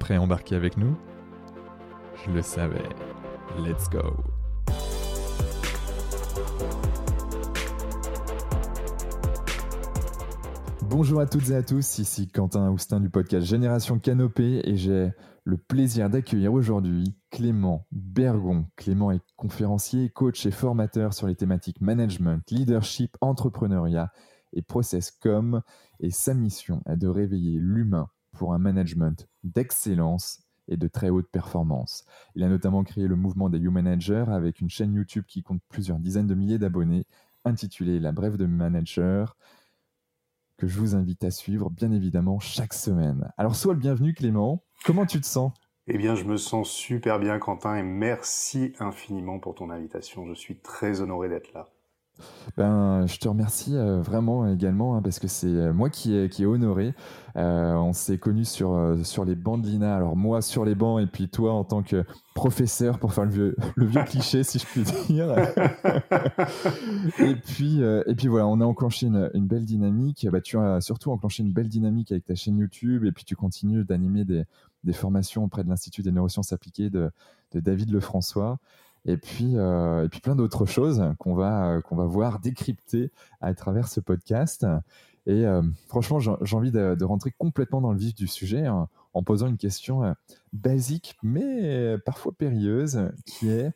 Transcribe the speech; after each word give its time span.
prêt 0.00 0.16
à 0.16 0.20
embarquer 0.20 0.56
avec 0.56 0.76
nous? 0.76 0.96
Je 2.26 2.32
le 2.32 2.42
savais. 2.42 2.88
Let's 3.58 3.88
go 3.88 4.00
Bonjour 10.82 11.20
à 11.20 11.26
toutes 11.26 11.50
et 11.50 11.54
à 11.54 11.62
tous, 11.62 11.98
ici 11.98 12.28
Quentin 12.28 12.66
Aoustin 12.66 12.98
du 12.98 13.10
podcast 13.10 13.46
Génération 13.46 13.98
Canopée 14.00 14.60
et 14.64 14.76
j'ai 14.76 15.12
le 15.44 15.56
plaisir 15.56 16.10
d'accueillir 16.10 16.52
aujourd'hui 16.52 17.14
Clément 17.30 17.86
Bergon. 17.92 18.66
Clément 18.76 19.12
est 19.12 19.22
conférencier, 19.36 20.10
coach 20.10 20.44
et 20.46 20.50
formateur 20.50 21.14
sur 21.14 21.26
les 21.26 21.36
thématiques 21.36 21.80
management, 21.80 22.42
leadership, 22.50 23.16
entrepreneuriat 23.20 24.10
et 24.52 24.62
Processcom 24.62 25.62
et 26.00 26.10
sa 26.10 26.34
mission 26.34 26.82
est 26.86 26.96
de 26.96 27.06
réveiller 27.06 27.58
l'humain 27.60 28.08
pour 28.40 28.54
un 28.54 28.58
management 28.58 29.28
d'excellence 29.44 30.40
et 30.66 30.78
de 30.78 30.88
très 30.88 31.10
haute 31.10 31.28
performance. 31.30 32.06
Il 32.34 32.42
a 32.42 32.48
notamment 32.48 32.84
créé 32.84 33.06
le 33.06 33.14
mouvement 33.14 33.50
des 33.50 33.58
Human 33.58 33.84
Managers 33.84 34.24
avec 34.28 34.62
une 34.62 34.70
chaîne 34.70 34.94
YouTube 34.94 35.24
qui 35.28 35.42
compte 35.42 35.60
plusieurs 35.68 35.98
dizaines 35.98 36.26
de 36.26 36.34
milliers 36.34 36.56
d'abonnés 36.56 37.04
intitulée 37.44 38.00
La 38.00 38.12
Brève 38.12 38.38
de 38.38 38.46
Manager 38.46 39.36
que 40.56 40.66
je 40.66 40.80
vous 40.80 40.94
invite 40.94 41.22
à 41.22 41.30
suivre 41.30 41.68
bien 41.68 41.92
évidemment 41.92 42.38
chaque 42.38 42.72
semaine. 42.72 43.30
Alors 43.36 43.54
sois 43.54 43.74
le 43.74 43.78
bienvenu 43.78 44.14
Clément, 44.14 44.64
comment 44.86 45.04
tu 45.04 45.20
te 45.20 45.26
sens? 45.26 45.52
Eh 45.86 45.98
bien, 45.98 46.14
je 46.14 46.24
me 46.24 46.38
sens 46.38 46.70
super 46.70 47.18
bien, 47.18 47.38
Quentin, 47.38 47.76
et 47.76 47.82
merci 47.82 48.72
infiniment 48.78 49.38
pour 49.38 49.54
ton 49.54 49.68
invitation. 49.68 50.24
Je 50.26 50.32
suis 50.32 50.56
très 50.56 51.02
honoré 51.02 51.28
d'être 51.28 51.52
là. 51.52 51.68
Ben, 52.56 53.06
je 53.06 53.18
te 53.18 53.28
remercie 53.28 53.76
euh, 53.76 54.00
vraiment 54.00 54.46
également 54.50 54.96
hein, 54.96 55.02
parce 55.02 55.18
que 55.18 55.28
c'est 55.28 55.46
euh, 55.46 55.72
moi 55.72 55.90
qui 55.90 56.16
est, 56.16 56.28
qui 56.28 56.42
est 56.42 56.46
honoré. 56.46 56.94
Euh, 57.36 57.74
on 57.74 57.92
s'est 57.92 58.18
connus 58.18 58.44
sur, 58.44 58.96
sur 59.04 59.24
les 59.24 59.34
bancs 59.34 59.62
de 59.62 59.66
l'INA. 59.66 59.94
Alors 59.94 60.16
moi 60.16 60.42
sur 60.42 60.64
les 60.64 60.74
bancs 60.74 61.00
et 61.00 61.06
puis 61.06 61.28
toi 61.28 61.52
en 61.52 61.64
tant 61.64 61.82
que 61.82 62.04
professeur 62.34 62.98
pour 62.98 63.12
faire 63.12 63.24
le 63.24 63.30
vieux, 63.30 63.56
le 63.76 63.86
vieux 63.86 64.02
cliché 64.04 64.42
si 64.42 64.58
je 64.58 64.66
puis 64.66 64.82
dire. 65.08 65.34
et, 67.18 67.34
puis, 67.34 67.80
et 67.82 68.14
puis 68.14 68.28
voilà, 68.28 68.46
on 68.46 68.60
a 68.60 68.64
enclenché 68.64 69.06
une, 69.06 69.30
une 69.34 69.46
belle 69.46 69.64
dynamique. 69.64 70.26
Bah, 70.30 70.40
tu 70.40 70.58
as 70.58 70.80
surtout 70.80 71.12
enclenché 71.12 71.42
une 71.42 71.52
belle 71.52 71.68
dynamique 71.68 72.12
avec 72.12 72.24
ta 72.24 72.34
chaîne 72.34 72.58
YouTube 72.58 73.04
et 73.04 73.12
puis 73.12 73.24
tu 73.24 73.36
continues 73.36 73.84
d'animer 73.84 74.24
des, 74.24 74.44
des 74.84 74.92
formations 74.92 75.44
auprès 75.44 75.64
de 75.64 75.68
l'Institut 75.68 76.02
des 76.02 76.12
neurosciences 76.12 76.52
appliquées 76.52 76.90
de, 76.90 77.10
de 77.52 77.60
David 77.60 77.92
Lefrançois 77.92 78.58
et 79.06 79.16
puis, 79.16 79.56
euh, 79.56 80.04
et 80.04 80.08
puis 80.08 80.20
plein 80.20 80.36
d'autres 80.36 80.66
choses 80.66 81.02
qu'on 81.18 81.34
va, 81.34 81.80
qu'on 81.82 81.96
va 81.96 82.04
voir 82.04 82.38
décrypter 82.38 83.10
à 83.40 83.54
travers 83.54 83.88
ce 83.88 84.00
podcast. 84.00 84.66
Et 85.26 85.46
euh, 85.46 85.62
franchement, 85.88 86.18
j'ai 86.18 86.56
envie 86.56 86.72
de, 86.72 87.04
rentrer 87.04 87.30
complètement 87.30 87.80
dans 87.80 87.92
le 87.92 87.98
vif 87.98 88.14
du 88.14 88.26
sujet 88.26 88.68
en 88.68 89.22
posant 89.22 89.48
une 89.48 89.58
question 89.58 90.04
euh, 90.04 90.12
basique, 90.52 91.16
mais 91.22 91.96
parfois 92.04 92.32
périlleuse, 92.32 93.10
qui 93.26 93.50
est 93.50 93.72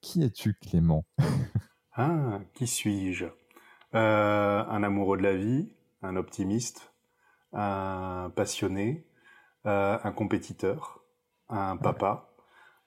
Qui 0.00 0.22
es-tu, 0.22 0.54
Clément? 0.54 1.04
Ah, 2.00 2.38
qui 2.54 2.68
suis-je? 2.68 3.26
Un 3.92 4.82
amoureux 4.84 5.18
de 5.18 5.24
la 5.24 5.36
vie, 5.36 5.72
un 6.00 6.14
optimiste, 6.14 6.92
un 7.52 8.30
passionné, 8.36 9.04
un 9.64 10.12
compétiteur, 10.12 11.00
un 11.48 11.76
papa, 11.76 12.30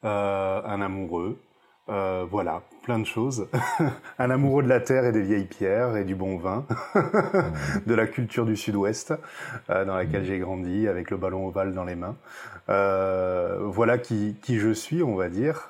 un 0.03 0.81
amoureux, 0.81 1.41
euh, 1.89 2.25
voilà, 2.29 2.61
plein 2.83 2.99
de 2.99 3.05
choses. 3.05 3.47
un 4.19 4.29
amoureux 4.29 4.63
de 4.63 4.69
la 4.69 4.79
terre 4.79 5.05
et 5.05 5.11
des 5.11 5.21
vieilles 5.21 5.45
pierres 5.45 5.97
et 5.97 6.03
du 6.03 6.15
bon 6.15 6.37
vin, 6.37 6.65
de 7.85 7.93
la 7.93 8.07
culture 8.07 8.45
du 8.45 8.55
sud-ouest 8.55 9.13
euh, 9.69 9.83
dans 9.85 9.95
laquelle 9.95 10.23
j'ai 10.23 10.39
grandi 10.39 10.87
avec 10.87 11.09
le 11.09 11.17
ballon 11.17 11.47
ovale 11.47 11.73
dans 11.73 11.83
les 11.83 11.95
mains. 11.95 12.15
Euh, 12.69 13.57
voilà 13.61 13.97
qui, 13.97 14.37
qui, 14.41 14.59
je 14.59 14.71
suis, 14.71 15.01
on 15.03 15.15
va 15.15 15.29
dire. 15.29 15.67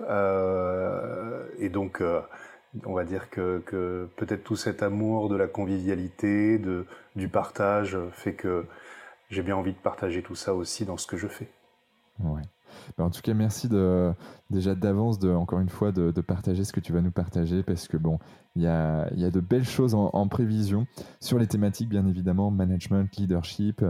et 1.59 1.69
donc, 1.69 2.03
on 2.85 2.94
va 2.94 3.03
dire 3.03 3.29
que, 3.29 3.59
que 3.66 4.07
peut-être 4.17 4.44
tout 4.44 4.55
cet 4.55 4.83
amour 4.83 5.29
de 5.29 5.38
la 5.38 5.47
convivialité, 5.47 6.59
de, 6.59 6.85
du 7.16 7.29
partage, 7.29 7.97
fait 8.11 8.33
que 8.33 8.66
j'ai 9.29 9.41
bien 9.41 9.55
envie 9.55 9.73
de 9.73 9.77
partager 9.77 10.21
tout 10.21 10.35
ça 10.35 10.53
aussi 10.53 10.85
dans 10.85 10.97
ce 10.97 11.07
que 11.07 11.17
je 11.17 11.27
fais. 11.27 11.50
Ouais. 12.19 12.41
En 12.97 13.09
tout 13.09 13.22
cas, 13.22 13.34
merci 13.34 13.69
déjà 14.50 14.75
d'avance, 14.75 15.19
de, 15.19 15.31
encore 15.31 15.59
une 15.59 15.69
fois, 15.69 15.92
de, 15.92 16.22
partager 16.22 16.64
ce 16.64 16.74
que 16.74 16.80
tu 16.80 16.94
vas 16.94 17.02
nous 17.02 17.12
partager 17.12 17.64
parce 17.64 17.88
que 17.88 17.97
bon, 17.97 18.19
il 18.56 18.62
y 18.62 18.68
a, 18.68 19.09
de 19.09 19.40
belles 19.40 19.66
choses 19.66 19.96
en, 19.96 20.28
prévision 20.28 20.86
sur 21.19 21.40
les 21.40 21.47
thématiques, 21.47 21.90
bien 21.90 22.06
évidemment, 22.08 22.52
management, 22.52 23.16
leadership, 23.18 23.84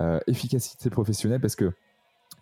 euh, 0.00 0.18
efficacité 0.26 0.90
professionnelle 0.90 1.40
parce 1.40 1.56
que 1.56 1.72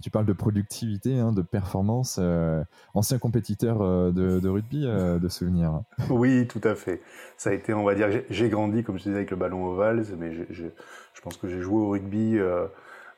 tu 0.03 0.11
parles 0.11 0.27
de 0.27 0.33
productivité, 0.33 1.19
hein, 1.19 1.33
de 1.33 1.43
performance. 1.43 2.19
Euh, 2.21 2.65
ancien 2.95 3.19
compétiteur 3.19 3.83
euh, 3.83 4.11
de, 4.11 4.49
rugby, 4.49 4.85
de 4.85 5.29
souvenirs. 5.29 5.83
Oui, 6.11 6.47
tout 6.49 6.61
à 6.65 6.75
fait. 6.75 7.03
Ça 7.37 7.51
a 7.51 7.53
été, 7.53 7.73
on 7.75 7.85
va 7.85 7.95
dire, 7.95 8.09
j'ai 8.29 8.49
grandi, 8.49 8.83
comme 8.83 8.99
je 8.99 9.05
disais, 9.05 9.17
avec 9.17 9.31
le 9.31 9.37
ballon 9.37 9.67
ovale, 9.67 10.05
mais 10.19 10.33
je 10.51 11.21
pense 11.23 11.37
que 11.37 11.49
j'ai 11.49 11.61
joué 11.61 11.81
au 11.81 11.91
rugby 11.91 12.39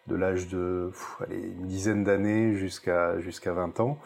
de 0.06 0.16
l'âge 0.16 0.48
de 0.48 0.90
allez, 1.20 1.36
une 1.36 1.66
dizaine 1.66 2.04
d'années 2.04 2.54
jusqu'à 2.54 3.18
jusqu'à 3.20 3.52
20 3.52 3.80
ans. 3.80 3.98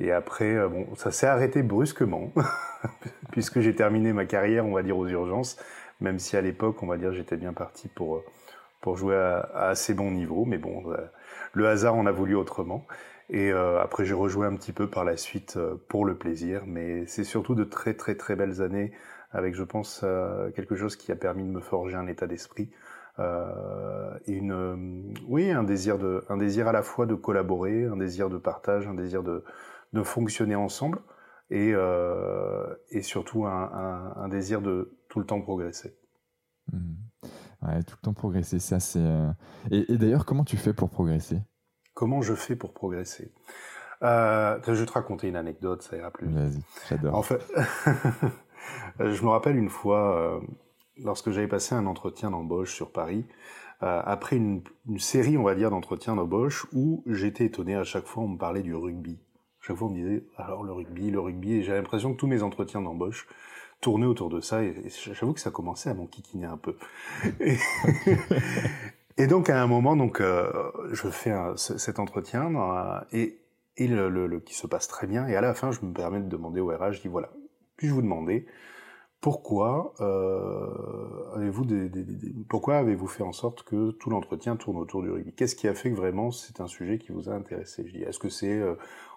Et 0.00 0.12
après, 0.12 0.56
euh, 0.56 0.68
bon, 0.68 0.86
ça 0.96 1.12
s'est 1.12 1.26
arrêté 1.26 1.62
brusquement, 1.62 2.32
puisque 3.32 3.60
j'ai 3.60 3.74
terminé 3.74 4.14
ma 4.14 4.24
carrière, 4.24 4.64
on 4.66 4.72
va 4.72 4.82
dire, 4.82 4.96
aux 4.96 5.06
urgences, 5.06 5.58
même 6.00 6.18
si 6.18 6.36
à 6.38 6.40
l'époque, 6.40 6.82
on 6.82 6.86
va 6.86 6.96
dire, 6.96 7.12
j'étais 7.12 7.36
bien 7.36 7.52
parti 7.52 7.88
pour, 7.88 8.16
euh, 8.16 8.24
pour 8.80 8.96
jouer 8.96 9.16
à, 9.16 9.40
assez 9.54 9.92
bon 9.92 10.10
niveau. 10.10 10.46
Mais 10.46 10.56
bon, 10.56 10.90
euh, 10.90 10.96
le 11.52 11.68
hasard 11.68 11.94
en 11.96 12.06
a 12.06 12.12
voulu 12.12 12.34
autrement. 12.34 12.86
Et 13.32 13.52
après, 13.52 14.04
j'ai 14.04 14.14
rejoué 14.14 14.44
un 14.44 14.56
petit 14.56 14.72
peu 14.72 14.88
par 14.88 15.04
la 15.04 15.16
suite 15.16 15.56
pour 15.86 16.04
le 16.04 16.16
plaisir. 16.16 16.64
Mais 16.66 17.06
c'est 17.06 17.22
surtout 17.22 17.54
de 17.54 17.62
très, 17.62 17.94
très, 17.94 18.16
très 18.16 18.34
belles 18.34 18.60
années, 18.60 18.90
avec, 19.30 19.54
je 19.54 19.62
pense, 19.62 20.04
quelque 20.56 20.74
chose 20.74 20.96
qui 20.96 21.12
a 21.12 21.14
permis 21.14 21.44
de 21.44 21.48
me 21.48 21.60
forger 21.60 21.94
un 21.94 22.08
état 22.08 22.26
d'esprit. 22.26 22.70
Euh, 23.18 24.18
et 24.26 24.32
une, 24.32 24.52
euh, 24.52 25.14
oui, 25.26 25.50
un 25.50 25.64
désir, 25.64 25.98
de, 25.98 26.24
un 26.28 26.36
désir 26.36 26.68
à 26.68 26.72
la 26.72 26.82
fois 26.82 27.06
de 27.06 27.14
collaborer, 27.14 27.84
un 27.84 27.96
désir 27.96 28.30
de 28.30 28.38
partage, 28.38 28.86
un 28.86 28.94
désir 28.94 29.22
de, 29.22 29.44
de 29.92 30.02
fonctionner 30.02 30.54
ensemble, 30.54 31.00
et, 31.50 31.72
euh, 31.74 32.74
et 32.90 33.02
surtout 33.02 33.46
un, 33.46 34.12
un, 34.16 34.28
désir 34.28 34.62
de 34.62 34.96
tout 35.08 35.18
le 35.18 35.26
temps 35.26 35.40
progresser. 35.40 35.96
Mmh. 36.72 36.94
Ouais, 37.62 37.82
tout 37.82 37.96
le 38.00 38.04
temps 38.04 38.14
progresser, 38.14 38.58
ça 38.58 38.80
c'est. 38.80 39.04
Et, 39.70 39.98
d'ailleurs, 39.98 40.24
comment 40.24 40.44
tu 40.44 40.56
fais 40.56 40.72
pour 40.72 40.88
progresser? 40.88 41.42
Comment 41.92 42.22
je 42.22 42.34
fais 42.34 42.56
pour 42.56 42.72
progresser? 42.72 43.32
Euh, 44.02 44.58
Je 44.64 44.72
vais 44.72 44.86
te 44.86 44.92
raconter 44.92 45.28
une 45.28 45.36
anecdote, 45.36 45.82
ça 45.82 45.96
ira 45.96 46.10
plus 46.10 46.28
vite. 46.28 46.36
Vas-y, 46.36 46.62
j'adore. 46.88 47.14
En 47.14 47.22
fait, 47.22 47.44
je 48.98 49.22
me 49.22 49.28
rappelle 49.28 49.56
une 49.56 49.68
fois, 49.68 50.40
lorsque 51.04 51.30
j'avais 51.30 51.48
passé 51.48 51.74
un 51.74 51.86
entretien 51.86 52.30
d'embauche 52.30 52.74
sur 52.74 52.90
Paris, 52.90 53.24
euh, 53.82 54.02
après 54.04 54.36
une, 54.36 54.62
série, 54.98 55.38
on 55.38 55.42
va 55.42 55.54
dire, 55.54 55.70
d'entretiens 55.70 56.14
d'embauche 56.14 56.66
où 56.72 57.02
j'étais 57.06 57.46
étonné 57.46 57.74
à 57.76 57.84
chaque 57.84 58.06
fois 58.06 58.24
on 58.24 58.28
me 58.28 58.38
parlait 58.38 58.62
du 58.62 58.74
rugby. 58.74 59.18
À 59.62 59.66
chaque 59.66 59.76
fois 59.76 59.88
on 59.88 59.90
me 59.90 59.96
disait 59.96 60.24
alors 60.36 60.62
le 60.62 60.72
rugby, 60.72 61.10
le 61.10 61.20
rugby, 61.20 61.54
et 61.54 61.62
j'ai 61.62 61.72
l'impression 61.72 62.12
que 62.12 62.18
tous 62.18 62.26
mes 62.26 62.42
entretiens 62.42 62.82
d'embauche 62.82 63.26
tournaient 63.80 64.06
autour 64.06 64.28
de 64.28 64.40
ça, 64.40 64.62
et, 64.62 64.74
j'avoue 65.12 65.32
que 65.32 65.40
ça 65.40 65.50
commençait 65.50 65.88
à 65.88 65.94
m'enquiquiner 65.94 66.46
un 66.46 66.58
peu. 66.58 66.76
Et, 69.16 69.26
donc 69.26 69.48
à 69.48 69.62
un 69.62 69.66
moment, 69.66 69.96
donc 69.96 70.20
euh, 70.20 70.50
je 70.92 71.08
fais 71.08 71.34
cet 71.56 71.98
entretien 71.98 72.52
et, 73.12 73.38
et 73.78 73.88
le, 73.88 74.40
qui 74.40 74.54
se 74.54 74.66
passe 74.66 74.88
très 74.88 75.06
bien, 75.06 75.26
et 75.26 75.36
à 75.36 75.40
la 75.40 75.54
fin 75.54 75.70
je 75.70 75.80
me 75.82 75.94
permets 75.94 76.20
de 76.20 76.28
demander 76.28 76.60
au 76.60 76.68
RH, 76.68 76.92
je 76.92 77.00
dis 77.00 77.08
voilà, 77.08 77.30
puis-je 77.78 77.94
vous 77.94 78.02
demander 78.02 78.46
pourquoi 79.20 79.94
euh, 80.00 81.34
avez-vous 81.36 81.64
des, 81.64 81.90
pourquoi 82.48 82.78
avez-vous 82.78 83.06
fait 83.06 83.22
en 83.22 83.32
sorte 83.32 83.62
que 83.64 83.90
tout 83.92 84.10
l'entretien 84.10 84.56
tourne 84.56 84.78
autour 84.78 85.02
du 85.02 85.10
rugby? 85.10 85.34
Qu'est-ce 85.34 85.54
qui 85.54 85.68
a 85.68 85.74
fait 85.74 85.90
que 85.90 85.96
vraiment 85.96 86.30
c'est 86.30 86.60
un 86.60 86.66
sujet 86.66 86.98
qui 86.98 87.12
vous 87.12 87.28
a 87.28 87.32
intéressé? 87.34 87.86
Je 87.86 87.92
dis, 87.92 88.02
est-ce 88.02 88.18
que 88.18 88.30
c'est, 88.30 88.58
euh, 88.58 88.76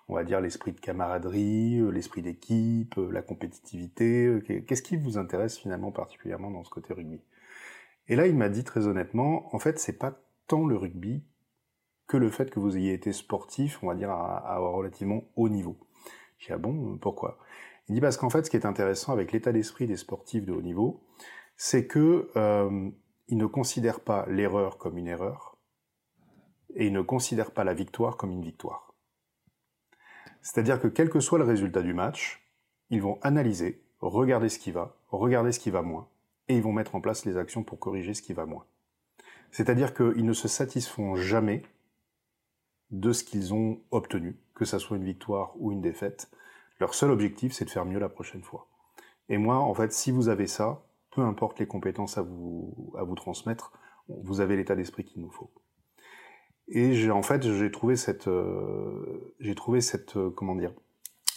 on 0.09 0.15
va 0.15 0.23
dire 0.23 0.41
l'esprit 0.41 0.73
de 0.73 0.79
camaraderie, 0.79 1.79
l'esprit 1.91 2.21
d'équipe, 2.21 2.95
la 2.97 3.21
compétitivité. 3.21 4.39
Qu'est-ce 4.67 4.81
qui 4.81 4.97
vous 4.97 5.17
intéresse 5.17 5.57
finalement 5.57 5.91
particulièrement 5.91 6.51
dans 6.51 6.63
ce 6.63 6.69
côté 6.69 6.93
rugby? 6.93 7.21
Et 8.09 8.17
là, 8.17 8.27
il 8.27 8.35
m'a 8.35 8.49
dit 8.49 8.65
très 8.65 8.87
honnêtement, 8.87 9.55
en 9.55 9.59
fait, 9.59 9.79
c'est 9.79 9.97
pas 9.97 10.19
tant 10.47 10.65
le 10.65 10.75
rugby 10.75 11.23
que 12.07 12.17
le 12.17 12.29
fait 12.29 12.49
que 12.51 12.59
vous 12.59 12.75
ayez 12.75 12.93
été 12.93 13.13
sportif, 13.13 13.81
on 13.81 13.87
va 13.87 13.95
dire 13.95 14.11
à, 14.11 14.55
à 14.55 14.57
relativement 14.57 15.23
haut 15.37 15.47
niveau. 15.47 15.77
J'ai 16.37 16.47
dit 16.47 16.53
ah 16.53 16.57
bon, 16.57 16.97
pourquoi? 16.97 17.37
Il 17.93 17.97
dit 17.97 18.01
parce 18.01 18.17
qu'en 18.17 18.31
fait, 18.31 18.43
ce 18.43 18.49
qui 18.49 18.57
est 18.57 18.65
intéressant 18.65 19.13
avec 19.13 19.31
l'état 19.31 19.51
d'esprit 19.51 19.85
des 19.85 19.97
sportifs 19.97 20.47
de 20.47 20.51
haut 20.51 20.63
niveau, 20.63 21.03
c'est 21.57 21.85
que 21.85 22.31
euh, 22.35 22.89
ils 23.27 23.37
ne 23.37 23.45
considèrent 23.45 23.99
pas 23.99 24.25
l'erreur 24.27 24.79
comme 24.79 24.97
une 24.97 25.07
erreur 25.07 25.59
et 26.73 26.87
ils 26.87 26.91
ne 26.91 27.03
considèrent 27.03 27.51
pas 27.51 27.63
la 27.63 27.75
victoire 27.75 28.17
comme 28.17 28.31
une 28.31 28.41
victoire. 28.41 28.95
C'est-à-dire 30.41 30.81
que 30.81 30.87
quel 30.87 31.11
que 31.11 31.19
soit 31.19 31.37
le 31.37 31.43
résultat 31.43 31.83
du 31.83 31.93
match, 31.93 32.43
ils 32.89 32.99
vont 32.99 33.19
analyser, 33.21 33.85
regarder 33.99 34.49
ce 34.49 34.57
qui 34.57 34.71
va, 34.71 34.97
regarder 35.09 35.51
ce 35.51 35.59
qui 35.59 35.69
va 35.69 35.83
moins, 35.83 36.09
et 36.47 36.55
ils 36.55 36.63
vont 36.63 36.73
mettre 36.73 36.95
en 36.95 36.99
place 36.99 37.25
les 37.25 37.37
actions 37.37 37.63
pour 37.63 37.77
corriger 37.77 38.15
ce 38.15 38.23
qui 38.23 38.33
va 38.33 38.47
moins. 38.47 38.65
C'est-à-dire 39.51 39.93
qu'ils 39.93 40.25
ne 40.25 40.33
se 40.33 40.47
satisfont 40.47 41.13
jamais 41.13 41.61
de 42.89 43.13
ce 43.13 43.23
qu'ils 43.23 43.53
ont 43.53 43.81
obtenu, 43.91 44.39
que 44.55 44.65
ça 44.65 44.79
soit 44.79 44.97
une 44.97 45.05
victoire 45.05 45.53
ou 45.57 45.71
une 45.71 45.81
défaite. 45.81 46.31
Leur 46.79 46.93
seul 46.93 47.11
objectif, 47.11 47.53
c'est 47.53 47.65
de 47.65 47.69
faire 47.69 47.85
mieux 47.85 47.99
la 47.99 48.09
prochaine 48.09 48.43
fois. 48.43 48.67
Et 49.29 49.37
moi, 49.37 49.57
en 49.57 49.73
fait, 49.73 49.93
si 49.93 50.11
vous 50.11 50.29
avez 50.29 50.47
ça, 50.47 50.83
peu 51.11 51.21
importe 51.21 51.59
les 51.59 51.67
compétences 51.67 52.17
à 52.17 52.21
vous, 52.21 52.93
à 52.97 53.03
vous 53.03 53.15
transmettre, 53.15 53.71
vous 54.07 54.41
avez 54.41 54.55
l'état 54.57 54.75
d'esprit 54.75 55.05
qu'il 55.05 55.21
nous 55.21 55.31
faut. 55.31 55.51
Et 56.67 56.93
j'ai, 56.93 57.11
en 57.11 57.23
fait, 57.23 57.43
j'ai 57.43 57.71
trouvé 57.71 57.95
cette, 57.95 58.27
euh, 58.27 59.33
j'ai 59.39 59.55
trouvé 59.55 59.81
cette, 59.81 60.17
euh, 60.17 60.29
comment 60.29 60.55
dire, 60.55 60.73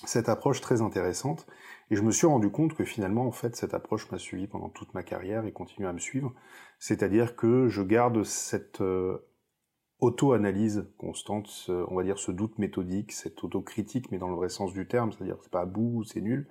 cette 0.05 0.29
approche 0.29 0.61
très 0.61 0.83
intéressante. 0.83 1.47
Et 1.91 1.97
je 1.97 2.03
me 2.03 2.11
suis 2.11 2.27
rendu 2.27 2.51
compte 2.51 2.75
que 2.75 2.85
finalement, 2.85 3.27
en 3.27 3.33
fait, 3.33 3.57
cette 3.57 3.75
approche 3.75 4.11
m'a 4.11 4.19
suivi 4.19 4.47
pendant 4.47 4.69
toute 4.69 4.95
ma 4.95 5.03
carrière 5.03 5.45
et 5.47 5.53
continue 5.53 5.87
à 5.87 5.93
me 5.93 5.99
suivre. 5.99 6.33
C'est-à-dire 6.79 7.37
que 7.37 7.69
je 7.69 7.83
garde 7.83 8.23
cette 8.25 8.81
euh, 8.81 9.19
auto-analyse 10.01 10.87
constante, 10.99 11.71
on 11.89 11.95
va 11.95 12.03
dire 12.03 12.19
ce 12.19 12.31
doute 12.31 12.59
méthodique, 12.59 13.13
cette 13.13 13.43
autocritique, 13.43 14.11
mais 14.11 14.19
dans 14.19 14.29
le 14.29 14.37
vrai 14.37 14.49
sens 14.49 14.73
du 14.73 14.87
terme, 14.87 15.13
c'est-à-dire 15.13 15.37
c'est 15.43 15.51
pas 15.51 15.63
à 15.63 15.67
bout, 15.67 16.05
c'est 16.05 16.21
nul, 16.21 16.47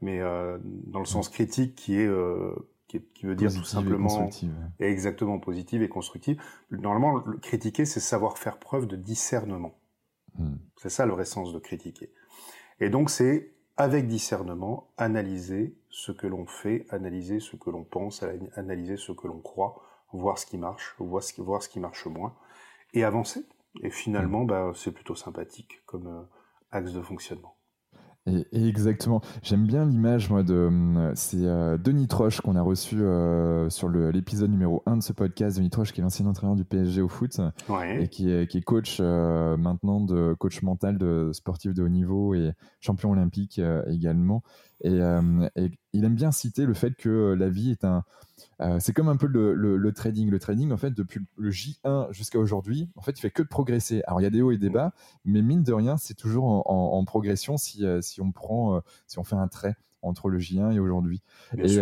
mais 0.00 0.20
euh, 0.20 0.58
dans 0.62 0.98
le 0.98 1.04
sens 1.04 1.28
critique 1.28 1.74
qui 1.74 2.00
est 2.00 2.06
euh, 2.06 2.52
qui, 2.88 3.00
qui, 3.14 3.26
veut 3.26 3.36
dire 3.36 3.52
tout 3.52 3.64
simplement 3.64 4.28
exactement 4.78 5.38
positive 5.38 5.82
et 5.82 5.88
constructive. 5.88 6.40
Normalement, 6.70 7.22
le, 7.24 7.38
critiquer, 7.38 7.84
c'est 7.84 8.00
savoir 8.00 8.38
faire 8.38 8.58
preuve 8.58 8.86
de 8.86 8.96
discernement. 8.96 9.78
Hmm. 10.36 10.56
C'est 10.76 10.90
ça 10.90 11.06
le 11.06 11.12
vrai 11.12 11.24
sens 11.24 11.52
de 11.52 11.58
critiquer. 11.58 12.12
Et 12.80 12.90
donc 12.90 13.08
c'est 13.08 13.52
avec 13.76 14.06
discernement 14.06 14.90
analyser 14.96 15.76
ce 15.90 16.12
que 16.12 16.26
l'on 16.26 16.46
fait, 16.46 16.86
analyser 16.90 17.40
ce 17.40 17.56
que 17.56 17.70
l'on 17.70 17.84
pense, 17.84 18.24
analyser 18.56 18.96
ce 18.96 19.12
que 19.12 19.26
l'on 19.26 19.40
croit, 19.40 19.80
voir 20.12 20.38
ce 20.38 20.46
qui 20.46 20.58
marche, 20.58 20.94
voir 20.98 21.22
ce 21.22 21.32
qui, 21.32 21.40
voir 21.40 21.62
ce 21.62 21.68
qui 21.68 21.80
marche 21.80 22.06
moins, 22.06 22.34
et 22.94 23.04
avancer. 23.04 23.44
Et 23.82 23.90
finalement, 23.90 24.44
hmm. 24.44 24.46
bah, 24.46 24.72
c'est 24.74 24.92
plutôt 24.92 25.14
sympathique 25.14 25.82
comme 25.84 26.06
euh, 26.06 26.22
axe 26.70 26.92
de 26.92 27.02
fonctionnement. 27.02 27.56
Et, 28.26 28.46
exactement. 28.52 29.20
J'aime 29.42 29.66
bien 29.66 29.84
l'image, 29.84 30.30
moi, 30.30 30.42
de. 30.42 30.54
Hum, 30.54 31.12
c'est 31.14 31.42
euh, 31.42 31.76
Denis 31.76 32.08
Troche 32.08 32.40
qu'on 32.40 32.56
a 32.56 32.62
reçu 32.62 33.02
euh, 33.02 33.68
sur 33.68 33.90
l'épisode 33.90 34.50
numéro 34.50 34.82
1 34.86 34.98
de 34.98 35.02
ce 35.02 35.12
podcast. 35.12 35.58
Denis 35.58 35.68
Troche, 35.68 35.92
qui 35.92 36.00
est 36.00 36.02
l'ancien 36.02 36.24
entraîneur 36.26 36.56
du 36.56 36.64
PSG 36.64 37.02
au 37.02 37.08
foot 37.08 37.38
et 37.98 38.08
qui 38.08 38.30
est, 38.30 38.50
qui 38.50 38.58
est 38.58 38.62
coach 38.62 38.98
euh, 39.00 39.58
maintenant, 39.58 40.00
de 40.00 40.34
coach 40.38 40.62
mental 40.62 40.96
de 40.96 41.30
sportif 41.34 41.74
de 41.74 41.82
haut 41.82 41.88
niveau 41.88 42.34
et 42.34 42.52
champion 42.80 43.10
olympique 43.10 43.60
également. 43.88 44.42
Et, 44.84 45.00
et, 45.56 45.70
il 45.92 46.04
aime 46.04 46.14
bien 46.14 46.30
citer 46.30 46.66
le 46.66 46.74
fait 46.74 46.94
que 46.94 47.34
la 47.38 47.48
vie 47.48 47.70
est 47.70 47.84
un, 47.84 48.04
euh, 48.60 48.78
c'est 48.80 48.92
comme 48.92 49.08
un 49.08 49.16
peu 49.16 49.26
le, 49.26 49.92
trading. 49.92 50.30
Le 50.30 50.38
trading, 50.38 50.72
en 50.72 50.76
fait, 50.76 50.92
depuis 50.92 51.20
le 51.36 51.50
J1 51.50 52.12
jusqu'à 52.12 52.38
aujourd'hui, 52.38 52.88
en 52.96 53.02
fait, 53.02 53.12
il 53.12 53.20
fait 53.20 53.30
que 53.30 53.42
de 53.42 53.48
progresser. 53.48 54.02
Alors, 54.06 54.20
il 54.20 54.24
y 54.24 54.26
a 54.26 54.30
des 54.30 54.42
hauts 54.42 54.52
et 54.52 54.58
des 54.58 54.70
bas, 54.70 54.92
mais 55.24 55.42
mine 55.42 55.62
de 55.62 55.72
rien, 55.72 55.96
c'est 55.96 56.14
toujours 56.14 56.44
en, 56.70 57.04
progression 57.04 57.56
si, 57.56 57.84
euh, 57.84 58.00
si, 58.00 58.20
on 58.20 58.32
prend, 58.32 58.76
euh, 58.76 58.80
si 59.06 59.18
on 59.18 59.24
fait 59.24 59.36
un 59.36 59.48
trait 59.48 59.76
entre 60.04 60.28
le 60.28 60.38
J1 60.38 60.72
et 60.72 60.78
aujourd'hui. 60.78 61.22
Et, 61.58 61.78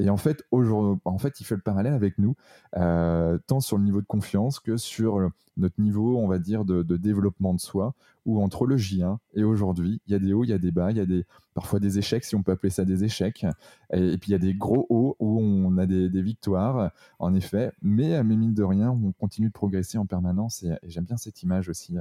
et 0.00 0.08
en 0.08 0.16
fait, 0.16 0.44
en 0.50 1.18
fait, 1.18 1.40
il 1.40 1.44
fait 1.44 1.56
le 1.56 1.60
parallèle 1.60 1.92
avec 1.92 2.16
nous, 2.18 2.34
euh, 2.76 3.38
tant 3.46 3.60
sur 3.60 3.76
le 3.76 3.84
niveau 3.84 4.00
de 4.00 4.06
confiance 4.06 4.58
que 4.58 4.78
sur 4.78 5.30
notre 5.58 5.78
niveau, 5.78 6.16
on 6.16 6.26
va 6.26 6.38
dire, 6.38 6.64
de, 6.64 6.82
développement 6.96 7.52
de 7.52 7.60
soi, 7.60 7.94
où 8.24 8.42
entre 8.42 8.64
le 8.64 8.78
J1 8.78 9.18
et 9.34 9.44
aujourd'hui, 9.44 10.00
il 10.06 10.12
y 10.12 10.14
a 10.14 10.18
des 10.18 10.32
hauts, 10.32 10.44
il 10.44 10.50
y 10.50 10.54
a 10.54 10.58
des 10.58 10.70
bas, 10.70 10.90
il 10.90 10.96
y 10.96 11.00
a 11.00 11.06
des, 11.06 11.26
parfois 11.52 11.80
des 11.80 11.98
échecs, 11.98 12.24
si 12.24 12.34
on 12.34 12.42
peut 12.42 12.52
appeler 12.52 12.70
ça 12.70 12.86
des 12.86 13.04
échecs, 13.04 13.44
et, 13.92 14.16
puis 14.16 14.30
il 14.30 14.32
y 14.32 14.34
a 14.34 14.38
des 14.38 14.54
gros 14.54 14.86
hauts 14.88 15.16
où 15.20 15.38
on 15.38 15.76
a 15.76 15.84
des, 15.84 16.22
victoires, 16.22 16.92
en 17.18 17.34
effet, 17.34 17.70
mais, 17.82 18.24
mais 18.24 18.36
mine 18.36 18.54
de 18.54 18.62
rien, 18.62 18.90
on 18.90 19.12
continue 19.12 19.48
de 19.48 19.52
progresser 19.52 19.98
en 19.98 20.06
permanence, 20.06 20.62
et, 20.62 20.72
j'aime 20.84 21.04
bien 21.04 21.18
cette 21.18 21.42
image 21.42 21.68
aussi, 21.68 21.98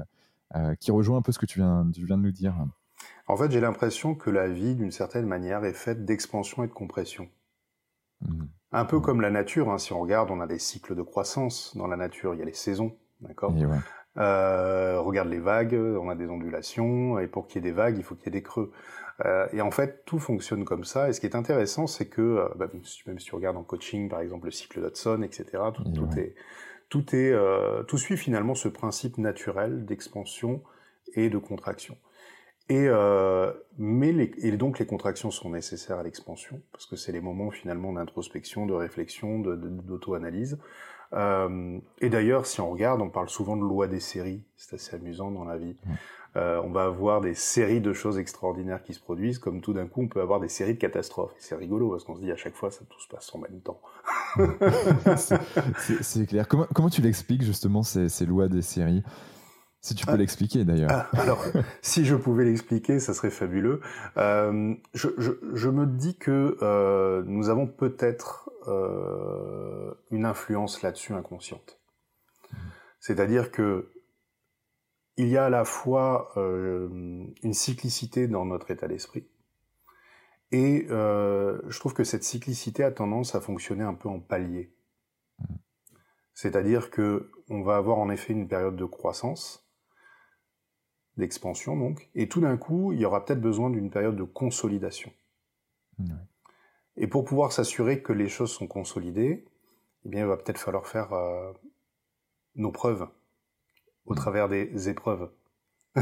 euh, 0.55 0.73
qui 0.75 0.91
rejoint 0.91 1.17
un 1.17 1.21
peu 1.21 1.33
ce 1.33 1.39
que 1.39 1.45
tu 1.45 1.59
viens, 1.59 1.85
tu 1.93 2.05
viens 2.05 2.17
de 2.17 2.23
nous 2.23 2.31
dire. 2.31 2.55
En 3.27 3.37
fait, 3.37 3.51
j'ai 3.51 3.61
l'impression 3.61 4.15
que 4.15 4.29
la 4.29 4.47
vie, 4.47 4.75
d'une 4.75 4.91
certaine 4.91 5.27
manière, 5.27 5.63
est 5.63 5.73
faite 5.73 6.03
d'expansion 6.03 6.63
et 6.63 6.67
de 6.67 6.73
compression. 6.73 7.29
Mmh. 8.21 8.45
Un 8.71 8.85
peu 8.85 8.97
mmh. 8.97 9.01
comme 9.01 9.21
la 9.21 9.29
nature, 9.29 9.69
hein. 9.69 9.77
si 9.77 9.93
on 9.93 9.99
regarde, 9.99 10.31
on 10.31 10.41
a 10.41 10.47
des 10.47 10.59
cycles 10.59 10.95
de 10.95 11.01
croissance 11.03 11.77
dans 11.77 11.87
la 11.87 11.95
nature, 11.95 12.33
il 12.33 12.39
y 12.39 12.41
a 12.41 12.45
les 12.45 12.53
saisons, 12.53 12.95
d'accord? 13.21 13.53
Euh, 14.17 14.99
Regarde 14.99 15.29
les 15.29 15.39
vagues, 15.39 15.75
on 15.75 16.09
a 16.09 16.15
des 16.15 16.27
ondulations, 16.27 17.19
et 17.19 17.27
pour 17.27 17.47
qu'il 17.47 17.63
y 17.63 17.67
ait 17.67 17.69
des 17.69 17.75
vagues, 17.75 17.97
il 17.97 18.03
faut 18.03 18.15
qu'il 18.15 18.25
y 18.25 18.29
ait 18.29 18.39
des 18.39 18.43
creux. 18.43 18.71
Euh, 19.25 19.47
et 19.53 19.61
en 19.61 19.71
fait, 19.71 20.03
tout 20.05 20.19
fonctionne 20.19 20.65
comme 20.65 20.83
ça, 20.83 21.09
et 21.09 21.13
ce 21.13 21.19
qui 21.19 21.27
est 21.27 21.35
intéressant, 21.35 21.87
c'est 21.87 22.07
que, 22.07 22.21
euh, 22.21 22.49
bah, 22.55 22.67
même 23.05 23.19
si 23.19 23.25
tu 23.25 23.35
regardes 23.35 23.57
en 23.57 23.63
coaching, 23.63 24.09
par 24.09 24.21
exemple, 24.21 24.45
le 24.45 24.51
cycle 24.51 24.81
d'Hudson, 24.81 25.21
etc., 25.21 25.45
tout, 25.73 25.83
tout 25.83 26.09
est... 26.17 26.35
Tout, 26.89 27.15
est, 27.15 27.35
tout 27.87 27.99
suit 27.99 28.17
finalement 28.17 28.55
ce 28.55 28.67
principe 28.67 29.19
naturel 29.19 29.85
d'expansion 29.85 30.63
et 31.13 31.29
de 31.29 31.37
contraction. 31.37 31.95
Et, 32.69 32.85
euh, 32.87 33.51
mais 33.79 34.11
les, 34.11 34.31
et 34.37 34.51
donc 34.51 34.77
les 34.77 34.85
contractions 34.85 35.31
sont 35.31 35.49
nécessaires 35.49 35.97
à 35.97 36.03
l'expansion, 36.03 36.61
parce 36.71 36.85
que 36.85 36.95
c'est 36.95 37.11
les 37.11 37.21
moments 37.21 37.49
finalement 37.49 37.93
d'introspection, 37.93 38.67
de 38.67 38.73
réflexion, 38.73 39.39
d'auto-analyse. 39.39 40.59
Euh, 41.13 41.79
et 41.99 42.09
d'ailleurs, 42.09 42.45
si 42.45 42.61
on 42.61 42.69
regarde, 42.69 43.01
on 43.01 43.09
parle 43.09 43.29
souvent 43.29 43.57
de 43.57 43.63
loi 43.63 43.87
des 43.87 43.99
séries, 43.99 44.43
c'est 44.55 44.75
assez 44.75 44.95
amusant 44.95 45.31
dans 45.31 45.45
la 45.45 45.57
vie. 45.57 45.75
Euh, 46.35 46.61
on 46.63 46.69
va 46.69 46.83
avoir 46.83 47.21
des 47.21 47.33
séries 47.33 47.81
de 47.81 47.91
choses 47.91 48.19
extraordinaires 48.19 48.83
qui 48.83 48.93
se 48.93 48.99
produisent, 48.99 49.39
comme 49.39 49.61
tout 49.61 49.73
d'un 49.73 49.87
coup 49.87 50.03
on 50.03 50.07
peut 50.07 50.21
avoir 50.21 50.39
des 50.39 50.47
séries 50.47 50.75
de 50.75 50.79
catastrophes. 50.79 51.33
C'est 51.39 51.55
rigolo, 51.55 51.89
parce 51.89 52.03
qu'on 52.03 52.15
se 52.15 52.21
dit 52.21 52.31
à 52.31 52.35
chaque 52.35 52.53
fois, 52.53 52.69
ça 52.69 52.81
tout 52.87 53.01
se 53.01 53.07
passe 53.07 53.33
en 53.33 53.39
même 53.39 53.61
temps. 53.61 53.81
c'est 56.01 56.27
clair. 56.27 56.47
Comment, 56.47 56.67
comment 56.75 56.91
tu 56.91 57.01
l'expliques 57.01 57.41
justement 57.41 57.81
ces, 57.81 58.09
ces 58.09 58.27
lois 58.27 58.47
des 58.47 58.61
séries? 58.61 59.01
Si 59.81 59.95
tu 59.95 60.05
peux 60.05 60.13
ah. 60.13 60.17
l'expliquer 60.17 60.65
d'ailleurs. 60.65 60.91
Ah, 60.91 61.09
alors, 61.13 61.43
si 61.81 62.05
je 62.05 62.15
pouvais 62.15 62.45
l'expliquer, 62.45 62.99
ça 62.99 63.13
serait 63.13 63.29
fabuleux. 63.29 63.81
Euh, 64.17 64.75
je, 64.93 65.09
je, 65.17 65.31
je, 65.53 65.69
me 65.69 65.85
dis 65.85 66.17
que 66.17 66.57
euh, 66.61 67.23
nous 67.25 67.49
avons 67.49 67.67
peut-être 67.67 68.49
euh, 68.67 69.93
une 70.11 70.25
influence 70.25 70.81
là-dessus 70.81 71.13
inconsciente. 71.13 71.79
C'est-à-dire 72.99 73.51
que 73.51 73.91
il 75.15 75.27
y 75.27 75.37
a 75.37 75.45
à 75.45 75.49
la 75.49 75.65
fois 75.65 76.31
une 76.37 77.53
cyclicité 77.53 78.29
dans 78.29 78.45
notre 78.45 78.71
état 78.71 78.87
d'esprit, 78.87 79.27
et 80.53 80.85
je 80.89 81.79
trouve 81.79 81.93
que 81.93 82.05
cette 82.05 82.23
cyclicité 82.23 82.85
a 82.85 82.91
tendance 82.91 83.35
à 83.35 83.41
fonctionner 83.41 83.83
un 83.83 83.95
peu 83.95 84.07
en 84.07 84.21
palier. 84.21 84.73
C'est-à-dire 86.33 86.89
que 86.89 87.31
on 87.49 87.63
va 87.63 87.75
avoir 87.75 87.97
en 87.97 88.09
effet 88.09 88.31
une 88.31 88.47
période 88.47 88.77
de 88.77 88.85
croissance, 88.85 89.68
d'expansion 91.19 91.77
donc, 91.77 92.09
et 92.15 92.27
tout 92.27 92.41
d'un 92.41 92.57
coup, 92.57 92.91
il 92.93 92.99
y 92.99 93.05
aura 93.05 93.23
peut-être 93.25 93.41
besoin 93.41 93.69
d'une 93.69 93.89
période 93.89 94.15
de 94.15 94.23
consolidation. 94.23 95.11
Et 96.95 97.07
pour 97.07 97.25
pouvoir 97.25 97.51
s'assurer 97.51 98.01
que 98.01 98.13
les 98.13 98.29
choses 98.29 98.51
sont 98.51 98.67
consolidées, 98.67 99.45
eh 100.05 100.09
bien, 100.09 100.21
il 100.21 100.27
va 100.27 100.37
peut-être 100.37 100.59
falloir 100.59 100.87
faire 100.87 101.13
euh, 101.13 101.51
nos 102.55 102.71
preuves 102.71 103.07
au 104.05 104.15
travers 104.15 104.49
des 104.49 104.89
épreuves. 104.89 105.29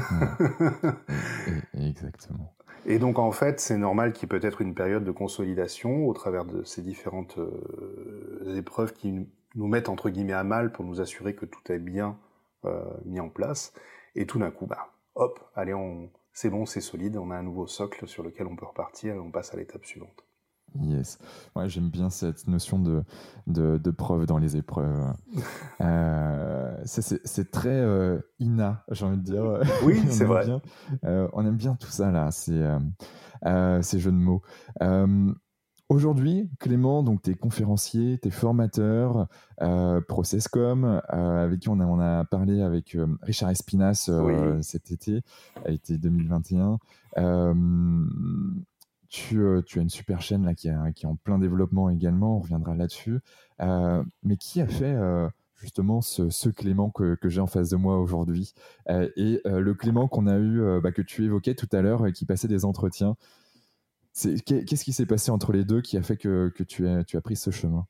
Exactement. 1.74 2.54
Et 2.86 3.00
donc 3.00 3.20
en 3.20 3.32
fait, 3.32 3.60
c'est 3.60 3.78
normal 3.78 4.14
qu'il 4.14 4.24
y 4.24 4.26
ait 4.26 4.40
peut-être 4.40 4.62
une 4.62 4.74
période 4.74 5.04
de 5.04 5.12
consolidation 5.12 6.08
au 6.08 6.14
travers 6.14 6.46
de 6.46 6.64
ces 6.64 6.82
différentes 6.82 7.38
euh, 7.38 8.56
épreuves 8.56 8.94
qui 8.94 9.28
nous 9.56 9.68
mettent 9.68 9.90
entre 9.90 10.10
guillemets 10.10 10.34
à 10.34 10.44
mal 10.44 10.72
pour 10.72 10.86
nous 10.86 11.02
assurer 11.02 11.36
que 11.36 11.46
tout 11.46 11.72
est 11.72 11.80
bien 11.80 12.18
euh, 12.66 12.84
mis 13.06 13.20
en 13.20 13.30
place. 13.30 13.74
Et 14.16 14.26
tout 14.26 14.40
d'un 14.40 14.52
coup, 14.52 14.68
bah, 14.68 14.94
hop, 15.18 15.40
allez, 15.56 15.74
on, 15.74 16.10
c'est 16.34 16.50
bon, 16.50 16.66
c'est 16.66 16.82
solide, 16.82 17.18
on 17.18 17.32
a 17.32 17.36
un 17.36 17.44
nouveau 17.44 17.68
socle 17.68 18.08
sur 18.08 18.24
lequel 18.24 18.48
on 18.48 18.56
peut 18.56 18.66
repartir 18.66 19.16
et 19.16 19.20
on 19.20 19.32
passe 19.32 19.54
à 19.54 19.58
l'étape 19.58 19.86
suivante. 19.86 20.24
Yes. 20.82 21.18
Ouais, 21.56 21.70
j'aime 21.70 21.90
bien 21.90 22.10
cette 22.10 22.48
notion 22.48 22.78
de, 22.78 23.04
de, 23.48 23.92
preuve 23.92 24.26
dans 24.26 24.38
les 24.38 24.58
épreuves. 24.58 25.14
Euh, 25.80 26.76
c'est 26.86 27.52
très 27.52 27.70
euh, 27.70 28.20
ina, 28.40 28.84
j'ai 28.90 29.06
envie 29.06 29.18
de 29.18 29.24
dire. 29.24 29.60
Oui, 29.84 30.02
c'est 30.10 30.26
vrai. 30.26 30.46
Euh, 31.06 31.28
on 31.34 31.46
aime 31.46 31.56
bien 31.56 31.76
tout 31.76 31.90
ça, 31.90 32.12
là, 32.12 32.32
ces, 32.32 32.66
ces 33.82 34.00
jeux 34.00 34.12
de 34.12 34.18
mots. 34.18 34.42
Aujourd'hui, 35.90 36.50
Clément, 36.60 37.02
donc 37.02 37.22
tu 37.22 37.32
es 37.32 37.34
conférencier, 37.34 38.20
tu 38.22 38.28
es 38.28 38.32
formateur, 38.32 39.28
Processcom, 40.08 41.02
avec 41.08 41.62
qui 41.62 41.70
on 41.70 41.80
a, 41.80 41.86
on 41.86 42.00
a 42.00 42.26
parlé 42.26 42.62
avec 42.62 42.98
Richard 43.22 43.52
Espinas 43.52 44.10
cet 44.62 44.92
été, 44.92 45.22
a 45.66 45.72
été 45.72 45.98
2021. 45.98 46.80
Euh, 47.18 47.54
tu, 49.10 49.42
as 49.42 49.82
une 49.82 49.90
super 49.90 50.22
chaîne 50.22 50.44
là, 50.44 50.54
qui, 50.54 50.68
est 50.68 51.06
en 51.06 51.16
plein 51.16 51.40
développement 51.40 51.90
également, 51.90 52.38
on 52.38 52.40
reviendra 52.40 52.76
là-dessus. 52.76 53.20
Euh, 53.62 54.04
mais 54.24 54.36
qui 54.38 54.60
a 54.60 54.68
fait 54.68 54.94
euh, 54.94 55.30
justement 55.56 56.02
ce, 56.02 56.50
Clément 56.50 56.90
que, 56.90 57.18
j'ai 57.24 57.40
en 57.40 57.48
face 57.48 57.70
de 57.70 57.78
moi 57.78 58.00
aujourd'hui? 58.00 58.54
Et 58.90 59.42
le 59.46 59.74
Clément 59.74 60.08
qu'on 60.08 60.28
a 60.28 60.38
eu, 60.38 60.82
bah, 60.82 60.92
que 60.92 61.02
tu 61.02 61.24
évoquais 61.24 61.56
tout 61.56 61.70
à 61.72 61.82
l'heure, 61.82 62.06
et 62.06 62.12
qui 62.12 62.26
passait 62.26 62.50
des 62.50 62.66
entretiens. 62.66 63.16
Qu'est-ce 64.22 64.84
qui 64.84 64.94
s'est 64.94 65.06
passé 65.06 65.32
entre 65.32 65.52
les 65.52 65.64
deux 65.64 65.82
qui 65.82 65.98
a 65.98 66.04
fait 66.04 66.18
que, 66.18 66.52
tu, 66.64 66.88
as, 66.88 67.04
tu 67.04 67.18
as 67.18 67.22
pris 67.22 67.36
ce 67.36 67.52
chemin? 67.52 67.86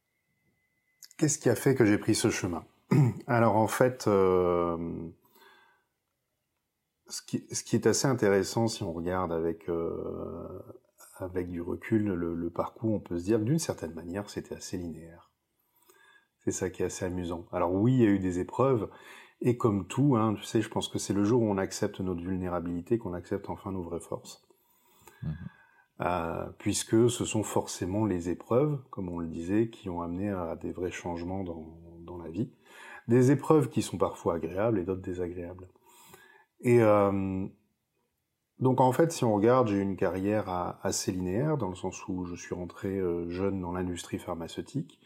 Qu'est-ce 1.18 1.40
qui 1.40 1.50
a 1.50 1.56
fait 1.56 1.74
que 1.76 1.86
j'ai 1.86 1.98
pris 1.98 2.16
ce 2.16 2.30
chemin? 2.30 2.66
Alors 3.28 3.56
en 3.56 3.68
fait, 3.68 4.04
ce 4.04 4.78
qui, 7.26 7.46
ce, 7.52 7.64
qui, 7.64 7.76
est 7.76 7.88
assez 7.88 8.08
intéressant 8.08 8.68
si 8.68 8.84
on 8.84 8.92
regarde 8.94 9.32
avec 9.32 9.70
avec 11.22 11.50
du 11.50 11.62
recul, 11.62 12.06
le, 12.06 12.50
parcours, 12.50 12.94
on 12.94 13.00
peut 13.00 13.18
se 13.18 13.24
dire 13.24 13.40
que 13.40 13.44
d'une 13.44 13.60
certaine 13.60 13.94
manière, 13.94 14.30
c'était 14.30 14.56
assez 14.56 14.78
linéaire. 14.78 15.32
C'est 16.44 16.52
ça 16.52 16.70
qui 16.70 16.84
est 16.84 16.86
assez 16.86 17.06
amusant. 17.06 17.46
Alors 17.52 17.74
oui, 17.74 17.94
il 17.94 18.00
y 18.02 18.06
a 18.06 18.10
eu 18.10 18.20
des 18.20 18.40
épreuves, 18.40 18.90
et 19.42 19.58
comme 19.58 19.88
tout, 19.88 20.16
hein, 20.16 20.36
tu 20.36 20.44
sais, 20.44 20.62
je 20.62 20.70
pense 20.70 20.88
que 20.88 21.00
c'est 21.00 21.14
le 21.14 21.24
jour 21.24 21.42
où 21.42 21.50
on 21.50 21.58
accepte 21.58 22.00
notre 22.00 22.22
vulnérabilité 22.22 22.98
qu'on 22.98 23.14
accepte 23.14 23.50
enfin 23.50 23.72
nos 23.72 23.84
vraies 23.84 24.00
forces. 24.00 24.48
Mhm. 25.24 25.36
Euh, 26.00 26.46
puisque 26.60 27.10
ce 27.10 27.26
sont 27.26 27.42
forcément 27.42 28.06
les 28.06 28.30
épreuves, 28.30 28.80
comme 28.92 29.10
on 29.10 29.20
le 29.20 29.28
disait, 29.28 29.70
qui 29.70 29.90
ont 29.90 30.02
amené 30.02 30.30
à 30.30 30.56
des 30.56 30.72
vrais 30.72 30.92
changements 30.92 31.44
dans, 31.44 31.66
dans 32.02 32.18
la 32.18 32.30
vie. 32.30 32.52
Des 33.08 33.32
épreuves 33.32 33.70
qui 33.70 33.82
sont 33.82 33.98
parfois 33.98 34.36
agréables 34.36 34.78
et 34.78 34.84
d'autres 34.84 35.02
désagréables. 35.02 35.70
Et, 36.62 36.82
euh, 36.82 37.48
donc 38.60 38.82
en 38.82 38.92
fait, 38.92 39.12
si 39.12 39.24
on 39.24 39.36
regarde, 39.36 39.68
j'ai 39.68 39.80
une 39.80 39.96
carrière 39.96 40.78
assez 40.82 41.12
linéaire, 41.12 41.58
dans 41.58 41.70
le 41.70 41.76
sens 41.76 42.08
où 42.08 42.26
je 42.26 42.36
suis 42.36 42.56
rentré 42.56 42.98
euh, 42.98 43.30
jeune 43.30 43.62
dans 43.62 43.72
l'industrie 43.72 44.18
pharmaceutique. 44.18 45.00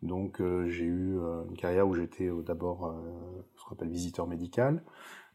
Donc 0.00 0.40
euh, 0.40 0.68
j'ai 0.68 0.84
eu 0.84 1.18
euh, 1.18 1.44
une 1.48 1.56
carrière 1.56 1.86
où 1.86 1.94
j'étais 1.94 2.30
d'abord 2.46 2.94
ce 3.56 3.64
qu'on 3.64 3.74
appelle 3.74 3.90
visiteur 3.90 4.26
médical, 4.26 4.82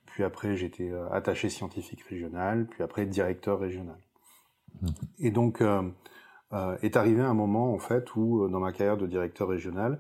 puis 0.06 0.24
après 0.24 0.56
j'étais 0.58 0.92
attaché 1.12 1.50
scientifique 1.50 2.02
régional, 2.04 2.68
puis 2.68 2.82
après 2.84 3.06
directeur 3.06 3.60
régional. 3.60 4.00
Et 5.20 5.32
donc 5.32 5.62
est 5.62 6.98
arrivé 6.98 7.22
un 7.22 7.34
moment 7.34 7.74
en 7.74 7.80
fait 7.80 8.16
où 8.16 8.48
dans 8.50 8.60
ma 8.60 8.72
carrière 8.72 8.98
de 8.98 9.08
directeur 9.08 9.48
régional, 9.48 10.00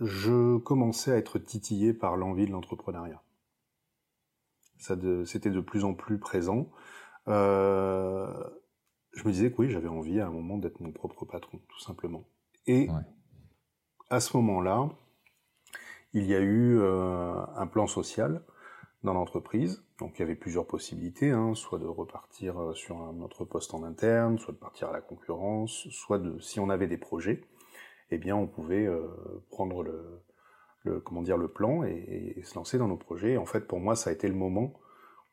je 0.00 0.58
commençais 0.58 1.12
à 1.12 1.16
être 1.16 1.38
titillé 1.38 1.94
par 1.94 2.16
l'envie 2.16 2.46
de 2.46 2.52
l'entrepreneuriat 2.52 3.22
c'était 5.24 5.50
de 5.50 5.60
plus 5.60 5.84
en 5.84 5.94
plus 5.94 6.18
présent. 6.18 6.70
Euh, 7.28 8.26
je 9.12 9.26
me 9.26 9.32
disais 9.32 9.50
que 9.50 9.62
oui, 9.62 9.70
j'avais 9.70 9.88
envie 9.88 10.20
à 10.20 10.26
un 10.26 10.30
moment 10.30 10.58
d'être 10.58 10.80
mon 10.80 10.92
propre 10.92 11.24
patron, 11.24 11.60
tout 11.68 11.80
simplement. 11.80 12.24
Et 12.66 12.88
à 14.10 14.20
ce 14.20 14.36
moment-là, 14.36 14.88
il 16.12 16.24
y 16.24 16.34
a 16.34 16.40
eu 16.40 16.78
euh, 16.78 17.34
un 17.56 17.66
plan 17.66 17.86
social 17.86 18.42
dans 19.04 19.14
l'entreprise. 19.14 19.84
Donc 19.98 20.18
il 20.18 20.20
y 20.20 20.22
avait 20.22 20.34
plusieurs 20.34 20.66
possibilités, 20.66 21.30
hein, 21.30 21.54
soit 21.54 21.78
de 21.78 21.86
repartir 21.86 22.60
euh, 22.60 22.74
sur 22.74 23.00
un 23.00 23.20
autre 23.20 23.44
poste 23.44 23.74
en 23.74 23.84
interne, 23.84 24.38
soit 24.38 24.52
de 24.52 24.58
partir 24.58 24.88
à 24.88 24.92
la 24.92 25.00
concurrence, 25.00 25.86
soit 25.90 26.18
de, 26.18 26.38
si 26.40 26.58
on 26.58 26.68
avait 26.70 26.88
des 26.88 26.98
projets, 26.98 27.42
eh 28.10 28.18
bien 28.18 28.36
on 28.36 28.46
pouvait 28.46 28.88
prendre 29.50 29.82
le, 29.82 30.22
le, 30.84 31.00
comment 31.00 31.22
dire, 31.22 31.36
le 31.36 31.48
plan 31.48 31.82
et, 31.82 32.40
se 32.44 32.54
lancer 32.54 32.78
dans 32.78 32.88
nos 32.88 32.96
projets. 32.96 33.36
en 33.36 33.46
fait, 33.46 33.66
pour 33.66 33.80
moi, 33.80 33.96
ça 33.96 34.10
a 34.10 34.12
été 34.12 34.28
le 34.28 34.34
moment 34.34 34.74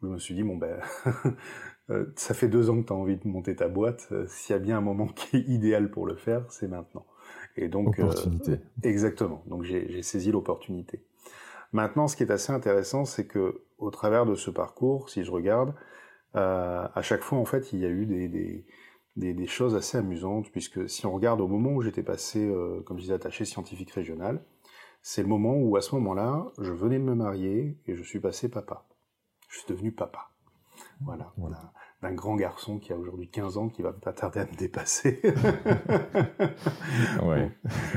où 0.01 0.07
je 0.07 0.11
me 0.13 0.17
suis 0.17 0.33
dit, 0.33 0.43
bon 0.43 0.57
ben, 0.57 0.79
euh, 1.89 2.05
ça 2.15 2.33
fait 2.33 2.47
deux 2.47 2.69
ans 2.69 2.81
que 2.81 2.87
tu 2.87 2.93
as 2.93 2.95
envie 2.95 3.17
de 3.17 3.27
monter 3.27 3.55
ta 3.55 3.67
boîte. 3.67 4.07
Euh, 4.11 4.25
s'il 4.27 4.53
y 4.53 4.55
a 4.55 4.59
bien 4.59 4.77
un 4.77 4.81
moment 4.81 5.07
qui 5.15 5.37
est 5.37 5.47
idéal 5.47 5.91
pour 5.91 6.07
le 6.07 6.15
faire, 6.15 6.45
c'est 6.49 6.67
maintenant. 6.67 7.05
Et 7.57 7.67
donc, 7.67 7.99
euh, 7.99 8.03
opportunité. 8.03 8.59
exactement. 8.83 9.43
Donc 9.45 9.63
j'ai 9.63 10.01
saisi 10.01 10.31
l'opportunité. 10.31 11.03
Maintenant, 11.71 12.07
ce 12.07 12.15
qui 12.15 12.23
est 12.23 12.31
assez 12.31 12.51
intéressant, 12.51 13.05
c'est 13.05 13.27
que 13.27 13.63
au 13.77 13.91
travers 13.91 14.25
de 14.25 14.35
ce 14.35 14.51
parcours, 14.51 15.09
si 15.09 15.23
je 15.23 15.31
regarde, 15.31 15.73
à 16.33 17.01
chaque 17.01 17.23
fois, 17.23 17.37
en 17.37 17.45
fait, 17.45 17.73
il 17.73 17.79
y 17.79 17.85
a 17.85 17.89
eu 17.89 18.05
des, 18.05 18.27
des, 19.15 19.33
des, 19.33 19.47
choses 19.47 19.75
assez 19.75 19.97
amusantes, 19.97 20.51
puisque 20.51 20.89
si 20.89 21.05
on 21.05 21.13
regarde 21.13 21.41
au 21.41 21.47
moment 21.47 21.71
où 21.71 21.81
j'étais 21.81 22.03
passé, 22.03 22.49
comme 22.85 22.97
je 22.97 23.03
disais, 23.03 23.13
attaché 23.13 23.45
scientifique 23.45 23.91
régional, 23.91 24.43
c'est 25.01 25.21
le 25.21 25.27
moment 25.27 25.55
où, 25.55 25.75
à 25.77 25.81
ce 25.81 25.95
moment-là, 25.95 26.45
je 26.59 26.71
venais 26.71 26.99
de 26.99 27.03
me 27.03 27.15
marier 27.15 27.77
et 27.87 27.95
je 27.95 28.03
suis 28.03 28.19
passé 28.19 28.49
papa. 28.49 28.85
Je 29.49 29.59
suis 29.59 29.67
devenu 29.67 29.91
papa. 29.91 30.29
Voilà. 31.01 31.33
voilà. 31.37 31.73
D'un 32.01 32.13
grand 32.13 32.35
garçon 32.35 32.79
qui 32.79 32.93
a 32.93 32.97
aujourd'hui 32.97 33.29
15 33.29 33.57
ans, 33.57 33.69
qui 33.69 33.81
va 33.81 33.93
pas 33.93 34.13
tarder 34.13 34.39
à 34.39 34.45
me 34.45 34.55
dépasser. 34.55 35.21
ouais, 37.23 37.51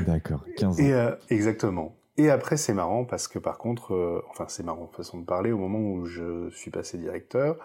d'accord, 0.05 0.43
15 0.57 0.79
ans. 0.79 0.83
Et, 0.83 0.93
euh, 0.93 1.15
exactement. 1.29 1.95
Et 2.17 2.29
après, 2.29 2.57
c'est 2.57 2.73
marrant 2.73 3.05
parce 3.05 3.27
que 3.27 3.39
par 3.39 3.57
contre, 3.57 3.93
euh, 3.93 4.23
enfin, 4.29 4.45
c'est 4.47 4.63
marrant, 4.63 4.87
façon 4.87 5.19
de 5.19 5.25
parler, 5.25 5.51
au 5.51 5.57
moment 5.57 5.79
où 5.79 6.05
je 6.05 6.49
suis 6.51 6.71
passé 6.71 6.97
directeur, 6.97 7.57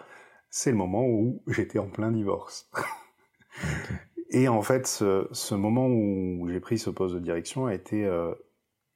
c'est 0.51 0.71
le 0.71 0.77
moment 0.77 1.07
où 1.07 1.43
j'étais 1.47 1.79
en 1.79 1.89
plein 1.89 2.11
divorce. 2.11 2.71
Et 4.31 4.49
en 4.49 4.63
fait, 4.63 4.87
ce, 4.87 5.29
ce 5.33 5.55
moment 5.55 5.87
où 5.89 6.47
j'ai 6.49 6.61
pris 6.61 6.79
ce 6.79 6.91
poste 6.91 7.15
de 7.15 7.21
direction 7.21 7.67
a 7.67 7.75
été 7.75 8.05
euh, 8.07 8.33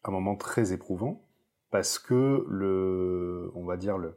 un 0.05 0.11
moment 0.11 0.37
très 0.37 0.73
éprouvant 0.73 1.25
parce 1.71 1.99
que 1.99 2.45
le, 2.49 3.51
on 3.57 3.65
va 3.65 3.77
dire 3.77 3.99
le, 3.99 4.15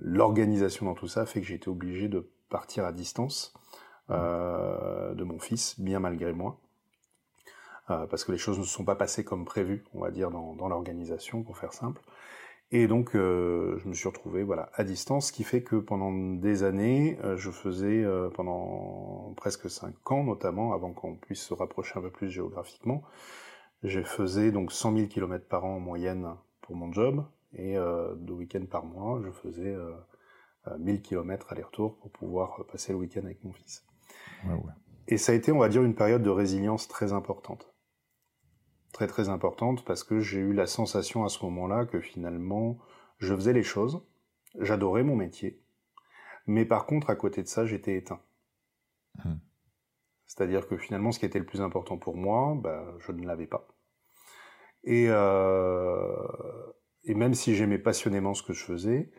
l'organisation 0.00 0.86
dans 0.86 0.94
tout 0.94 1.08
ça 1.08 1.26
fait 1.26 1.40
que 1.40 1.46
j'ai 1.46 1.56
été 1.56 1.68
obligé 1.68 2.08
de 2.08 2.30
partir 2.48 2.86
à 2.86 2.92
distance 2.92 3.52
euh, 4.10 5.14
de 5.14 5.24
mon 5.24 5.38
fils, 5.38 5.78
bien 5.78 6.00
malgré 6.00 6.32
moi, 6.32 6.60
parce 7.86 8.24
que 8.24 8.32
les 8.32 8.38
choses 8.38 8.58
ne 8.58 8.64
se 8.64 8.70
sont 8.70 8.84
pas 8.84 8.94
passées 8.94 9.24
comme 9.24 9.44
prévu, 9.44 9.84
on 9.94 10.00
va 10.00 10.10
dire 10.10 10.30
dans, 10.30 10.54
dans 10.54 10.68
l'organisation, 10.68 11.42
pour 11.42 11.58
faire 11.58 11.72
simple. 11.72 12.00
Et 12.74 12.86
donc, 12.86 13.14
euh, 13.14 13.78
je 13.78 13.88
me 13.88 13.92
suis 13.92 14.08
retrouvé 14.08 14.42
voilà 14.44 14.70
à 14.72 14.82
distance, 14.82 15.26
ce 15.26 15.32
qui 15.32 15.44
fait 15.44 15.62
que 15.62 15.76
pendant 15.76 16.10
des 16.10 16.62
années, 16.62 17.18
euh, 17.22 17.36
je 17.36 17.50
faisais 17.50 18.02
euh, 18.02 18.30
pendant 18.30 19.34
presque 19.36 19.68
cinq 19.68 20.10
ans, 20.10 20.24
notamment, 20.24 20.72
avant 20.72 20.92
qu'on 20.94 21.16
puisse 21.16 21.42
se 21.42 21.52
rapprocher 21.52 21.98
un 21.98 22.02
peu 22.02 22.10
plus 22.10 22.30
géographiquement, 22.30 23.02
je 23.82 24.00
faisais 24.02 24.52
donc 24.52 24.72
100 24.72 24.96
000 24.96 25.08
km 25.08 25.46
par 25.46 25.66
an 25.66 25.76
en 25.76 25.80
moyenne 25.80 26.34
pour 26.62 26.74
mon 26.74 26.90
job, 26.92 27.26
et 27.54 27.76
euh, 27.76 28.14
deux 28.14 28.34
week-ends 28.34 28.64
par 28.70 28.84
mois, 28.84 29.20
je 29.22 29.30
faisais 29.30 29.76
1000 30.78 30.94
euh, 30.94 30.98
km 30.98 31.52
aller-retour 31.52 31.96
pour 31.98 32.10
pouvoir 32.10 32.64
passer 32.70 32.92
le 32.92 32.98
week-end 32.98 33.24
avec 33.24 33.44
mon 33.44 33.52
fils. 33.52 33.84
Et 35.08 35.18
ça 35.18 35.32
a 35.32 35.34
été, 35.34 35.52
on 35.52 35.58
va 35.58 35.68
dire, 35.68 35.82
une 35.82 35.94
période 35.94 36.22
de 36.22 36.30
résilience 36.30 36.88
très 36.88 37.12
importante. 37.12 37.71
Très 38.92 39.06
très 39.06 39.28
importante 39.28 39.84
parce 39.84 40.04
que 40.04 40.20
j'ai 40.20 40.40
eu 40.40 40.52
la 40.52 40.66
sensation 40.66 41.24
à 41.24 41.28
ce 41.28 41.44
moment-là 41.44 41.86
que 41.86 42.00
finalement, 42.00 42.78
je 43.18 43.34
faisais 43.34 43.52
les 43.52 43.62
choses, 43.62 44.06
j'adorais 44.60 45.02
mon 45.02 45.16
métier, 45.16 45.62
mais 46.46 46.64
par 46.64 46.86
contre, 46.86 47.10
à 47.10 47.16
côté 47.16 47.42
de 47.42 47.48
ça, 47.48 47.64
j'étais 47.66 47.96
éteint. 47.96 48.20
Hmm. 49.24 49.36
C'est-à-dire 50.26 50.66
que 50.66 50.76
finalement, 50.76 51.12
ce 51.12 51.18
qui 51.18 51.26
était 51.26 51.38
le 51.38 51.46
plus 51.46 51.60
important 51.60 51.98
pour 51.98 52.16
moi, 52.16 52.54
bah, 52.58 52.94
je 52.98 53.12
ne 53.12 53.26
l'avais 53.26 53.46
pas. 53.46 53.68
Et, 54.84 55.06
euh, 55.08 56.16
et 57.04 57.14
même 57.14 57.34
si 57.34 57.54
j'aimais 57.54 57.78
passionnément 57.78 58.34
ce 58.34 58.42
que 58.42 58.52
je 58.52 58.64
faisais, 58.64 59.12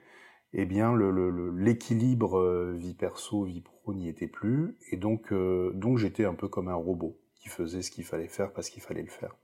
eh 0.53 0.65
bien 0.65 0.95
l'équilibre 0.95 2.41
le, 2.41 2.71
le, 2.71 2.77
vie 2.77 2.93
perso, 2.93 3.43
vie 3.43 3.61
pro 3.61 3.93
n'y 3.93 4.09
était 4.09 4.27
plus, 4.27 4.77
et 4.91 4.97
donc, 4.97 5.31
euh, 5.31 5.71
donc 5.73 5.97
j'étais 5.97 6.25
un 6.25 6.35
peu 6.35 6.47
comme 6.47 6.67
un 6.67 6.75
robot 6.75 7.19
qui 7.35 7.49
faisait 7.49 7.81
ce 7.81 7.91
qu'il 7.91 8.05
fallait 8.05 8.27
faire 8.27 8.53
parce 8.53 8.69
qu'il 8.69 8.81
fallait 8.81 9.01
le 9.01 9.09
faire. 9.09 9.35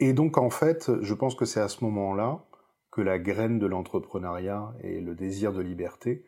Et 0.00 0.12
donc 0.12 0.38
en 0.38 0.50
fait, 0.50 0.90
je 1.02 1.14
pense 1.14 1.34
que 1.34 1.44
c'est 1.44 1.60
à 1.60 1.68
ce 1.68 1.84
moment-là 1.84 2.40
que 2.90 3.00
la 3.02 3.18
graine 3.18 3.58
de 3.58 3.66
l'entrepreneuriat 3.66 4.72
et 4.82 5.00
le 5.00 5.14
désir 5.14 5.52
de 5.52 5.60
liberté 5.60 6.24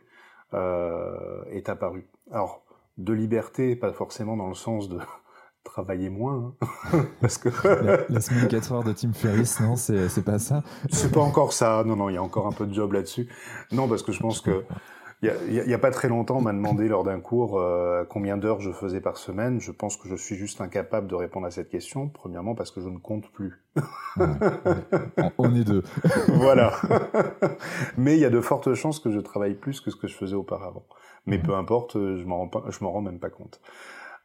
euh, 0.54 1.42
est 1.50 1.68
apparu. 1.68 2.06
Alors, 2.30 2.62
de 2.98 3.12
liberté, 3.12 3.74
pas 3.74 3.92
forcément 3.92 4.36
dans 4.36 4.48
le 4.48 4.54
sens 4.54 4.88
de 4.88 4.98
travailler 5.64 6.10
moins. 6.10 6.54
Hein. 6.92 7.04
Parce 7.20 7.38
que 7.38 7.48
la, 8.08 8.20
semaine 8.20 8.48
4 8.48 8.72
heures 8.72 8.84
de 8.84 8.92
Tim 8.92 9.12
Ferriss, 9.12 9.60
non, 9.60 9.76
c'est 9.76 10.24
pas 10.24 10.38
ça? 10.38 10.62
C'est 10.90 11.12
pas 11.12 11.20
encore 11.20 11.52
ça. 11.52 11.82
Non, 11.84 11.96
non, 11.96 12.10
il 12.10 12.14
y 12.14 12.18
a 12.18 12.22
encore 12.22 12.46
un 12.46 12.52
peu 12.52 12.66
de 12.66 12.74
job 12.74 12.92
là-dessus. 12.92 13.28
Non, 13.72 13.88
parce 13.88 14.02
que 14.02 14.12
je 14.12 14.20
pense 14.20 14.40
que 14.40 14.64
Il 15.22 15.62
n'y 15.66 15.72
a, 15.72 15.78
pas 15.78 15.92
très 15.92 16.08
longtemps, 16.08 16.38
on 16.38 16.42
m'a 16.42 16.52
demandé 16.52 16.88
lors 16.88 17.04
d'un 17.04 17.20
cours 17.20 17.60
euh, 17.60 18.04
combien 18.04 18.36
d'heures 18.36 18.60
je 18.60 18.72
faisais 18.72 19.00
par 19.00 19.16
semaine. 19.16 19.60
Je 19.60 19.70
pense 19.70 19.96
que 19.96 20.08
je 20.08 20.16
suis 20.16 20.34
juste 20.34 20.60
incapable 20.60 21.06
de 21.06 21.14
répondre 21.14 21.46
à 21.46 21.52
cette 21.52 21.68
question. 21.68 22.08
Premièrement 22.08 22.56
parce 22.56 22.72
que 22.72 22.80
je 22.80 22.88
ne 22.88 22.98
compte 22.98 23.30
plus. 23.30 23.64
on 25.38 25.54
est 25.54 25.62
deux. 25.62 25.84
voilà. 26.28 26.72
Mais 27.96 28.16
il 28.16 28.20
y 28.20 28.24
a 28.24 28.30
de 28.30 28.40
fortes 28.40 28.74
chances 28.74 28.98
que 28.98 29.12
je 29.12 29.20
travaille 29.20 29.54
plus 29.54 29.80
que 29.80 29.92
ce 29.92 29.96
que 29.96 30.08
je 30.08 30.16
faisais 30.16 30.34
auparavant. 30.34 30.86
Mais 31.26 31.38
peu 31.38 31.54
importe, 31.54 31.94
je 31.94 32.24
m'en 32.24 32.38
rends 32.38 32.50
je 32.68 32.82
m'en 32.82 32.90
rends 32.90 33.02
même 33.02 33.20
pas 33.20 33.30
compte. 33.30 33.60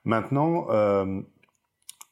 Maintenant, 0.03 0.65
euh, 0.71 1.21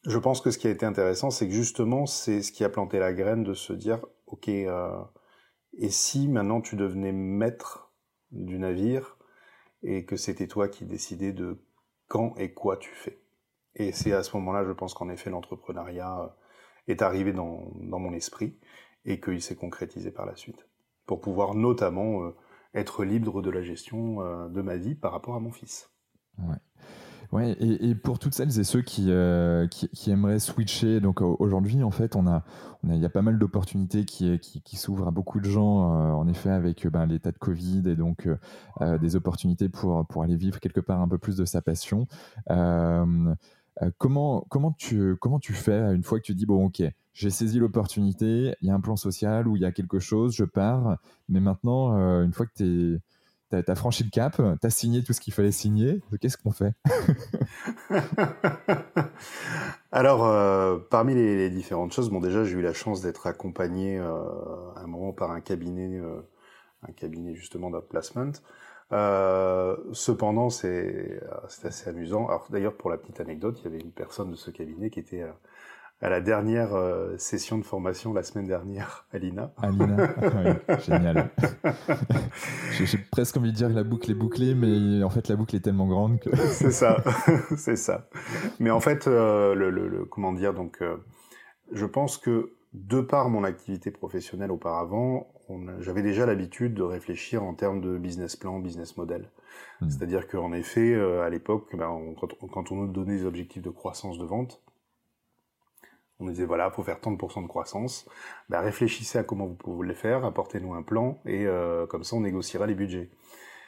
je 0.05 0.17
pense 0.19 0.41
que 0.41 0.51
ce 0.51 0.59
qui 0.59 0.67
a 0.67 0.69
été 0.69 0.85
intéressant, 0.85 1.31
c'est 1.31 1.47
que 1.47 1.53
justement, 1.53 2.05
c'est 2.05 2.43
ce 2.43 2.51
qui 2.51 2.63
a 2.63 2.69
planté 2.69 2.99
la 2.99 3.13
graine 3.13 3.43
de 3.43 3.53
se 3.53 3.73
dire, 3.73 4.05
ok, 4.27 4.47
euh, 4.49 4.91
et 5.77 5.89
si 5.89 6.27
maintenant 6.27 6.61
tu 6.61 6.75
devenais 6.75 7.11
maître 7.11 7.84
du 8.31 8.57
navire 8.59 9.17
et 9.83 10.05
que 10.05 10.15
c'était 10.15 10.47
toi 10.47 10.67
qui 10.67 10.85
décidais 10.85 11.33
de 11.33 11.59
quand 12.07 12.35
et 12.37 12.53
quoi 12.53 12.77
tu 12.77 12.91
fais. 12.91 13.19
Et 13.75 13.91
c'est 13.91 14.13
à 14.13 14.23
ce 14.23 14.35
moment-là, 14.37 14.63
je 14.65 14.71
pense 14.71 14.93
qu'en 14.93 15.09
effet, 15.09 15.29
l'entrepreneuriat 15.29 16.21
euh, 16.21 16.27
est 16.87 17.01
arrivé 17.01 17.33
dans, 17.33 17.71
mon 17.75 18.13
esprit 18.13 18.57
et 19.05 19.19
qu'il 19.19 19.41
s'est 19.41 19.55
concrétisé 19.55 20.11
par 20.11 20.25
la 20.25 20.35
suite. 20.35 20.67
Pour 21.05 21.21
pouvoir 21.21 21.55
notamment 21.55 22.23
euh, 22.23 22.35
être 22.73 23.03
libre 23.03 23.41
de 23.41 23.49
la 23.49 23.61
gestion 23.61 24.21
euh, 24.21 24.47
de 24.47 24.61
ma 24.61 24.77
vie 24.77 24.95
par 24.95 25.11
rapport 25.11 25.35
à 25.35 25.39
mon 25.39 25.51
fils. 25.51 25.91
Ouais, 27.35 27.51
et, 27.59 27.95
pour 27.95 28.17
toutes 28.17 28.33
celles 28.33 28.61
et 28.61 28.63
ceux 28.63 28.81
qui, 28.81 29.07
euh, 29.09 29.67
qui, 29.67 30.09
aimeraient 30.09 30.39
switcher, 30.39 31.01
donc 31.01 31.19
aujourd'hui, 31.19 31.83
en 31.83 31.91
fait, 31.91 32.15
on 32.15 32.27
a, 32.27 32.45
on 32.81 32.89
a, 32.89 32.95
il 32.95 33.01
y 33.01 33.05
a 33.05 33.09
pas 33.09 33.21
mal 33.21 33.37
d'opportunités 33.37 34.05
qui, 34.05 34.39
qui, 34.39 34.77
s'ouvrent 34.77 35.09
à 35.09 35.11
beaucoup 35.11 35.41
de 35.41 35.49
gens, 35.49 35.81
euh, 35.81 36.11
en 36.13 36.29
effet, 36.29 36.49
avec 36.49 36.87
ben, 36.87 37.05
l'état 37.05 37.33
de 37.33 37.37
Covid 37.37 37.89
et 37.89 37.97
donc 37.97 38.29
euh, 38.79 38.97
des 38.99 39.17
opportunités 39.17 39.67
pour, 39.67 40.07
pour 40.07 40.23
aller 40.23 40.37
vivre 40.37 40.61
quelque 40.61 40.79
part 40.79 41.01
un 41.01 41.09
peu 41.09 41.17
plus 41.17 41.35
de 41.35 41.43
sa 41.43 41.61
passion. 41.61 42.07
comment, 43.97 44.45
comment, 44.47 44.71
tu, 44.71 45.17
comment 45.17 45.39
tu 45.39 45.51
fais 45.51 45.93
une 45.93 46.03
fois 46.03 46.21
que 46.21 46.23
tu 46.23 46.35
dis, 46.35 46.45
bon, 46.45 46.67
ok, 46.67 46.83
j'ai 47.11 47.29
saisi 47.31 47.59
l'opportunité, 47.59 48.55
il 48.61 48.69
y 48.69 48.71
a 48.71 48.75
un 48.75 48.79
plan 48.79 48.95
social 48.95 49.49
ou 49.49 49.57
il 49.57 49.61
y 49.61 49.65
a 49.65 49.73
quelque 49.73 49.99
chose, 49.99 50.33
je 50.33 50.45
pars, 50.45 50.99
mais 51.27 51.41
maintenant, 51.41 51.97
une 52.21 52.31
fois 52.31 52.45
que 52.45 52.53
tu 52.55 52.93
es 52.93 52.99
T'as 53.63 53.73
as 53.73 53.75
franchi 53.75 54.03
le 54.03 54.09
cap, 54.09 54.41
t'as 54.61 54.69
signé 54.69 55.03
tout 55.03 55.13
ce 55.13 55.21
qu'il 55.21 55.33
fallait 55.33 55.51
signer. 55.51 56.01
Qu'est-ce 56.19 56.37
qu'on 56.37 56.51
fait? 56.51 56.73
Alors, 59.91 60.25
euh, 60.25 60.77
parmi 60.89 61.15
les, 61.15 61.49
différentes 61.49 61.93
choses, 61.93 62.09
bon 62.09 62.19
déjà 62.19 62.43
j'ai 62.43 62.57
eu 62.57 62.61
la 62.61 62.73
chance 62.73 63.01
d'être 63.01 63.27
accompagné 63.27 63.97
euh, 63.97 64.11
à 64.75 64.81
un 64.81 64.87
moment 64.87 65.13
par 65.13 65.31
un 65.31 65.39
cabinet, 65.39 65.97
euh, 65.97 66.19
un 66.83 66.91
cabinet 66.91 67.33
justement 67.33 67.69
d'outplacement. 67.69 68.33
cependant, 69.93 70.49
c'est 70.49 71.21
assez 71.63 71.89
amusant. 71.89 72.27
Alors 72.27 72.47
d'ailleurs, 72.49 72.75
pour 72.75 72.89
la 72.89 72.97
petite 72.97 73.21
anecdote, 73.21 73.57
il 73.61 73.63
y 73.63 73.67
avait 73.67 73.79
une 73.79 73.93
personne 73.93 74.31
de 74.31 74.35
ce 74.35 74.51
cabinet 74.51 74.89
qui 74.89 74.99
était 74.99 75.23
à 76.05 76.09
la 76.09 76.21
dernière 76.21 76.75
euh, 76.75 77.17
session 77.17 77.57
de 77.57 77.63
formation 77.63 78.13
la 78.13 78.21
semaine 78.21 78.45
dernière, 78.45 79.07
Alina. 79.11 79.51
Alina, 79.57 80.13
oui, 80.21 80.77
génial. 80.85 81.31
J'ai 82.71 82.99
presque 83.11 83.37
envie 83.37 83.51
de 83.51 83.55
dire 83.55 83.69
que 83.69 83.73
la 83.73 83.83
boucle 83.83 84.11
est 84.11 84.15
bouclée, 84.15 84.53
mais 84.53 85.03
en 85.03 85.09
fait 85.09 85.27
la 85.27 85.35
boucle 85.35 85.55
est 85.55 85.61
tellement 85.61 85.87
grande 85.87 86.19
que. 86.19 86.29
c'est 86.35 86.69
ça, 86.69 87.03
c'est 87.57 87.75
ça. 87.75 88.07
Mais 88.59 88.69
en 88.69 88.79
fait, 88.79 89.07
euh, 89.07 89.55
le, 89.55 90.05
comment 90.05 90.31
dire, 90.31 90.53
donc, 90.53 90.77
euh, 90.83 90.97
je 91.71 91.87
pense 91.87 92.19
que 92.19 92.51
de 92.73 93.01
par 93.01 93.29
mon 93.29 93.43
activité 93.43 93.89
professionnelle 93.89 94.51
auparavant, 94.51 95.27
j'avais 95.79 96.03
déjà 96.03 96.27
l'habitude 96.27 96.75
de 96.75 96.83
réfléchir 96.83 97.41
en 97.41 97.55
termes 97.55 97.81
de 97.81 97.97
business 97.97 98.35
plan, 98.35 98.59
business 98.59 98.95
model. 98.97 99.31
Hmm. 99.81 99.89
C'est-à-dire 99.89 100.27
qu'en 100.27 100.53
effet, 100.53 100.93
à 100.93 101.29
l'époque, 101.31 101.75
ben, 101.75 102.13
quand, 102.19 102.27
quand 102.51 102.71
on 102.71 102.75
nous 102.75 102.91
donnait 102.91 103.17
des 103.17 103.25
objectifs 103.25 103.63
de 103.63 103.69
croissance 103.71 104.19
de 104.19 104.25
vente, 104.25 104.61
on 106.19 106.25
nous 106.25 106.31
disait 106.31 106.45
voilà, 106.45 106.69
faut 106.71 106.83
faire 106.83 106.99
tant 106.99 107.11
de 107.11 107.17
pourcents 107.17 107.41
de 107.41 107.47
croissance. 107.47 108.07
Bah, 108.49 108.61
réfléchissez 108.61 109.17
à 109.17 109.23
comment 109.23 109.45
vous 109.45 109.55
pouvez 109.55 109.87
le 109.87 109.93
faire, 109.93 110.23
apportez-nous 110.25 110.73
un 110.73 110.83
plan 110.83 111.19
et 111.25 111.45
euh, 111.45 111.85
comme 111.87 112.03
ça 112.03 112.15
on 112.15 112.21
négociera 112.21 112.67
les 112.67 112.75
budgets. 112.75 113.09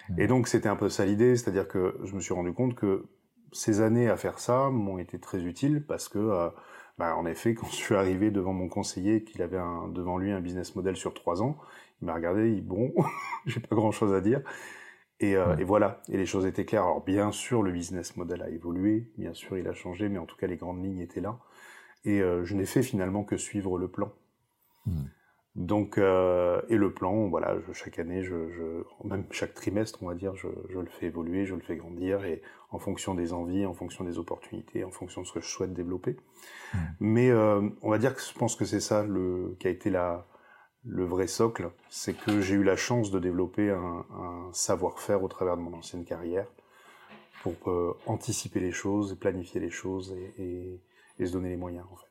Mmh. 0.09 0.21
Et 0.21 0.27
donc 0.27 0.47
c'était 0.47 0.69
un 0.69 0.75
peu 0.75 0.89
ça 0.89 1.05
l'idée, 1.05 1.35
c'est-à-dire 1.35 1.67
que 1.67 1.97
je 2.03 2.15
me 2.15 2.19
suis 2.19 2.33
rendu 2.33 2.53
compte 2.53 2.75
que 2.75 3.05
ces 3.51 3.81
années 3.81 4.09
à 4.09 4.17
faire 4.17 4.39
ça 4.39 4.69
m'ont 4.69 4.97
été 4.97 5.19
très 5.19 5.43
utiles 5.43 5.83
parce 5.85 6.09
que 6.09 6.19
euh, 6.19 6.49
bah, 6.97 7.15
en 7.15 7.25
effet 7.25 7.53
quand 7.53 7.67
je 7.67 7.75
suis 7.75 7.95
arrivé 7.95 8.31
devant 8.31 8.53
mon 8.53 8.69
conseiller 8.69 9.23
qu'il 9.23 9.41
avait 9.41 9.57
un, 9.57 9.87
devant 9.89 10.17
lui 10.17 10.31
un 10.31 10.41
business 10.41 10.75
model 10.75 10.95
sur 10.95 11.13
trois 11.13 11.41
ans, 11.41 11.57
il 12.01 12.05
m'a 12.05 12.13
regardé, 12.13 12.51
il 12.51 12.65
bon, 12.65 12.93
j'ai 13.45 13.59
pas 13.59 13.75
grand 13.75 13.91
chose 13.91 14.13
à 14.13 14.21
dire. 14.21 14.41
Et, 15.19 15.35
euh, 15.35 15.55
et, 15.57 15.63
voilà, 15.63 16.01
et 16.09 16.17
les 16.17 16.27
choses 16.27 16.45
étaient 16.45 16.63
claires. 16.65 16.83
Alors 16.83 17.03
bien 17.03 17.31
sûr, 17.31 17.63
le 17.63 17.71
business 17.71 18.15
model 18.17 18.43
a 18.43 18.49
évolué, 18.49 19.11
bien 19.17 19.33
sûr, 19.33 19.57
il 19.57 19.67
a 19.67 19.73
changé, 19.73 20.09
mais 20.09 20.19
en 20.19 20.27
tout 20.27 20.37
cas, 20.37 20.45
les 20.45 20.57
grandes 20.57 20.83
lignes 20.83 20.99
étaient 20.99 21.21
là 21.21 21.39
et 22.05 22.21
euh, 22.21 22.43
je 22.45 22.55
n'ai 22.55 22.65
fait 22.65 22.83
finalement 22.83 23.23
que 23.23 23.37
suivre 23.37 23.77
le 23.77 23.87
plan. 23.87 24.11
Hmm. 24.85 25.05
Donc, 25.55 25.97
euh, 25.97 26.61
et 26.69 26.75
le 26.75 26.93
plan, 26.93 27.29
voilà, 27.29 27.55
chaque 27.73 27.97
année, 27.97 28.23
je, 28.23 28.49
je, 28.51 29.07
même 29.07 29.25
chaque 29.31 29.55
trimestre, 29.55 30.03
on 30.03 30.07
va 30.07 30.13
dire, 30.13 30.35
je, 30.35 30.47
je, 30.69 30.77
le 30.77 30.85
fais 30.85 31.07
évoluer, 31.07 31.45
je 31.47 31.55
le 31.55 31.61
fais 31.61 31.75
grandir, 31.75 32.25
et 32.25 32.43
en 32.69 32.77
fonction 32.77 33.15
des 33.15 33.33
envies, 33.33 33.65
en 33.65 33.73
fonction 33.73 34.03
des 34.03 34.19
opportunités, 34.19 34.83
en 34.83 34.91
fonction 34.91 35.21
de 35.21 35.25
ce 35.27 35.33
que 35.33 35.41
je 35.41 35.47
souhaite 35.47 35.73
développer. 35.73 36.15
Hmm. 36.73 36.77
Mais 36.99 37.31
euh, 37.31 37.67
on 37.81 37.89
va 37.89 37.97
dire 37.97 38.15
que 38.15 38.21
je 38.21 38.33
pense 38.37 38.55
que 38.55 38.65
c'est 38.65 38.79
ça 38.79 39.03
le, 39.03 39.55
qui 39.59 39.67
a 39.67 39.71
été 39.71 39.89
la, 39.89 40.27
le 40.85 41.05
vrai 41.05 41.25
socle, 41.25 41.71
c'est 41.89 42.13
que 42.13 42.39
j'ai 42.39 42.53
eu 42.53 42.63
la 42.63 42.75
chance 42.75 43.09
de 43.09 43.19
développer 43.19 43.71
un, 43.71 44.05
un 44.11 44.49
savoir-faire 44.53 45.23
au 45.23 45.27
travers 45.27 45.57
de 45.57 45.61
mon 45.61 45.73
ancienne 45.73 46.05
carrière 46.05 46.47
pour 47.41 47.71
euh, 47.71 47.97
anticiper 48.05 48.59
les 48.59 48.71
choses, 48.71 49.17
planifier 49.19 49.59
les 49.59 49.69
choses 49.69 50.15
et, 50.17 50.43
et 50.43 50.81
et 51.19 51.25
se 51.25 51.33
donner 51.33 51.49
les 51.49 51.57
moyens 51.57 51.85
en 51.91 51.95
fait. 51.95 52.07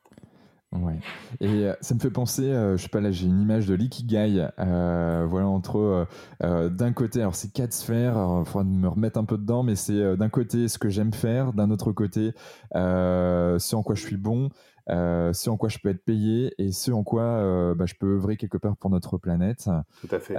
Ouais. 0.72 0.98
Et 1.40 1.66
euh, 1.66 1.74
ça 1.80 1.94
me 1.94 2.00
fait 2.00 2.10
penser, 2.10 2.50
euh, 2.50 2.76
je 2.76 2.82
sais 2.82 2.88
pas, 2.88 3.00
là 3.00 3.10
j'ai 3.10 3.26
une 3.26 3.40
image 3.40 3.66
de 3.66 3.74
l'ikigai, 3.74 4.48
euh, 4.58 5.26
voilà, 5.28 5.46
entre 5.46 6.06
d'un 6.40 6.92
côté, 6.92 7.20
alors 7.20 7.34
c'est 7.34 7.52
quatre 7.52 7.72
sphères, 7.72 8.16
il 8.40 8.44
faudra 8.44 8.64
me 8.64 8.88
remettre 8.88 9.18
un 9.18 9.24
peu 9.24 9.38
dedans, 9.38 9.62
mais 9.62 9.76
c'est 9.76 10.16
d'un 10.16 10.28
côté 10.28 10.68
ce 10.68 10.78
que 10.78 10.88
j'aime 10.88 11.12
faire, 11.12 11.52
d'un 11.52 11.70
autre 11.70 11.92
côté 11.92 12.32
ce 12.74 13.74
en 13.74 13.82
quoi 13.82 13.94
je 13.94 14.02
suis 14.02 14.16
bon, 14.16 14.50
ce 14.88 15.50
en 15.50 15.56
quoi 15.56 15.68
je 15.68 15.78
peux 15.78 15.88
être 15.88 16.04
payé 16.04 16.52
et 16.58 16.72
ce 16.72 16.90
en 16.90 17.04
quoi 17.04 17.74
bah, 17.74 17.86
je 17.86 17.94
peux 17.94 18.14
œuvrer 18.14 18.36
quelque 18.36 18.58
part 18.58 18.76
pour 18.76 18.90
notre 18.90 19.18
planète. 19.18 19.68
Tout 20.00 20.14
à 20.14 20.18
fait. 20.18 20.36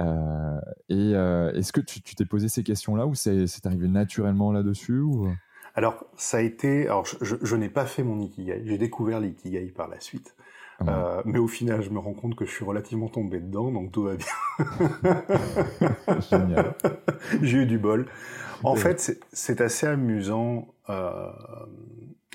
et 0.88 1.12
est-ce 1.12 1.72
que 1.72 1.80
tu 1.80 2.14
t'es 2.14 2.26
posé 2.26 2.48
ces 2.48 2.62
questions-là 2.62 3.06
ou 3.06 3.14
c'est 3.14 3.66
arrivé 3.66 3.88
naturellement 3.88 4.52
là-dessus 4.52 5.00
ou... 5.00 5.28
Alors, 5.78 6.06
ça 6.16 6.38
a 6.38 6.40
été. 6.40 6.88
Alors, 6.88 7.06
je, 7.06 7.54
n'ai 7.54 7.68
pas 7.68 7.86
fait 7.86 8.02
mon 8.02 8.18
ikigai. 8.18 8.62
J'ai 8.64 8.78
découvert 8.78 9.20
l'ikigai 9.20 9.66
par 9.66 9.86
la 9.86 10.00
suite. 10.00 10.34
Euh, 10.88 11.22
mais 11.24 11.38
au 11.38 11.46
final, 11.46 11.82
je 11.82 11.90
me 11.90 12.00
rends 12.00 12.14
compte 12.14 12.34
que 12.34 12.44
je 12.44 12.50
suis 12.50 12.64
relativement 12.64 13.08
tombé 13.08 13.38
dedans, 13.38 13.70
donc 13.70 13.92
tout 13.92 14.02
va 14.02 14.16
bien. 14.16 14.26
Génial. 16.30 16.74
J'ai 17.42 17.58
eu 17.58 17.66
du 17.66 17.78
bol. 17.78 18.08
En 18.64 18.74
fait, 18.74 19.24
c'est 19.32 19.60
assez 19.60 19.86
amusant 19.86 20.66
euh, 20.90 21.30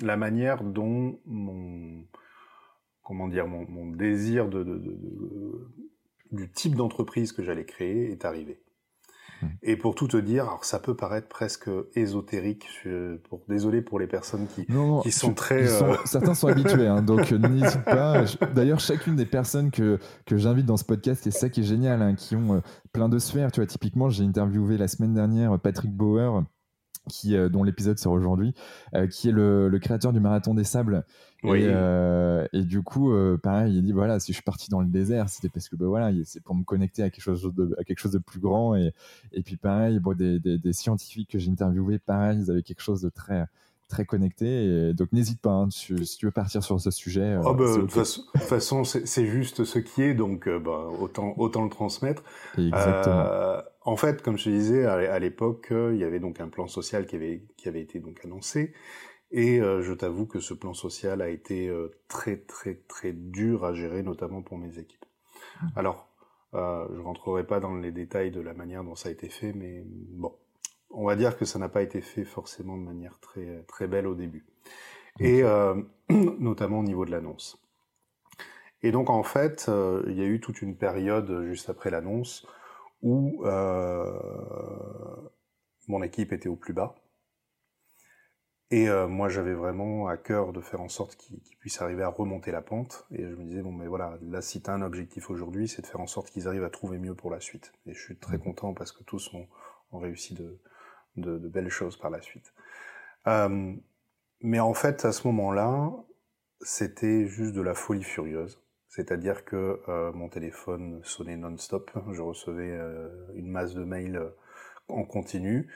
la 0.00 0.16
manière 0.16 0.64
dont 0.64 1.18
mon 1.26 2.02
comment 3.02 3.28
dire 3.28 3.46
mon, 3.46 3.90
désir 3.90 4.48
de, 4.48 4.64
du 6.32 6.50
type 6.50 6.76
d'entreprise 6.76 7.32
que 7.32 7.42
j'allais 7.42 7.66
créer 7.66 8.10
est 8.10 8.24
arrivé. 8.24 8.58
Et 9.62 9.76
pour 9.76 9.94
tout 9.94 10.08
te 10.08 10.16
dire, 10.16 10.44
alors 10.44 10.64
ça 10.64 10.78
peut 10.78 10.94
paraître 10.94 11.28
presque 11.28 11.68
ésotérique, 11.94 12.66
pour, 13.28 13.40
désolé 13.48 13.82
pour 13.82 13.98
les 13.98 14.06
personnes 14.06 14.46
qui, 14.54 14.66
qui 15.02 15.12
sont 15.12 15.34
très... 15.34 15.82
Euh, 15.82 15.94
certains 16.04 16.34
sont 16.34 16.48
habitués, 16.48 16.86
hein, 16.86 17.02
donc 17.02 17.32
euh, 17.32 17.38
n'hésite 17.48 17.84
pas. 17.84 18.24
D'ailleurs, 18.54 18.80
chacune 18.80 19.16
des 19.16 19.26
personnes 19.26 19.70
que, 19.70 19.98
que 20.26 20.36
j'invite 20.36 20.66
dans 20.66 20.76
ce 20.76 20.84
podcast, 20.84 21.22
c'est 21.24 21.30
ça 21.30 21.48
qui 21.48 21.60
est 21.60 21.64
génial, 21.64 22.02
hein, 22.02 22.14
qui 22.14 22.36
ont 22.36 22.54
euh, 22.54 22.60
plein 22.92 23.08
de 23.08 23.18
sphères. 23.18 23.52
Tu 23.52 23.60
vois, 23.60 23.66
typiquement, 23.66 24.08
j'ai 24.10 24.24
interviewé 24.24 24.76
la 24.78 24.88
semaine 24.88 25.14
dernière 25.14 25.58
Patrick 25.58 25.92
Bauer, 25.92 26.42
qui, 27.08 27.36
dont 27.50 27.62
l'épisode 27.62 27.98
sort 27.98 28.12
aujourd'hui, 28.12 28.54
qui 29.10 29.28
est 29.28 29.32
le, 29.32 29.68
le, 29.68 29.78
créateur 29.78 30.12
du 30.12 30.20
Marathon 30.20 30.54
des 30.54 30.64
Sables 30.64 31.04
euh, 31.52 32.46
et, 32.52 32.62
du 32.62 32.82
coup, 32.82 33.12
euh, 33.12 33.36
pareil, 33.36 33.76
il 33.76 33.82
dit 33.82 33.92
voilà, 33.92 34.18
si 34.18 34.32
je 34.32 34.36
suis 34.36 34.42
parti 34.42 34.70
dans 34.70 34.80
le 34.80 34.86
désert, 34.86 35.28
c'était 35.28 35.48
parce 35.48 35.68
que 35.68 35.76
ben 35.76 35.86
voilà, 35.86 36.10
c'est 36.24 36.42
pour 36.42 36.54
me 36.54 36.64
connecter 36.64 37.02
à 37.02 37.10
quelque 37.10 37.22
chose 37.22 37.52
de, 37.54 37.74
à 37.78 37.84
quelque 37.84 37.98
chose 37.98 38.12
de 38.12 38.18
plus 38.18 38.40
grand. 38.40 38.74
Et, 38.74 38.92
et 39.32 39.42
puis 39.42 39.56
pareil, 39.56 39.98
bon, 39.98 40.16
des, 40.16 40.38
des, 40.40 40.72
scientifiques 40.72 41.30
que 41.30 41.38
j'ai 41.38 41.50
interviewés, 41.50 41.98
pareil, 41.98 42.38
ils 42.40 42.50
avaient 42.50 42.62
quelque 42.62 42.80
chose 42.80 43.02
de 43.02 43.10
très 43.10 43.46
très 43.88 44.04
connecté. 44.04 44.46
Et 44.46 44.94
donc 44.94 45.12
n'hésite 45.12 45.40
pas, 45.40 45.50
hein, 45.50 45.68
si 45.70 45.94
tu 46.18 46.26
veux 46.26 46.32
partir 46.32 46.62
sur 46.62 46.80
ce 46.80 46.90
sujet. 46.90 47.36
Oh 47.44 47.54
bah, 47.54 47.64
de 47.76 47.80
toute 47.82 48.42
façon, 48.42 48.84
c'est 48.84 49.26
juste 49.26 49.64
ce 49.64 49.78
qui 49.78 50.02
est, 50.02 50.14
donc 50.14 50.48
bah, 50.48 50.88
autant 51.00 51.34
autant 51.36 51.64
le 51.64 51.70
transmettre. 51.70 52.22
Exactement. 52.58 53.62
en 53.82 53.96
fait, 53.96 54.22
comme 54.22 54.38
je 54.38 54.44
te 54.44 54.50
disais, 54.50 54.84
à 54.86 55.18
l'époque, 55.18 55.68
il 55.70 55.96
y 55.96 56.04
avait 56.04 56.20
donc 56.20 56.40
un 56.40 56.48
plan 56.48 56.66
social 56.66 57.06
qui 57.06 57.16
avait 57.16 57.44
qui 57.56 57.68
avait 57.68 57.82
été 57.82 58.00
donc 58.00 58.20
annoncé. 58.24 58.72
Et 59.30 59.60
euh, 59.60 59.82
je 59.82 59.92
t'avoue 59.92 60.26
que 60.26 60.38
ce 60.38 60.54
plan 60.54 60.74
social 60.74 61.20
a 61.20 61.28
été 61.28 61.68
euh, 61.68 61.90
très 62.08 62.36
très 62.36 62.74
très 62.86 63.12
dur 63.12 63.64
à 63.64 63.74
gérer, 63.74 64.02
notamment 64.04 64.42
pour 64.42 64.58
mes 64.58 64.78
équipes. 64.78 65.04
Alors, 65.76 66.08
Euh, 66.54 66.86
je 66.94 67.00
rentrerai 67.00 67.44
pas 67.44 67.58
dans 67.58 67.74
les 67.74 67.90
détails 67.90 68.30
de 68.30 68.40
la 68.40 68.54
manière 68.54 68.84
dont 68.84 68.94
ça 68.94 69.08
a 69.08 69.12
été 69.12 69.28
fait, 69.28 69.52
mais 69.52 69.82
bon, 69.86 70.32
on 70.94 71.04
va 71.04 71.16
dire 71.16 71.36
que 71.36 71.44
ça 71.44 71.58
n'a 71.58 71.68
pas 71.68 71.82
été 71.82 72.00
fait 72.00 72.24
forcément 72.24 72.76
de 72.76 72.82
manière 72.82 73.18
très 73.20 73.62
très 73.68 73.86
belle 73.86 74.06
au 74.06 74.14
début, 74.14 74.46
et 75.20 75.42
euh, 75.42 75.74
notamment 76.10 76.80
au 76.80 76.84
niveau 76.84 77.04
de 77.04 77.10
l'annonce. 77.10 77.60
Et 78.82 78.92
donc 78.92 79.10
en 79.10 79.22
fait, 79.22 79.66
euh, 79.68 80.02
il 80.08 80.14
y 80.14 80.22
a 80.22 80.26
eu 80.26 80.40
toute 80.40 80.62
une 80.62 80.76
période 80.76 81.44
juste 81.44 81.70
après 81.70 81.90
l'annonce 81.90 82.46
où 83.02 83.44
euh, 83.44 84.10
mon 85.88 86.02
équipe 86.02 86.32
était 86.32 86.48
au 86.48 86.56
plus 86.56 86.72
bas. 86.72 86.94
Et 88.70 88.88
euh, 88.88 89.06
moi, 89.06 89.28
j'avais 89.28 89.54
vraiment 89.54 90.08
à 90.08 90.16
cœur 90.16 90.52
de 90.52 90.60
faire 90.60 90.80
en 90.80 90.88
sorte 90.88 91.16
qu'ils 91.16 91.38
puissent 91.60 91.80
arriver 91.80 92.02
à 92.02 92.08
remonter 92.08 92.50
la 92.50 92.62
pente. 92.62 93.06
Et 93.12 93.22
je 93.22 93.34
me 93.36 93.44
disais, 93.44 93.62
bon, 93.62 93.70
mais 93.70 93.86
voilà, 93.86 94.18
là, 94.22 94.42
si 94.42 94.62
tu 94.62 94.70
as 94.70 94.72
un 94.72 94.82
objectif 94.82 95.30
aujourd'hui, 95.30 95.68
c'est 95.68 95.82
de 95.82 95.86
faire 95.86 96.00
en 96.00 96.06
sorte 96.06 96.30
qu'ils 96.30 96.48
arrivent 96.48 96.64
à 96.64 96.70
trouver 96.70 96.98
mieux 96.98 97.14
pour 97.14 97.30
la 97.30 97.40
suite. 97.40 97.72
Et 97.86 97.94
je 97.94 98.00
suis 98.00 98.16
très 98.16 98.38
mmh. 98.38 98.42
content 98.42 98.74
parce 98.74 98.90
que 98.90 99.04
tous 99.04 99.32
ont, 99.34 99.46
ont 99.92 99.98
réussi 99.98 100.34
de, 100.34 100.58
de, 101.16 101.36
belles 101.38 101.70
choses 101.70 101.96
par 101.96 102.10
la 102.10 102.20
suite. 102.20 102.52
Euh, 103.26 103.74
mais 104.40 104.60
en 104.60 104.74
fait, 104.74 105.04
à 105.04 105.12
ce 105.12 105.26
moment-là, 105.28 105.92
c'était 106.60 107.26
juste 107.26 107.54
de 107.54 107.62
la 107.62 107.74
folie 107.74 108.04
furieuse. 108.04 108.60
C'est-à-dire 108.88 109.44
que 109.44 109.80
euh, 109.88 110.12
mon 110.12 110.28
téléphone 110.28 111.00
sonnait 111.02 111.36
non-stop. 111.36 111.90
Je 112.12 112.22
recevais 112.22 112.70
euh, 112.70 113.08
une 113.34 113.48
masse 113.48 113.74
de 113.74 113.84
mails 113.84 114.22
en 114.88 115.04
continu. 115.04 115.68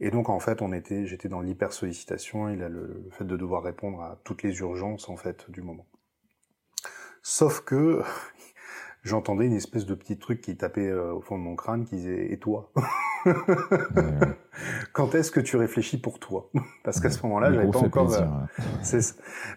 Et 0.00 0.10
donc 0.10 0.28
en 0.28 0.40
fait, 0.40 0.62
on 0.62 0.72
était, 0.72 1.06
j'étais 1.06 1.28
dans 1.28 1.40
l'hyper 1.40 1.72
sollicitation 1.72 2.48
et 2.48 2.56
là, 2.56 2.68
le, 2.68 3.06
fait 3.10 3.24
de 3.24 3.36
devoir 3.36 3.62
répondre 3.62 4.00
à 4.00 4.18
toutes 4.24 4.42
les 4.42 4.58
urgences 4.60 5.08
en 5.08 5.16
fait 5.16 5.50
du 5.50 5.62
moment. 5.62 5.86
Sauf 7.22 7.60
que 7.60 8.02
j'entendais 9.02 9.46
une 9.46 9.54
espèce 9.54 9.86
de 9.86 9.94
petit 9.94 10.18
truc 10.18 10.40
qui 10.40 10.56
tapait 10.56 10.88
euh, 10.88 11.12
au 11.12 11.20
fond 11.20 11.38
de 11.38 11.42
mon 11.42 11.56
crâne 11.56 11.84
qui 11.84 11.96
disait 11.96 12.32
et 12.32 12.38
toi 12.38 12.70
Quand 14.92 15.14
est-ce 15.14 15.30
que 15.30 15.40
tu 15.40 15.56
réfléchis 15.56 15.98
pour 15.98 16.18
toi? 16.18 16.50
Parce 16.84 17.00
qu'à 17.00 17.10
ce 17.10 17.22
moment-là, 17.24 17.52
j'avais 17.52 17.70
pas 17.70 17.78
encore. 17.78 18.12
Euh, 18.12 18.24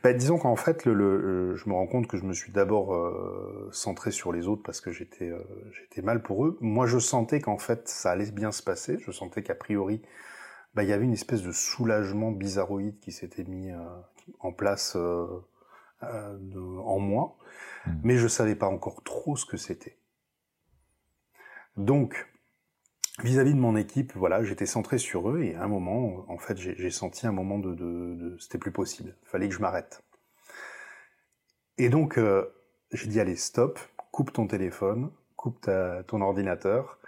bah, 0.03 0.13
disons 0.13 0.37
qu'en 0.37 0.55
fait, 0.55 0.85
le, 0.85 0.93
le, 0.93 1.55
je 1.55 1.69
me 1.69 1.73
rends 1.73 1.87
compte 1.87 2.07
que 2.07 2.17
je 2.17 2.23
me 2.23 2.33
suis 2.33 2.51
d'abord 2.51 2.93
euh, 2.93 3.69
centré 3.71 4.11
sur 4.11 4.31
les 4.31 4.47
autres 4.47 4.63
parce 4.63 4.81
que 4.81 4.91
j'étais 4.91 5.29
euh, 5.29 5.39
j'étais 5.71 6.01
mal 6.01 6.21
pour 6.21 6.45
eux. 6.45 6.57
Moi, 6.61 6.85
je 6.85 6.99
sentais 6.99 7.39
qu'en 7.39 7.57
fait, 7.57 7.87
ça 7.87 8.11
allait 8.11 8.31
bien 8.31 8.51
se 8.51 8.61
passer. 8.61 8.97
Je 8.99 9.11
sentais 9.11 9.43
qu'a 9.43 9.55
priori, 9.55 10.01
bah, 10.75 10.83
il 10.83 10.89
y 10.89 10.93
avait 10.93 11.05
une 11.05 11.13
espèce 11.13 11.41
de 11.41 11.51
soulagement 11.51 12.31
bizarroïde 12.31 12.99
qui 12.99 13.11
s'était 13.11 13.43
mis 13.43 13.71
en 14.39 14.51
place 14.51 14.97
en 16.01 16.99
moi, 16.99 17.37
mmh. 17.85 17.91
mais 18.03 18.17
je 18.17 18.27
savais 18.27 18.55
pas 18.55 18.67
encore 18.67 19.03
trop 19.03 19.35
ce 19.35 19.45
que 19.45 19.57
c'était. 19.57 19.97
Donc, 21.77 22.27
vis-à-vis 23.23 23.53
de 23.53 23.59
mon 23.59 23.75
équipe, 23.75 24.13
voilà, 24.15 24.43
j'étais 24.43 24.65
centré 24.65 24.97
sur 24.97 25.29
eux 25.29 25.41
et 25.41 25.55
à 25.55 25.63
un 25.63 25.67
moment, 25.67 26.25
en 26.29 26.37
fait, 26.37 26.57
j'ai 26.57 26.91
senti 26.91 27.25
un 27.25 27.31
moment 27.31 27.59
de, 27.59 28.37
c'était 28.39 28.57
plus 28.57 28.71
possible. 28.71 29.15
Il 29.23 29.27
fallait 29.27 29.49
que 29.49 29.55
je 29.55 29.59
m'arrête. 29.59 30.03
Et 31.77 31.89
donc, 31.89 32.17
euh, 32.17 32.45
j'ai 32.91 33.07
dit 33.07 33.19
allez, 33.19 33.35
stop, 33.35 33.79
coupe 34.11 34.31
ton 34.31 34.45
téléphone, 34.45 35.11
coupe 35.35 35.69
ton 36.07 36.21
ordinateur 36.21 36.99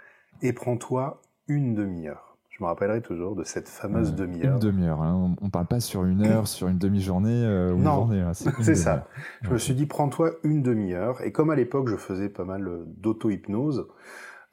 et 0.42 0.52
prends-toi 0.52 1.22
une 1.48 1.74
demi-heure. 1.74 2.25
Je 2.56 2.64
me 2.64 2.68
rappellerai 2.68 3.02
toujours 3.02 3.36
de 3.36 3.44
cette 3.44 3.68
fameuse 3.68 4.14
demi-heure. 4.14 4.54
Une 4.54 4.58
demi-heure. 4.58 5.02
Hein. 5.02 5.34
On, 5.42 5.50
parle 5.50 5.66
pas 5.66 5.80
sur 5.80 6.04
une 6.04 6.24
heure, 6.24 6.48
sur 6.48 6.68
une 6.68 6.78
demi-journée 6.78 7.44
euh, 7.44 7.74
ou 7.74 7.78
non, 7.78 8.08
une 8.10 8.22
journée. 8.22 8.54
c'est 8.62 8.74
ça. 8.74 9.08
Je 9.42 9.50
me 9.50 9.58
suis 9.58 9.74
dit 9.74 9.84
prends-toi 9.84 10.30
une 10.42 10.62
demi-heure. 10.62 11.20
Et 11.22 11.32
comme 11.32 11.50
à 11.50 11.54
l'époque, 11.54 11.88
je 11.88 11.96
faisais 11.96 12.30
pas 12.30 12.44
mal 12.44 12.66
d'auto-hypnose. 12.96 13.86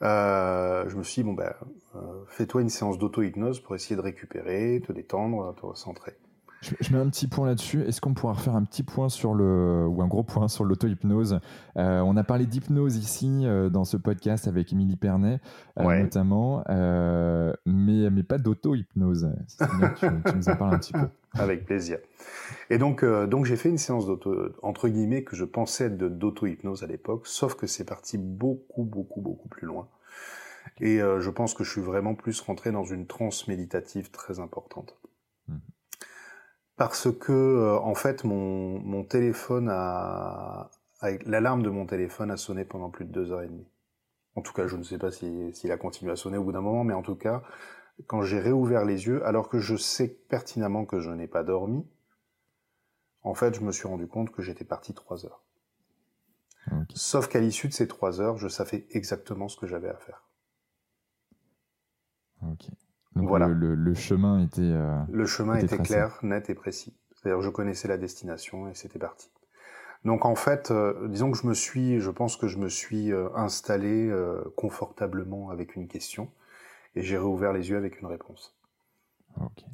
Euh, 0.02 0.84
je 0.88 0.96
me 0.98 1.02
suis 1.02 1.22
dit, 1.22 1.26
bon, 1.26 1.32
ben, 1.32 1.54
euh, 1.94 1.98
fais-toi 2.28 2.60
une 2.60 2.68
séance 2.68 2.98
d'auto-hypnose 2.98 3.60
pour 3.60 3.74
essayer 3.74 3.96
de 3.96 4.02
récupérer, 4.02 4.82
te 4.86 4.92
détendre, 4.92 5.54
te 5.54 5.64
recentrer. 5.64 6.12
Je, 6.80 6.92
mets 6.92 6.98
un 6.98 7.08
petit 7.08 7.26
point 7.26 7.46
là-dessus. 7.46 7.82
Est-ce 7.82 8.00
qu'on 8.00 8.14
pourra 8.14 8.32
refaire 8.32 8.56
un 8.56 8.64
petit 8.64 8.82
point 8.82 9.08
sur 9.08 9.34
le, 9.34 9.86
ou 9.86 10.02
un 10.02 10.06
gros 10.06 10.22
point 10.22 10.48
sur 10.48 10.64
l'auto-hypnose? 10.64 11.40
Euh, 11.76 12.00
On 12.00 12.16
a 12.16 12.24
parlé 12.24 12.46
d'hypnose 12.46 12.96
ici 12.96 13.42
euh, 13.44 13.68
dans 13.68 13.84
ce 13.84 13.96
podcast 13.96 14.48
avec 14.48 14.72
Émilie 14.72 14.96
Pernet, 14.96 15.40
euh, 15.78 16.02
notamment, 16.02 16.64
mais, 17.66 18.10
mais 18.10 18.22
pas 18.22 18.38
d'auto-hypnose. 18.38 19.30
Tu, 19.98 20.06
tu 20.26 20.36
nous 20.36 20.48
en 20.48 20.56
parles 20.56 20.74
un 20.74 20.78
petit 20.78 20.92
peu. 20.92 21.08
Avec 21.34 21.66
plaisir. 21.66 21.98
Et 22.70 22.78
donc, 22.78 23.04
donc 23.04 23.44
j'ai 23.44 23.56
fait 23.56 23.68
une 23.68 23.78
séance 23.78 24.06
d'auto, 24.06 24.52
entre 24.62 24.88
guillemets, 24.88 25.24
que 25.24 25.36
je 25.36 25.44
pensais 25.44 25.86
être 25.86 25.96
d'auto-hypnose 25.96 26.82
à 26.82 26.86
l'époque, 26.86 27.26
sauf 27.26 27.54
que 27.54 27.66
c'est 27.66 27.84
parti 27.84 28.18
beaucoup, 28.18 28.84
beaucoup, 28.84 29.20
beaucoup 29.20 29.48
plus 29.48 29.66
loin. 29.66 29.88
Et 30.80 30.98
je 30.98 31.30
pense 31.30 31.54
que 31.54 31.64
je 31.64 31.70
suis 31.70 31.80
vraiment 31.80 32.14
plus 32.14 32.40
rentré 32.40 32.72
dans 32.72 32.84
une 32.84 33.06
transe 33.06 33.48
méditative 33.48 34.10
très 34.10 34.40
importante. 34.40 34.96
Mmh 35.48 35.56
parce 36.76 37.10
que 37.12 37.32
euh, 37.32 37.78
en 37.78 37.94
fait 37.94 38.24
mon, 38.24 38.78
mon 38.80 39.04
téléphone 39.04 39.68
a, 39.70 40.70
l'alarme 41.26 41.62
de 41.62 41.70
mon 41.70 41.86
téléphone 41.86 42.30
a 42.30 42.36
sonné 42.36 42.64
pendant 42.64 42.90
plus 42.90 43.04
de 43.04 43.12
deux 43.12 43.32
heures 43.32 43.42
et 43.42 43.48
demie. 43.48 43.68
En 44.36 44.42
tout 44.42 44.52
cas, 44.52 44.66
je 44.66 44.76
ne 44.76 44.82
sais 44.82 44.98
pas 44.98 45.10
s'il 45.10 45.54
si, 45.54 45.70
a 45.70 45.76
continué 45.76 46.10
à 46.10 46.16
sonner 46.16 46.38
au 46.38 46.44
bout 46.44 46.52
d'un 46.52 46.60
moment, 46.60 46.82
mais 46.82 46.94
en 46.94 47.02
tout 47.02 47.14
cas, 47.14 47.42
quand 48.06 48.22
j'ai 48.22 48.40
réouvert 48.40 48.84
les 48.84 49.06
yeux, 49.06 49.24
alors 49.24 49.48
que 49.48 49.60
je 49.60 49.76
sais 49.76 50.08
pertinemment 50.08 50.84
que 50.84 50.98
je 50.98 51.10
n'ai 51.10 51.28
pas 51.28 51.44
dormi, 51.44 51.86
en 53.22 53.34
fait, 53.34 53.54
je 53.54 53.60
me 53.60 53.70
suis 53.70 53.86
rendu 53.86 54.08
compte 54.08 54.30
que 54.32 54.42
j'étais 54.42 54.64
parti 54.64 54.92
trois 54.92 55.24
heures. 55.24 55.42
Sauf 56.94 57.28
qu'à 57.28 57.40
l'issue 57.40 57.68
de 57.68 57.74
ces 57.74 57.86
trois 57.86 58.20
heures, 58.20 58.36
je 58.38 58.48
savais 58.48 58.86
exactement 58.90 59.48
ce 59.48 59.56
que 59.56 59.66
j'avais 59.66 59.88
à 59.88 59.96
faire. 59.96 60.22
Ok. 62.42 62.68
Donc 63.16 63.28
voilà. 63.28 63.46
le, 63.46 63.94
chemin 63.94 64.42
était. 64.42 64.62
Euh, 64.62 64.98
le 65.10 65.26
chemin 65.26 65.56
était, 65.56 65.78
clair, 65.78 66.18
net 66.22 66.50
et 66.50 66.54
précis. 66.54 66.94
C'est-à-dire 67.14 67.40
je 67.42 67.50
connaissais 67.50 67.88
la 67.88 67.96
destination 67.96 68.68
et 68.68 68.74
c'était 68.74 68.98
parti. 68.98 69.30
Donc 70.04 70.24
en 70.26 70.34
fait, 70.34 70.70
euh, 70.70 71.08
disons 71.08 71.30
que 71.30 71.38
je 71.38 71.46
me 71.46 71.54
suis, 71.54 72.00
je 72.00 72.10
pense 72.10 72.36
que 72.36 72.48
je 72.48 72.58
me 72.58 72.68
suis 72.68 73.12
euh, 73.12 73.28
installé 73.36 74.12
confortablement 74.56 75.50
avec 75.50 75.76
une 75.76 75.86
question 75.86 76.28
et 76.96 77.02
j'ai 77.02 77.16
réouvert 77.16 77.52
les 77.52 77.70
yeux 77.70 77.76
avec 77.76 78.00
une 78.00 78.06
réponse. 78.06 78.56
Ok. 79.40 79.64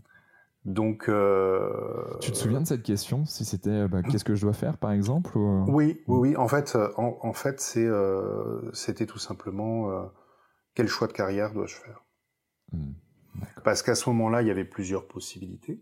Donc. 0.66 1.04
tu 2.20 2.30
te 2.32 2.36
souviens 2.36 2.60
de 2.60 2.66
cette 2.66 2.82
question? 2.82 3.24
Si 3.24 3.46
c'était 3.46 3.88
bah, 3.88 4.02
qu'est-ce 4.10 4.24
que 4.24 4.34
je 4.34 4.42
dois 4.42 4.52
faire, 4.52 4.76
par 4.76 4.92
exemple 4.92 5.38
Oui, 5.38 6.02
oui, 6.06 6.18
oui. 6.30 6.36
En 6.36 6.46
fait, 6.46 6.76
en, 6.98 7.32
fait, 7.32 7.58
c'est, 7.58 7.88
c'était 8.74 9.06
tout 9.06 9.18
simplement 9.18 10.10
quel 10.74 10.88
choix 10.88 11.08
de 11.08 11.14
carrière 11.14 11.54
dois-je 11.54 11.76
faire? 11.76 12.04
Hmm. 12.72 12.92
Parce 13.64 13.82
qu'à 13.82 13.94
ce 13.94 14.08
moment-là, 14.10 14.42
il 14.42 14.48
y 14.48 14.50
avait 14.50 14.64
plusieurs 14.64 15.06
possibilités. 15.06 15.80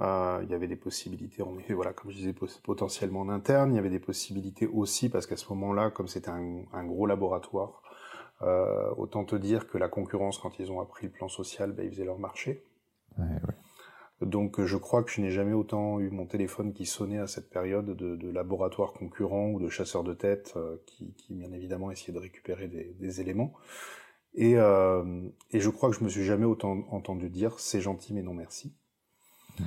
Euh, 0.00 0.40
il 0.42 0.50
y 0.50 0.54
avait 0.54 0.66
des 0.66 0.76
possibilités, 0.76 1.42
en 1.42 1.56
effet, 1.58 1.74
voilà, 1.74 1.92
comme 1.92 2.10
je 2.10 2.16
disais, 2.16 2.34
potentiellement 2.62 3.20
en 3.20 3.28
interne. 3.28 3.72
Il 3.72 3.76
y 3.76 3.78
avait 3.78 3.90
des 3.90 4.00
possibilités 4.00 4.66
aussi 4.66 5.08
parce 5.08 5.26
qu'à 5.26 5.36
ce 5.36 5.48
moment-là, 5.50 5.90
comme 5.90 6.08
c'était 6.08 6.30
un, 6.30 6.84
gros 6.84 7.06
laboratoire, 7.06 7.82
euh, 8.42 8.90
autant 8.96 9.24
te 9.24 9.36
dire 9.36 9.66
que 9.68 9.78
la 9.78 9.88
concurrence, 9.88 10.38
quand 10.38 10.58
ils 10.58 10.70
ont 10.72 10.80
appris 10.80 11.06
le 11.06 11.12
plan 11.12 11.28
social, 11.28 11.72
ben, 11.72 11.86
ils 11.86 11.90
faisaient 11.90 12.04
leur 12.04 12.18
marché. 12.18 12.64
Donc 14.20 14.62
je 14.62 14.76
crois 14.76 15.02
que 15.02 15.10
je 15.10 15.20
n'ai 15.20 15.30
jamais 15.30 15.52
autant 15.52 16.00
eu 16.00 16.08
mon 16.10 16.24
téléphone 16.24 16.72
qui 16.72 16.86
sonnait 16.86 17.18
à 17.18 17.26
cette 17.26 17.50
période 17.50 17.86
de, 17.86 18.16
de 18.16 18.30
laboratoire 18.30 18.92
concurrent 18.92 19.48
ou 19.48 19.60
de 19.60 19.68
chasseur 19.68 20.04
de 20.04 20.14
tête 20.14 20.54
euh, 20.56 20.76
qui, 20.86 21.12
qui, 21.14 21.34
bien 21.34 21.52
évidemment 21.52 21.90
essayaient 21.90 22.14
de 22.14 22.18
récupérer 22.18 22.68
des, 22.68 22.94
des 22.98 23.20
éléments. 23.20 23.52
Et, 24.34 24.56
euh, 24.56 25.28
et 25.50 25.60
je 25.60 25.70
crois 25.70 25.90
que 25.90 25.96
je 25.96 26.02
me 26.02 26.08
suis 26.08 26.24
jamais 26.24 26.44
autant 26.44 26.84
entendu 26.90 27.30
dire 27.30 27.58
c'est 27.60 27.80
gentil 27.80 28.14
mais 28.14 28.22
non 28.22 28.34
merci. 28.34 28.74
Hmm. 29.58 29.64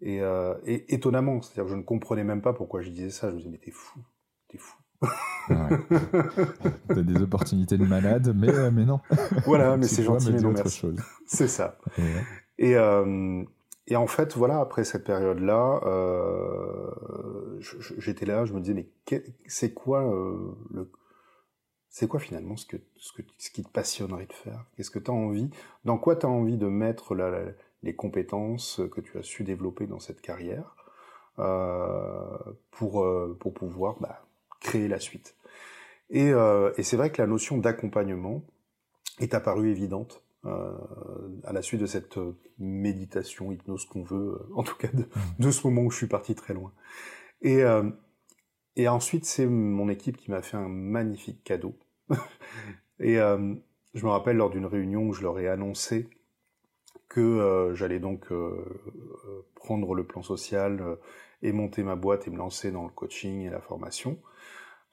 Et, 0.00 0.20
euh, 0.20 0.54
et, 0.66 0.92
étonnamment, 0.94 1.40
c'est-à-dire 1.40 1.64
que 1.64 1.70
je 1.70 1.76
ne 1.76 1.82
comprenais 1.82 2.24
même 2.24 2.42
pas 2.42 2.52
pourquoi 2.52 2.82
je 2.82 2.90
disais 2.90 3.10
ça. 3.10 3.30
Je 3.30 3.34
me 3.34 3.38
disais 3.38 3.50
mais 3.50 3.58
t'es 3.58 3.70
fou, 3.70 4.00
t'es 4.48 4.58
fou. 4.58 4.76
Ouais. 5.48 5.56
T'as 6.86 7.02
des 7.02 7.20
opportunités 7.20 7.76
de 7.76 7.84
malade, 7.84 8.32
mais 8.32 8.48
euh, 8.48 8.70
mais 8.70 8.84
non. 8.84 9.00
Voilà, 9.44 9.76
mais 9.76 9.88
c'est 9.88 10.04
gentil 10.04 10.30
mais 10.32 10.40
non 10.40 10.52
merci. 10.52 10.86
C'est 11.26 11.48
ça. 11.48 11.78
Et 12.58 12.76
euh, 12.76 13.42
et 13.88 13.96
en 13.96 14.06
fait, 14.06 14.36
voilà, 14.36 14.60
après 14.60 14.84
cette 14.84 15.04
période-là, 15.04 15.80
euh, 15.84 17.60
j'étais 17.98 18.26
là, 18.26 18.44
je 18.44 18.52
me 18.52 18.60
disais, 18.60 18.74
mais 18.74 18.88
c'est 19.46 19.74
quoi 19.74 20.02
euh, 20.02 20.54
le, 20.72 20.90
c'est 21.92 22.08
quoi 22.08 22.18
finalement 22.18 22.56
ce, 22.56 22.64
que, 22.64 22.78
ce, 22.96 23.12
que, 23.12 23.20
ce 23.36 23.50
qui 23.50 23.62
te 23.62 23.68
passionnerait 23.68 24.24
de 24.24 24.32
faire? 24.32 24.64
Qu'est-ce 24.74 24.90
que 24.90 24.98
tu 24.98 25.10
as 25.10 25.14
envie? 25.14 25.50
Dans 25.84 25.98
quoi 25.98 26.16
tu 26.16 26.24
as 26.24 26.28
envie 26.28 26.56
de 26.56 26.66
mettre 26.66 27.14
les 27.82 27.94
compétences 27.94 28.80
que 28.90 29.02
tu 29.02 29.18
as 29.18 29.22
su 29.22 29.44
développer 29.44 29.86
dans 29.86 30.00
cette 30.00 30.22
carrière 30.22 30.74
euh, 31.38 32.38
pour, 32.70 33.04
euh, 33.04 33.36
pour 33.38 33.52
pouvoir 33.52 33.96
bah, 34.00 34.24
créer 34.58 34.88
la 34.88 34.98
suite? 34.98 35.36
Et, 36.08 36.32
euh, 36.32 36.72
et 36.78 36.82
c'est 36.82 36.96
vrai 36.96 37.12
que 37.12 37.20
la 37.20 37.28
notion 37.28 37.58
d'accompagnement 37.58 38.42
est 39.20 39.34
apparue 39.34 39.70
évidente 39.70 40.22
euh, 40.46 40.72
à 41.44 41.52
la 41.52 41.60
suite 41.60 41.82
de 41.82 41.86
cette 41.86 42.18
méditation, 42.58 43.52
hypnose 43.52 43.84
qu'on 43.84 44.02
veut, 44.02 44.40
en 44.54 44.62
tout 44.62 44.76
cas 44.76 44.88
de, 44.94 45.04
de, 45.38 45.50
ce 45.50 45.66
moment 45.66 45.82
où 45.82 45.90
je 45.90 45.98
suis 45.98 46.06
parti 46.06 46.34
très 46.34 46.54
loin. 46.54 46.72
Et, 47.42 47.62
et 48.76 48.88
ensuite, 48.88 49.24
c'est 49.24 49.46
mon 49.46 49.88
équipe 49.88 50.16
qui 50.16 50.30
m'a 50.30 50.42
fait 50.42 50.56
un 50.56 50.68
magnifique 50.68 51.42
cadeau. 51.44 51.78
et 52.98 53.16
je 53.16 54.04
me 54.04 54.10
rappelle 54.10 54.36
lors 54.36 54.50
d'une 54.50 54.66
réunion 54.66 55.08
où 55.08 55.12
je 55.12 55.22
leur 55.22 55.38
ai 55.38 55.48
annoncé 55.48 56.08
que 57.08 57.72
j'allais 57.74 58.00
donc 58.00 58.32
prendre 59.54 59.94
le 59.94 60.06
plan 60.06 60.22
social 60.22 60.98
et 61.42 61.52
monter 61.52 61.82
ma 61.82 61.96
boîte 61.96 62.26
et 62.26 62.30
me 62.30 62.38
lancer 62.38 62.70
dans 62.70 62.84
le 62.84 62.90
coaching 62.90 63.42
et 63.42 63.50
la 63.50 63.60
formation, 63.60 64.18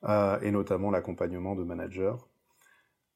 et 0.07 0.51
notamment 0.51 0.91
l'accompagnement 0.91 1.55
de 1.55 1.63
managers. 1.63 2.15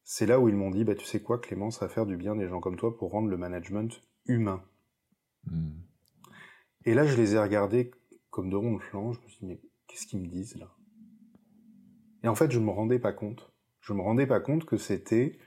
C'est 0.04 0.26
là 0.26 0.40
où 0.40 0.50
ils 0.50 0.56
m'ont 0.56 0.70
dit, 0.70 0.84
bah, 0.84 0.96
tu 0.96 1.06
sais 1.06 1.22
quoi, 1.22 1.40
Clément, 1.40 1.72
ça 1.72 1.88
va 1.88 1.94
faire 1.94 2.06
du 2.06 2.18
bien 2.18 2.36
des 2.36 2.48
gens 2.48 2.60
comme 2.60 2.76
toi 2.76 2.96
pour 2.96 3.12
rendre 3.12 3.30
le 3.30 3.38
management 3.38 4.02
humain. 4.26 4.62
Hmm. 5.46 5.72
Et 6.86 6.94
là, 6.94 7.06
je 7.06 7.16
les 7.16 7.36
ai 7.36 7.40
regardés 7.40 7.92
comme 8.30 8.50
de 8.50 8.58
ronds 8.58 8.80
flanc. 8.80 9.14
Je 9.14 9.22
me 9.22 9.28
suis 9.28 9.40
dit, 9.40 9.46
mais 9.46 9.62
qu'est-ce 9.94 10.08
qu'ils 10.08 10.22
me 10.22 10.28
disent 10.28 10.56
là? 10.56 10.68
Et 12.24 12.28
en 12.28 12.36
fait, 12.36 12.52
je 12.52 12.58
ne 12.58 12.66
me 12.66 12.72
rendais 12.72 12.98
pas 12.98 13.14
compte. 13.14 13.52
Je 13.82 13.94
me 13.94 14.02
rendais 14.02 14.26
pas 14.26 14.40
compte 14.40 14.66
que 14.66 14.78
c'était 14.78 15.38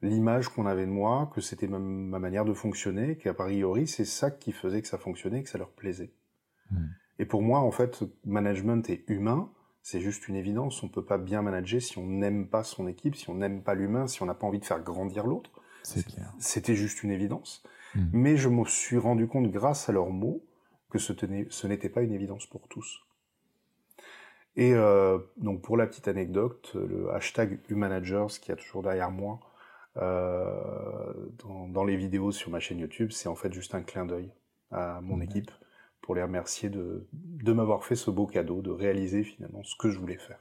l'image 0.00 0.48
qu'on 0.48 0.66
avait 0.66 0.86
de 0.86 0.90
moi, 0.90 1.30
que 1.34 1.40
c'était 1.40 1.66
ma, 1.66 1.78
manière 1.78 2.44
de 2.44 2.52
fonctionner, 2.52 3.16
qu'à 3.16 3.34
priori, 3.34 3.88
c'est 3.88 4.04
ça 4.04 4.30
qui 4.30 4.52
faisait 4.52 4.80
que 4.80 4.88
ça 4.88 4.98
fonctionnait, 4.98 5.42
que 5.42 5.48
ça 5.48 5.58
leur 5.58 5.72
plaisait. 5.72 6.14
Hmm. 6.70 6.86
Et 7.18 7.26
pour 7.26 7.42
moi, 7.42 7.60
en 7.60 7.70
fait, 7.72 8.04
management 8.24 8.88
est 8.88 9.02
humain, 9.08 9.50
c'est 9.82 10.00
juste 10.00 10.28
une 10.28 10.36
évidence. 10.36 10.82
On 10.82 10.88
peut 10.88 11.04
pas 11.04 11.18
bien 11.18 11.42
manager 11.42 11.82
si 11.82 11.98
on 11.98 12.06
n'aime 12.06 12.48
pas 12.48 12.62
son 12.62 12.86
équipe, 12.86 13.16
si 13.16 13.28
on 13.28 13.34
n'aime 13.34 13.62
pas 13.62 13.74
l'humain, 13.74 14.06
si 14.06 14.22
on 14.22 14.26
n'a 14.26 14.34
pas 14.34 14.46
envie 14.46 14.60
de 14.60 14.64
faire 14.64 14.82
grandir 14.82 15.26
l'autre. 15.26 15.50
C'était 16.38 16.76
juste 16.76 17.02
une 17.02 17.10
évidence. 17.10 17.64
Hmm. 17.96 18.06
Mais 18.12 18.36
je 18.36 18.48
me 18.48 18.64
suis 18.66 18.98
rendu 18.98 19.26
compte, 19.26 19.50
grâce 19.50 19.88
à 19.88 19.92
leurs 19.92 20.10
mots, 20.10 20.44
que 20.90 20.98
ce, 20.98 21.66
n'était 21.66 21.88
pas 21.88 22.02
une 22.02 22.12
évidence 22.12 22.46
pour 22.46 22.68
tous. 22.68 23.00
Et 24.56 24.74
euh, 24.74 25.18
donc 25.36 25.62
pour 25.62 25.76
la 25.76 25.86
petite 25.86 26.08
anecdote, 26.08 26.74
le 26.74 27.10
hashtag 27.12 27.60
Humanagers 27.68 28.26
qui 28.40 28.52
a 28.52 28.56
toujours 28.56 28.82
derrière 28.82 29.10
moi 29.10 29.40
euh, 29.96 31.14
dans, 31.68 31.84
les 31.84 31.96
vidéos 31.96 32.32
sur 32.32 32.50
ma 32.50 32.60
chaîne 32.60 32.78
YouTube, 32.78 33.10
c'est 33.12 33.28
en 33.28 33.34
fait 33.34 33.52
juste 33.52 33.74
un 33.74 33.82
clin 33.82 34.06
d'œil 34.06 34.30
à 34.70 35.00
mon 35.00 35.20
équipe 35.20 35.50
pour 36.00 36.14
les 36.14 36.22
remercier 36.22 36.68
de, 36.70 37.06
de 37.12 37.52
m'avoir 37.52 37.84
fait 37.84 37.96
ce 37.96 38.10
beau 38.10 38.26
cadeau, 38.26 38.62
de 38.62 38.70
réaliser 38.70 39.24
finalement 39.24 39.62
ce 39.64 39.76
que 39.76 39.90
je 39.90 39.98
voulais 39.98 40.18
faire. 40.18 40.40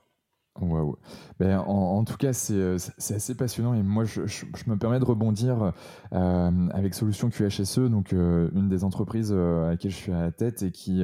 Wow. 0.62 0.98
Ben, 1.40 1.60
en, 1.60 2.04
tout 2.04 2.18
cas, 2.18 2.32
euh, 2.52 2.78
c'est 2.98 3.16
assez 3.16 3.36
passionnant 3.36 3.74
et 3.74 3.84
moi, 3.84 4.04
je, 4.04 4.26
je, 4.26 4.46
me 4.68 4.78
permets 4.78 5.00
de 5.00 5.06
rebondir 5.06 5.74
euh, 6.14 6.68
avec 6.72 6.94
Solution 6.94 7.30
QHSE, 7.30 7.90
donc 7.90 8.14
euh, 8.14 8.50
une 8.54 8.68
des 8.68 8.84
entreprises 8.84 9.32
à 9.32 9.70
laquelle 9.70 9.92
je 9.92 9.96
suis 9.96 10.12
à 10.12 10.22
la 10.22 10.32
tête 10.32 10.64
et 10.64 10.72
qui 10.72 11.04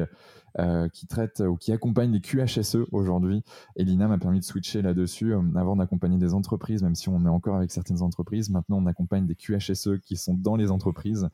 euh, 0.57 0.87
qui 0.87 1.05
traite 1.05 1.41
ou 1.41 1.57
qui 1.57 1.73
accompagne 1.73 2.13
les 2.13 2.21
QHSE 2.21 2.77
aujourd'hui. 2.93 3.43
Et 3.75 3.83
l'INA 3.83 4.07
m'a 4.07 4.17
permis 4.17 4.39
de 4.39 4.45
switcher 4.45 4.81
là-dessus. 4.81 5.33
Euh, 5.33 5.41
avant 5.55 5.75
d'accompagner 5.75 6.17
des 6.17 6.33
entreprises, 6.33 6.81
même 6.81 6.95
si 6.95 7.09
on 7.09 7.25
est 7.25 7.29
encore 7.29 7.57
avec 7.57 7.71
certaines 7.71 8.01
entreprises, 8.01 8.49
maintenant 8.49 8.77
on 8.77 8.85
accompagne 8.85 9.25
des 9.25 9.35
QHSE 9.35 9.99
qui 10.01 10.15
sont 10.15 10.33
dans 10.33 10.55
les 10.55 10.71
entreprises 10.71 11.27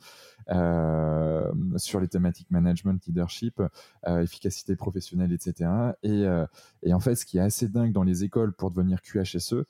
euh, 0.50 1.52
sur 1.76 2.00
les 2.00 2.08
thématiques 2.08 2.50
management, 2.50 3.00
leadership, 3.06 3.62
efficacité 4.08 4.76
professionnelle, 4.76 5.32
etc. 5.34 5.70
Et, 6.02 6.26
en 6.92 7.00
fait, 7.00 7.14
ce 7.14 7.26
qui 7.26 7.38
est 7.38 7.42
assez 7.42 7.68
dingue 7.68 7.92
dans 7.92 8.04
les 8.04 8.24
écoles 8.24 8.54
pour 8.54 8.72
devenir 8.72 9.02
QHSE, 9.04 9.66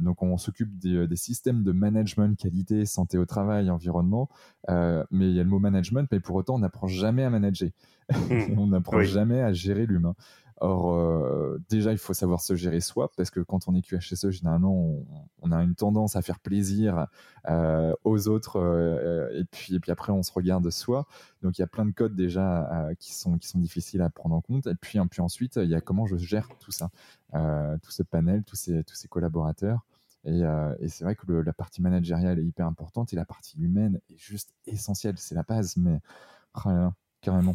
donc 0.00 0.22
on 0.22 0.38
s'occupe 0.38 0.78
des, 0.78 1.16
systèmes 1.16 1.62
de 1.62 1.72
management, 1.72 2.38
qualité, 2.38 2.86
santé 2.86 3.18
au 3.18 3.26
travail, 3.26 3.70
environnement, 3.70 4.30
mais 4.66 5.28
il 5.28 5.34
y 5.34 5.40
a 5.40 5.42
le 5.42 5.50
mot 5.50 5.58
management, 5.58 6.08
mais 6.10 6.20
pour 6.20 6.36
autant 6.36 6.54
on 6.54 6.60
n'apprend 6.60 6.86
jamais 6.86 7.24
à 7.24 7.30
manager. 7.30 7.68
Mmh. 8.30 8.58
on 8.58 8.68
n'apprend 8.68 9.02
jamais 9.02 9.42
à 9.42 9.52
gérer 9.52 9.84
l'humain. 9.84 10.14
Or, 10.60 10.92
euh, 10.92 11.62
déjà, 11.68 11.92
il 11.92 11.98
faut 11.98 12.14
savoir 12.14 12.40
se 12.40 12.56
gérer 12.56 12.80
soi, 12.80 13.12
parce 13.16 13.30
que 13.30 13.38
quand 13.40 13.68
on 13.68 13.74
est 13.76 13.82
QHSE, 13.82 14.30
généralement, 14.30 15.04
on, 15.40 15.52
a 15.52 15.62
une 15.62 15.76
tendance 15.76 16.16
à 16.16 16.22
faire 16.22 16.40
plaisir 16.40 17.06
euh, 17.48 17.94
aux 18.02 18.26
autres, 18.26 18.58
euh, 18.58 19.28
et, 19.38 19.44
puis, 19.44 19.76
et 19.76 19.80
puis 19.80 19.92
après, 19.92 20.10
on 20.10 20.24
se 20.24 20.32
regarde 20.32 20.68
soi. 20.70 21.06
Donc, 21.42 21.58
il 21.58 21.60
y 21.60 21.64
a 21.64 21.68
plein 21.68 21.86
de 21.86 21.92
codes 21.92 22.16
déjà 22.16 22.88
qui, 22.98 23.14
sont, 23.14 23.38
qui 23.38 23.46
sont 23.46 23.60
difficiles 23.60 24.02
à 24.02 24.10
prendre 24.10 24.34
en 24.34 24.40
compte. 24.40 24.66
Et 24.66 24.74
puis, 24.74 24.98
puis 25.08 25.20
ensuite, 25.20 25.56
il 25.56 25.68
y 25.68 25.76
a 25.76 25.80
comment 25.80 26.06
je 26.06 26.16
gère 26.16 26.48
tout 26.58 26.72
ça, 26.72 26.90
tout 27.32 27.90
ce 27.92 28.02
panel, 28.02 28.42
tous 28.42 28.56
ces, 28.56 28.82
tous 28.82 28.96
ces 28.96 29.06
collaborateurs. 29.06 29.86
Et, 30.24 30.40
et 30.80 30.88
c'est 30.88 31.04
vrai 31.04 31.14
que 31.14 31.30
la 31.32 31.52
partie 31.52 31.82
managériale 31.82 32.40
est 32.40 32.44
hyper 32.44 32.66
importante, 32.66 33.12
et 33.12 33.16
la 33.16 33.24
partie 33.24 33.58
humaine 33.58 34.00
est 34.10 34.18
juste 34.18 34.54
essentielle. 34.66 35.14
C'est 35.18 35.36
la 35.36 35.44
base, 35.44 35.76
mais 35.76 36.00
oh 36.66 36.88
carrément. 37.20 37.54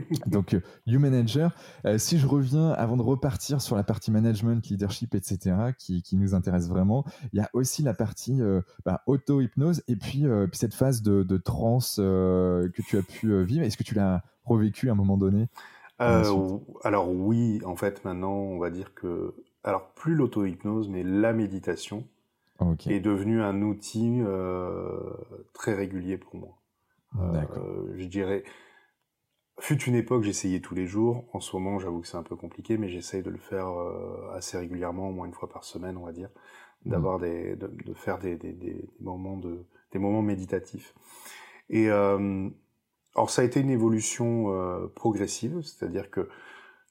Donc, 0.26 0.56
You 0.86 1.00
Manager. 1.00 1.50
Euh, 1.86 1.98
si 1.98 2.18
je 2.18 2.26
reviens, 2.26 2.70
avant 2.70 2.96
de 2.96 3.02
repartir 3.02 3.60
sur 3.60 3.76
la 3.76 3.82
partie 3.82 4.10
management, 4.10 4.66
leadership, 4.68 5.14
etc., 5.14 5.56
qui, 5.78 6.02
nous 6.14 6.34
intéresse 6.34 6.68
vraiment, 6.68 7.04
il 7.32 7.38
y 7.38 7.42
a 7.42 7.50
aussi 7.52 7.82
la 7.82 7.94
partie 7.94 8.40
euh, 8.40 8.60
bah, 8.84 9.02
auto-hypnose 9.06 9.82
et 9.88 9.96
puis, 9.96 10.26
euh, 10.26 10.46
puis, 10.46 10.58
cette 10.58 10.74
phase 10.74 11.02
de, 11.02 11.22
de 11.22 11.36
transe 11.36 11.96
que 11.96 12.82
tu 12.86 12.96
as 12.96 13.02
pu 13.02 13.42
vivre. 13.44 13.64
Est-ce 13.64 13.76
que 13.76 13.82
tu 13.82 13.94
l'as 13.94 14.22
revécu 14.44 14.88
à 14.88 14.92
un 14.92 14.96
moment 14.96 15.16
donné 15.16 15.48
Alors 15.98 17.10
oui, 17.10 17.60
en 17.64 17.76
fait, 17.76 18.04
maintenant, 18.04 18.34
on 18.34 18.58
va 18.58 18.70
dire 18.70 18.94
que... 18.94 19.34
Alors, 19.62 19.88
plus 19.94 20.14
l'auto-hypnose, 20.14 20.88
mais 20.88 21.02
la 21.02 21.32
méditation 21.32 22.06
est 22.86 23.00
devenue 23.00 23.42
un 23.42 23.62
outil 23.62 24.20
très 25.52 25.74
régulier 25.74 26.18
pour 26.18 26.36
moi. 26.36 26.58
je 27.96 28.04
dirais 28.04 28.44
Fut 29.60 29.82
une 29.84 29.94
époque, 29.94 30.24
j'essayais 30.24 30.60
tous 30.60 30.74
les 30.74 30.86
jours. 30.86 31.24
En 31.32 31.40
ce 31.40 31.54
moment, 31.56 31.78
j'avoue 31.78 32.00
que 32.00 32.08
c'est 32.08 32.16
un 32.16 32.24
peu 32.24 32.36
compliqué, 32.36 32.76
mais 32.76 32.88
j'essaye 32.88 33.22
de 33.22 33.30
le 33.30 33.38
faire 33.38 33.68
euh, 33.68 34.32
assez 34.34 34.58
régulièrement, 34.58 35.08
au 35.08 35.12
moins 35.12 35.26
une 35.26 35.32
fois 35.32 35.48
par 35.48 35.64
semaine, 35.64 35.96
on 35.96 36.04
va 36.04 36.12
dire, 36.12 36.30
mmh. 36.84 36.90
d'avoir 36.90 37.18
des, 37.20 37.54
de, 37.56 37.68
de, 37.68 37.94
faire 37.94 38.18
des, 38.18 38.36
des, 38.36 38.52
des, 38.52 38.88
moments 39.00 39.36
de, 39.36 39.64
des 39.92 39.98
moments 40.00 40.22
méditatifs. 40.22 40.94
Et 41.70 41.88
euh, 41.88 42.50
alors, 43.14 43.30
ça 43.30 43.42
a 43.42 43.44
été 43.44 43.60
une 43.60 43.70
évolution 43.70 44.52
euh, 44.52 44.88
progressive, 44.88 45.60
c'est-à-dire 45.62 46.10
que 46.10 46.28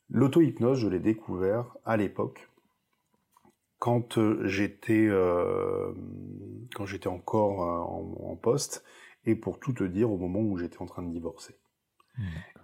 l'auto-hypnose, 0.10 0.80
je 0.80 0.88
l'ai 0.88 1.00
découvert 1.00 1.76
à 1.86 1.98
l'époque 1.98 2.50
quand 3.78 4.18
euh, 4.18 4.40
j'étais 4.48 5.06
euh, 5.10 5.92
quand 6.76 6.86
j'étais 6.86 7.10
encore 7.10 7.60
en, 7.60 8.32
en 8.32 8.36
poste 8.38 8.86
et 9.26 9.36
pour 9.36 9.60
tout 9.60 9.74
te 9.74 9.84
dire 9.84 10.10
au 10.12 10.18
moment 10.18 10.40
où 10.40 10.58
j'étais 10.58 10.82
en 10.82 10.86
train 10.86 11.04
de 11.04 11.12
divorcer. 11.12 11.56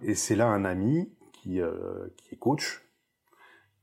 Et 0.02 0.14
c'est 0.14 0.36
là 0.36 0.46
un 0.48 0.64
ami 0.64 1.12
qui, 1.32 1.60
euh, 1.60 2.08
qui 2.16 2.34
est 2.34 2.38
coach 2.38 2.82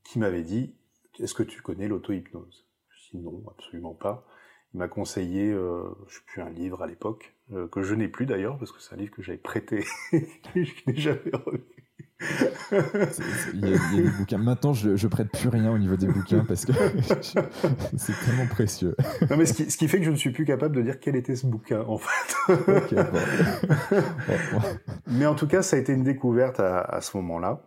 qui 0.04 0.20
m'avait 0.20 0.44
dit 0.44 0.76
Est-ce 1.20 1.34
que 1.34 1.44
tu 1.44 1.62
connais 1.62 1.88
l'auto-hypnose? 1.88 2.68
Je 2.90 3.18
dis 3.18 3.24
non, 3.24 3.44
absolument 3.50 3.94
pas. 3.94 4.26
Il 4.74 4.78
m'a 4.78 4.88
conseillé, 4.88 5.52
euh, 5.52 5.90
un 6.38 6.50
livre 6.50 6.84
à 6.84 6.88
l'époque, 6.88 7.36
euh, 7.52 7.68
que 7.68 7.82
je 7.82 7.96
n'ai 7.96 8.08
plus 8.08 8.26
d'ailleurs, 8.26 8.58
parce 8.58 8.72
que 8.72 8.82
c'est 8.82 8.94
un 8.94 8.98
livre 8.98 9.14
que 9.14 9.22
j'avais 9.22 9.38
prêté 9.38 9.86
et 10.12 10.28
que 10.54 10.64
je 10.64 10.74
n'ai 10.88 10.96
jamais 10.96 11.32
revu. 11.34 11.77
Il 12.20 13.60
y, 13.60 13.74
a, 13.74 13.78
des 13.96 14.10
bouquins. 14.10 14.38
Maintenant, 14.38 14.74
je, 14.74 14.96
je 14.96 15.08
prête 15.08 15.32
plus 15.32 15.50
rien 15.50 15.72
au 15.72 15.78
niveau 15.78 15.96
des 15.96 16.08
bouquins 16.08 16.44
parce 16.46 16.66
que 16.66 16.72
c'est 17.98 18.14
tellement 18.26 18.48
précieux. 18.50 18.96
Non, 19.30 19.38
mais 19.38 19.46
ce 19.46 19.54
qui, 19.54 19.70
ce 19.70 19.78
qui, 19.78 19.88
fait 19.88 20.00
que 20.00 20.06
je 20.06 20.12
ne 20.12 20.16
suis 20.16 20.32
plus 20.32 20.46
capable 20.46 20.76
de 20.76 20.82
dire 20.82 21.00
quel 21.00 21.16
était 21.16 21.36
ce 21.36 21.46
bouquin, 21.46 21.82
en 21.88 22.00
fait. 22.00 22.36
Mais 25.08 25.26
en 25.26 25.36
tout 25.36 25.48
cas, 25.48 25.62
ça 25.62 25.76
a 25.76 25.80
été 25.80 25.94
une 25.94 26.04
découverte 26.04 26.60
à, 26.60 26.82
à 26.82 27.02
ce 27.02 27.16
moment-là. 27.18 27.62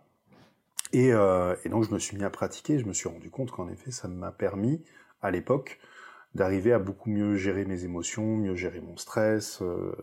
Et, 0.93 1.13
euh, 1.13 1.55
et, 1.63 1.69
donc, 1.69 1.85
je 1.85 1.93
me 1.93 1.99
suis 1.99 2.17
mis 2.17 2.23
à 2.23 2.29
pratiquer. 2.29 2.77
Je 2.77 2.85
me 2.85 2.93
suis 2.93 3.07
rendu 3.07 3.29
compte 3.29 3.51
qu'en 3.51 3.69
effet, 3.69 3.91
ça 3.91 4.07
m'a 4.07 4.31
permis, 4.31 4.83
à 5.21 5.31
l'époque, 5.31 5.79
d'arriver 6.35 6.73
à 6.73 6.79
beaucoup 6.79 7.09
mieux 7.09 7.35
gérer 7.35 7.65
mes 7.65 7.85
émotions, 7.85 8.37
mieux 8.37 8.55
gérer 8.55 8.81
mon 8.81 8.97
stress, 8.97 9.61
euh, 9.61 9.93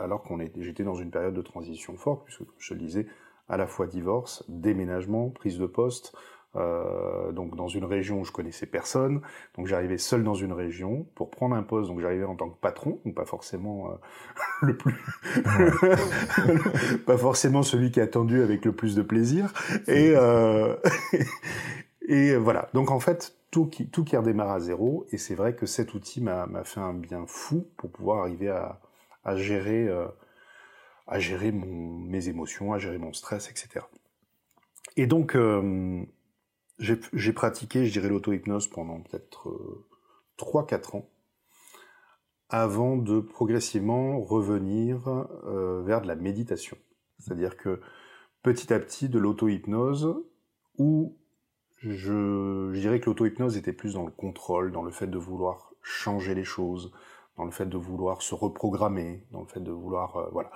alors 0.00 0.22
qu'on 0.22 0.38
j'étais 0.58 0.84
dans 0.84 0.94
une 0.94 1.10
période 1.10 1.34
de 1.34 1.42
transition 1.42 1.96
forte, 1.96 2.24
puisque, 2.24 2.40
comme 2.40 2.54
je 2.58 2.74
le 2.74 2.80
disais, 2.80 3.06
à 3.48 3.56
la 3.56 3.66
fois 3.66 3.86
divorce, 3.86 4.44
déménagement, 4.48 5.30
prise 5.30 5.58
de 5.58 5.66
poste, 5.66 6.14
euh, 6.56 7.30
donc 7.32 7.56
dans 7.56 7.68
une 7.68 7.84
région 7.84 8.20
où 8.20 8.24
je 8.24 8.32
connaissais 8.32 8.64
personne, 8.64 9.20
donc 9.56 9.66
j'arrivais 9.66 9.98
seul 9.98 10.24
dans 10.24 10.34
une 10.34 10.52
région 10.52 11.06
pour 11.14 11.30
prendre 11.30 11.54
un 11.54 11.62
poste, 11.62 11.90
donc 11.90 12.00
j'arrivais 12.00 12.24
en 12.24 12.36
tant 12.36 12.48
que 12.48 12.58
patron, 12.58 13.00
donc 13.04 13.14
pas 13.14 13.26
forcément 13.26 13.90
euh, 13.90 13.94
le 14.62 14.76
plus, 14.76 14.94
pas 17.06 17.18
forcément 17.18 17.62
celui 17.62 17.90
qui 17.90 18.00
a 18.00 18.04
attendu 18.04 18.42
avec 18.42 18.64
le 18.64 18.72
plus 18.72 18.96
de 18.96 19.02
plaisir, 19.02 19.52
et 19.88 20.14
euh, 20.16 20.74
et 22.08 22.34
voilà. 22.36 22.70
Donc 22.72 22.90
en 22.90 22.98
fait 22.98 23.36
tout 23.50 23.66
qui 23.66 23.90
tout 23.90 24.04
qui 24.04 24.16
redémarre 24.16 24.50
à 24.50 24.60
zéro, 24.60 25.06
et 25.12 25.18
c'est 25.18 25.34
vrai 25.34 25.54
que 25.54 25.66
cet 25.66 25.92
outil 25.92 26.22
m'a 26.22 26.46
fait 26.64 26.80
un 26.80 26.94
bien 26.94 27.24
fou 27.26 27.68
pour 27.76 27.90
pouvoir 27.90 28.20
arriver 28.20 28.48
à, 28.48 28.80
à 29.24 29.36
gérer 29.36 29.86
à 31.08 31.18
gérer 31.18 31.50
mes 31.52 32.28
émotions, 32.28 32.72
à 32.72 32.78
gérer 32.78 32.98
mon 32.98 33.12
stress, 33.12 33.50
etc. 33.50 33.86
Et 34.96 35.06
donc, 35.06 35.34
euh, 35.34 36.04
j'ai 36.78 37.32
pratiqué, 37.32 37.86
je 37.86 37.92
dirais, 37.92 38.08
l'auto-hypnose 38.08 38.68
pendant 38.68 39.00
peut-être 39.00 39.48
euh, 39.48 39.86
3-4 40.38 40.98
ans, 40.98 41.08
avant 42.50 42.96
de 42.96 43.20
progressivement 43.20 44.20
revenir 44.20 45.08
euh, 45.46 45.82
vers 45.82 46.02
de 46.02 46.06
la 46.06 46.14
méditation. 46.14 46.76
C'est-à-dire 47.18 47.56
que 47.56 47.80
petit 48.42 48.72
à 48.72 48.78
petit, 48.78 49.08
de 49.08 49.18
l'auto-hypnose, 49.18 50.22
où 50.76 51.16
je, 51.78 52.72
dirais 52.72 53.00
que 53.00 53.06
l'auto-hypnose 53.06 53.56
était 53.56 53.72
plus 53.72 53.94
dans 53.94 54.04
le 54.04 54.12
contrôle, 54.12 54.72
dans 54.72 54.82
le 54.82 54.90
fait 54.90 55.06
de 55.06 55.18
vouloir 55.18 55.72
changer 55.82 56.34
les 56.34 56.44
choses, 56.44 56.92
dans 57.36 57.44
le 57.44 57.50
fait 57.50 57.66
de 57.66 57.78
vouloir 57.78 58.22
se 58.22 58.34
reprogrammer, 58.34 59.24
dans 59.30 59.40
le 59.40 59.46
fait 59.46 59.60
de 59.60 59.70
vouloir 59.72 60.16
euh, 60.16 60.28
voilà 60.32 60.50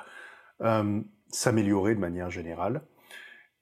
euh, 0.63 1.01
s'améliorer 1.29 1.95
de 1.95 2.01
manière 2.01 2.31
générale. 2.31 2.83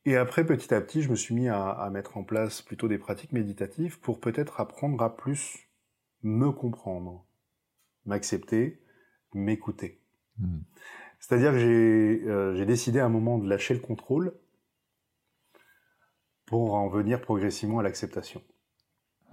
Et 0.05 0.17
après, 0.17 0.45
petit 0.45 0.73
à 0.73 0.81
petit, 0.81 1.03
je 1.03 1.11
me 1.11 1.15
suis 1.15 1.35
mis 1.35 1.49
à, 1.49 1.89
mettre 1.93 2.17
en 2.17 2.25
place 2.25 2.63
plutôt 2.63 2.89
des 2.89 2.99
pratiques 2.99 3.33
méditatives 3.33 4.01
pour 4.01 4.21
peut-être 4.21 4.61
apprendre 4.61 5.03
à 5.03 5.17
plus 5.17 5.69
me 6.23 6.51
comprendre, 6.51 7.27
m'accepter, 8.07 8.83
m'écouter. 9.35 10.01
Hmm. 10.39 10.61
C'est-à-dire 11.19 11.53
que 11.53 11.59
euh, 11.59 12.55
j'ai 12.57 12.65
décidé 12.65 12.99
à 12.99 13.05
un 13.05 13.11
moment 13.11 13.39
de 13.39 13.49
lâcher 13.49 13.75
le 13.75 13.81
contrôle 13.81 14.35
pour 16.47 16.75
en 16.75 16.89
venir 16.89 17.21
progressivement 17.21 17.79
à 17.79 17.83
l'acceptation. 17.83 18.43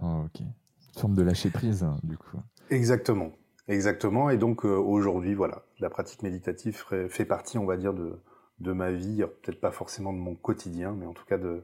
Oh, 0.02 0.26
ok. 0.26 0.42
Une 0.42 1.00
forme 1.00 1.16
de 1.16 1.24
lâcher 1.24 1.50
prise, 1.50 1.84
hein, 1.84 1.98
du 2.04 2.18
coup. 2.18 2.38
Exactement. 2.70 3.32
Exactement. 3.68 4.30
Et 4.30 4.38
donc 4.38 4.66
euh, 4.66 4.70
aujourd'hui, 4.70 5.34
voilà, 5.34 5.64
la 5.80 5.90
pratique 5.90 6.24
méditative 6.24 6.84
fait 7.10 7.26
partie, 7.26 7.58
on 7.58 7.66
va 7.66 7.78
dire, 7.78 7.94
de, 7.94 8.20
de 8.60 8.72
ma 8.72 8.92
vie, 8.92 9.24
peut-être 9.42 9.60
pas 9.60 9.72
forcément 9.72 10.14
de 10.14 10.20
mon 10.20 10.36
quotidien, 10.36 10.96
mais 10.98 11.06
en 11.06 11.14
tout 11.14 11.26
cas 11.26 11.38
de, 11.38 11.64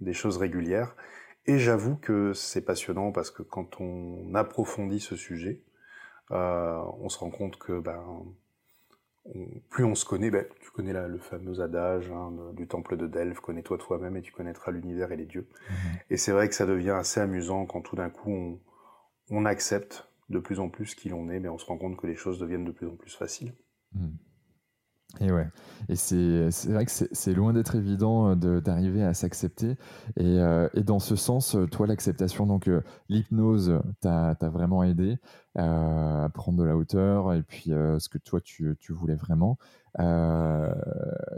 des 0.00 0.12
choses 0.12 0.36
régulières. 0.36 0.94
Et 1.46 1.58
j'avoue 1.58 1.96
que 1.96 2.32
c'est 2.32 2.64
passionnant 2.64 3.12
parce 3.12 3.30
que 3.30 3.42
quand 3.42 3.80
on 3.80 4.34
approfondit 4.34 5.00
ce 5.00 5.16
sujet, 5.16 5.62
euh, 6.30 6.80
on 7.00 7.08
se 7.08 7.18
rend 7.18 7.30
compte 7.30 7.58
que 7.58 7.80
ben, 7.80 8.24
plus 9.68 9.84
on 9.84 9.94
se 9.94 10.04
connaît, 10.04 10.30
ben, 10.30 10.44
tu 10.60 10.70
connais 10.70 10.92
le 10.92 11.18
fameux 11.18 11.60
adage 11.60 12.10
hein, 12.10 12.32
du 12.54 12.66
temple 12.66 12.96
de 12.96 13.06
Delphes, 13.06 13.40
connais-toi 13.40 13.78
toi-même 13.78 14.16
et 14.16 14.22
tu 14.22 14.32
connaîtras 14.32 14.70
l'univers 14.70 15.12
et 15.12 15.16
les 15.16 15.26
dieux. 15.26 15.46
Mhm. 15.68 15.76
Et 16.10 16.16
c'est 16.16 16.32
vrai 16.32 16.48
que 16.48 16.54
ça 16.54 16.66
devient 16.66 16.90
assez 16.90 17.20
amusant 17.20 17.66
quand 17.66 17.80
tout 17.80 17.96
d'un 17.96 18.10
coup 18.10 18.30
on, 18.30 18.58
on, 19.30 19.44
accepte 19.44 20.08
de 20.30 20.38
plus 20.38 20.60
en 20.60 20.68
plus 20.68 20.94
qui 20.94 21.08
l'on 21.08 21.28
est, 21.28 21.40
mais 21.40 21.48
on 21.48 21.58
se 21.58 21.66
rend 21.66 21.76
compte 21.76 21.96
que 21.96 22.06
les 22.06 22.16
choses 22.16 22.38
deviennent 22.38 22.64
de 22.64 22.70
plus 22.70 22.86
en 22.86 22.96
plus 22.96 23.14
faciles. 23.14 23.52
Mhm. 23.92 24.16
Et 25.18 25.32
ouais, 25.32 25.48
et 25.88 25.96
c'est 25.96 26.48
vrai 26.68 26.86
que 26.86 26.92
c'est 26.92 27.34
loin 27.34 27.52
d'être 27.52 27.74
évident 27.74 28.30
euh, 28.30 28.60
d'arriver 28.60 29.02
à 29.02 29.12
s'accepter. 29.12 29.76
Et, 30.16 30.38
euh, 30.38 30.68
et, 30.74 30.84
dans 30.84 31.00
ce 31.00 31.16
sens, 31.16 31.56
euh, 31.56 31.66
toi, 31.66 31.88
l'acceptation, 31.88 32.46
donc 32.46 32.70
l'hypnose 33.08 33.80
t'a 34.00 34.36
vraiment 34.42 34.84
aidé 34.84 35.18
à 35.56 36.28
prendre 36.32 36.58
de 36.58 36.64
la 36.64 36.76
hauteur 36.76 37.34
et 37.34 37.42
puis 37.42 37.70
ce 37.70 38.08
que 38.08 38.18
toi, 38.18 38.40
tu, 38.40 38.76
tu 38.78 38.92
voulais 38.92 39.16
vraiment. 39.16 39.58
Il 39.98 40.04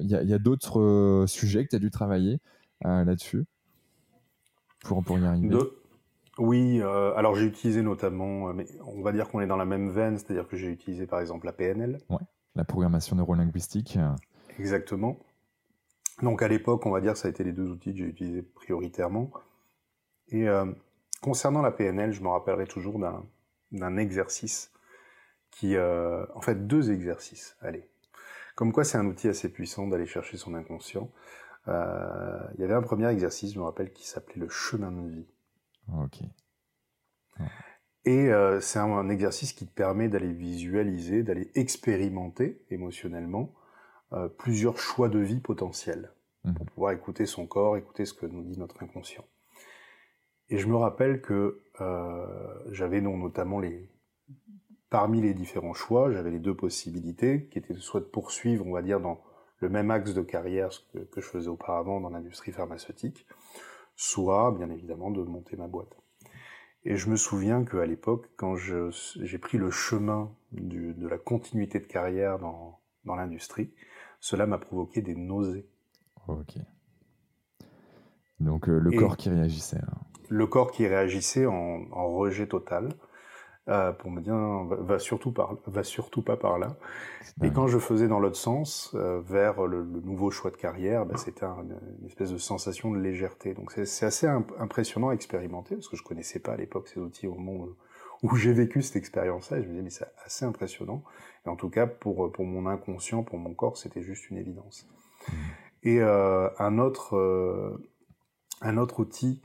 y 0.00 0.14
a, 0.14 0.22
y 0.22 0.34
a 0.34 0.38
d'autres 0.38 1.24
sujets 1.26 1.64
que 1.64 1.70
tu 1.70 1.76
as 1.76 1.80
dû 1.80 1.90
travailler 1.90 2.40
là-dessus? 2.84 3.46
Pour, 4.84 5.02
pour 5.02 5.18
y 5.18 5.24
arriver? 5.24 5.56
Oui, 6.42 6.82
alors 6.82 7.34
j'ai 7.34 7.46
utilisé 7.46 7.82
notamment, 7.82 8.52
mais 8.52 8.66
on 8.84 9.02
va 9.02 9.12
dire 9.12 9.28
qu'on 9.28 9.40
est 9.40 9.46
dans 9.46 9.56
la 9.56 9.64
même 9.64 9.90
veine, 9.90 10.18
c'est-à-dire 10.18 10.48
que 10.48 10.56
j'ai 10.56 10.68
utilisé 10.68 11.06
par 11.06 11.20
exemple 11.20 11.46
la 11.46 11.52
PNL. 11.52 11.98
Ouais 12.10 12.18
la 12.54 12.64
programmation 12.64 13.16
neurolinguistique. 13.16 13.98
Exactement. 14.58 15.18
Donc 16.22 16.42
à 16.42 16.48
l'époque, 16.48 16.84
on 16.86 16.90
va 16.90 17.00
dire 17.00 17.14
que 17.14 17.18
ça 17.18 17.28
a 17.28 17.30
été 17.30 17.44
les 17.44 17.52
deux 17.52 17.68
outils 17.68 17.92
que 17.92 17.98
j'ai 17.98 18.04
utilisés 18.04 18.42
prioritairement. 18.42 19.30
Et 20.28 20.48
euh, 20.48 20.66
concernant 21.20 21.62
la 21.62 21.70
PNL, 21.70 22.12
je 22.12 22.22
me 22.22 22.28
rappellerai 22.28 22.66
toujours 22.66 22.98
d'un 23.72 23.96
exercice 23.96 24.72
qui... 25.50 25.76
Euh, 25.76 26.24
en 26.34 26.40
fait, 26.40 26.66
deux 26.66 26.92
exercices, 26.92 27.56
allez. 27.60 27.88
Comme 28.54 28.72
quoi 28.72 28.84
c'est 28.84 28.98
un 28.98 29.06
outil 29.06 29.28
assez 29.28 29.50
puissant 29.50 29.86
d'aller 29.86 30.06
chercher 30.06 30.36
son 30.36 30.54
inconscient. 30.54 31.10
Euh, 31.68 32.38
il 32.54 32.60
y 32.60 32.64
avait 32.64 32.74
un 32.74 32.82
premier 32.82 33.08
exercice, 33.08 33.54
je 33.54 33.58
me 33.58 33.64
rappelle, 33.64 33.92
qui 33.92 34.06
s'appelait 34.06 34.40
le 34.40 34.48
chemin 34.48 34.92
de 34.92 35.08
vie. 35.08 35.26
Ok. 35.88 36.22
Et 38.04 38.32
euh, 38.32 38.60
c'est 38.60 38.78
un, 38.78 39.08
exercice 39.08 39.52
qui 39.52 39.66
te 39.66 39.72
permet 39.72 40.08
d'aller 40.08 40.32
visualiser, 40.32 41.22
d'aller 41.22 41.50
expérimenter 41.54 42.64
émotionnellement 42.70 43.54
euh, 44.12 44.28
plusieurs 44.28 44.78
choix 44.78 45.08
de 45.08 45.20
vie 45.20 45.40
potentiels 45.40 46.12
mmh. 46.44 46.54
pour 46.54 46.66
pouvoir 46.66 46.92
écouter 46.92 47.26
son 47.26 47.46
corps, 47.46 47.76
écouter 47.76 48.04
ce 48.04 48.12
que 48.12 48.26
nous 48.26 48.42
dit 48.42 48.58
notre 48.58 48.82
inconscient. 48.82 49.24
Et 50.48 50.58
je 50.58 50.66
me 50.66 50.76
rappelle 50.76 51.22
que 51.22 51.62
euh, 51.80 52.26
j'avais 52.72 53.00
notamment 53.00 53.60
les 53.60 53.88
parmi 54.90 55.22
les 55.22 55.32
différents 55.32 55.72
choix, 55.72 56.12
j'avais 56.12 56.30
les 56.30 56.38
deux 56.38 56.54
possibilités 56.54 57.46
qui 57.46 57.58
étaient 57.58 57.74
soit 57.76 58.00
de 58.00 58.04
poursuivre, 58.04 58.66
on 58.66 58.72
va 58.72 58.82
dire, 58.82 59.00
dans 59.00 59.22
le 59.60 59.70
même 59.70 59.90
axe 59.90 60.12
de 60.12 60.20
carrière 60.20 60.68
que, 60.92 60.98
que 60.98 61.22
je 61.22 61.26
faisais 61.26 61.48
auparavant 61.48 61.98
dans 61.98 62.10
l'industrie 62.10 62.52
pharmaceutique, 62.52 63.26
soit 64.02 64.50
bien 64.50 64.68
évidemment 64.68 65.12
de 65.12 65.22
monter 65.22 65.56
ma 65.56 65.68
boîte. 65.68 65.96
Et 66.84 66.96
je 66.96 67.08
me 67.08 67.14
souviens 67.14 67.64
qu'à 67.64 67.86
l'époque, 67.86 68.28
quand 68.36 68.56
j'ai 68.56 69.38
pris 69.38 69.58
le 69.58 69.70
chemin 69.70 70.32
du, 70.50 70.92
de 70.94 71.06
la 71.06 71.18
continuité 71.18 71.78
de 71.78 71.86
carrière 71.86 72.40
dans, 72.40 72.80
dans 73.04 73.14
l'industrie, 73.14 73.72
cela 74.18 74.46
m'a 74.46 74.58
provoqué 74.58 75.02
des 75.02 75.14
nausées. 75.14 75.68
Ok. 76.26 76.56
Donc 78.40 78.68
euh, 78.68 78.80
le 78.80 78.90
corps 78.90 79.16
qui 79.16 79.30
réagissait. 79.30 79.78
Hein. 79.78 80.00
Le 80.28 80.48
corps 80.48 80.72
qui 80.72 80.84
réagissait 80.88 81.46
en, 81.46 81.86
en 81.92 82.08
rejet 82.08 82.48
total. 82.48 82.88
Euh, 83.68 83.92
pour 83.92 84.10
me 84.10 84.20
dire 84.20 84.34
va 84.84 84.98
surtout 84.98 85.30
par 85.30 85.56
va 85.66 85.84
surtout 85.84 86.20
pas 86.20 86.36
par 86.36 86.58
là. 86.58 86.76
Et 87.44 87.52
quand 87.52 87.68
je 87.68 87.78
faisais 87.78 88.08
dans 88.08 88.18
l'autre 88.18 88.36
sens, 88.36 88.90
euh, 88.94 89.20
vers 89.20 89.68
le, 89.68 89.84
nouveau 89.84 90.32
choix 90.32 90.50
de 90.50 90.56
carrière, 90.56 91.06
bah, 91.06 91.16
c'était 91.16 91.46
une 91.46 92.06
espèce 92.06 92.32
de 92.32 92.38
sensation 92.38 92.90
de 92.90 92.98
légèreté. 92.98 93.54
Donc 93.54 93.70
c'est 93.70 94.04
assez 94.04 94.26
impressionnant 94.26 95.10
à 95.10 95.12
expérimenter 95.12 95.76
parce 95.76 95.86
que 95.86 95.96
je 95.96 96.02
connaissais 96.02 96.40
pas 96.40 96.54
à 96.54 96.56
l'époque 96.56 96.88
ces 96.88 96.98
outils 96.98 97.28
au 97.28 97.36
moment 97.36 97.68
où, 98.24 98.34
j'ai 98.34 98.52
vécu 98.52 98.82
cette 98.82 98.96
expérience-là. 98.96 99.62
Je 99.62 99.66
me 99.68 99.70
disais 99.70 99.82
mais 99.82 99.90
c'est 99.90 100.08
assez 100.24 100.44
impressionnant. 100.44 101.04
Et 101.46 101.48
en 101.48 101.54
tout 101.54 101.70
cas 101.70 101.86
pour 101.86 102.32
pour 102.32 102.44
mon 102.44 102.66
inconscient, 102.66 103.22
pour 103.22 103.38
mon 103.38 103.54
corps, 103.54 103.76
c'était 103.76 104.02
juste 104.02 104.28
une 104.30 104.38
évidence. 104.38 104.88
Mmh. 105.28 105.32
Et 105.84 106.00
euh, 106.00 106.48
un 106.58 106.80
autre 106.80 107.78
un 108.60 108.76
autre 108.76 108.98
outil 108.98 109.40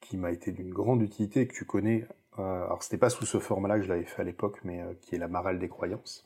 qui 0.00 0.16
m'a 0.16 0.32
été 0.32 0.50
d'une 0.50 0.74
grande 0.74 1.00
utilité 1.00 1.46
que 1.46 1.54
tu 1.54 1.64
connais 1.64 2.08
euh, 2.38 2.64
alors 2.64 2.82
c'était 2.82 2.98
pas 2.98 3.10
sous 3.10 3.26
ce 3.26 3.38
format-là 3.38 3.76
que 3.76 3.84
je 3.84 3.88
l'avais 3.88 4.04
fait 4.04 4.22
à 4.22 4.24
l'époque, 4.24 4.60
mais 4.64 4.80
euh, 4.80 4.94
qui 5.02 5.14
est 5.14 5.18
la 5.18 5.28
marelle 5.28 5.58
des 5.58 5.68
croyances. 5.68 6.24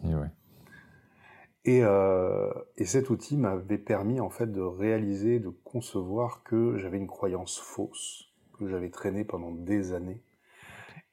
Et, 1.65 1.83
euh, 1.83 2.53
et, 2.77 2.85
cet 2.85 3.11
outil 3.11 3.37
m'avait 3.37 3.79
permis 3.79 4.21
en 4.21 4.31
fait 4.31 4.47
de 4.47 4.61
réaliser, 4.61 5.41
de 5.41 5.49
concevoir 5.49 6.45
que 6.45 6.77
j'avais 6.77 6.99
une 6.99 7.09
croyance 7.09 7.59
fausse 7.59 8.33
que 8.57 8.69
j'avais 8.69 8.91
traînée 8.91 9.25
pendant 9.25 9.51
des 9.51 9.93
années. 9.93 10.23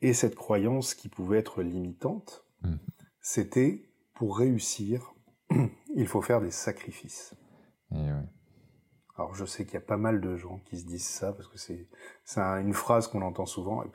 Et 0.02 0.14
cette 0.14 0.36
croyance 0.36 0.94
qui 0.94 1.10
pouvait 1.10 1.40
être 1.40 1.64
limitante, 1.64 2.46
mmh. 2.62 2.76
c'était 3.20 3.90
pour 4.14 4.38
réussir, 4.38 5.16
il 5.96 6.08
faut 6.08 6.22
faire 6.22 6.40
des 6.40 6.52
sacrifices. 6.52 7.36
Alors 9.16 9.36
je 9.36 9.46
sais 9.46 9.66
qu'il 9.66 9.76
y 9.76 9.78
a 9.78 9.82
pas 9.82 9.98
mal 9.98 10.22
de 10.22 10.36
gens 10.36 10.60
qui 10.66 10.78
se 10.78 10.86
disent 10.86 11.08
ça 11.08 11.34
parce 11.34 11.48
que 11.48 11.58
c'est 11.58 11.88
une 12.36 12.74
phrase 12.74 13.08
qu'on 13.08 13.22
entend 13.22 13.46
souvent 13.46 13.84
et 13.84 13.88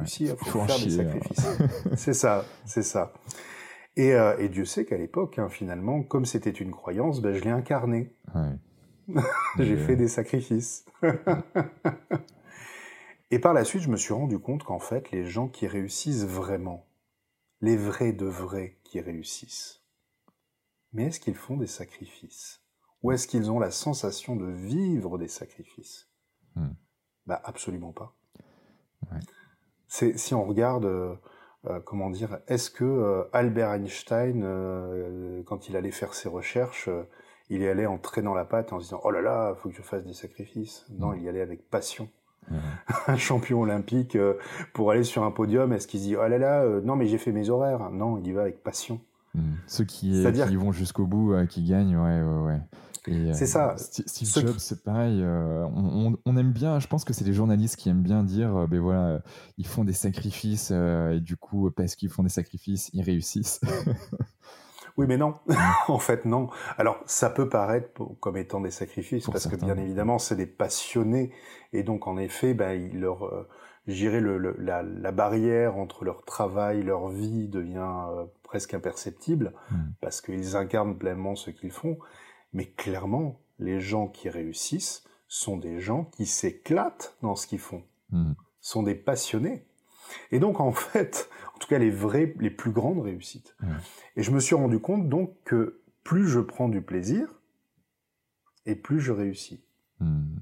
il 0.00 0.36
faut, 0.36 0.64
faire 0.64 0.78
des 0.78 1.00
hein. 1.00 1.04
sacrifices. 1.04 1.46
c'est 1.96 2.14
ça, 2.14 2.44
c'est 2.64 2.82
ça. 2.82 3.12
Et, 3.96 4.14
euh, 4.14 4.36
et, 4.38 4.48
Dieu 4.48 4.64
sait 4.64 4.84
qu'à 4.84 4.96
l'époque, 4.96 5.38
hein, 5.38 5.48
finalement, 5.48 6.02
comme 6.02 6.24
c'était 6.24 6.50
une 6.50 6.70
croyance, 6.70 7.20
ben, 7.20 7.34
je 7.34 7.44
l'ai 7.44 7.50
incarné. 7.50 8.16
J'ai 9.58 9.76
fait 9.76 9.96
des 9.96 10.08
sacrifices. 10.08 10.86
et 13.30 13.38
par 13.38 13.52
la 13.52 13.64
suite, 13.64 13.82
je 13.82 13.90
me 13.90 13.96
suis 13.96 14.14
rendu 14.14 14.38
compte 14.38 14.64
qu'en 14.64 14.78
fait, 14.78 15.10
les 15.10 15.26
gens 15.26 15.48
qui 15.48 15.66
réussissent 15.66 16.24
vraiment, 16.24 16.86
les 17.60 17.76
vrais 17.76 18.12
de 18.12 18.26
vrais 18.26 18.78
qui 18.82 19.00
réussissent, 19.00 19.82
mais 20.92 21.06
est-ce 21.06 21.20
qu'ils 21.20 21.34
font 21.34 21.56
des 21.56 21.66
sacrifices? 21.66 22.62
Ou 23.02 23.12
est-ce 23.12 23.26
qu'ils 23.26 23.50
ont 23.50 23.58
la 23.58 23.70
sensation 23.70 24.36
de 24.36 24.46
vivre 24.46 25.18
des 25.18 25.28
sacrifices? 25.28 26.08
Hmm. 26.54 26.74
Bah 27.26 27.40
absolument 27.44 27.92
pas. 27.92 28.16
Ouais 29.10 29.18
si 29.92 30.34
on 30.34 30.44
regarde, 30.44 30.86
euh, 30.86 31.14
euh, 31.68 31.80
comment 31.84 32.10
dire, 32.10 32.38
est-ce 32.48 32.70
que 32.70 32.84
euh, 32.84 33.24
Albert 33.32 33.72
Einstein, 33.72 34.44
quand 35.44 35.68
il 35.68 35.76
allait 35.76 35.90
faire 35.90 36.14
ses 36.14 36.28
recherches, 36.28 36.88
il 37.50 37.60
y 37.60 37.68
allait 37.68 37.86
en 37.86 37.98
traînant 37.98 38.34
la 38.34 38.44
patte 38.44 38.72
en 38.72 38.78
se 38.78 38.84
disant 38.84 39.00
oh 39.04 39.10
là 39.10 39.20
là, 39.20 39.54
faut 39.56 39.68
que 39.68 39.74
je 39.74 39.82
fasse 39.82 40.04
des 40.04 40.14
sacrifices. 40.14 40.86
Non, 40.98 41.08
mmh. 41.08 41.16
il 41.18 41.22
y 41.24 41.28
allait 41.28 41.42
avec 41.42 41.68
passion. 41.68 42.08
Mmh. 42.50 42.56
un 43.08 43.16
champion 43.16 43.60
olympique 43.60 44.16
pour 44.72 44.90
aller 44.90 45.04
sur 45.04 45.24
un 45.24 45.30
podium, 45.30 45.72
est-ce 45.72 45.86
qu'il 45.86 46.00
se 46.00 46.06
dit 46.06 46.16
oh 46.16 46.26
là 46.26 46.38
là, 46.38 46.64
non 46.82 46.96
mais 46.96 47.06
j'ai 47.06 47.18
fait 47.18 47.32
mes 47.32 47.50
horaires 47.50 47.90
Non, 47.90 48.18
il 48.18 48.26
y 48.26 48.32
va 48.32 48.42
avec 48.42 48.62
passion. 48.62 49.00
Mmh. 49.34 49.40
Ceux 49.66 49.84
qui, 49.84 50.24
qui 50.32 50.56
vont 50.56 50.72
jusqu'au 50.72 51.06
bout, 51.06 51.34
qui 51.48 51.64
gagnent, 51.64 51.96
ouais, 51.96 52.22
ouais, 52.22 52.46
ouais. 52.46 52.60
C'est 53.04 53.46
ça. 53.46 53.74
Steve 53.76 54.28
Jobs, 54.28 54.58
c'est 54.58 54.84
pareil. 54.84 55.20
Euh, 55.22 55.66
on, 56.24 56.36
aime 56.36 56.52
bien, 56.52 56.78
je 56.78 56.86
pense 56.86 57.04
que 57.04 57.12
c'est 57.12 57.24
les 57.24 57.32
journalistes 57.32 57.76
qui 57.76 57.88
aiment 57.88 58.02
bien 58.02 58.22
dire, 58.22 58.56
euh, 58.56 58.66
ben 58.66 58.80
voilà, 58.80 59.22
ils 59.58 59.66
font 59.66 59.84
des 59.84 59.92
sacrifices 59.92 60.70
et 60.70 61.20
du 61.20 61.36
coup, 61.36 61.70
parce 61.70 61.96
qu'ils 61.96 62.10
font 62.10 62.22
des 62.22 62.28
sacrifices, 62.28 62.90
ils 62.92 63.02
réussissent. 63.02 63.60
Oui, 64.96 65.06
mais 65.08 65.16
non. 65.16 65.34
en 65.88 65.98
fait, 65.98 66.24
non. 66.24 66.48
Alors, 66.76 67.02
ça 67.06 67.30
peut 67.30 67.48
paraître 67.48 68.04
comme 68.20 68.36
étant 68.36 68.60
des 68.60 68.70
sacrifices, 68.70 69.26
parce 69.26 69.46
que 69.46 69.56
bien 69.56 69.76
évidemment, 69.76 70.18
c'est 70.18 70.36
des 70.36 70.46
passionnés, 70.46 71.32
et 71.72 71.82
donc 71.82 72.06
en 72.06 72.18
effet, 72.18 72.54
ben, 72.54 72.72
il 72.72 73.00
leur, 73.00 73.24
euh, 73.24 73.48
le, 73.86 74.56
la, 74.58 74.82
la, 74.82 75.12
barrière 75.12 75.76
entre 75.76 76.04
leur 76.04 76.24
travail, 76.24 76.82
leur 76.82 77.08
vie 77.08 77.48
devient 77.48 77.96
euh, 78.10 78.24
presque 78.42 78.74
imperceptible, 78.74 79.54
hmm. 79.70 79.76
parce 80.00 80.20
qu'ils 80.20 80.56
incarnent 80.56 80.98
pleinement 80.98 81.36
ce 81.36 81.50
qu'ils 81.50 81.72
font. 81.72 81.98
Mais 82.52 82.66
clairement, 82.66 83.40
les 83.58 83.80
gens 83.80 84.08
qui 84.08 84.28
réussissent 84.28 85.04
sont 85.28 85.56
des 85.56 85.80
gens 85.80 86.04
qui 86.04 86.26
s'éclatent 86.26 87.16
dans 87.22 87.36
ce 87.36 87.46
qu'ils 87.46 87.58
font, 87.58 87.84
hmm. 88.10 88.32
sont 88.60 88.82
des 88.82 88.94
passionnés. 88.94 89.66
Et 90.30 90.38
donc, 90.38 90.60
en 90.60 90.72
fait, 90.72 91.30
en 91.54 91.58
tout 91.58 91.68
cas, 91.68 91.78
les 91.78 91.90
vraies, 91.90 92.34
les 92.38 92.50
plus 92.50 92.72
grandes 92.72 93.00
réussites. 93.00 93.56
Et 94.16 94.22
je 94.22 94.30
me 94.30 94.40
suis 94.40 94.54
rendu 94.54 94.78
compte 94.78 95.08
donc 95.08 95.34
que 95.44 95.80
plus 96.04 96.28
je 96.28 96.40
prends 96.40 96.68
du 96.68 96.82
plaisir, 96.82 97.40
et 98.66 98.74
plus 98.74 99.00
je 99.00 99.12
réussis. 99.12 99.64
Hmm. 100.00 100.36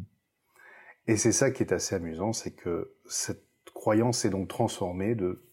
Et 1.07 1.17
c'est 1.17 1.33
ça 1.33 1.51
qui 1.51 1.63
est 1.63 1.73
assez 1.73 1.95
amusant, 1.95 2.33
c'est 2.33 2.53
que 2.53 2.95
cette 3.07 3.47
croyance 3.75 4.25
est 4.25 4.31
donc 4.31 4.49
transformée 4.49 5.15
de 5.15 5.45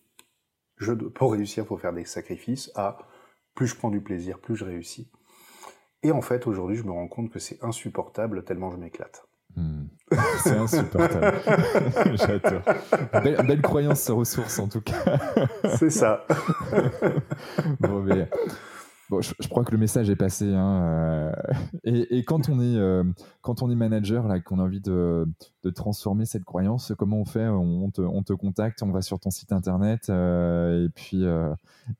je, 0.77 0.91
pour 0.93 1.31
réussir, 1.31 1.63
il 1.63 1.67
faut 1.67 1.77
faire 1.77 1.93
des 1.93 2.05
sacrifices 2.05 2.71
à 2.75 2.99
plus 3.55 3.67
je 3.67 3.75
prends 3.75 3.89
du 3.89 4.01
plaisir, 4.01 4.39
plus 4.39 4.55
je 4.55 4.65
réussis. 4.65 5.09
Et 6.03 6.11
en 6.11 6.21
fait, 6.21 6.47
aujourd'hui, 6.47 6.77
je 6.77 6.83
me 6.83 6.91
rends 6.91 7.07
compte 7.07 7.31
que 7.31 7.39
c'est 7.39 7.63
insupportable 7.63 8.43
tellement 8.43 8.71
je 8.71 8.77
m'éclate. 8.77 9.25
Hmm. 9.55 9.85
C'est 10.43 10.55
insupportable. 10.55 11.41
J'adore. 12.15 12.61
Belle, 13.23 13.45
belle, 13.47 13.61
croyance 13.61 14.03
sur 14.03 14.17
ressources, 14.17 14.59
en 14.59 14.67
tout 14.67 14.81
cas. 14.81 15.19
C'est 15.77 15.89
ça. 15.89 16.25
bon, 17.79 18.01
mais 18.01 18.29
Bon, 19.09 19.21
je, 19.21 19.47
crois 19.47 19.63
que 19.63 19.71
le 19.71 19.77
message 19.77 20.09
est 20.09 20.17
passé. 20.17 20.53
Hein, 20.53 20.81
euh, 20.83 21.31
et, 21.85 22.17
et, 22.17 22.23
quand 22.25 22.49
on 22.49 22.59
est 22.59 22.75
euh, 22.75 23.03
quand 23.41 23.61
on 23.61 23.71
est 23.71 23.75
manager 23.75 24.27
là, 24.27 24.41
qu'on 24.41 24.59
a 24.59 24.63
envie 24.63 24.81
de, 24.81 25.25
de, 25.63 25.69
transformer 25.69 26.25
cette 26.25 26.43
croyance, 26.43 26.91
comment 26.97 27.21
on 27.21 27.25
fait? 27.25 27.47
On 27.47 27.89
te, 27.89 28.01
on 28.01 28.21
te, 28.23 28.33
contacte, 28.33 28.83
on 28.83 28.91
va 28.91 29.01
sur 29.01 29.19
ton 29.19 29.29
site 29.29 29.53
internet 29.53 30.09
euh, 30.09 30.85
et 30.85 30.89
puis 30.89 31.23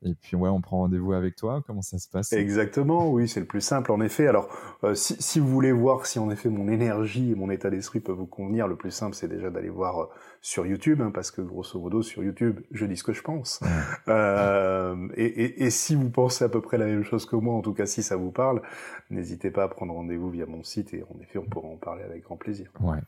et 0.04 0.16
puis 0.16 0.36
ouais, 0.36 0.50
on 0.50 0.60
prend 0.60 0.80
rendez-vous 0.80 1.14
avec 1.14 1.38
toi. 1.38 1.64
Comment 1.66 1.82
ça 1.82 1.98
se 1.98 2.10
passe? 2.10 2.34
Exactement, 2.34 3.10
oui, 3.10 3.30
c'est 3.30 3.40
le 3.40 3.46
plus 3.46 3.62
simple 3.62 3.94
en 3.94 4.02
effet. 4.02 4.28
Alors, 4.28 4.50
si, 4.94 5.16
si, 5.20 5.40
vous 5.40 5.48
voulez 5.48 5.72
voir 5.72 6.06
si 6.06 6.20
en 6.20 6.30
effet 6.30 6.50
mon 6.50 6.68
énergie 6.68 7.32
et 7.32 7.36
mon 7.36 7.50
état 7.50 7.70
d'esprit 7.70 8.02
peuvent 8.02 8.18
vous 8.18 8.26
convenir, 8.26 8.68
le 8.68 8.76
plus 8.76 8.92
simple 8.92 9.16
c'est 9.16 9.30
déjà 9.30 9.50
d'aller 9.50 9.70
voir 9.70 10.10
sur 10.42 10.66
YouTube, 10.66 11.02
hein, 11.02 11.12
parce 11.14 11.32
que 11.32 11.42
grosso 11.42 11.80
modo 11.80 12.02
sur 12.02 12.24
YouTube, 12.24 12.60
je 12.72 12.86
dis 12.86 12.98
ce 12.98 13.04
que 13.04 13.14
je 13.14 13.22
pense. 13.22 13.62
Et, 14.08 15.26
et, 15.26 15.64
et, 15.64 15.70
si 15.70 15.96
vous 15.96 16.10
pensez 16.10 16.44
à 16.44 16.50
peu 16.50 16.62
près 16.62 16.78
la 16.78 16.86
même 16.86 16.97
chose 17.04 17.26
que 17.26 17.36
moi, 17.36 17.56
en 17.56 17.62
tout 17.62 17.74
cas 17.74 17.86
si 17.86 18.04
ça 18.04 18.16
vous 18.16 18.32
parle, 18.32 18.62
n'hésitez 19.10 19.52
pas 19.52 19.64
à 19.64 19.68
prendre 19.68 19.94
rendez-vous 19.94 20.30
via 20.30 20.46
mon 20.46 20.64
site 20.64 20.94
et 20.94 21.04
en 21.04 21.20
effet 21.22 21.40
on 21.40 21.46
pourra 21.46 21.68
en 21.68 21.78
parler 21.78 22.04
avec 22.04 22.24
grand 22.24 22.38
plaisir. 22.38 22.72
Ouais, 22.80 23.00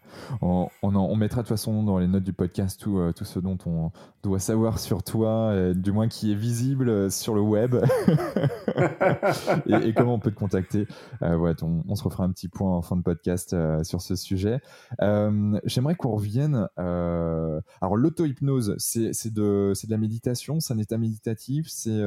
on, 0.41 0.69
mettra 1.15 1.41
de 1.41 1.47
toute 1.47 1.49
façon 1.49 1.83
dans 1.83 1.99
les 1.99 2.07
notes 2.07 2.23
du 2.23 2.33
podcast 2.33 2.79
tout, 2.79 2.99
euh, 2.99 3.11
ce 3.21 3.39
dont 3.39 3.57
on 3.65 3.91
doit 4.23 4.39
savoir 4.39 4.79
sur 4.79 5.03
toi, 5.03 5.73
du 5.73 5.91
moins 5.91 6.07
qui 6.07 6.31
est 6.31 6.35
visible 6.35 6.89
euh, 6.89 7.09
sur 7.09 7.35
le 7.35 7.41
web 7.41 7.75
et, 9.67 9.93
comment 9.93 10.15
on 10.15 10.19
peut 10.19 10.31
te 10.31 10.39
contacter. 10.39 10.87
Euh, 11.21 11.35
ouais, 11.35 11.53
on, 11.61 11.95
se 11.95 12.03
refera 12.03 12.23
un 12.23 12.31
petit 12.31 12.47
point 12.47 12.75
en 12.75 12.81
fin 12.81 12.95
de 12.95 13.01
podcast 13.01 13.55
sur 13.83 14.01
ce 14.01 14.15
sujet. 14.15 14.61
J'aimerais 14.99 15.95
qu'on 15.95 16.11
revienne. 16.11 16.67
alors 16.77 17.97
l'auto-hypnose, 17.97 18.75
c'est 18.77 19.33
de, 19.33 19.73
de 19.73 19.91
la 19.91 19.97
méditation, 19.97 20.59
c'est 20.59 20.73
un 20.73 20.77
état 20.77 20.97
méditatif, 20.97 21.67
c'est 21.69 22.01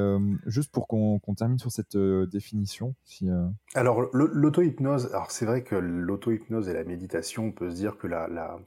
juste 0.47 0.71
pour 0.71 0.87
qu'on 0.87 1.19
termine 1.35 1.59
sur 1.59 1.71
cette 1.73 1.95
euh, 1.95 2.25
définition 2.27 2.95
si, 3.03 3.29
euh, 3.29 3.47
Alors, 3.73 4.01
l'auto-hypnose, 4.13 5.07
alors 5.07 5.31
c'est 5.31 5.45
vrai 5.45 5.63
que 5.63 5.75
l'auto-hypnose 5.75 6.69
et 6.69 6.73
la 6.73 6.83
méditation, 6.83 7.45
on 7.45 7.51
peut 7.51 7.69
se 7.69 7.75
dire 7.75 7.97
que 7.97 8.07
la, 8.07 8.27
la, 8.27 8.59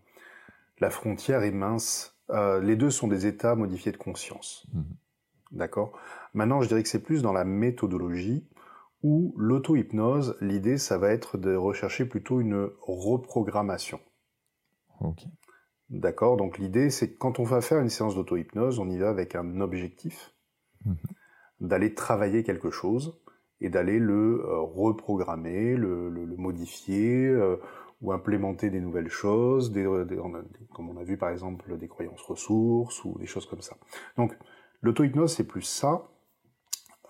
la 0.80 0.90
frontière 0.90 1.42
est 1.42 1.52
mince. 1.52 2.18
Euh, 2.30 2.60
les 2.60 2.76
deux 2.76 2.90
sont 2.90 3.06
des 3.06 3.26
états 3.26 3.54
modifiés 3.54 3.92
de 3.92 3.96
conscience. 3.96 4.66
Mmh. 4.72 4.82
D'accord? 5.52 5.98
Maintenant, 6.34 6.60
je 6.60 6.68
dirais 6.68 6.82
que 6.82 6.88
c'est 6.88 7.02
plus 7.02 7.22
dans 7.22 7.32
la 7.32 7.44
méthodologie 7.44 8.48
où 9.02 9.32
l'auto-hypnose, 9.36 10.36
l'idée, 10.40 10.76
ça 10.76 10.98
va 10.98 11.10
être 11.10 11.38
de 11.38 11.54
rechercher 11.54 12.04
plutôt 12.06 12.40
une 12.40 12.68
reprogrammation. 12.80 14.00
D'accord? 15.90 16.36
Donc 16.36 16.58
l'idée, 16.58 16.90
c'est 16.90 17.12
que 17.12 17.18
quand 17.18 17.38
on 17.38 17.44
va 17.44 17.60
faire 17.60 17.78
une 17.78 17.90
séance 17.90 18.16
d'auto-hypnose, 18.16 18.80
on 18.80 18.90
y 18.90 18.98
va 18.98 19.08
avec 19.08 19.36
un 19.36 19.60
objectif. 19.60 20.34
Mmh 20.84 20.94
d'aller 21.60 21.94
travailler 21.94 22.42
quelque 22.42 22.70
chose 22.70 23.18
et 23.60 23.70
d'aller 23.70 23.98
le 23.98 24.44
euh, 24.44 24.60
reprogrammer, 24.60 25.76
le, 25.76 26.10
modifier 26.36 27.26
euh, 27.26 27.56
ou 28.02 28.12
implémenter 28.12 28.68
des 28.70 28.80
nouvelles 28.80 29.08
choses, 29.08 29.72
comme 30.74 30.90
on 30.90 30.96
a 30.98 31.04
vu 31.04 31.16
par 31.16 31.30
exemple 31.30 31.78
des 31.78 31.88
croyances 31.88 32.20
ressources 32.22 33.04
ou 33.04 33.18
des 33.18 33.26
choses 33.26 33.46
comme 33.46 33.62
ça. 33.62 33.76
Donc 34.16 34.36
l'auto-hypnose 34.82 35.34
c'est 35.34 35.46
plus 35.46 35.62
ça. 35.62 36.08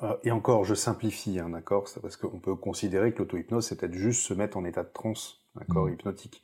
Euh, 0.03 0.15
et 0.25 0.31
encore, 0.31 0.65
je 0.65 0.75
simplifie, 0.75 1.41
hein, 1.41 1.49
d'accord 1.49 1.89
Parce 2.03 2.17
qu'on 2.17 2.39
peut 2.39 2.55
considérer 2.55 3.13
que 3.13 3.19
l'auto-hypnose 3.19 3.67
c'est 3.67 3.81
peut-être 3.81 3.95
juste 3.95 4.23
se 4.23 4.35
mettre 4.35 4.57
en 4.57 4.65
état 4.65 4.85
de 4.85 4.93
transe, 4.93 5.43
d'accord, 5.57 5.87
mmh. 5.87 5.93
hypnotique. 5.95 6.43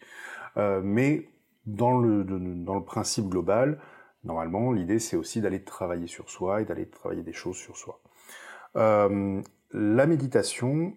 mais 0.82 1.28
dans 1.64 1.96
le, 1.98 2.24
dans 2.24 2.74
le 2.74 2.84
principe 2.84 3.28
global, 3.28 3.78
Normalement, 4.24 4.72
l'idée, 4.72 4.98
c'est 4.98 5.16
aussi 5.16 5.40
d'aller 5.40 5.64
travailler 5.64 6.06
sur 6.06 6.30
soi 6.30 6.62
et 6.62 6.64
d'aller 6.64 6.88
travailler 6.88 7.22
des 7.22 7.32
choses 7.32 7.56
sur 7.56 7.76
soi. 7.76 8.00
Euh, 8.76 9.42
la 9.72 10.06
méditation 10.06 10.96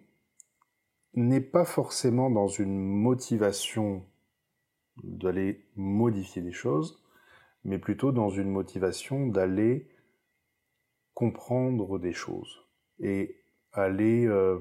n'est 1.15 1.41
pas 1.41 1.65
forcément 1.65 2.29
dans 2.29 2.47
une 2.47 2.77
motivation 2.77 4.05
d'aller 5.03 5.65
modifier 5.75 6.41
des 6.41 6.51
choses, 6.51 7.03
mais 7.63 7.79
plutôt 7.79 8.11
dans 8.11 8.29
une 8.29 8.49
motivation 8.49 9.27
d'aller 9.27 9.89
comprendre 11.13 11.97
des 11.99 12.13
choses 12.13 12.67
et 12.99 13.41
aller 13.71 14.25
euh, 14.25 14.59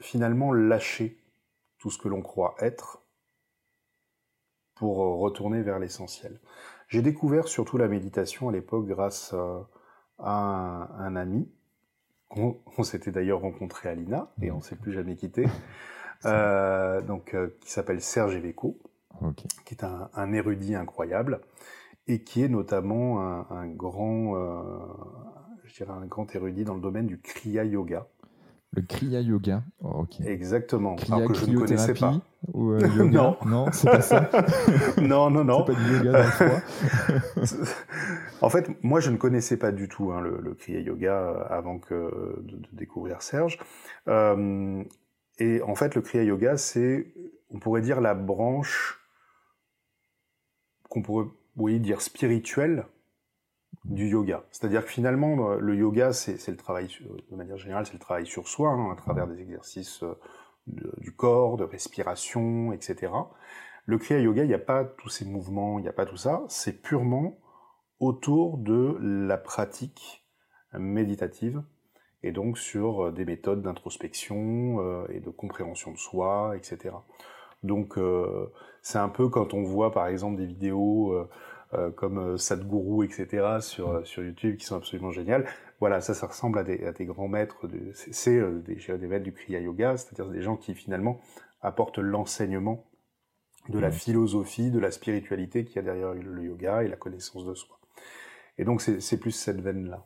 finalement 0.00 0.52
lâcher 0.52 1.18
tout 1.78 1.90
ce 1.90 1.98
que 1.98 2.08
l'on 2.08 2.22
croit 2.22 2.54
être 2.58 2.99
pour 4.80 5.02
euh, 5.02 5.14
retourner 5.16 5.60
vers 5.60 5.78
l'essentiel. 5.78 6.40
J'ai 6.88 7.02
découvert 7.02 7.48
surtout 7.48 7.76
la 7.76 7.86
méditation 7.86 8.48
à 8.48 8.52
l'époque 8.52 8.86
grâce 8.86 9.32
euh, 9.34 9.60
à 10.18 10.88
un, 10.98 11.16
ami. 11.16 11.46
On, 12.30 12.82
s'était 12.82 13.10
d'ailleurs 13.10 13.40
rencontré 13.40 13.90
à 13.90 13.94
l'INA 13.94 14.32
et 14.40 14.50
on 14.50 14.62
s'est 14.62 14.76
plus 14.76 14.92
jamais 14.92 15.14
quitté. 15.14 15.46
Euh, 16.26 17.00
donc, 17.00 17.34
qui 17.62 17.70
s'appelle 17.70 18.02
Serge 18.02 18.34
Eveco, 18.36 18.78
qui 19.64 19.72
est 19.72 19.82
un, 19.82 20.32
érudit 20.34 20.74
incroyable 20.74 21.40
et 22.08 22.22
qui 22.22 22.42
est 22.42 22.48
notamment 22.48 23.20
un, 23.50 23.66
grand, 23.66 24.34
je 25.64 25.74
dirais 25.74 25.94
un 25.94 26.04
grand 26.04 26.34
érudit 26.34 26.64
dans 26.64 26.74
le 26.74 26.82
domaine 26.82 27.06
du 27.06 27.18
Kriya 27.18 27.64
Yoga. 27.64 28.06
Le 28.72 28.82
Kriya 28.82 29.20
Yoga. 29.20 29.64
Oh, 29.80 30.06
Exactement. 30.24 30.94
Kriya, 30.94 31.26
que 31.26 31.34
je 31.34 31.46
ne 31.46 31.58
connaissais 31.58 31.94
pas. 31.94 32.20
Ou 32.52 32.70
euh, 32.70 32.80
yoga 32.96 33.10
Non, 33.10 33.36
non 33.44 33.66
c'est 33.72 33.90
pas 33.90 34.00
ça. 34.00 34.30
non, 35.00 35.28
non, 35.28 35.44
non. 35.44 35.64
C'est 35.66 35.74
pas 35.74 35.80
du 35.80 35.96
yoga 35.96 36.12
dans 36.12 36.46
le 36.46 37.46
en 38.40 38.48
fait, 38.48 38.70
moi, 38.84 39.00
je 39.00 39.10
ne 39.10 39.16
connaissais 39.16 39.56
pas 39.56 39.72
du 39.72 39.88
tout 39.88 40.12
hein, 40.12 40.20
le, 40.20 40.54
Kriya 40.54 40.80
Yoga 40.80 41.12
euh, 41.12 41.44
avant 41.48 41.78
que 41.78 42.40
de, 42.42 42.60
découvrir 42.72 43.22
Serge. 43.22 43.58
Euh, 44.06 44.84
et 45.38 45.60
en 45.62 45.74
fait, 45.74 45.96
le 45.96 46.00
Kriya 46.00 46.22
Yoga, 46.22 46.56
c'est, 46.56 47.12
on 47.50 47.58
pourrait 47.58 47.82
dire, 47.82 48.00
la 48.00 48.14
branche 48.14 49.00
qu'on 50.88 51.02
pourrait 51.02 51.26
oui, 51.56 51.80
dire 51.80 52.00
spirituelle 52.00 52.86
du 53.84 54.08
yoga. 54.08 54.44
C'est-à-dire 54.50 54.84
que 54.84 54.90
finalement, 54.90 55.54
le 55.54 55.74
yoga, 55.74 56.12
c'est 56.12 56.48
le 56.48 56.56
travail, 56.56 56.88
de 57.30 57.36
manière 57.36 57.56
générale, 57.56 57.86
c'est 57.86 57.94
le 57.94 57.98
travail 57.98 58.26
sur 58.26 58.46
soi, 58.46 58.70
hein, 58.70 58.92
à 58.92 58.96
travers 58.96 59.26
des 59.26 59.40
exercices 59.40 60.02
euh, 60.02 60.14
du 60.66 61.14
corps, 61.14 61.56
de 61.56 61.64
respiration, 61.64 62.72
etc. 62.72 63.12
Le 63.86 63.98
Kriya 63.98 64.20
Yoga, 64.20 64.44
il 64.44 64.48
n'y 64.48 64.54
a 64.54 64.58
pas 64.58 64.84
tous 64.84 65.08
ces 65.08 65.24
mouvements, 65.24 65.78
il 65.78 65.82
n'y 65.82 65.88
a 65.88 65.92
pas 65.92 66.06
tout 66.06 66.16
ça. 66.16 66.44
C'est 66.48 66.82
purement 66.82 67.38
autour 67.98 68.58
de 68.58 68.96
la 69.00 69.36
pratique 69.36 70.24
méditative 70.74 71.62
et 72.22 72.32
donc 72.32 72.58
sur 72.58 73.06
euh, 73.06 73.12
des 73.12 73.24
méthodes 73.24 73.62
d'introspection 73.62 74.80
euh, 74.80 75.06
et 75.08 75.20
de 75.20 75.30
compréhension 75.30 75.92
de 75.92 75.98
soi, 75.98 76.54
etc. 76.56 76.94
Donc 77.62 77.98
c'est 78.82 78.98
un 78.98 79.10
peu 79.10 79.28
quand 79.28 79.52
on 79.52 79.62
voit 79.62 79.92
par 79.92 80.06
exemple 80.06 80.36
des 80.36 80.46
vidéos 80.46 81.12
euh, 81.12 81.28
comme 81.96 82.18
euh, 82.18 82.36
Sadhguru, 82.36 83.04
etc. 83.04 83.58
sur 83.60 83.90
euh, 83.90 84.04
sur 84.04 84.22
YouTube 84.22 84.56
qui 84.56 84.66
sont 84.66 84.76
absolument 84.76 85.10
géniales. 85.10 85.46
Voilà, 85.78 86.00
ça, 86.00 86.14
ça 86.14 86.26
ressemble 86.26 86.58
à 86.58 86.64
des, 86.64 86.84
à 86.84 86.92
des 86.92 87.04
grands 87.04 87.28
maîtres. 87.28 87.68
C'est 87.94 88.40
des, 88.62 88.74
des 88.74 89.06
maîtres 89.06 89.24
du 89.24 89.32
Kriya 89.32 89.60
Yoga, 89.60 89.96
c'est-à-dire 89.96 90.28
des 90.28 90.42
gens 90.42 90.56
qui 90.56 90.74
finalement 90.74 91.20
apportent 91.62 91.98
l'enseignement 91.98 92.86
de 93.68 93.78
la 93.78 93.90
philosophie, 93.90 94.70
de 94.70 94.78
la 94.78 94.90
spiritualité 94.90 95.64
qu'il 95.64 95.76
y 95.76 95.78
a 95.78 95.82
derrière 95.82 96.14
le 96.14 96.42
yoga 96.42 96.82
et 96.82 96.88
la 96.88 96.96
connaissance 96.96 97.44
de 97.44 97.54
soi. 97.54 97.78
Et 98.58 98.64
donc 98.64 98.80
c'est 98.82 99.18
plus 99.18 99.30
cette 99.30 99.60
veine-là. 99.60 100.04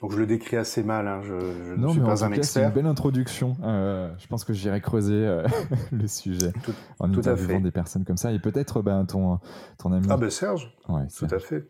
Donc 0.00 0.12
je 0.12 0.18
le 0.18 0.26
décris 0.26 0.56
assez 0.56 0.82
mal, 0.82 1.08
hein. 1.08 1.20
je, 1.22 1.74
ne 1.74 1.88
suis 1.88 2.00
pas 2.00 2.24
un 2.24 2.32
expert. 2.32 2.44
C'est 2.44 2.64
une 2.64 2.74
belle 2.74 2.86
introduction. 2.86 3.56
je 3.62 4.26
pense 4.28 4.44
que 4.44 4.52
j'irai 4.52 4.80
creuser 4.80 5.42
le 5.92 6.06
sujet 6.06 6.52
en 6.98 7.12
interviewant 7.12 7.60
des 7.60 7.70
personnes 7.70 8.04
comme 8.04 8.18
ça 8.18 8.32
et 8.32 8.38
peut-être 8.38 8.82
ben, 8.82 9.06
ton, 9.06 9.38
ton 9.78 9.92
ami. 9.92 10.06
Ah 10.10 10.16
ben 10.16 10.30
Serge, 10.30 10.74
ouais, 10.88 11.06
tout 11.16 11.28
à 11.30 11.38
fait. 11.38 11.66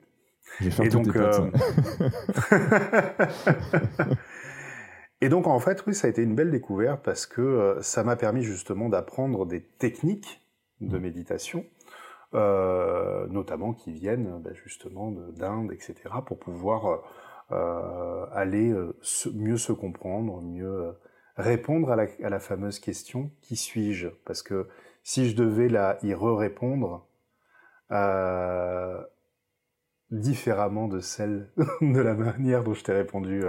Je 0.61 0.71
vais 0.71 0.87
et 0.87 0.89
donc, 0.89 1.13
tes 1.13 1.19
Et 5.23 5.29
donc 5.29 5.47
en 5.47 5.59
fait, 5.59 5.85
oui, 5.87 5.95
ça 5.95 6.07
a 6.07 6.11
été 6.11 6.23
une 6.23 6.35
belle 6.35 6.51
découverte 6.51 7.03
parce 7.03 7.27
que 7.27 7.41
euh, 7.41 7.81
ça 7.81 8.05
m'a 8.05 8.17
permis 8.17 8.43
justement 8.43 8.89
d'apprendre 8.89 9.47
des 9.47 9.63
techniques 9.63 10.43
de 10.81 10.99
mmh. 10.99 11.01
méditation, 11.01 11.65
euh, 12.35 13.27
notamment 13.29 13.73
qui 13.73 13.93
viennent 13.93 14.41
bah, 14.43 14.51
justement 14.53 15.11
d'Inde, 15.11 15.73
etc., 15.73 15.95
pour 16.27 16.39
pouvoir 16.39 16.87
euh, 16.87 16.97
aller 17.51 18.75
mieux 19.35 19.57
se 19.57 19.73
comprendre, 19.73 20.41
mieux 20.43 20.95
répondre 21.37 21.91
à 21.91 21.97
la, 21.97 22.07
à 22.23 22.29
la, 22.29 22.41
fameuse 22.41 22.79
question 22.79 23.31
qui 23.43 23.57
suis-je? 23.57 24.09
Parce 24.25 24.43
que 24.43 24.69
si 25.03 25.29
je 25.29 25.37
devais 25.37 25.69
là 25.69 25.99
y 26.03 26.13
re-répondre 26.15 27.07
différemment 30.11 30.89
de 30.89 31.01
celle 31.01 31.51
de 31.81 32.01
la 32.01 32.15
manière 32.15 32.65
dont 32.65 32.75
je 32.75 32.83
t'ai 32.83 32.93
répondu 32.93 33.43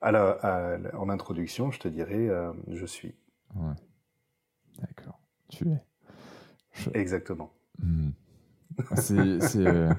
alors, 0.00 0.38
en 0.94 1.10
introduction, 1.10 1.70
je 1.70 1.78
te 1.78 1.88
dirais 1.88 2.28
euh, 2.28 2.52
je 2.68 2.86
suis. 2.86 3.14
Ouais. 3.54 3.74
D'accord. 4.78 5.20
Tu 5.48 5.68
es. 5.68 5.82
Exactement. 6.94 7.52
Hmm. 7.78 8.10
Euh, 9.10 9.92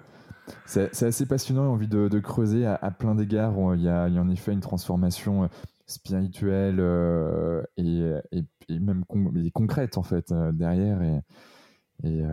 c'est 0.65 1.03
assez 1.03 1.25
passionnant 1.25 1.65
et 1.65 1.67
envie 1.67 1.87
de, 1.87 2.19
creuser 2.19 2.65
à, 2.65 2.91
plein 2.91 3.15
d'égards. 3.15 3.55
Il, 3.75 3.81
y 3.81 3.89
a, 3.89 4.05
en 4.05 4.29
effet 4.29 4.53
une 4.53 4.61
transformation 4.61 5.43
euh, 5.43 5.47
spirituelle 5.87 6.79
et, 7.77 8.13
et, 8.31 8.79
même 8.79 9.03
concrète 9.53 9.97
en 9.97 10.03
fait 10.03 10.33
derrière. 10.53 11.01
Et, 12.03 12.23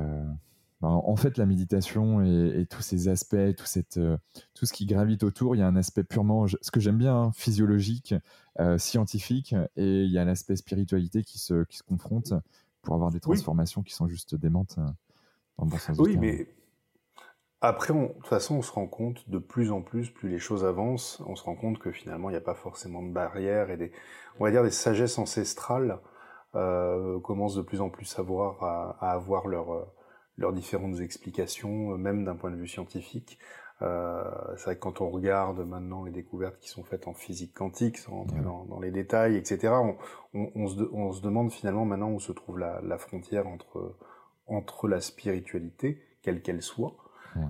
bah, 0.81 0.91
en 0.91 1.17
fait, 1.17 1.39
la 1.39 1.47
méditation 1.47 2.23
et, 2.23 2.65
tous 2.71 2.83
ces 2.83 3.09
aspects, 3.09 3.57
tout, 3.57 3.67
cette, 3.67 3.97
euh, 3.97 4.17
tout 4.55 4.65
ce 4.65 4.73
qui 4.73 4.87
gravite 4.87 5.25
autour, 5.25 5.57
il 5.57 5.59
y 5.59 5.63
a 5.63 5.67
un 5.67 5.75
aspect 5.75 6.05
purement, 6.05 6.47
ce 6.47 6.71
que 6.71 6.79
j'aime 6.79 6.99
bien, 6.99 7.17
hein, 7.17 7.33
physiologique, 7.33 8.15
euh, 8.61 8.79
scientifique, 8.79 9.57
et 9.77 10.05
il 10.05 10.11
y 10.11 10.19
a 10.19 10.25
l'aspect 10.25 10.55
spiritualité 10.55 11.25
qui 11.25 11.39
se, 11.39 11.65
qui 11.65 11.79
se 11.79 11.83
confronte 11.83 12.33
pour 12.83 12.95
avoir 12.95 13.11
des 13.11 13.19
transformations 13.19 13.83
qui 13.83 13.93
sont 13.93 14.07
juste 14.07 14.37
démentes 14.37 14.77
euh, 14.79 14.89
dans 15.59 15.65
le 15.65 15.71
bon 15.71 15.79
sens 15.79 15.99
Oui, 15.99 16.17
mais 16.17 16.47
après, 17.61 17.93
de 17.93 18.07
toute 18.15 18.27
façon, 18.27 18.57
on 18.57 18.63
se 18.63 18.73
rend 18.73 18.87
compte 18.87 19.29
de 19.29 19.39
plus 19.39 19.73
en 19.73 19.83
plus, 19.83 20.11
plus 20.11 20.29
les 20.29 20.39
choses 20.39 20.65
avancent, 20.65 21.23
on 21.27 21.37
se 21.37 21.45
rend 21.45 21.57
compte 21.57 21.79
que 21.79 21.91
finalement, 21.91 22.31
il 22.31 22.33
n'y 22.33 22.39
a 22.39 22.43
pas 22.43 22.55
forcément 22.55 23.03
de 23.03 23.13
barrières 23.13 23.71
et 23.71 23.77
des, 23.77 23.93
on 24.39 24.45
va 24.45 24.51
dire, 24.51 24.63
des 24.63 24.71
sagesses 24.71 25.19
ancestrales 25.19 26.01
commencent 26.53 27.55
de 27.55 27.63
plus 27.63 27.81
en 27.81 27.91
plus 27.91 28.19
à, 28.19 28.23
voir, 28.23 28.65
à 29.01 29.13
avoir 29.13 29.47
leur 29.47 29.93
leurs 30.39 30.53
différentes 30.53 31.01
explications, 31.01 31.93
euh, 31.93 31.97
même 31.97 32.25
d'un 32.25 32.37
point 32.37 32.51
de 32.51 32.57
vue 32.57 32.69
scientifique. 32.69 33.39
Euh, 33.83 34.25
c'est 34.57 34.65
vrai 34.65 34.75
que 34.77 34.81
quand 34.81 35.01
on 35.01 35.11
regarde 35.11 35.61
maintenant 35.61 36.05
les 36.05 36.11
découvertes 36.11 36.59
qui 36.59 36.69
sont 36.69 36.83
faites 36.83 37.07
en 37.07 37.15
physique 37.15 37.55
quantique, 37.55 37.99
sans 37.99 38.13
rentrer 38.13 38.41
dans, 38.41 38.65
dans, 38.65 38.81
les 38.81 38.91
détails, 38.91 39.37
etc., 39.37 39.75
on, 39.75 39.97
on, 40.35 40.51
on, 40.55 40.67
se, 40.67 40.83
on, 40.93 41.13
se, 41.13 41.21
demande 41.23 41.53
finalement 41.53 41.85
maintenant 41.85 42.11
où 42.11 42.19
se 42.19 42.33
trouve 42.33 42.59
la, 42.59 42.81
la 42.83 42.99
frontière 42.99 43.47
entre, 43.47 43.97
entre 44.47 44.89
la 44.89 45.01
spiritualité, 45.01 46.03
quelle 46.23 46.43
qu'elle 46.43 46.63
soit, 46.63 46.97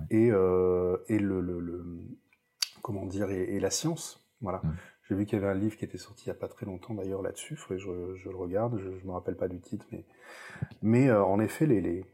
et, 0.09 0.29
euh, 0.31 0.97
et 1.07 1.19
le, 1.19 1.41
le, 1.41 1.59
le, 1.59 1.85
comment 2.81 3.05
dire, 3.05 3.29
et, 3.31 3.55
et 3.55 3.59
la 3.59 3.69
science. 3.69 4.25
Voilà. 4.41 4.61
J'ai 5.07 5.15
vu 5.15 5.25
qu'il 5.25 5.39
y 5.39 5.41
avait 5.41 5.51
un 5.51 5.59
livre 5.59 5.75
qui 5.75 5.85
était 5.85 5.97
sorti 5.97 6.25
il 6.25 6.29
n'y 6.29 6.37
a 6.37 6.39
pas 6.39 6.47
très 6.47 6.65
longtemps 6.65 6.93
d'ailleurs 6.93 7.21
là-dessus. 7.21 7.55
Faudrait 7.55 7.79
je, 7.79 8.15
je, 8.15 8.29
le 8.29 8.35
regarde. 8.35 8.77
Je, 8.77 8.89
ne 8.89 9.07
me 9.07 9.11
rappelle 9.11 9.35
pas 9.35 9.47
du 9.47 9.59
titre, 9.59 9.85
mais 9.91 10.05
mais 10.81 11.09
euh, 11.09 11.23
en 11.23 11.39
effet 11.39 11.65
les, 11.65 11.81
les 11.81 12.05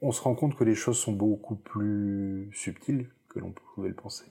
on 0.00 0.12
se 0.12 0.20
rend 0.22 0.34
compte 0.34 0.54
que 0.54 0.64
les 0.64 0.74
choses 0.74 0.98
sont 0.98 1.12
beaucoup 1.12 1.56
plus 1.56 2.50
subtiles 2.52 3.08
que 3.28 3.38
l'on 3.38 3.52
pouvait 3.52 3.88
le 3.88 3.94
penser. 3.94 4.26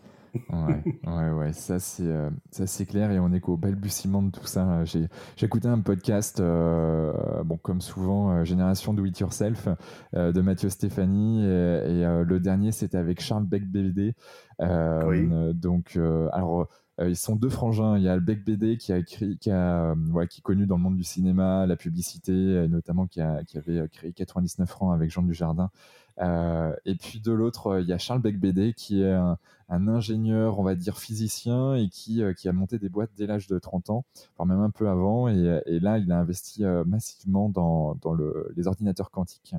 Ouais, 0.50 0.84
ouais, 1.08 1.30
ouais, 1.32 1.54
ça 1.54 1.80
c'est 1.80 2.08
euh, 2.08 2.30
c'est 2.52 2.86
clair 2.86 3.12
et 3.12 3.20
on 3.20 3.32
est 3.34 3.40
qu'au 3.40 3.58
balbutiement 3.58 4.22
de 4.22 4.32
tout 4.32 4.46
ça. 4.46 4.84
J'ai 4.86 5.10
écouté 5.42 5.68
un 5.68 5.80
podcast, 5.80 6.40
euh, 6.40 7.44
bon 7.44 7.58
comme 7.58 7.82
souvent, 7.82 8.32
euh, 8.32 8.44
Génération 8.44 8.94
Do 8.94 9.06
It 9.06 9.20
Yourself 9.20 9.68
de 10.14 10.42
Mathieu 10.42 10.70
Stéphanie 10.70 11.44
et, 11.44 12.24
le 12.26 12.40
dernier 12.40 12.72
c'était 12.72 12.98
avec 12.98 13.22
Charles 13.22 13.46
Beck 13.46 13.70
BD. 13.70 14.16
Oui. 14.60 15.30
Donc 15.54 15.98
alors 16.32 16.68
euh, 17.02 17.10
ils 17.10 17.16
sont 17.16 17.36
deux 17.36 17.50
frangins. 17.50 17.98
Il 17.98 18.04
y 18.04 18.10
a 18.10 18.16
le 18.16 18.22
Beck 18.22 18.44
BD 18.44 18.78
qui 18.78 18.92
a 18.94 18.98
écrit, 18.98 19.38
qui, 19.38 19.50
a, 19.50 19.92
euh, 19.92 20.26
qui 20.28 20.40
est 20.40 20.44
connu 20.44 20.68
dans 20.68 20.78
le 20.78 20.84
monde 20.84 20.98
du 20.98 21.04
cinéma, 21.04 21.66
la 21.66 21.76
publicité, 21.76 22.32
et 22.32 22.68
notamment 22.68 23.08
qui, 23.08 23.22
a, 23.22 23.44
qui, 23.44 23.58
avait 23.58 23.88
créé 23.90 24.14
99 24.14 24.70
francs 24.70 24.94
avec 24.94 25.10
Jean 25.10 25.24
Dujardin. 25.24 25.72
Euh, 26.20 26.76
et 26.86 26.96
puis 26.96 27.20
de 27.20 27.32
l'autre, 27.32 27.80
il 27.82 27.88
y 27.88 27.94
a 27.94 27.98
Charles 27.98 28.22
Beck 28.22 28.40
BD 28.40 28.74
qui 28.74 29.02
est 29.02 29.14
un, 29.14 29.38
ingénieur, 29.70 30.60
on 30.60 30.64
va 30.64 30.76
dire 30.76 30.98
physicien, 30.98 31.76
et 31.76 31.88
qui, 31.88 32.22
qui 32.38 32.50
a 32.50 32.52
monté 32.52 32.78
des 32.78 32.90
boîtes 32.90 33.12
dès 33.16 33.26
l'âge 33.26 33.48
de 33.48 33.58
30 33.58 33.90
ans, 33.90 34.04
voire 34.36 34.46
même 34.46 34.60
un 34.60 34.70
peu 34.70 34.90
avant. 34.90 35.30
Et, 35.30 35.80
là, 35.80 35.98
il 35.98 36.12
a 36.12 36.20
investi 36.20 36.64
massivement 36.86 37.48
dans, 37.48 37.96
dans 38.02 38.14
le, 38.14 38.52
les 38.58 38.68
ordinateurs 38.68 39.12
quantiques. 39.12 39.56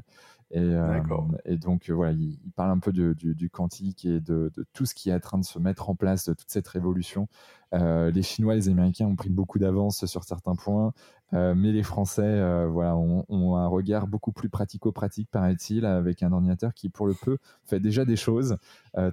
Et, 0.53 0.59
euh, 0.61 1.01
et 1.47 1.57
donc 1.57 1.89
euh, 1.89 1.95
voilà, 1.95 2.13
il, 2.13 2.39
parle 2.55 2.71
un 2.73 2.79
peu 2.79 2.93
du, 2.93 3.15
du, 3.15 3.49
quantique 3.49 4.05
et 4.05 4.21
de, 4.21 4.53
de, 4.55 4.67
tout 4.75 4.85
ce 4.85 4.95
qui 4.95 5.09
est 5.09 5.15
en 5.15 5.19
train 5.21 5.39
de 5.39 5.45
se 5.45 5.59
mettre 5.59 5.89
en 5.89 5.95
place, 5.95 6.29
de 6.29 6.35
toute 6.35 6.51
cette 6.51 6.69
révolution. 6.69 7.27
Euh, 7.73 8.11
les 8.11 8.23
Chinois, 8.23 8.55
les 8.55 8.69
Américains 8.69 9.07
ont 9.07 9.17
pris 9.17 9.31
beaucoup 9.31 9.59
d'avance 9.59 10.05
sur 10.05 10.25
certains 10.25 10.55
points, 10.55 10.93
mais 11.33 11.73
les 11.73 11.83
Français, 11.83 12.67
voilà, 12.67 12.95
ont, 12.95 13.25
ont, 13.31 13.57
un 13.57 13.67
regard 13.67 14.07
beaucoup 14.07 14.33
plus 14.33 14.51
pratico-pratique, 14.51 15.31
paraît-il, 15.31 15.87
avec 15.87 16.23
un 16.23 16.31
ordinateur 16.31 16.75
qui, 16.75 16.91
pour 16.91 17.07
le 17.07 17.15
peu, 17.15 17.39
fait 17.65 17.81
déjà 17.81 18.05
des 18.05 18.17
choses, 18.17 18.59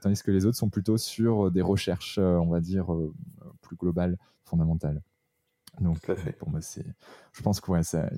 tandis 0.01 0.21
que 0.21 0.31
les 0.31 0.45
autres 0.45 0.57
sont 0.57 0.69
plutôt 0.69 0.97
sur 0.97 1.49
des 1.49 1.61
recherches, 1.61 2.17
on 2.17 2.47
va 2.47 2.59
dire, 2.59 2.87
plus 3.61 3.77
globales, 3.77 4.17
fondamentales. 4.43 5.01
Donc, 5.79 5.99
pour 6.39 6.49
moi, 6.49 6.61
c'est. 6.61 6.85
Je 7.33 7.41
pense 7.41 7.59
qu'on 7.59 7.81
ça, 7.83 8.09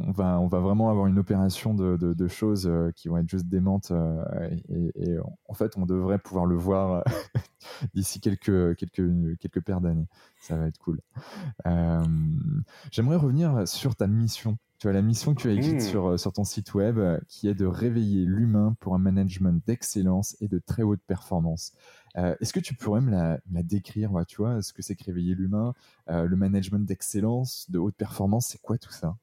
on 0.00 0.12
va, 0.12 0.38
on 0.38 0.46
va 0.46 0.60
vraiment 0.60 0.90
avoir 0.90 1.06
une 1.06 1.18
opération 1.18 1.74
de, 1.74 1.96
de, 1.96 2.28
choses 2.28 2.66
euh, 2.66 2.90
qui 2.94 3.08
vont 3.08 3.16
être 3.16 3.28
juste 3.28 3.46
démentes. 3.46 3.90
Euh, 3.90 4.50
et, 4.68 5.16
en 5.48 5.54
fait, 5.54 5.76
on 5.76 5.86
devrait 5.86 6.18
pouvoir 6.18 6.46
le 6.46 6.56
voir 6.56 6.92
euh, 6.92 7.02
d'ici 7.94 8.20
quelques, 8.20 8.76
quelques, 8.76 9.38
quelques 9.38 9.60
paires 9.60 9.80
d'années. 9.80 10.06
Ça 10.40 10.56
va 10.56 10.66
être 10.66 10.78
cool. 10.78 11.00
J'aimerais 12.90 13.16
revenir 13.16 13.66
sur 13.66 13.96
ta 13.96 14.06
mission. 14.06 14.58
Tu 14.78 14.88
as 14.88 14.92
la 14.92 15.02
mission 15.02 15.34
que 15.34 15.42
tu 15.42 15.48
as 15.48 15.52
écrite 15.52 15.76
mmh. 15.76 15.80
sur, 15.80 16.18
sur 16.18 16.32
ton 16.32 16.44
site 16.44 16.72
web, 16.72 16.98
qui 17.28 17.48
est 17.48 17.54
de 17.54 17.66
réveiller 17.66 18.24
l'humain 18.24 18.76
pour 18.80 18.94
un 18.94 18.98
management 18.98 19.62
d'excellence 19.66 20.36
et 20.40 20.48
de 20.48 20.58
très 20.58 20.82
haute 20.82 21.02
performance. 21.06 21.72
Euh, 22.16 22.34
est-ce 22.40 22.52
que 22.52 22.60
tu 22.60 22.74
pourrais 22.74 23.00
me 23.00 23.10
la, 23.10 23.38
décrire, 23.62 24.10
tu 24.26 24.36
vois, 24.36 24.62
ce 24.62 24.72
que 24.72 24.82
c'est 24.82 24.96
que 24.96 25.04
réveiller 25.04 25.34
l'humain, 25.34 25.74
euh, 26.08 26.24
le 26.24 26.36
management 26.36 26.84
d'excellence, 26.84 27.70
de 27.70 27.78
haute 27.78 27.94
performance, 27.94 28.48
c'est 28.48 28.60
quoi 28.60 28.78
tout 28.78 28.92
ça? 28.92 29.16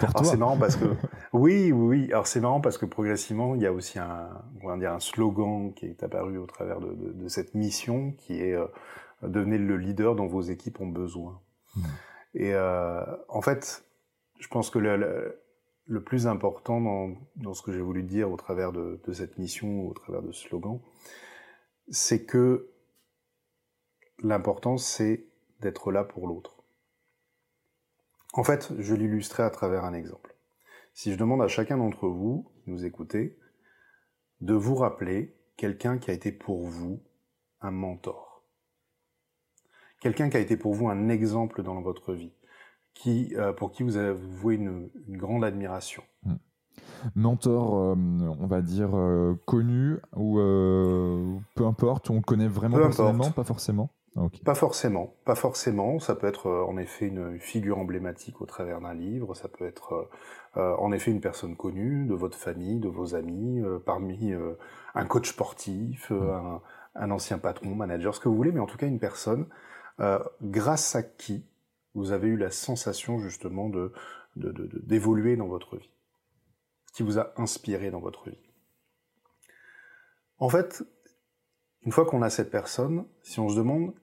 Pour 0.00 0.12
toi 0.12 0.24
C'est 0.24 0.36
marrant 0.36 0.58
parce 0.58 0.76
que 0.76 0.84
oui, 1.32 1.72
oui, 1.72 1.72
oui. 1.72 2.12
Alors 2.12 2.26
c'est 2.26 2.40
marrant 2.40 2.60
parce 2.60 2.78
que 2.78 2.86
progressivement, 2.86 3.54
il 3.54 3.62
y 3.62 3.66
a 3.66 3.72
aussi 3.72 3.98
un, 3.98 4.28
on 4.62 4.68
va 4.68 4.76
dire 4.76 4.92
un 4.92 5.00
slogan 5.00 5.72
qui 5.74 5.86
est 5.86 6.02
apparu 6.02 6.38
au 6.38 6.46
travers 6.46 6.80
de, 6.80 7.28
cette 7.28 7.54
mission, 7.54 8.12
qui 8.12 8.40
est 8.40 8.54
euh, 8.54 8.66
devenez 9.22 9.58
le 9.58 9.76
leader 9.76 10.14
dont 10.14 10.26
vos 10.26 10.42
équipes 10.42 10.80
ont 10.80 10.88
besoin. 10.88 11.40
Mmh. 11.74 11.82
Et 12.34 12.54
en 12.56 13.40
fait, 13.40 13.84
je 14.38 14.46
pense 14.48 14.70
que 14.70 14.78
le, 14.78 14.96
le 14.96 15.40
plus 15.96 16.26
important 16.26 16.80
dans, 17.36 17.54
ce 17.54 17.62
que 17.62 17.72
j'ai 17.72 17.80
voulu 17.80 18.02
dire 18.02 18.30
au 18.30 18.36
travers 18.36 18.72
de, 18.72 19.00
cette 19.12 19.38
mission, 19.38 19.88
au 19.88 19.94
travers 19.94 20.22
de 20.22 20.32
ce 20.32 20.48
slogan, 20.48 20.80
c'est 21.88 22.24
que 22.24 22.70
l'important, 24.22 24.76
c'est 24.76 25.26
d'être 25.60 25.90
là 25.90 26.04
pour 26.04 26.26
l'autre. 26.26 26.62
En 28.34 28.44
fait, 28.44 28.72
je 28.78 28.94
l'illustrerai 28.94 29.44
à 29.44 29.50
travers 29.50 29.84
un 29.84 29.94
exemple. 29.94 30.36
Si 30.92 31.12
je 31.12 31.18
demande 31.18 31.42
à 31.42 31.48
chacun 31.48 31.78
d'entre 31.78 32.08
vous, 32.08 32.52
nous 32.66 32.84
écoutez, 32.84 33.38
de 34.40 34.54
vous 34.54 34.74
rappeler 34.74 35.34
quelqu'un 35.56 35.98
qui 35.98 36.10
a 36.10 36.14
été 36.14 36.30
pour 36.30 36.66
vous 36.66 37.02
un 37.60 37.70
mentor. 37.70 38.44
Quelqu'un 40.00 40.28
qui 40.28 40.36
a 40.36 40.40
été 40.40 40.56
pour 40.56 40.74
vous 40.74 40.88
un 40.88 41.08
exemple 41.08 41.62
dans 41.62 41.80
votre 41.80 42.12
vie 42.12 42.32
qui, 42.98 43.32
euh, 43.36 43.52
pour 43.52 43.70
qui 43.70 43.84
vous 43.84 43.96
avez 43.96 44.12
voué 44.12 44.56
une, 44.56 44.90
grande 45.08 45.44
admiration. 45.44 46.02
Hmm. 46.24 46.34
Mentor, 47.14 47.76
euh, 47.76 47.94
on 48.40 48.46
va 48.46 48.60
dire, 48.60 48.90
euh, 48.94 49.34
connu 49.46 49.98
ou 50.16 50.38
peu 51.54 51.64
importe, 51.64 52.10
on 52.10 52.20
connaît 52.20 52.48
vraiment 52.48 52.76
personnellement, 52.76 53.30
pas 53.30 53.44
forcément 53.44 53.90
Pas 54.44 54.56
forcément, 54.56 55.14
pas 55.24 55.36
forcément. 55.36 56.00
Ça 56.00 56.16
peut 56.16 56.26
être 56.26 56.50
en 56.50 56.76
effet 56.76 57.06
une 57.06 57.38
figure 57.38 57.78
emblématique 57.78 58.40
au 58.40 58.46
travers 58.46 58.80
d'un 58.80 58.94
livre. 58.94 59.34
Ça 59.34 59.46
peut 59.46 59.64
être 59.64 60.08
en 60.56 60.90
effet 60.90 61.12
une 61.12 61.20
personne 61.20 61.54
connue 61.54 62.04
de 62.06 62.14
votre 62.14 62.36
famille, 62.36 62.80
de 62.80 62.88
vos 62.88 63.14
amis, 63.14 63.62
parmi 63.86 64.34
un 64.96 65.04
coach 65.04 65.30
sportif, 65.30 66.10
mm. 66.10 66.30
un, 66.30 66.60
un, 66.96 67.10
ancien 67.12 67.38
patron, 67.38 67.76
manager, 67.76 68.12
ce 68.12 68.18
que 68.18 68.28
vous 68.28 68.34
voulez, 68.34 68.50
mais 68.50 68.60
en 68.60 68.66
tout 68.66 68.76
cas 68.76 68.88
une 68.88 68.98
personne 68.98 69.46
grâce 70.42 70.96
à 70.96 71.04
qui 71.04 71.44
vous 71.98 72.12
avez 72.12 72.28
eu 72.28 72.36
la 72.36 72.50
sensation 72.50 73.18
justement 73.18 73.68
de 73.68 73.92
d'évoluer 74.36 75.36
dans 75.36 75.48
votre 75.48 75.76
vie, 75.76 75.90
qui 76.92 77.02
vous 77.02 77.18
a 77.18 77.32
inspiré 77.40 77.90
dans 77.90 78.00
votre 78.00 78.30
vie. 78.30 78.50
En 80.38 80.48
fait, 80.48 80.84
une 81.82 81.92
fois 81.92 82.06
qu'on 82.06 82.22
a 82.22 82.30
cette 82.30 82.50
personne, 82.50 83.06
si 83.22 83.40
on 83.40 83.48
se 83.48 83.56
demande 83.56 83.94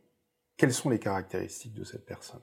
quelles 0.57 0.73
sont 0.73 0.89
les 0.89 0.99
caractéristiques 0.99 1.73
de 1.73 1.83
cette 1.83 2.05
personne? 2.05 2.41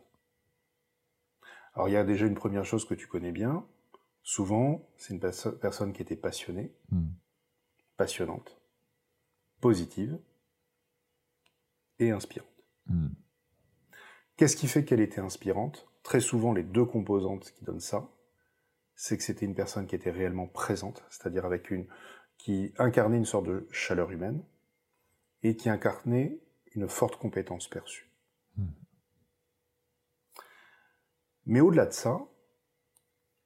Alors 1.74 1.88
il 1.88 1.92
y 1.92 1.96
a 1.96 2.04
déjà 2.04 2.26
une 2.26 2.34
première 2.34 2.64
chose 2.64 2.84
que 2.84 2.94
tu 2.94 3.06
connais 3.06 3.32
bien. 3.32 3.66
Souvent, 4.22 4.88
c'est 4.96 5.14
une 5.14 5.20
personne 5.20 5.92
qui 5.92 6.02
était 6.02 6.16
passionnée, 6.16 6.72
hmm. 6.90 7.08
passionnante, 7.96 8.60
positive 9.60 10.18
et 11.98 12.10
inspirante. 12.10 12.48
Hmm. 12.86 13.08
Qu'est-ce 14.42 14.56
qui 14.56 14.66
fait 14.66 14.84
qu'elle 14.84 14.98
était 14.98 15.20
inspirante? 15.20 15.86
Très 16.02 16.18
souvent, 16.18 16.52
les 16.52 16.64
deux 16.64 16.84
composantes 16.84 17.52
qui 17.52 17.64
donnent 17.64 17.78
ça, 17.78 18.08
c'est 18.96 19.16
que 19.16 19.22
c'était 19.22 19.46
une 19.46 19.54
personne 19.54 19.86
qui 19.86 19.94
était 19.94 20.10
réellement 20.10 20.48
présente, 20.48 21.04
c'est-à-dire 21.10 21.44
avec 21.44 21.70
une 21.70 21.86
qui 22.38 22.74
incarnait 22.76 23.18
une 23.18 23.24
sorte 23.24 23.46
de 23.46 23.68
chaleur 23.70 24.10
humaine 24.10 24.42
et 25.44 25.54
qui 25.54 25.70
incarnait 25.70 26.40
une 26.74 26.88
forte 26.88 27.20
compétence 27.20 27.68
perçue. 27.68 28.10
Hmm. 28.56 28.72
Mais 31.46 31.60
au-delà 31.60 31.86
de 31.86 31.92
ça, 31.92 32.26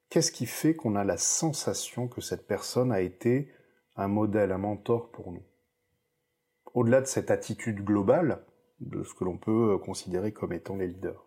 qu'est-ce 0.09 0.31
qui 0.31 0.47
fait 0.47 0.75
qu'on 0.75 0.95
a 0.95 1.03
la 1.03 1.17
sensation 1.17 2.07
que 2.07 2.21
cette 2.21 2.47
personne 2.47 2.91
a 2.91 3.01
été 3.01 3.53
un 3.97 4.07
modèle, 4.07 4.51
un 4.51 4.57
mentor 4.57 5.11
pour 5.11 5.31
nous? 5.31 5.45
Au-delà 6.73 7.01
de 7.01 7.05
cette 7.05 7.29
attitude 7.29 7.85
globale 7.85 8.46
de 8.79 9.03
ce 9.03 9.13
que 9.13 9.23
l'on 9.23 9.37
peut 9.37 9.77
considérer 9.79 10.31
comme 10.31 10.53
étant 10.53 10.75
les 10.75 10.87
leaders. 10.87 11.25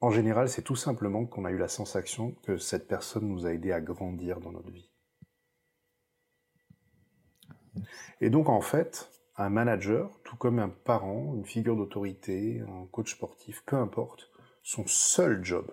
En 0.00 0.10
général, 0.10 0.48
c'est 0.48 0.62
tout 0.62 0.76
simplement 0.76 1.26
qu'on 1.26 1.44
a 1.44 1.50
eu 1.50 1.58
la 1.58 1.68
sensation 1.68 2.32
que 2.44 2.56
cette 2.56 2.86
personne 2.86 3.26
nous 3.26 3.46
a 3.46 3.52
aidé 3.52 3.72
à 3.72 3.80
grandir 3.80 4.40
dans 4.40 4.52
notre 4.52 4.70
vie. 4.70 4.90
Et 8.20 8.30
donc 8.30 8.48
en 8.48 8.60
fait, 8.60 9.10
un 9.36 9.50
manager, 9.50 10.20
tout 10.24 10.36
comme 10.36 10.58
un 10.58 10.68
parent, 10.68 11.34
une 11.34 11.44
figure 11.44 11.76
d'autorité, 11.76 12.60
un 12.60 12.86
coach 12.86 13.14
sportif, 13.14 13.62
peu 13.64 13.76
importe, 13.76 14.30
son 14.62 14.86
seul 14.86 15.44
job, 15.44 15.72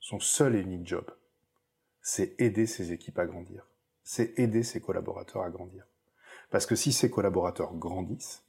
son 0.00 0.20
seul 0.20 0.56
et 0.56 0.60
unique 0.60 0.86
job, 0.86 1.10
c'est 2.02 2.38
aider 2.40 2.66
ses 2.66 2.92
équipes 2.92 3.18
à 3.18 3.26
grandir. 3.26 3.66
C'est 4.02 4.38
aider 4.38 4.62
ses 4.62 4.80
collaborateurs 4.80 5.42
à 5.42 5.50
grandir. 5.50 5.86
Parce 6.54 6.66
que 6.66 6.76
si 6.76 6.92
ses 6.92 7.10
collaborateurs 7.10 7.74
grandissent, 7.74 8.44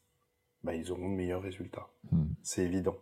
bah, 0.63 0.75
ils 0.75 0.91
auront 0.91 1.09
de 1.09 1.15
meilleurs 1.15 1.41
résultats. 1.41 1.89
Hmm. 2.11 2.25
C'est 2.43 2.63
évident. 2.63 2.97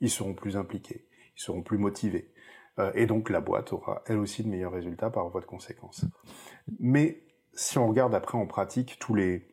Ils 0.00 0.08
seront 0.08 0.32
plus 0.32 0.56
impliqués, 0.56 1.04
ils 1.36 1.42
seront 1.42 1.60
plus 1.60 1.76
motivés. 1.76 2.32
Euh, 2.78 2.90
et 2.94 3.04
donc 3.04 3.28
la 3.28 3.42
boîte 3.42 3.74
aura 3.74 4.02
elle 4.06 4.16
aussi 4.16 4.42
de 4.42 4.48
meilleurs 4.48 4.72
résultats 4.72 5.10
par 5.10 5.28
voie 5.28 5.42
de 5.42 5.46
conséquence. 5.46 6.04
Hmm. 6.04 6.72
Mais 6.80 7.22
si 7.52 7.76
on 7.76 7.86
regarde 7.86 8.14
après 8.14 8.38
en 8.38 8.46
pratique 8.46 8.96
tous 8.98 9.14
les 9.14 9.46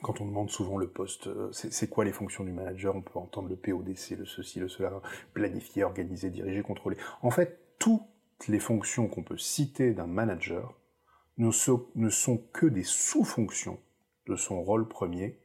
quand 0.00 0.22
on 0.22 0.26
demande 0.26 0.48
souvent 0.48 0.78
le 0.78 0.88
poste, 0.88 1.26
euh, 1.26 1.52
c'est 1.52 1.90
quoi 1.90 2.06
les 2.06 2.12
fonctions 2.12 2.42
du 2.42 2.52
manager? 2.52 2.96
On 2.96 3.02
peut 3.02 3.18
entendre 3.18 3.50
le 3.50 3.56
PODC, 3.56 4.16
le 4.16 4.24
ceci, 4.24 4.60
le 4.60 4.68
cela, 4.68 4.98
planifier, 5.34 5.84
organiser, 5.84 6.30
diriger, 6.30 6.62
contrôler. 6.62 6.96
En 7.20 7.30
fait, 7.30 7.60
toutes 7.78 8.00
les 8.48 8.60
fonctions 8.60 9.08
qu'on 9.08 9.22
peut 9.22 9.36
citer 9.36 9.92
d'un 9.92 10.06
manager 10.06 10.72
ne 11.36 11.50
sont, 11.50 11.84
ne 11.96 12.08
sont 12.08 12.38
que 12.54 12.64
des 12.64 12.82
sous-fonctions 12.82 13.78
de 14.26 14.36
son 14.36 14.62
rôle 14.62 14.88
premier. 14.88 15.38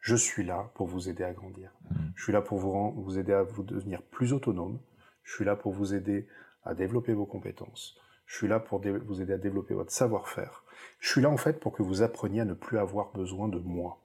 Je 0.00 0.16
suis 0.16 0.44
là 0.44 0.70
pour 0.74 0.86
vous 0.86 1.08
aider 1.08 1.24
à 1.24 1.32
grandir. 1.32 1.72
Mmh. 1.90 1.96
Je 2.14 2.22
suis 2.22 2.32
là 2.32 2.42
pour 2.42 2.58
vous, 2.58 2.92
vous 3.02 3.18
aider 3.18 3.32
à 3.32 3.42
vous 3.42 3.62
devenir 3.62 4.02
plus 4.02 4.32
autonome. 4.32 4.80
Je 5.22 5.32
suis 5.32 5.44
là 5.44 5.56
pour 5.56 5.72
vous 5.72 5.94
aider 5.94 6.28
à 6.64 6.74
développer 6.74 7.14
vos 7.14 7.26
compétences. 7.26 7.96
Je 8.26 8.36
suis 8.36 8.48
là 8.48 8.60
pour 8.60 8.80
vous 8.80 9.20
aider 9.22 9.32
à 9.32 9.38
développer 9.38 9.74
votre 9.74 9.92
savoir-faire. 9.92 10.64
Je 10.98 11.08
suis 11.10 11.20
là 11.20 11.30
en 11.30 11.36
fait 11.36 11.60
pour 11.60 11.72
que 11.72 11.82
vous 11.82 12.02
appreniez 12.02 12.40
à 12.40 12.44
ne 12.44 12.54
plus 12.54 12.78
avoir 12.78 13.12
besoin 13.12 13.48
de 13.48 13.58
moi. 13.58 14.00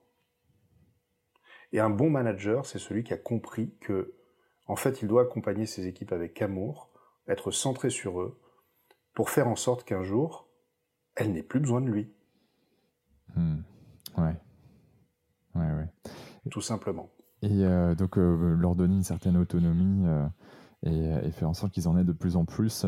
Et 1.72 1.80
un 1.80 1.90
bon 1.90 2.10
manager, 2.10 2.66
c'est 2.66 2.78
celui 2.78 3.04
qui 3.04 3.12
a 3.12 3.16
compris 3.16 3.74
que, 3.80 4.14
en 4.66 4.76
fait, 4.76 5.02
il 5.02 5.08
doit 5.08 5.22
accompagner 5.22 5.66
ses 5.66 5.86
équipes 5.86 6.12
avec 6.12 6.40
amour, 6.42 6.90
être 7.28 7.50
centré 7.50 7.90
sur 7.90 8.20
eux, 8.20 8.40
pour 9.14 9.30
faire 9.30 9.48
en 9.48 9.56
sorte 9.56 9.84
qu'un 9.84 10.02
jour, 10.02 10.48
elles 11.14 11.32
n'aient 11.32 11.42
plus 11.42 11.60
besoin 11.60 11.80
de 11.80 11.90
lui. 11.90 12.12
Hmm. 13.36 13.60
Ouais. 14.18 14.36
Ouais, 15.54 15.72
ouais. 15.72 15.88
Tout 16.50 16.60
simplement. 16.60 17.10
Et 17.42 17.64
euh, 17.64 17.94
donc, 17.94 18.18
euh, 18.18 18.54
leur 18.54 18.74
donner 18.74 18.94
une 18.94 19.02
certaine 19.02 19.36
autonomie 19.36 20.06
euh, 20.06 20.26
et, 20.84 21.26
et, 21.26 21.30
faire 21.30 21.48
en 21.48 21.54
sorte 21.54 21.72
qu'ils 21.72 21.88
en 21.88 21.98
aient 21.98 22.04
de 22.04 22.12
plus 22.12 22.36
en 22.36 22.44
plus 22.44 22.86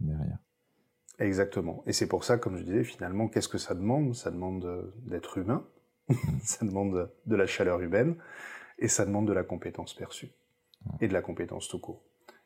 derrière. 0.00 0.38
Exactement. 1.18 1.82
Et 1.86 1.92
c'est 1.92 2.06
pour 2.06 2.24
ça, 2.24 2.38
comme 2.38 2.56
je 2.56 2.62
disais, 2.62 2.84
finalement, 2.84 3.28
qu'est-ce 3.28 3.48
que 3.48 3.58
ça 3.58 3.74
demande? 3.74 4.14
Ça 4.14 4.30
demande 4.30 4.92
d'être 5.06 5.38
humain, 5.38 5.64
ça 6.42 6.64
demande 6.64 7.10
de 7.26 7.36
la 7.36 7.46
chaleur 7.46 7.80
humaine, 7.80 8.16
et 8.78 8.88
ça 8.88 9.04
demande 9.04 9.26
de 9.26 9.32
la 9.32 9.42
compétence 9.42 9.94
perçue, 9.94 10.30
et 11.00 11.08
de 11.08 11.12
la 11.12 11.22
compétence 11.22 11.68
tout 11.68 11.78
court. 11.78 12.02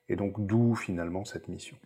Et 0.09 0.17
donc, 0.17 0.47
d'où 0.47 0.75
finalement 0.75 1.25
cette 1.25 1.49
mission. 1.49 1.77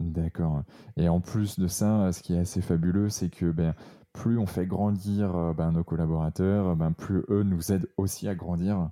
D'accord. 0.00 0.62
Et 0.96 1.08
en 1.08 1.20
plus 1.20 1.58
de 1.58 1.68
ça, 1.68 2.10
ce 2.12 2.22
qui 2.22 2.34
est 2.34 2.38
assez 2.38 2.62
fabuleux, 2.62 3.10
c'est 3.10 3.28
que 3.28 3.50
ben, 3.50 3.74
plus 4.14 4.38
on 4.38 4.46
fait 4.46 4.64
grandir 4.64 5.36
euh, 5.36 5.52
ben, 5.52 5.72
nos 5.72 5.84
collaborateurs, 5.84 6.74
ben, 6.76 6.92
plus 6.92 7.24
eux 7.28 7.42
nous 7.42 7.70
aident 7.72 7.90
aussi 7.98 8.26
à 8.28 8.34
grandir. 8.34 8.90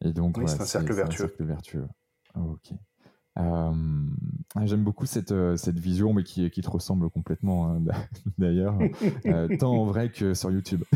Et 0.00 0.12
donc, 0.12 0.38
c'est 0.46 0.62
un 0.62 0.64
cercle 0.64 0.94
vertueux. 0.94 1.24
Un 1.24 1.28
cercle 1.28 1.44
vertueux. 1.44 1.86
Ok. 2.34 2.72
Euh, 3.36 3.72
j'aime 4.64 4.84
beaucoup 4.84 5.06
cette, 5.06 5.32
euh, 5.32 5.56
cette 5.56 5.78
vision, 5.78 6.12
mais 6.12 6.22
qui, 6.22 6.48
qui 6.50 6.60
te 6.60 6.70
ressemble 6.70 7.10
complètement 7.10 7.68
hein, 7.68 7.82
d'ailleurs, 8.38 8.78
euh, 9.26 9.48
tant 9.58 9.72
en 9.72 9.84
vrai 9.86 10.10
que 10.10 10.34
sur 10.34 10.52
YouTube. 10.52 10.84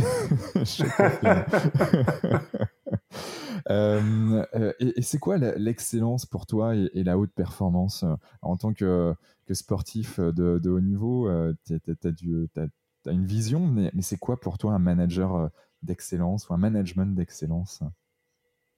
et, 3.68 5.02
c'est 5.02 5.18
quoi 5.18 5.36
l'excellence 5.38 6.26
pour 6.26 6.46
toi 6.46 6.76
et, 6.76 7.02
la 7.02 7.18
haute 7.18 7.32
performance 7.32 8.04
en 8.42 8.56
tant 8.56 8.72
que, 8.72 9.14
que 9.46 9.54
sportif 9.54 10.20
de, 10.20 10.60
de, 10.62 10.70
haut 10.70 10.80
niveau 10.80 11.28
Tu 11.66 11.74
as, 11.74 12.66
une 13.10 13.26
vision, 13.26 13.66
mais, 13.66 13.90
mais 13.94 14.02
c'est 14.02 14.18
quoi 14.18 14.40
pour 14.40 14.58
toi 14.58 14.72
un 14.72 14.78
manager 14.78 15.50
d'excellence 15.82 16.48
ou 16.48 16.54
un 16.54 16.58
management 16.58 17.14
d'excellence? 17.14 17.82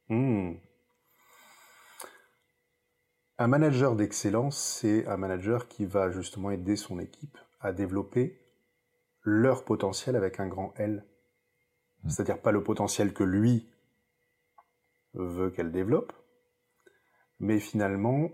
Mmh. 0.09 0.55
Un 3.39 3.47
manager 3.47 3.97
d'excellence, 3.97 4.59
c'est 4.59 5.07
un 5.07 5.17
manager 5.17 5.67
qui 5.67 5.87
va 5.87 6.11
justement 6.11 6.51
aider 6.51 6.77
son 6.77 6.99
équipe 6.99 7.39
à 7.61 7.73
développer 7.73 8.39
leur 9.23 9.65
potentiel 9.65 10.15
avec 10.15 10.41
un 10.41 10.47
grand 10.47 10.75
L. 10.77 11.07
Hmm. 12.03 12.09
C'est-à-dire 12.11 12.43
pas 12.43 12.53
le 12.53 12.63
potentiel 12.63 13.15
que 13.15 13.25
lui 13.25 13.71
veut 15.15 15.51
qu'elle 15.51 15.73
développe, 15.73 16.13
mais 17.39 17.61
finalement 17.61 18.29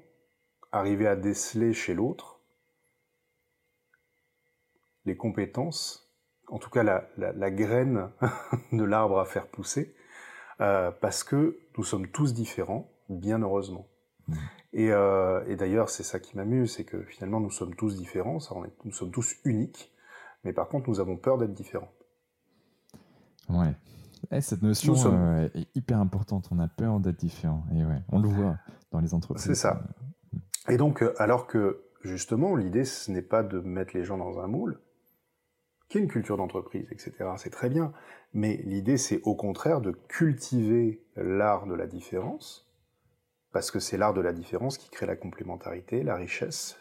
arriver 0.73 1.07
à 1.07 1.15
déceler 1.15 1.73
chez 1.73 1.95
l'autre 1.95 2.36
les 5.07 5.17
compétences, 5.17 6.13
en 6.49 6.59
tout 6.59 6.71
cas 6.71 6.83
la, 6.83 7.51
graine 7.51 8.11
de 8.73 8.85
l'arbre 8.85 9.19
à 9.19 9.25
faire 9.25 9.47
pousser, 9.47 9.95
euh, 10.61 10.91
parce 10.91 11.25
que 11.25 11.59
nous 11.77 11.85
sommes 11.85 12.09
tous 12.09 12.35
différents, 12.35 12.91
bien 13.09 13.41
heureusement. 13.41 13.87
Hmm. 14.29 14.35
Euh, 14.75 15.45
et, 15.47 15.57
d'ailleurs, 15.57 15.89
c'est 15.89 16.03
ça 16.03 16.21
qui 16.21 16.37
m'amuse, 16.37 16.75
c'est 16.75 16.85
que 16.85 17.03
finalement, 17.05 17.41
nous 17.41 17.51
sommes 17.51 17.75
tous 17.75 17.97
différents, 17.97 18.39
nous 18.85 18.93
sommes 18.93 19.11
tous 19.11 19.37
uniques, 19.45 19.93
mais 20.45 20.53
par 20.53 20.69
contre, 20.69 20.91
nous 20.91 21.01
avons 21.01 21.17
peur 21.17 21.39
d'être 21.39 21.55
différents. 21.55 21.91
Ouais. 23.49 23.75
Eh, 24.33 24.41
cette 24.41 24.63
notion 24.63 24.95
euh, 25.07 25.49
est 25.55 25.69
hyper 25.77 25.99
importante. 25.99 26.49
On 26.51 26.59
a 26.59 26.69
peur 26.69 27.01
d'être 27.01 27.19
différent. 27.19 27.65
Et 27.75 27.85
ouais, 27.85 28.03
on 28.09 28.19
le 28.19 28.29
voit 28.29 28.59
dans 28.91 29.01
les 29.01 29.15
entreprises. 29.15 29.45
C'est 29.45 29.55
ça. 29.55 29.83
Et 30.69 30.77
donc, 30.77 31.05
alors 31.19 31.47
que 31.47 31.85
justement, 32.03 32.57
l'idée, 32.57 32.85
ce 32.85 33.11
n'est 33.11 33.23
pas 33.23 33.43
de 33.43 33.61
mettre 33.61 33.97
les 33.97 34.05
gens 34.05 34.19
dans 34.19 34.41
un 34.41 34.47
moule, 34.47 34.81
qui 35.89 35.99
est 35.99 36.01
une 36.01 36.09
culture 36.09 36.37
d'entreprise, 36.37 36.89
etc. 36.91 37.13
C'est 37.37 37.51
très 37.51 37.69
bien. 37.69 37.93
Mais 38.35 38.57
l'idée, 38.65 38.97
c'est 38.97 39.21
au 39.23 39.35
contraire 39.35 39.81
de 39.81 39.93
cultiver 39.93 41.05
l'art 41.17 41.67
de 41.67 41.75
la 41.75 41.87
différence 41.87 42.67
parce 43.53 43.71
que 43.71 43.79
c'est 43.79 43.97
l'art 43.97 44.13
de 44.13 44.21
la 44.21 44.33
différence 44.33 44.77
qui 44.77 44.91
crée 44.91 45.07
la 45.07 45.17
complémentarité, 45.17 46.03
la 46.03 46.17
richesse. 46.17 46.77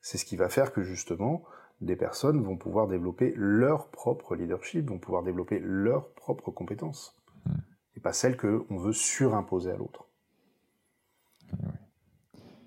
C'est 0.00 0.18
ce 0.18 0.24
qui 0.24 0.36
va 0.36 0.48
faire 0.48 0.72
que 0.72 0.82
justement, 0.82 1.42
des 1.80 1.96
personnes 1.96 2.42
vont 2.42 2.56
pouvoir 2.56 2.86
développer 2.86 3.32
leur 3.36 3.88
propre 3.88 4.36
leadership, 4.36 4.90
vont 4.90 4.98
pouvoir 4.98 5.22
développer 5.22 5.58
leurs 5.60 6.12
propres 6.12 6.50
compétences, 6.50 7.16
hmm. 7.46 7.52
et 7.96 8.00
pas 8.00 8.12
celles 8.12 8.36
qu'on 8.36 8.76
veut 8.76 8.92
surimposer 8.92 9.70
à 9.70 9.76
l'autre. 9.76 10.06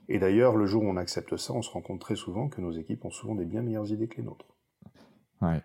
Et 0.07 0.19
d'ailleurs, 0.19 0.55
le 0.55 0.65
jour 0.65 0.83
où 0.83 0.87
on 0.87 0.97
accepte 0.97 1.35
ça, 1.37 1.53
on 1.53 1.61
se 1.61 1.69
rend 1.69 1.81
compte 1.81 2.01
très 2.01 2.15
souvent 2.15 2.49
que 2.49 2.61
nos 2.61 2.71
équipes 2.71 3.05
ont 3.05 3.11
souvent 3.11 3.35
des 3.35 3.45
bien 3.45 3.61
meilleures 3.61 3.91
idées 3.91 4.07
que 4.07 4.17
les 4.17 4.23
nôtres. 4.23 4.54
Ouais, 5.41 5.61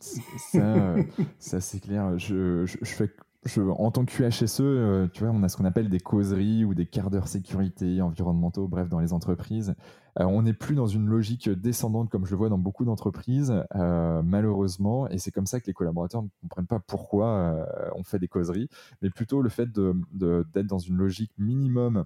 ça, 0.00 0.58
euh, 0.58 1.02
ça 1.38 1.60
c'est 1.60 1.80
clair. 1.80 2.18
Je, 2.18 2.64
je, 2.66 2.78
je 2.80 2.90
fais 2.94 3.10
en 3.56 3.90
tant 3.90 4.04
que 4.04 4.12
QHSE, 4.12 4.60
euh, 4.60 5.08
tu 5.08 5.24
vois, 5.24 5.32
on 5.32 5.42
a 5.42 5.48
ce 5.48 5.56
qu'on 5.56 5.64
appelle 5.64 5.88
des 5.88 6.00
causeries 6.00 6.64
ou 6.64 6.74
des 6.74 6.84
quarts 6.84 7.10
d'heure 7.10 7.26
sécurité, 7.26 8.02
environnementaux, 8.02 8.68
bref, 8.68 8.90
dans 8.90 9.00
les 9.00 9.14
entreprises. 9.14 9.74
Euh, 10.18 10.24
on 10.24 10.42
n'est 10.42 10.52
plus 10.52 10.74
dans 10.74 10.86
une 10.86 11.06
logique 11.06 11.48
descendante 11.48 12.10
comme 12.10 12.26
je 12.26 12.32
le 12.32 12.36
vois 12.36 12.50
dans 12.50 12.58
beaucoup 12.58 12.84
d'entreprises, 12.84 13.54
malheureusement, 13.74 15.08
et 15.08 15.18
c'est 15.18 15.30
comme 15.30 15.46
ça 15.46 15.58
que 15.60 15.66
les 15.66 15.72
collaborateurs 15.72 16.22
ne 16.22 16.28
comprennent 16.42 16.66
pas 16.66 16.80
pourquoi 16.80 17.66
on 17.94 18.02
fait 18.02 18.18
des 18.18 18.28
causeries, 18.28 18.68
mais 19.00 19.08
plutôt 19.08 19.40
le 19.40 19.48
fait 19.48 19.70
d'être 19.72 20.66
dans 20.66 20.78
une 20.78 20.96
logique 20.96 21.32
minimum 21.38 22.04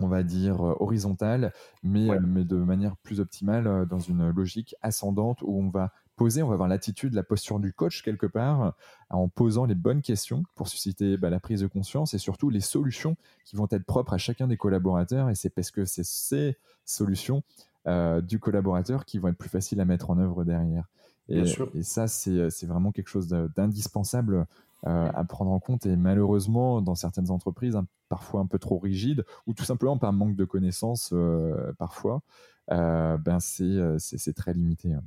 on 0.00 0.08
va 0.08 0.22
dire 0.22 0.60
horizontale, 0.60 1.52
mais, 1.82 2.08
mais 2.20 2.44
de 2.44 2.56
manière 2.56 2.96
plus 2.96 3.20
optimale, 3.20 3.86
dans 3.88 4.00
une 4.00 4.30
logique 4.30 4.74
ascendante 4.82 5.42
où 5.42 5.58
on 5.58 5.68
va 5.68 5.92
on 6.20 6.46
va 6.46 6.54
avoir 6.54 6.68
l'attitude, 6.68 7.14
la 7.14 7.22
posture 7.22 7.58
du 7.60 7.72
coach 7.72 8.02
quelque 8.02 8.26
part, 8.26 8.74
en 9.08 9.28
posant 9.28 9.64
les 9.64 9.74
bonnes 9.74 10.02
questions 10.02 10.44
pour 10.54 10.68
susciter 10.68 11.16
bah, 11.16 11.30
la 11.30 11.40
prise 11.40 11.60
de 11.60 11.66
conscience 11.66 12.14
et 12.14 12.18
surtout 12.18 12.50
les 12.50 12.60
solutions 12.60 13.16
qui 13.44 13.56
vont 13.56 13.68
être 13.70 13.84
propres 13.84 14.12
à 14.12 14.18
chacun 14.18 14.46
des 14.46 14.56
collaborateurs. 14.56 15.30
Et 15.30 15.34
c'est 15.34 15.50
parce 15.50 15.70
que 15.70 15.84
c'est 15.84 16.04
ces 16.04 16.56
solutions 16.84 17.42
euh, 17.86 18.20
du 18.20 18.38
collaborateur 18.38 19.04
qui 19.04 19.18
vont 19.18 19.28
être 19.28 19.38
plus 19.38 19.48
faciles 19.48 19.80
à 19.80 19.84
mettre 19.84 20.10
en 20.10 20.18
œuvre 20.18 20.44
derrière. 20.44 20.88
Et, 21.28 21.44
et 21.74 21.82
ça, 21.84 22.08
c'est 22.08 22.66
vraiment 22.66 22.90
quelque 22.90 23.08
chose 23.08 23.28
d'indispensable 23.28 24.46
euh, 24.86 25.10
à 25.14 25.24
prendre 25.24 25.50
en 25.50 25.60
compte. 25.60 25.86
Et 25.86 25.96
malheureusement, 25.96 26.80
dans 26.80 26.94
certaines 26.94 27.30
entreprises, 27.30 27.76
hein, 27.76 27.86
parfois 28.08 28.40
un 28.40 28.46
peu 28.46 28.58
trop 28.58 28.78
rigides, 28.78 29.24
ou 29.46 29.54
tout 29.54 29.64
simplement 29.64 29.98
par 29.98 30.12
manque 30.12 30.36
de 30.36 30.44
connaissances, 30.44 31.10
euh, 31.12 31.72
parfois, 31.78 32.22
ben 32.68 33.38
c'est 33.40 34.34
très 34.34 34.52
limité. 34.52 34.92
Hein. 34.92 35.02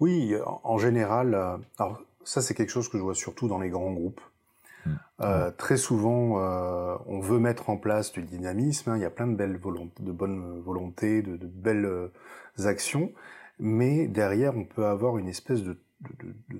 Oui, 0.00 0.34
en 0.44 0.78
général, 0.78 1.34
euh, 1.34 1.56
alors 1.78 2.00
ça 2.24 2.40
c'est 2.40 2.54
quelque 2.54 2.70
chose 2.70 2.88
que 2.88 2.98
je 2.98 3.02
vois 3.02 3.14
surtout 3.14 3.48
dans 3.48 3.58
les 3.58 3.70
grands 3.70 3.92
groupes. 3.92 4.20
Mmh. 4.86 4.90
Euh, 5.22 5.50
très 5.50 5.76
souvent, 5.76 6.40
euh, 6.40 6.96
on 7.06 7.20
veut 7.20 7.40
mettre 7.40 7.68
en 7.68 7.76
place 7.76 8.12
du 8.12 8.22
dynamisme. 8.22 8.90
Hein, 8.90 8.96
il 8.96 9.02
y 9.02 9.06
a 9.06 9.10
plein 9.10 9.26
de 9.26 9.34
belles 9.34 9.56
volontés, 9.56 10.02
de 10.02 10.12
bonnes 10.12 10.60
volontés, 10.60 11.22
de, 11.22 11.36
belles 11.46 12.10
actions, 12.64 13.12
mais 13.58 14.06
derrière, 14.06 14.56
on 14.56 14.64
peut 14.64 14.86
avoir 14.86 15.18
une 15.18 15.28
espèce 15.28 15.62
de, 15.62 15.76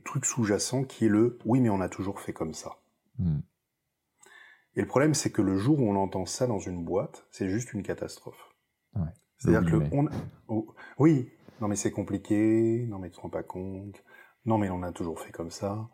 truc 0.04 0.24
sous-jacent 0.24 0.84
qui 0.84 1.06
est 1.06 1.08
le 1.08 1.38
oui, 1.44 1.60
mais 1.60 1.70
on 1.70 1.80
a 1.80 1.88
toujours 1.88 2.20
fait 2.20 2.32
comme 2.32 2.54
ça. 2.54 2.78
Mmh. 3.18 3.38
Et 4.76 4.80
le 4.80 4.86
problème, 4.86 5.14
c'est 5.14 5.30
que 5.30 5.42
le 5.42 5.56
jour 5.56 5.80
où 5.80 5.88
on 5.88 5.96
entend 5.96 6.26
ça 6.26 6.46
dans 6.46 6.60
une 6.60 6.84
boîte, 6.84 7.26
c'est 7.30 7.48
juste 7.48 7.72
une 7.72 7.82
catastrophe. 7.82 8.48
C'est-à-dire 9.38 9.70
que 9.70 9.94
on, 9.94 10.08
oh, 10.48 10.74
oui, 10.98 11.30
non 11.60 11.68
mais 11.68 11.76
c'est 11.76 11.92
compliqué, 11.92 12.86
non 12.88 12.98
mais 12.98 13.10
tu 13.10 13.16
te 13.16 13.20
rends 13.20 13.30
pas 13.30 13.44
compte, 13.44 14.02
non 14.44 14.58
mais 14.58 14.68
on 14.68 14.82
a 14.82 14.92
toujours 14.92 15.20
fait 15.20 15.30
comme 15.30 15.50
ça. 15.50 15.88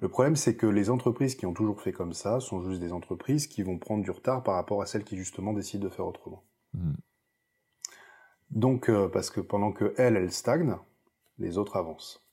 Le 0.00 0.08
problème 0.08 0.36
c'est 0.36 0.56
que 0.56 0.66
les 0.66 0.90
entreprises 0.90 1.34
qui 1.34 1.44
ont 1.44 1.52
toujours 1.52 1.82
fait 1.82 1.92
comme 1.92 2.12
ça 2.12 2.40
sont 2.40 2.62
juste 2.62 2.80
des 2.80 2.92
entreprises 2.92 3.46
qui 3.46 3.62
vont 3.62 3.78
prendre 3.78 4.02
du 4.02 4.10
retard 4.10 4.42
par 4.42 4.54
rapport 4.54 4.80
à 4.80 4.86
celles 4.86 5.04
qui 5.04 5.16
justement 5.16 5.52
décident 5.52 5.84
de 5.84 5.90
faire 5.90 6.06
autrement. 6.06 6.44
Hmm. 6.72 6.94
Donc 8.50 8.88
euh, 8.88 9.08
parce 9.08 9.28
que 9.30 9.40
pendant 9.40 9.72
que 9.72 9.94
elles, 9.98 10.16
elles 10.16 10.32
stagnent, 10.32 10.76
les 11.38 11.58
autres 11.58 11.76
avancent. 11.76 12.26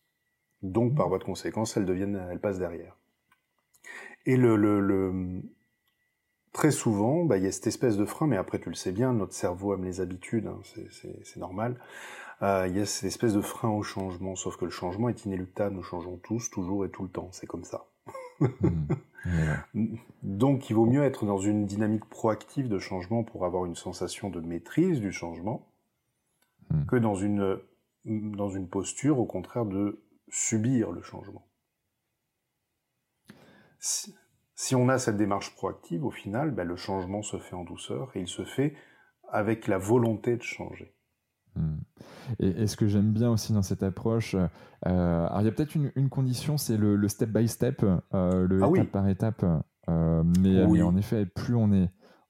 Donc 0.72 0.96
par 0.96 1.10
voie 1.10 1.20
de 1.20 1.24
conséquence, 1.24 1.78
elles 1.78 1.86
deviennent, 1.86 2.22
elles 2.32 2.40
passent 2.40 2.60
derrière. 2.60 2.98
Et 4.26 4.38
le, 4.38 4.56
le, 4.56 5.42
très 6.52 6.72
souvent, 6.72 7.24
bah, 7.24 7.38
il 7.38 7.44
y 7.44 7.48
a 7.48 7.52
cette 7.52 7.68
espèce 7.68 7.98
de 7.98 8.06
frein, 8.06 8.28
mais 8.28 8.38
après 8.38 8.60
tu 8.60 8.70
le 8.70 8.76
sais 8.76 8.92
bien, 8.92 9.14
notre 9.14 9.34
cerveau 9.34 9.74
aime 9.74 9.84
les 9.84 10.02
habitudes, 10.02 10.48
hein, 10.48 10.60
c'est 10.94 11.38
normal. 11.38 11.80
Euh, 12.42 12.66
il 12.68 12.76
y 12.76 12.80
a 12.80 12.86
cette 12.86 13.06
espèce 13.06 13.34
de 13.34 13.42
frein 13.42 13.70
au 13.70 13.84
changement, 13.84 14.36
sauf 14.36 14.58
que 14.58 14.66
le 14.66 14.72
changement 14.72 15.10
est 15.10 15.26
inéluctable, 15.26 15.76
nous 15.76 15.84
changeons 15.84 16.18
tous, 16.18 16.50
toujours 16.50 16.84
et 16.86 16.90
tout 16.90 17.04
le 17.04 17.10
temps, 17.10 17.30
c'est 17.32 17.48
comme 17.48 17.64
ça. 17.64 17.86
Mmh. 18.40 19.66
Donc 20.24 20.70
il 20.70 20.74
vaut 20.74 20.86
mieux 20.86 21.04
être 21.04 21.26
dans 21.26 21.38
une 21.38 21.66
dynamique 21.66 22.06
proactive 22.06 22.68
de 22.68 22.80
changement 22.80 23.24
pour 23.24 23.46
avoir 23.46 23.66
une 23.66 23.76
sensation 23.76 24.30
de 24.30 24.40
maîtrise 24.40 25.00
du 25.00 25.12
changement, 25.12 25.68
mmh. 26.72 26.86
que 26.86 26.96
dans 26.96 27.16
une, 27.16 27.60
dans 28.06 28.50
une 28.50 28.68
posture, 28.68 29.20
au 29.20 29.26
contraire, 29.26 29.66
de 29.66 30.00
subir 30.30 30.92
le 30.92 31.02
changement. 31.02 31.48
Si, 33.80 34.76
on 34.76 34.90
a 34.90 34.98
cette 34.98 35.18
démarche 35.18 35.56
proactive, 35.56 36.06
au 36.06 36.12
final, 36.12 36.52
ben, 36.52 36.68
le 36.68 36.76
changement 36.76 37.22
se 37.22 37.38
fait 37.38 37.56
en 37.56 37.64
douceur 37.64 38.12
et 38.16 38.22
il 38.22 38.28
se 38.28 38.44
fait 38.44 38.74
avec 39.30 39.68
la 39.68 39.78
volonté 39.78 40.38
de 40.38 40.42
changer. 40.42 40.96
Mmh. 41.56 41.76
Et, 42.40 42.68
ce 42.68 42.76
que 42.76 42.88
j'aime 42.88 43.12
bien 43.12 43.30
aussi 43.30 43.54
dans 43.54 43.62
cette 43.62 43.84
approche, 43.84 44.36
euh, 44.36 44.48
alors 44.84 45.42
il 45.42 45.46
y 45.46 45.48
a 45.48 45.52
peut-être 45.52 45.76
une, 45.76 46.10
condition, 46.10 46.58
c'est 46.58 46.78
le, 46.78 47.08
step 47.08 47.30
by 47.30 47.48
step, 47.48 47.84
euh, 48.14 48.48
le 48.48 48.64
ah 48.64 48.70
étape 48.70 48.92
par 48.92 49.08
étape. 49.08 49.46
Euh, 49.90 50.24
mais, 50.40 50.62
en 50.82 50.98
effet, 50.98 51.26
plus 51.26 51.56
on 51.56 51.72
est 51.72 51.90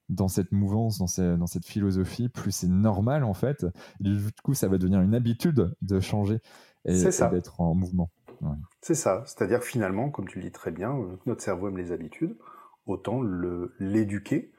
dans 0.09 0.27
cette 0.27 0.51
mouvance, 0.51 0.99
dans, 0.99 1.37
dans 1.37 1.47
cette 1.47 1.65
philosophie, 1.65 2.29
plus 2.29 2.51
c'est 2.51 2.67
normal 2.67 3.23
en 3.23 3.33
fait. 3.33 3.65
du 3.99 4.19
coup, 4.43 4.53
ça 4.53 4.67
va 4.67 4.77
devenir 4.77 5.01
une 5.01 5.15
habitude 5.15 5.73
de 5.81 5.99
changer 5.99 6.41
et, 6.85 7.03
d'être 7.31 7.61
en 7.61 7.73
mouvement. 7.73 8.09
C'est 8.81 8.95
ça. 8.95 9.23
C'est-à-dire 9.25 9.63
finalement, 9.63 10.09
comme 10.09 10.27
tu 10.27 10.39
le 10.39 10.45
dis 10.45 10.51
très 10.51 10.71
bien, 10.71 10.95
notre 11.25 11.41
cerveau 11.41 11.69
aime 11.69 11.77
les 11.77 11.91
habitudes, 11.91 12.37
autant 12.85 13.21
l'éduquer, 13.79 14.51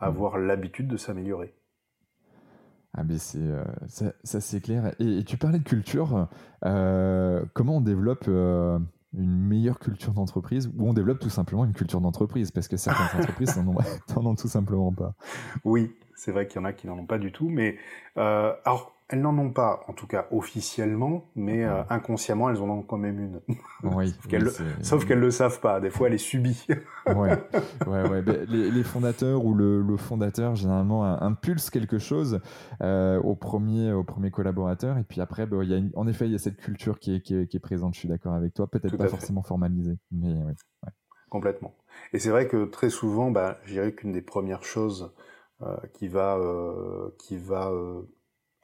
mmh. 0.00 0.04
avoir 0.04 0.38
l'habitude 0.38 0.88
de 0.88 0.96
s'améliorer. 0.96 1.54
Ah 2.92 3.04
mais 3.04 3.18
c'est 3.18 3.38
euh, 3.38 3.64
ça, 4.24 4.40
c'est 4.40 4.60
clair. 4.60 4.94
Et, 4.98 5.22
tu 5.24 5.36
parlais 5.36 5.58
de 5.58 5.64
culture. 5.64 6.28
Euh, 6.64 7.44
comment 7.54 7.76
on 7.76 7.80
développe 7.80 8.24
euh, 8.26 8.78
une 9.14 9.36
meilleure 9.36 9.78
culture 9.78 10.12
d'entreprise 10.12 10.68
ou 10.76 10.88
on 10.88 10.92
développe 10.92 11.20
tout 11.20 11.30
simplement 11.30 11.64
une 11.64 11.72
culture 11.72 12.00
d'entreprise? 12.00 12.50
Parce 12.50 12.66
que 12.66 12.76
certaines 12.76 13.06
entreprises 13.20 13.56
n'en 13.56 13.76
ont, 14.26 14.34
tout 14.34 14.48
simplement 14.48 14.92
pas. 14.92 15.14
Oui, 15.64 15.94
c'est 16.16 16.32
vrai 16.32 16.48
qu'il 16.48 16.60
y 16.60 16.64
en 16.64 16.66
a 16.66 16.72
qui 16.72 16.88
n'en 16.88 16.98
ont 16.98 17.06
pas 17.06 17.18
du 17.18 17.30
tout. 17.30 17.48
Mais 17.48 17.76
alors 18.16 18.92
elles 19.10 19.20
n'en 19.20 19.36
ont 19.38 19.50
pas, 19.50 19.82
en 19.88 19.92
tout 19.92 20.06
cas 20.06 20.26
officiellement, 20.30 21.24
mais 21.34 21.64
euh, 21.64 21.82
inconsciemment, 21.90 22.48
elles 22.48 22.62
en 22.62 22.68
ont 22.68 22.82
quand 22.82 22.96
même 22.96 23.18
une. 23.18 23.40
Oui. 23.82 24.14
sauf 24.82 25.04
qu'elles 25.04 25.18
ne 25.18 25.24
le 25.24 25.30
savent 25.32 25.58
pas. 25.58 25.80
Des 25.80 25.90
fois, 25.90 26.06
elle 26.06 26.14
est 26.14 26.18
subie. 26.18 26.64
ouais, 27.08 27.14
ouais, 27.88 28.08
ouais. 28.08 28.22
Les, 28.46 28.82
fondateurs 28.84 29.44
ou 29.44 29.52
le, 29.52 29.96
fondateur, 29.96 30.54
généralement, 30.54 31.04
impulse 31.04 31.70
quelque 31.70 31.98
chose 31.98 32.40
euh, 32.82 33.20
au, 33.20 33.34
premier, 33.34 33.92
au 33.92 34.04
premier 34.04 34.30
collaborateur. 34.30 34.96
Et 34.96 35.02
puis 35.02 35.20
après, 35.20 35.44
ben, 35.44 35.64
il 35.64 35.70
y 35.70 35.74
a 35.74 35.80
en 35.96 36.06
effet, 36.06 36.26
il 36.26 36.32
y 36.32 36.36
a 36.36 36.38
cette 36.38 36.58
culture 36.58 37.00
qui 37.00 37.16
est, 37.16 37.20
qui 37.20 37.34
est, 37.34 37.60
présente. 37.60 37.94
Je 37.94 37.98
suis 37.98 38.08
d'accord 38.08 38.34
avec 38.34 38.54
toi. 38.54 38.68
Peut-être 38.68 38.96
pas 38.96 39.08
forcément 39.08 39.42
formalisée, 39.42 39.98
mais 40.12 40.34
ouais. 40.34 40.54
Complètement. 41.30 41.74
Et 42.12 42.20
c'est 42.20 42.30
vrai 42.30 42.46
que 42.46 42.64
très 42.64 42.90
souvent, 42.90 43.32
bah, 43.32 43.58
je 43.64 43.72
dirais 43.72 43.92
qu'une 43.92 44.12
des 44.12 44.22
premières 44.22 44.62
choses 44.62 45.12
euh, 45.62 45.76
qui 45.94 46.06
va, 46.06 46.38
qui 47.18 47.36
va 47.36 47.72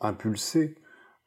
impulser 0.01 0.77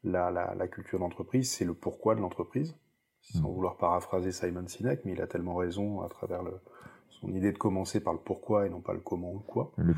la, 0.04 0.32
la, 0.32 0.68
culture 0.68 1.00
d'entreprise, 1.00 1.52
c'est 1.52 1.66
le 1.66 1.74
pourquoi 1.74 2.16
de 2.16 2.22
l'entreprise, 2.22 2.78
sans 3.22 3.50
mmh. 3.50 3.54
vouloir 3.54 3.78
paraphraser 3.78 4.32
Simon 4.32 4.68
Sinek, 4.68 5.04
mais 5.06 5.14
il 5.14 5.22
a 5.22 5.28
tellement 5.28 5.56
raison 5.56 6.02
à 6.02 6.10
travers 6.10 6.42
le, 6.44 6.54
son 7.10 7.34
idée 7.34 7.52
de 7.52 7.58
commencer 7.58 8.00
par 8.00 8.14
le 8.14 8.20
pourquoi 8.20 8.66
et 8.66 8.70
non 8.70 8.82
pas 8.82 8.94
le 8.94 9.02
comment 9.02 9.34
ou 9.34 9.40
quoi. 9.40 9.74
Le. 9.76 9.94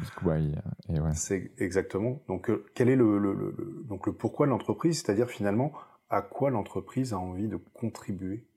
Et 0.89 0.99
ouais. 0.99 1.13
C'est 1.13 1.51
exactement. 1.57 2.21
Donc 2.27 2.49
euh, 2.49 2.65
quel 2.73 2.89
est 2.89 2.95
le, 2.95 3.19
le, 3.19 3.33
le, 3.33 3.83
donc 3.87 4.07
le 4.07 4.13
pourquoi 4.13 4.47
de 4.47 4.51
l'entreprise, 4.51 5.01
c'est-à-dire 5.01 5.29
finalement 5.29 5.71
à 6.09 6.21
quoi 6.21 6.49
l'entreprise 6.49 7.13
a 7.13 7.19
envie 7.19 7.47
de 7.47 7.57
contribuer, 7.57 8.47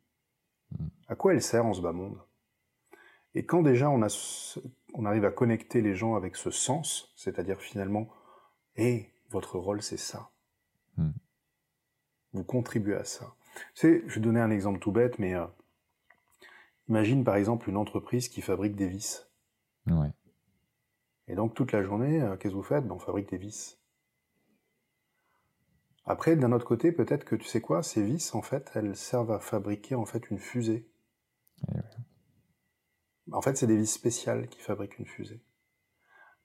mmh. 0.72 0.86
à 1.08 1.14
quoi 1.14 1.34
elle 1.34 1.42
sert 1.42 1.66
en 1.66 1.74
ce 1.74 1.82
bas 1.82 1.92
monde? 1.92 2.18
Et 3.34 3.44
quand 3.44 3.62
déjà 3.62 3.90
on 3.90 4.02
a 4.02 4.08
on 4.94 5.04
arrive 5.04 5.24
à 5.24 5.30
connecter 5.30 5.82
les 5.82 5.94
gens 5.94 6.14
avec 6.14 6.36
ce 6.36 6.50
sens, 6.50 7.12
c'est-à-dire 7.16 7.60
finalement, 7.60 8.08
hé, 8.76 9.13
votre 9.30 9.58
rôle, 9.58 9.82
c'est 9.82 9.96
ça. 9.96 10.30
Hmm. 10.96 11.10
Vous 12.32 12.44
contribuez 12.44 12.96
à 12.96 13.04
ça. 13.04 13.34
je 13.74 13.88
vais 13.88 14.20
donner 14.20 14.40
un 14.40 14.50
exemple 14.50 14.78
tout 14.78 14.92
bête, 14.92 15.18
mais 15.18 15.34
euh, 15.34 15.46
imagine 16.88 17.24
par 17.24 17.36
exemple 17.36 17.68
une 17.68 17.76
entreprise 17.76 18.28
qui 18.28 18.42
fabrique 18.42 18.76
des 18.76 18.88
vis. 18.88 19.28
Et 21.26 21.34
donc 21.34 21.54
toute 21.54 21.72
la 21.72 21.82
journée, 21.82 22.20
euh, 22.20 22.36
qu'est-ce 22.36 22.52
que 22.52 22.58
vous 22.58 22.62
faites? 22.62 22.86
Ben, 22.86 22.94
On 22.94 22.98
fabrique 22.98 23.30
des 23.30 23.38
vis. 23.38 23.78
Après, 26.06 26.36
d'un 26.36 26.52
autre 26.52 26.66
côté, 26.66 26.92
peut-être 26.92 27.24
que 27.24 27.34
tu 27.34 27.46
sais 27.46 27.62
quoi, 27.62 27.82
ces 27.82 28.02
vis, 28.02 28.34
en 28.34 28.42
fait, 28.42 28.70
elles 28.74 28.94
servent 28.94 29.32
à 29.32 29.38
fabriquer 29.38 29.94
en 29.94 30.04
fait 30.04 30.30
une 30.30 30.38
fusée. 30.38 30.86
En 33.32 33.40
fait, 33.40 33.56
c'est 33.56 33.66
des 33.66 33.76
vis 33.76 33.90
spéciales 33.90 34.48
qui 34.48 34.60
fabriquent 34.60 34.98
une 34.98 35.06
fusée. 35.06 35.40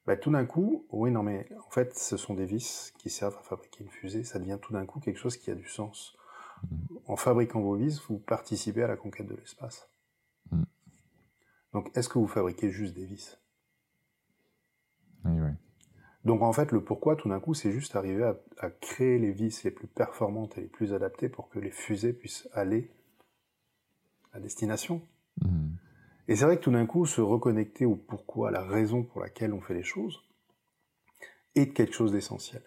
Bah, 0.10 0.18
tout 0.18 0.32
d'un 0.32 0.48
coup, 0.48 0.88
oui, 0.90 1.12
non, 1.12 1.22
mais 1.22 1.48
en 1.68 1.70
fait, 1.70 1.96
ce 1.96 2.18
sont 2.18 2.34
des 2.34 2.48
vis 2.48 2.92
qui 2.98 3.12
servent 3.12 3.38
à 3.38 3.44
fabriquer 3.44 3.84
une 3.84 3.92
fusée. 3.92 4.24
Ça 4.24 4.40
devient 4.40 4.58
tout 4.60 4.74
d'un 4.74 4.88
coup 4.88 5.00
quelque 5.00 5.20
chose 5.20 5.38
qui 5.38 5.52
a 5.52 5.54
du 5.54 5.68
sens. 5.68 6.18
en 7.06 7.16
fabriquant 7.16 7.62
vos 7.62 7.76
vis, 7.76 8.02
vous 8.08 8.18
participez 8.18 8.82
à 8.82 8.88
la 8.88 8.98
conquête 8.98 9.28
de 9.28 9.36
l'espace. 9.36 9.88
Mm. 10.50 10.64
Donc, 11.74 11.96
est-ce 11.96 12.10
que 12.10 12.18
vous 12.18 12.26
fabriquez 12.26 12.72
juste 12.72 12.96
des 12.96 13.06
vis? 13.06 13.38
Oui, 15.26 15.40
oui. 15.40 15.52
Donc, 16.26 16.42
en 16.42 16.54
fait, 16.54 16.72
le 16.72 16.84
pourquoi, 16.84 17.16
tout 17.16 17.30
d'un 17.30 17.40
coup, 17.40 17.54
c'est 17.54 17.72
juste 17.72 17.96
arriver 17.96 18.34
à, 18.58 18.72
créer 18.72 19.20
les 19.20 19.32
vis 19.32 19.64
les 19.64 19.70
plus 19.70 19.88
performantes 19.88 20.58
et 20.58 20.62
les 20.62 20.68
plus 20.68 20.96
adaptées 20.96 21.30
pour 21.30 21.50
que 21.50 21.60
les 21.60 21.70
fusées 21.70 22.14
puissent 22.14 22.50
aller 22.54 22.90
à 24.34 24.40
destination. 24.40 25.04
Mm. 25.44 25.76
Et 26.30 26.36
c'est 26.36 26.46
vrai 26.46 26.58
que 26.58 26.62
tout 26.62 26.72
d'un 26.72 26.86
coup, 26.86 27.08
se 27.08 27.22
reconnecter 27.22 27.88
au 27.88 27.96
pourquoi, 27.96 28.52
la 28.52 28.62
raison 28.62 29.02
pour 29.02 29.20
laquelle 29.20 29.52
on 29.52 29.62
fait 29.62 29.74
les 29.74 29.84
choses, 29.84 30.22
est 31.56 31.74
quelque 31.74 31.96
chose 31.96 32.12
d'essentiel. 32.12 32.62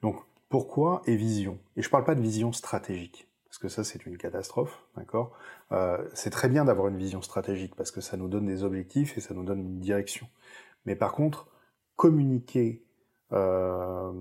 Donc, 0.00 0.22
pourquoi 0.48 1.02
et 1.06 1.16
vision 1.16 1.58
Et 1.76 1.82
je 1.82 1.88
ne 1.88 1.90
parle 1.90 2.04
pas 2.04 2.14
de 2.14 2.20
vision 2.20 2.52
stratégique 2.52 3.28
parce 3.46 3.58
que 3.58 3.68
ça 3.68 3.82
c'est 3.82 4.06
une 4.06 4.16
catastrophe, 4.16 4.84
d'accord? 4.96 5.36
Euh, 5.72 6.08
C'est 6.14 6.30
très 6.30 6.48
bien 6.48 6.64
d'avoir 6.64 6.86
une 6.86 6.96
vision 6.96 7.20
stratégique 7.20 7.74
parce 7.74 7.90
que 7.90 8.00
ça 8.00 8.16
nous 8.16 8.28
donne 8.28 8.46
des 8.46 8.62
objectifs 8.62 9.18
et 9.18 9.20
ça 9.20 9.34
nous 9.34 9.44
donne 9.44 9.60
une 9.60 9.80
direction. 9.80 10.28
Mais 10.86 10.94
par 10.94 11.12
contre, 11.12 11.48
communiquer 11.96 12.84
euh, 13.32 14.12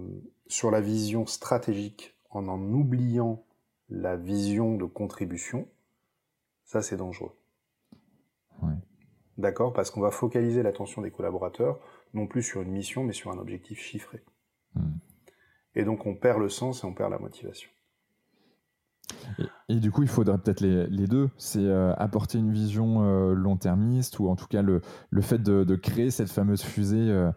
sur 0.48 0.72
la 0.72 0.82
vision 0.82 1.28
stratégique 1.28 2.16
en 2.32 2.48
en 2.48 2.60
oubliant 2.60 3.44
la 3.90 4.18
vision 4.18 4.78
de 4.78 4.86
contribution, 4.86 5.68
ça 6.66 6.82
c'est 6.82 6.98
dangereux. 6.98 7.34
D'accord 9.38 9.74
Parce 9.74 9.90
qu'on 9.90 10.02
va 10.02 10.12
focaliser 10.12 10.62
l'attention 10.62 11.02
des 11.02 11.12
collaborateurs 11.12 11.80
non 12.14 12.28
plus 12.28 12.44
sur 12.44 12.62
une 12.62 12.72
mission 12.72 13.04
mais 13.04 13.14
sur 13.14 13.32
un 13.32 13.38
objectif 13.40 13.80
chiffré. 13.80 14.24
Hmm. 14.76 14.98
Et 15.76 15.84
donc 15.86 16.06
on 16.06 16.16
perd 16.16 16.40
le 16.40 16.50
sens 16.50 16.84
et 16.84 16.88
on 16.88 16.94
perd 16.94 17.12
la 17.12 17.18
motivation. 17.18 17.70
Et, 19.40 19.44
du 19.70 19.92
coup, 19.92 20.04
il 20.04 20.10
faudrait 20.10 20.38
peut-être 20.38 20.62
les, 20.62 21.08
deux. 21.08 21.30
C'est 21.38 21.60
euh, 21.60 21.94
apporter 21.98 22.38
une 22.38 22.52
vision 22.52 23.04
euh, 23.04 23.34
long-termiste 23.34 24.20
ou 24.20 24.30
en 24.30 24.36
tout 24.36 24.48
cas 24.48 24.62
le, 24.62 24.82
le 25.10 25.22
fait 25.22 25.42
de, 25.42 25.76
créer 25.76 26.12
cette 26.12 26.30
fameuse 26.30 26.62
fusée. 26.62 27.10
Euh, 27.10 27.32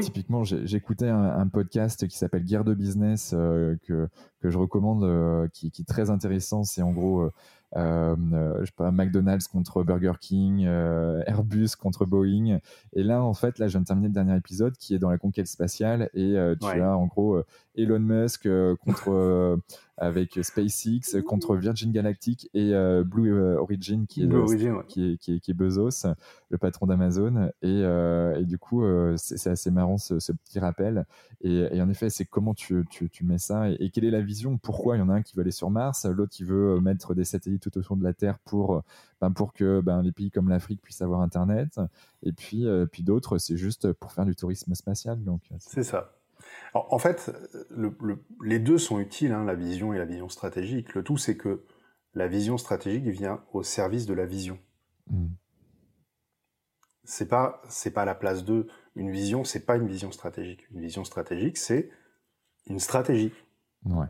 typiquement, 0.00 0.44
j'écoutais 0.44 1.08
un, 1.08 1.46
podcast 1.48 2.06
qui 2.06 2.16
s'appelle 2.16 2.44
Guerre 2.44 2.64
de 2.64 2.74
business 2.74 3.30
que, 3.30 4.08
que 4.40 4.50
je 4.50 4.58
recommande, 4.58 5.48
qui, 5.52 5.70
qui, 5.70 5.82
est 5.82 5.86
très 5.86 6.10
intéressant. 6.10 6.62
C'est 6.62 6.82
en 6.82 6.92
gros 6.92 7.30
je 7.74 8.64
sais 8.64 8.72
pas, 8.76 8.90
McDonald's 8.90 9.48
contre 9.48 9.82
Burger 9.82 10.12
King, 10.20 10.64
Airbus 10.64 11.70
contre 11.80 12.06
Boeing. 12.06 12.60
Et 12.92 13.02
là, 13.02 13.22
en 13.22 13.34
fait, 13.34 13.58
là, 13.58 13.66
je 13.66 13.72
viens 13.72 13.80
de 13.80 13.86
terminer 13.86 14.08
le 14.08 14.14
dernier 14.14 14.36
épisode 14.36 14.76
qui 14.76 14.94
est 14.94 14.98
dans 14.98 15.10
la 15.10 15.18
conquête 15.18 15.48
spatiale 15.48 16.10
et 16.14 16.36
tu 16.60 16.66
as 16.66 16.96
en 16.96 17.06
gros 17.06 17.42
Elon 17.76 18.00
Musk 18.00 18.48
contre 18.84 19.58
avec 19.98 20.38
SpaceX 20.42 21.22
contre 21.26 21.56
Virgin 21.58 21.92
Galactic 21.92 22.48
et 22.54 22.72
Blue 23.04 23.32
Origin 23.56 24.06
qui 24.06 24.22
est, 24.22 24.86
qui, 24.86 25.12
est, 25.12 25.40
qui, 25.40 25.50
est, 25.50 25.54
Bezos, 25.54 26.06
le 26.50 26.58
patron 26.58 26.86
d'Amazon. 26.86 27.50
Et, 27.62 27.80
et, 27.80 28.44
du 28.44 28.58
coup, 28.58 28.84
c'est 29.16 29.50
assez 29.50 29.70
marrant 29.70 29.98
ce, 29.98 30.32
petit 30.32 30.58
rappel. 30.58 31.06
Et, 31.40 31.80
en 31.80 31.88
effet, 31.88 32.10
c'est 32.10 32.24
comment 32.24 32.54
tu, 32.54 32.84
tu, 32.90 33.10
tu, 33.10 33.24
mets 33.24 33.38
ça 33.38 33.70
et, 33.70 33.76
et, 33.80 33.90
quelle 33.90 34.04
est 34.04 34.10
la 34.10 34.20
vision? 34.20 34.58
Pourquoi 34.58 34.96
il 34.96 35.00
y 35.00 35.02
en 35.02 35.08
a 35.08 35.14
un 35.14 35.22
qui 35.22 35.36
veut 35.36 35.42
aller 35.42 35.50
sur 35.50 35.70
Mars, 35.70 36.04
l'autre 36.06 36.32
qui 36.32 36.44
veut 36.44 36.80
mettre 36.80 37.14
des 37.14 37.24
satellites 37.24 37.62
tout 37.62 37.78
autour 37.78 37.96
de 37.96 38.04
la 38.04 38.12
Terre 38.12 38.38
pour, 38.40 38.76
euh, 38.76 38.80
ben, 39.20 39.30
pour 39.30 39.52
que 39.52 39.80
ben, 39.80 40.02
les 40.02 40.12
pays 40.12 40.30
comme 40.30 40.48
l'Afrique 40.48 40.82
puissent 40.82 41.02
avoir 41.02 41.20
Internet. 41.20 41.80
Et 42.22 42.32
puis, 42.32 42.66
euh, 42.66 42.86
puis 42.86 43.02
d'autres, 43.02 43.38
c'est 43.38 43.56
juste 43.56 43.92
pour 43.92 44.12
faire 44.12 44.24
du 44.24 44.34
tourisme 44.34 44.74
spatial. 44.74 45.22
Donc, 45.22 45.42
euh, 45.52 45.56
c'est 45.58 45.84
ça. 45.84 46.17
En 46.74 46.98
fait, 46.98 47.32
les 48.42 48.58
deux 48.58 48.78
sont 48.78 48.98
utiles, 48.98 49.32
hein, 49.32 49.44
la 49.44 49.54
vision 49.54 49.92
et 49.92 49.98
la 49.98 50.04
vision 50.04 50.28
stratégique. 50.28 50.94
Le 50.94 51.02
tout, 51.02 51.16
c'est 51.16 51.36
que 51.36 51.64
la 52.14 52.28
vision 52.28 52.58
stratégique 52.58 53.06
vient 53.06 53.42
au 53.52 53.62
service 53.62 54.06
de 54.06 54.14
la 54.14 54.26
vision. 54.26 54.58
Hmm. 55.08 55.28
C'est 57.04 57.28
pas 57.28 57.62
c'est 57.68 57.90
pas 57.90 58.04
la 58.04 58.14
place 58.14 58.44
de 58.44 58.68
une 58.94 59.10
vision, 59.10 59.44
c'est 59.44 59.64
pas 59.64 59.76
une 59.76 59.86
vision 59.86 60.12
stratégique. 60.12 60.66
Une 60.72 60.80
vision 60.80 61.04
stratégique, 61.04 61.56
c'est 61.56 61.90
une 62.66 62.80
stratégie 62.80 63.32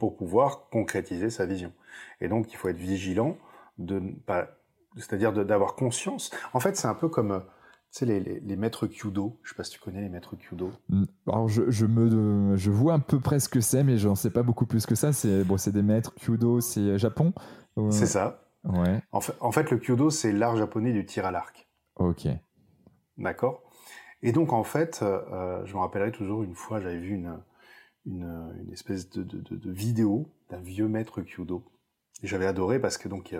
pour 0.01 0.17
pouvoir 0.17 0.69
concrétiser 0.71 1.31
sa 1.31 1.47
vision. 1.47 1.73
Et 2.21 2.29
donc, 2.29 2.53
il 2.53 2.57
faut 2.57 2.69
être 2.69 2.79
vigilant 2.79 3.37
de 3.77 4.01
pas, 4.27 4.49
c'est-à-dire 4.97 5.33
d'avoir 5.33 5.75
conscience. 5.75 6.31
En 6.53 6.61
fait, 6.61 6.77
c'est 6.77 6.89
un 6.89 6.95
peu 6.95 7.09
comme, 7.09 7.39
tu 7.39 7.45
sais, 7.91 8.07
les, 8.07 8.21
les, 8.21 8.57
maîtres 8.57 8.87
Kyudo. 8.87 9.39
Je 9.43 9.51
sais 9.51 9.57
pas 9.57 9.65
si 9.65 9.73
tu 9.73 9.81
connais 9.81 10.01
les 10.01 10.09
maîtres 10.09 10.37
Kyudo. 10.37 10.71
Mm. 10.89 11.05
Alors, 11.27 11.49
je, 11.49 11.71
je 11.71 11.87
me, 11.87 12.57
je 12.57 12.71
vois 12.71 12.95
à 12.95 12.99
peu 12.99 13.21
près 13.21 13.41
ce 13.41 13.49
que 13.49 13.61
c'est, 13.61 13.85
mais 13.85 13.99
j'en 13.99 14.15
sais 14.15 14.31
pas 14.31 14.43
beaucoup 14.43 14.67
plus 14.67 14.87
que 14.87 14.95
ça. 14.95 15.13
C'est 15.13 15.45
bon, 15.45 15.57
c'est 15.57 15.73
des 15.73 15.83
maîtres 15.83 16.15
Kyudo, 16.15 16.61
c'est 16.61 16.99
Japon. 16.99 17.33
C'est 17.91 18.07
ça. 18.07 18.43
Ouais. 18.65 19.01
En 19.13 19.21
fait, 19.21 19.35
en 19.41 19.53
fait 19.53 19.71
le 19.71 19.79
Kyudo, 19.79 20.11
c'est 20.11 20.33
l'art 20.33 20.57
japonais 20.57 20.93
du 20.93 21.07
tir 21.07 21.25
à 21.25 21.31
l'arc. 21.31 21.69
Ok. 21.97 22.27
D'accord. 23.17 23.63
Et 24.23 24.33
donc, 24.33 24.53
en 24.53 24.65
fait, 24.65 25.01
euh, 25.03 25.65
je 25.65 25.75
me 25.75 25.79
rappellerai 25.81 26.13
toujours 26.13 26.43
une 26.43 26.55
fois, 26.55 26.81
j'avais 26.81 26.99
vu 26.99 27.15
une, 27.15 27.39
une, 28.07 28.53
une 28.61 28.73
espèce 28.73 29.11
de, 29.11 29.23
de, 29.23 29.57
de, 29.57 29.71
vidéo 29.71 30.33
d'un 30.51 30.61
vieux 30.61 30.89
maître 30.89 31.23
Kyudo. 31.23 31.65
J'avais 32.23 32.47
adoré 32.47 32.81
parce 32.81 32.99
que 32.99 33.09
donc 33.09 33.33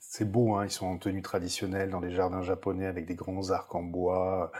c'est 0.00 0.28
beau, 0.28 0.56
hein, 0.56 0.64
ils 0.64 0.70
sont 0.70 0.86
en 0.86 0.98
tenue 0.98 1.22
traditionnelle 1.22 1.90
dans 1.90 2.00
les 2.00 2.10
jardins 2.10 2.42
japonais 2.42 2.86
avec 2.86 3.06
des 3.06 3.14
grands 3.14 3.50
arcs 3.50 3.72
en 3.74 3.82
bois. 3.84 4.50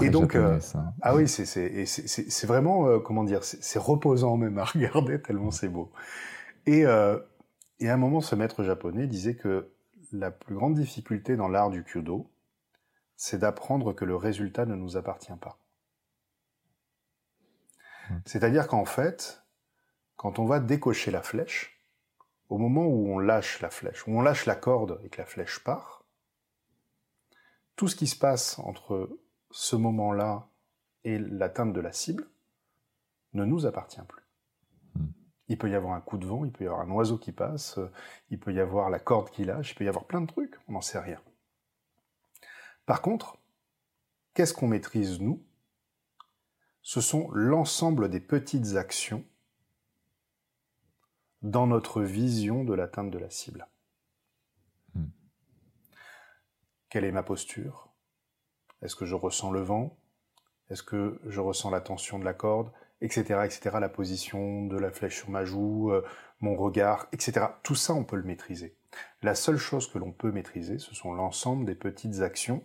Et 0.00 0.08
donc, 0.08 0.36
euh, 0.36 0.60
ah 1.00 1.16
oui, 1.16 1.26
c'est 1.26 2.46
vraiment 2.46 2.86
euh, 2.86 3.00
comment 3.00 3.24
dire, 3.24 3.42
c'est 3.42 3.78
reposant 3.80 4.36
même 4.36 4.58
à 4.58 4.64
regarder 4.72 5.20
tellement 5.20 5.50
c'est 5.50 5.68
beau. 5.68 5.90
Et, 6.66 6.86
euh, 6.86 7.18
et 7.80 7.90
à 7.90 7.94
un 7.94 7.96
moment, 7.96 8.20
ce 8.20 8.36
maître 8.36 8.62
japonais 8.62 9.08
disait 9.08 9.34
que 9.34 9.72
la 10.12 10.30
plus 10.30 10.54
grande 10.54 10.74
difficulté 10.74 11.36
dans 11.36 11.48
l'art 11.48 11.70
du 11.70 11.82
kyudo, 11.82 12.30
c'est 13.16 13.38
d'apprendre 13.38 13.92
que 13.92 14.04
le 14.04 14.14
résultat 14.14 14.64
ne 14.64 14.76
nous 14.76 14.96
appartient 14.96 15.32
pas. 15.40 15.58
C'est-à-dire 18.26 18.68
qu'en 18.68 18.84
fait, 18.84 19.42
quand 20.16 20.38
on 20.38 20.44
va 20.44 20.60
décocher 20.60 21.10
la 21.10 21.22
flèche, 21.22 21.81
au 22.52 22.58
moment 22.58 22.84
où 22.84 23.08
on 23.08 23.18
lâche 23.18 23.62
la 23.62 23.70
flèche, 23.70 24.06
où 24.06 24.10
on 24.10 24.20
lâche 24.20 24.44
la 24.44 24.54
corde 24.54 25.00
et 25.04 25.08
que 25.08 25.22
la 25.22 25.26
flèche 25.26 25.64
part, 25.64 26.04
tout 27.76 27.88
ce 27.88 27.96
qui 27.96 28.06
se 28.06 28.14
passe 28.16 28.58
entre 28.58 29.08
ce 29.50 29.74
moment-là 29.74 30.50
et 31.04 31.18
l'atteinte 31.18 31.72
de 31.72 31.80
la 31.80 31.92
cible 31.92 32.28
ne 33.32 33.46
nous 33.46 33.64
appartient 33.64 34.02
plus. 34.06 34.24
Hmm. 34.94 35.12
Il 35.48 35.56
peut 35.56 35.70
y 35.70 35.74
avoir 35.74 35.94
un 35.94 36.02
coup 36.02 36.18
de 36.18 36.26
vent, 36.26 36.44
il 36.44 36.52
peut 36.52 36.64
y 36.64 36.66
avoir 36.66 36.82
un 36.82 36.90
oiseau 36.90 37.16
qui 37.16 37.32
passe, 37.32 37.78
il 38.28 38.38
peut 38.38 38.52
y 38.52 38.60
avoir 38.60 38.90
la 38.90 38.98
corde 38.98 39.30
qui 39.30 39.46
lâche, 39.46 39.72
il 39.72 39.74
peut 39.74 39.84
y 39.84 39.88
avoir 39.88 40.04
plein 40.04 40.20
de 40.20 40.26
trucs, 40.26 40.56
on 40.68 40.72
n'en 40.72 40.82
sait 40.82 41.00
rien. 41.00 41.22
Par 42.84 43.00
contre, 43.00 43.38
qu'est-ce 44.34 44.52
qu'on 44.52 44.68
maîtrise 44.68 45.20
nous? 45.20 45.42
Ce 46.82 47.00
sont 47.00 47.30
l'ensemble 47.32 48.10
des 48.10 48.20
petites 48.20 48.76
actions 48.76 49.24
dans 51.42 51.66
notre 51.66 52.02
vision 52.02 52.64
de 52.64 52.74
l'atteinte 52.74 53.10
de 53.10 53.18
la 53.18 53.30
cible. 53.30 53.66
Hmm. 54.94 55.08
Quelle 56.88 57.04
est 57.04 57.12
ma 57.12 57.22
posture? 57.22 57.88
Est-ce 58.82 58.96
que 58.96 59.06
je 59.06 59.14
ressens 59.14 59.50
le 59.50 59.60
vent? 59.60 59.96
Est-ce 60.70 60.82
que 60.82 61.20
je 61.26 61.40
ressens 61.40 61.70
la 61.70 61.80
tension 61.80 62.18
de 62.18 62.24
la 62.24 62.34
corde? 62.34 62.72
Etc. 63.00 63.22
etc. 63.44 63.76
La 63.80 63.88
position 63.88 64.66
de 64.66 64.76
la 64.78 64.90
flèche 64.90 65.16
sur 65.16 65.30
ma 65.30 65.44
joue, 65.44 65.90
euh, 65.90 66.06
mon 66.40 66.56
regard, 66.56 67.08
etc. 67.12 67.46
Tout 67.62 67.74
ça, 67.74 67.94
on 67.94 68.04
peut 68.04 68.16
le 68.16 68.22
maîtriser. 68.22 68.76
La 69.22 69.34
seule 69.34 69.56
chose 69.56 69.90
que 69.90 69.98
l'on 69.98 70.12
peut 70.12 70.30
maîtriser, 70.30 70.78
ce 70.78 70.94
sont 70.94 71.12
l'ensemble 71.12 71.64
des 71.64 71.74
petites 71.74 72.20
actions 72.20 72.62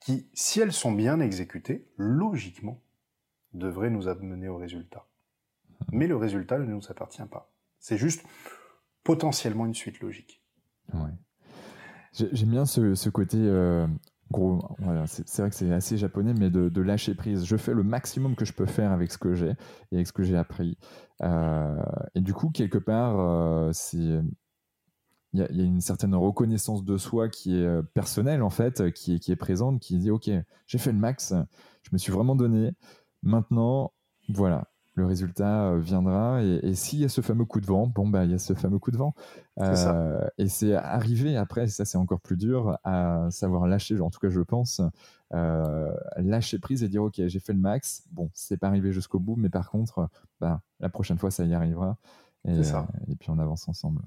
qui, 0.00 0.28
si 0.34 0.60
elles 0.60 0.72
sont 0.72 0.92
bien 0.92 1.20
exécutées, 1.20 1.88
logiquement, 1.96 2.80
devrait 3.54 3.90
nous 3.90 4.08
amener 4.08 4.48
au 4.48 4.56
résultat. 4.56 5.06
Mais 5.92 6.06
le 6.06 6.16
résultat 6.16 6.58
ne 6.58 6.64
nous 6.64 6.90
appartient 6.90 7.24
pas. 7.30 7.52
C'est 7.78 7.98
juste 7.98 8.24
potentiellement 9.04 9.66
une 9.66 9.74
suite 9.74 10.00
logique. 10.00 10.42
J'aime 12.12 12.50
bien 12.50 12.64
ce, 12.64 13.08
côté 13.08 13.38
euh, 13.38 13.86
gros. 14.30 14.76
c'est 15.06 15.38
vrai 15.38 15.50
que 15.50 15.56
c'est 15.56 15.72
assez 15.72 15.96
japonais, 15.96 16.34
mais 16.34 16.50
de, 16.50 16.80
lâcher 16.80 17.14
prise. 17.14 17.44
Je 17.44 17.56
fais 17.56 17.74
le 17.74 17.82
maximum 17.82 18.34
que 18.34 18.44
je 18.44 18.52
peux 18.52 18.66
faire 18.66 18.90
avec 18.92 19.12
ce 19.12 19.18
que 19.18 19.34
j'ai 19.34 19.54
et 19.92 19.96
avec 19.96 20.06
ce 20.06 20.12
que 20.12 20.22
j'ai 20.22 20.36
appris. 20.36 20.78
Euh, 21.22 21.82
et 22.14 22.20
du 22.20 22.32
coup, 22.34 22.50
quelque 22.50 22.78
part, 22.78 23.20
euh, 23.20 23.70
c'est 23.72 24.20
il 25.32 25.40
y, 25.40 25.42
a 25.42 25.64
une 25.64 25.82
certaine 25.82 26.14
reconnaissance 26.14 26.82
de 26.82 26.96
soi 26.96 27.28
qui 27.28 27.56
est 27.56 27.82
personnelle 27.92 28.42
en 28.42 28.48
fait, 28.48 28.90
qui 28.92 29.16
est, 29.16 29.18
qui 29.18 29.32
est 29.32 29.36
présente, 29.36 29.80
qui 29.80 29.98
dit 29.98 30.10
ok, 30.10 30.30
j'ai 30.66 30.78
fait 30.78 30.92
le 30.92 30.98
max, 30.98 31.34
je 31.82 31.90
me 31.92 31.98
suis 31.98 32.10
vraiment 32.10 32.34
donné. 32.34 32.72
Maintenant, 33.22 33.92
voilà, 34.30 34.68
le 34.96 35.06
résultat 35.06 35.68
euh, 35.68 35.78
viendra. 35.78 36.42
Et, 36.42 36.74
s'il 36.74 36.98
y 36.98 37.04
a 37.04 37.08
ce 37.08 37.20
fameux 37.20 37.44
coup 37.44 37.60
de 37.60 37.66
vent, 37.66 37.86
bon, 37.86 38.08
bah, 38.08 38.24
il 38.24 38.30
y 38.30 38.34
a 38.34 38.38
ce 38.38 38.54
fameux 38.54 38.78
coup 38.78 38.90
de 38.90 38.96
vent. 38.96 39.14
Euh, 39.60 40.26
et 40.38 40.48
c'est 40.48 40.74
arriver 40.74 41.36
après, 41.36 41.68
ça 41.68 41.84
c'est 41.84 41.98
encore 41.98 42.20
plus 42.20 42.36
dur, 42.36 42.78
à 42.82 43.28
savoir 43.30 43.66
lâcher, 43.66 44.00
en 44.00 44.10
tout 44.10 44.18
cas 44.18 44.28
je 44.28 44.40
pense, 44.40 44.82
euh, 45.32 45.94
lâcher 46.16 46.58
prise 46.58 46.82
et 46.82 46.88
dire 46.88 47.04
ok, 47.04 47.14
j'ai 47.26 47.40
fait 47.40 47.52
le 47.52 47.58
max. 47.58 48.04
Bon, 48.10 48.30
c'est 48.34 48.56
pas 48.56 48.68
arrivé 48.68 48.92
jusqu'au 48.92 49.18
bout, 49.18 49.36
mais 49.36 49.50
par 49.50 49.70
contre, 49.70 50.08
bah, 50.40 50.62
la 50.80 50.88
prochaine 50.88 51.18
fois 51.18 51.30
ça 51.30 51.44
y 51.44 51.54
arrivera. 51.54 51.96
Et, 52.48 52.62
ça. 52.62 52.86
et 53.08 53.16
puis 53.16 53.30
on 53.30 53.40
avance 53.40 53.68
ensemble. 53.68 54.02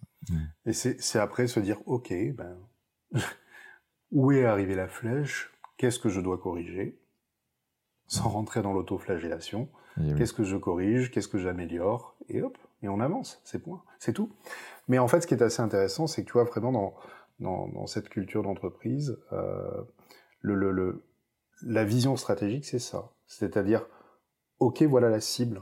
Et 0.65 0.71
c'est 0.73 1.19
après 1.19 1.47
se 1.47 1.59
dire, 1.59 1.77
ok, 1.87 2.13
ben, 2.35 2.55
où 4.11 4.31
est 4.31 4.45
arrivée 4.45 4.75
la 4.75 4.87
flèche? 4.87 5.51
Qu'est-ce 5.77 5.99
que 5.99 6.09
je 6.09 6.21
dois 6.21 6.37
corriger? 6.37 6.99
Sans 8.07 8.29
rentrer 8.29 8.61
dans 8.61 8.73
l'autoflagellation. 8.73 9.69
Qu'est-ce 10.17 10.33
que 10.33 10.43
je 10.43 10.57
corrige 10.57 11.11
Qu'est-ce 11.11 11.27
que 11.27 11.37
j'améliore 11.37 12.15
Et 12.29 12.41
hop, 12.41 12.57
et 12.81 12.89
on 12.89 12.99
avance, 12.99 13.41
c'est 13.43 13.59
point, 13.59 13.83
c'est 13.99 14.13
tout. 14.13 14.31
Mais 14.87 14.99
en 14.99 15.07
fait, 15.07 15.21
ce 15.21 15.27
qui 15.27 15.33
est 15.33 15.43
assez 15.43 15.61
intéressant, 15.61 16.07
c'est 16.07 16.23
que 16.23 16.27
tu 16.27 16.33
vois 16.33 16.45
vraiment 16.45 16.71
dans, 16.71 16.93
dans, 17.39 17.67
dans 17.67 17.87
cette 17.87 18.09
culture 18.09 18.43
d'entreprise, 18.43 19.17
euh, 19.33 19.83
le, 20.41 20.55
le, 20.55 20.71
le, 20.71 21.03
la 21.63 21.83
vision 21.83 22.15
stratégique, 22.15 22.65
c'est 22.65 22.79
ça. 22.79 23.11
C'est-à-dire, 23.27 23.85
ok, 24.59 24.83
voilà 24.83 25.09
la 25.09 25.19
cible. 25.19 25.61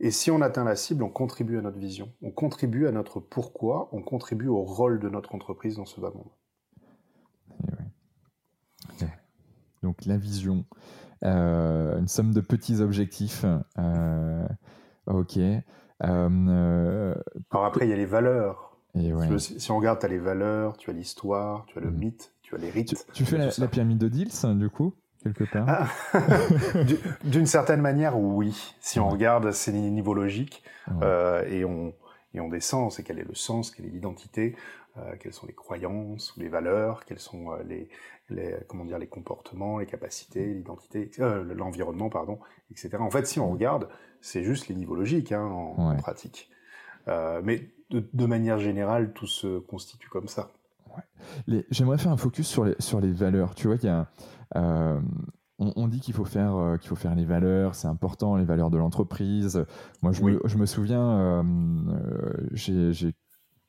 Et 0.00 0.10
si 0.10 0.30
on 0.30 0.40
atteint 0.42 0.64
la 0.64 0.76
cible, 0.76 1.02
on 1.02 1.10
contribue 1.10 1.58
à 1.58 1.62
notre 1.62 1.78
vision, 1.78 2.12
on 2.22 2.30
contribue 2.30 2.86
à 2.86 2.92
notre 2.92 3.20
pourquoi, 3.20 3.88
on 3.92 4.02
contribue 4.02 4.48
au 4.48 4.62
rôle 4.62 5.00
de 5.00 5.08
notre 5.08 5.34
entreprise 5.34 5.76
dans 5.76 5.86
ce 5.86 6.00
bas 6.00 6.10
monde. 6.10 6.30
Donc 9.82 10.04
la 10.04 10.16
vision, 10.16 10.64
une 11.22 12.08
somme 12.08 12.32
de 12.32 12.40
petits 12.40 12.80
objectifs. 12.80 13.44
Euh, 13.78 14.46
ok. 15.06 15.38
Euh, 16.04 17.14
Alors 17.50 17.64
après, 17.64 17.86
il 17.86 17.90
y 17.90 17.92
a 17.92 17.96
les 17.96 18.06
valeurs. 18.06 18.76
si, 19.38 19.70
on 19.70 19.76
regarde, 19.76 20.00
tu 20.00 20.06
as 20.06 20.08
les 20.08 20.18
valeurs, 20.18 20.76
tu 20.76 20.90
as 20.90 20.92
l'histoire, 20.92 21.64
tu 21.66 21.78
as 21.78 21.80
le 21.80 21.90
mm. 21.90 21.98
mythe, 21.98 22.32
tu 22.42 22.54
as 22.54 22.58
les 22.58 22.70
rites. 22.70 23.06
Tu, 23.12 23.24
fais 23.24 23.38
la, 23.38 23.68
pyramide 23.68 23.98
de 23.98 24.08
Diels, 24.08 24.58
du 24.58 24.68
coup 24.68 24.94
quelque 25.22 25.44
part 25.44 25.66
ah. 25.68 26.18
D'une 27.24 27.46
certaine 27.46 27.80
manière, 27.80 28.18
oui. 28.18 28.74
Si 28.80 28.98
on 28.98 29.08
regarde, 29.08 29.52
c'est 29.52 29.70
des 29.70 29.78
niveaux 29.78 30.14
logiques 30.14 30.64
et, 31.48 31.64
on, 31.64 31.94
et 32.34 32.40
on 32.40 32.48
descend, 32.48 32.90
c'est 32.90 33.04
quel 33.04 33.20
est 33.20 33.28
le 33.28 33.36
sens, 33.36 33.70
quelle 33.70 33.86
est 33.86 33.90
l'identité, 33.90 34.56
euh, 34.98 35.14
quelles 35.18 35.32
sont 35.32 35.46
les 35.46 35.54
croyances 35.54 36.36
ou 36.36 36.40
les 36.40 36.48
valeurs, 36.48 37.06
quels 37.06 37.18
sont 37.18 37.52
euh, 37.52 37.62
les, 37.66 37.88
les, 38.32 38.56
comment 38.68 38.84
dire, 38.84 38.98
les 38.98 39.06
comportements, 39.06 39.78
les 39.78 39.86
capacités, 39.86 40.54
l'identité, 40.54 41.10
euh, 41.18 41.42
l'environnement, 41.54 42.10
pardon, 42.10 42.38
etc. 42.70 42.90
En 43.00 43.10
fait, 43.10 43.26
si 43.26 43.40
on 43.40 43.50
regarde, 43.50 43.88
c'est 44.20 44.42
juste 44.42 44.68
les 44.68 44.74
niveaux 44.74 44.94
logiques 44.94 45.32
hein, 45.32 45.44
en, 45.44 45.96
pratique. 45.96 46.50
mais 47.06 47.70
de, 47.90 48.26
manière 48.26 48.58
générale, 48.58 49.12
tout 49.12 49.26
se 49.26 49.58
constitue 49.58 50.08
comme 50.08 50.28
ça. 50.28 50.50
Ouais. 51.48 51.64
J'aimerais 51.70 51.98
faire 51.98 52.12
un 52.12 52.16
focus 52.16 52.46
sur 52.46 52.64
les, 52.64 52.74
sur 52.78 53.00
les 53.00 53.12
valeurs. 53.12 53.54
Tu 53.54 53.66
vois 53.66 53.76
qu'il 53.76 53.88
y 53.88 53.92
a 53.92 54.08
on, 55.58 55.86
dit 55.86 56.00
qu'il 56.00 56.14
faut 56.14 56.24
faire 56.24 56.76
qu'il 56.80 56.88
faut 56.88 56.96
faire 56.96 57.14
les 57.14 57.24
valeurs, 57.24 57.76
c'est 57.76 57.86
important 57.86 58.36
les 58.36 58.44
valeurs 58.44 58.70
de 58.70 58.78
l'entreprise. 58.78 59.64
Moi, 60.02 60.10
je, 60.10 60.22
me, 60.22 60.40
je, 60.44 60.56
me, 60.56 60.66
souviens, 60.66 61.44
j'ai 62.52 63.14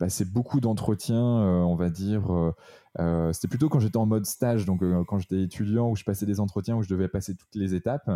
passé 0.03 0.25
beaucoup 0.25 0.59
d'entretiens, 0.59 1.39
euh, 1.39 1.61
on 1.61 1.75
va 1.75 1.89
dire. 1.89 2.53
Euh, 2.99 3.13
euh, 3.13 3.33
c'était 3.33 3.47
plutôt 3.47 3.69
quand 3.69 3.79
j'étais 3.79 3.97
en 3.97 4.05
mode 4.05 4.25
stage, 4.25 4.65
donc 4.65 4.81
quand 5.07 5.19
j'étais 5.19 5.41
étudiant, 5.41 5.89
où 5.89 5.95
je 5.95 6.03
passais 6.03 6.25
des 6.25 6.39
entretiens 6.39 6.75
où 6.75 6.83
je 6.83 6.89
devais 6.89 7.07
passer 7.07 7.35
toutes 7.35 7.55
les 7.55 7.75
étapes. 7.75 8.09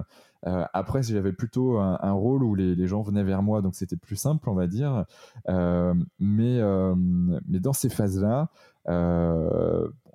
après, 0.43 1.03
j'avais 1.03 1.33
plutôt 1.33 1.77
un, 1.77 2.11
rôle 2.11 2.43
où 2.43 2.55
les, 2.55 2.87
gens 2.87 3.01
venaient 3.01 3.23
vers 3.23 3.43
moi, 3.43 3.61
donc 3.61 3.75
c'était 3.75 3.95
plus 3.97 4.15
simple, 4.15 4.49
on 4.49 4.55
va 4.55 4.67
dire. 4.67 5.05
mais, 5.47 6.61
mais 7.47 7.59
dans 7.59 7.73
ces 7.73 7.89
phases-là, 7.89 8.49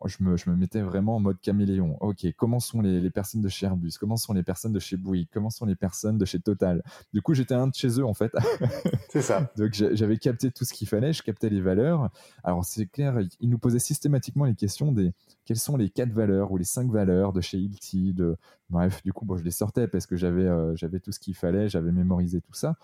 je 0.07 0.23
me, 0.23 0.37
je 0.37 0.51
me, 0.51 0.57
mettais 0.57 0.81
vraiment 0.81 1.17
en 1.17 1.21
mode 1.21 1.41
caméléon. 1.41 1.97
Ok, 2.01 2.27
comment 2.37 2.61
sont 2.61 2.81
les, 2.81 3.01
les, 3.01 3.11
personnes 3.11 3.41
de 3.41 3.49
chez 3.49 3.67
Airbus? 3.67 3.93
Comment 3.99 4.17
sont 4.17 4.33
les 4.33 4.43
personnes 4.43 4.73
de 4.73 4.79
chez 4.79 4.97
Bouygues? 4.97 5.29
Comment 5.33 5.51
sont 5.51 5.67
les 5.67 5.75
personnes 5.75 6.19
de 6.19 6.25
chez 6.25 6.41
Total? 6.41 6.83
Du 7.13 7.23
coup, 7.23 7.35
j'étais 7.35 7.55
un 7.55 7.69
de 7.69 7.75
chez 7.75 8.01
eux, 8.01 8.05
en 8.05 8.15
fait. 8.15 8.33
C'est 9.11 9.23
ça. 9.23 9.51
Donc, 9.57 9.73
j'avais 9.73 10.17
capté 10.17 10.51
tout 10.51 10.65
ce 10.65 10.73
qu'il 10.73 10.89
fallait, 10.89 11.13
je 11.13 11.23
captais 11.23 11.49
les 11.49 11.61
valeurs. 11.61 12.11
Alors, 12.45 12.65
c'est 12.65 12.87
clair, 12.87 13.19
ils 13.41 13.49
nous 13.49 13.59
posaient 13.59 13.79
systématiquement 13.79 14.45
les 14.45 14.55
questions 14.55 14.93
des 14.93 15.13
quelles 15.45 15.59
sont 15.59 15.77
les 15.77 15.91
quatre 15.91 16.13
valeurs 16.13 16.53
ou 16.53 16.57
les 16.57 16.65
cinq 16.65 16.91
valeurs 16.91 17.33
de 17.33 17.41
chez 17.41 17.59
Hilti. 17.59 18.15
De... 18.15 18.37
Bref, 18.71 19.03
du 19.03 19.13
coup, 19.13 19.25
bon, 19.25 19.37
je 19.37 19.45
les 19.45 19.51
sortais 19.51 19.89
parce 19.89 20.07
que 20.07 20.17
j'avais 20.17 20.47
euh, 20.47 20.75
j'avais 20.77 21.01
tout 21.01 21.13
ce 21.13 21.21
qu'il 21.21 21.35
fallait, 21.35 21.69
j'avais 21.69 21.93
mémorisé 21.93 22.41
tout 22.41 22.55
ça. 22.55 22.77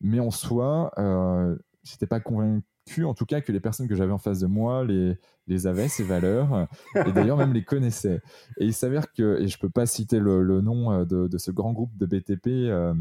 Mais 0.00 0.20
en 0.20 0.30
soi, 0.30 0.92
euh, 0.98 1.56
j'étais 1.82 2.06
pas 2.06 2.20
convaincu 2.20 2.64
en 3.04 3.14
tout 3.14 3.26
cas 3.26 3.40
que 3.40 3.52
les 3.52 3.60
personnes 3.60 3.88
que 3.88 3.94
j'avais 3.94 4.12
en 4.12 4.18
face 4.18 4.40
de 4.40 4.46
moi 4.46 4.84
les, 4.84 5.16
les 5.46 5.66
avaient, 5.66 5.88
ces 5.88 6.04
valeurs, 6.04 6.68
et 6.94 7.12
d'ailleurs 7.12 7.36
même 7.36 7.52
les 7.52 7.64
connaissaient. 7.64 8.20
Et 8.58 8.66
il 8.66 8.74
s'avère 8.74 9.12
que, 9.12 9.40
et 9.40 9.48
je 9.48 9.58
peux 9.58 9.70
pas 9.70 9.86
citer 9.86 10.18
le, 10.18 10.60
nom 10.60 10.92
euh, 10.92 11.04
de, 11.04 11.38
ce 11.38 11.50
grand 11.50 11.72
groupe 11.72 11.96
de 11.96 12.06
BTP 12.06 12.46
euh, 12.46 12.94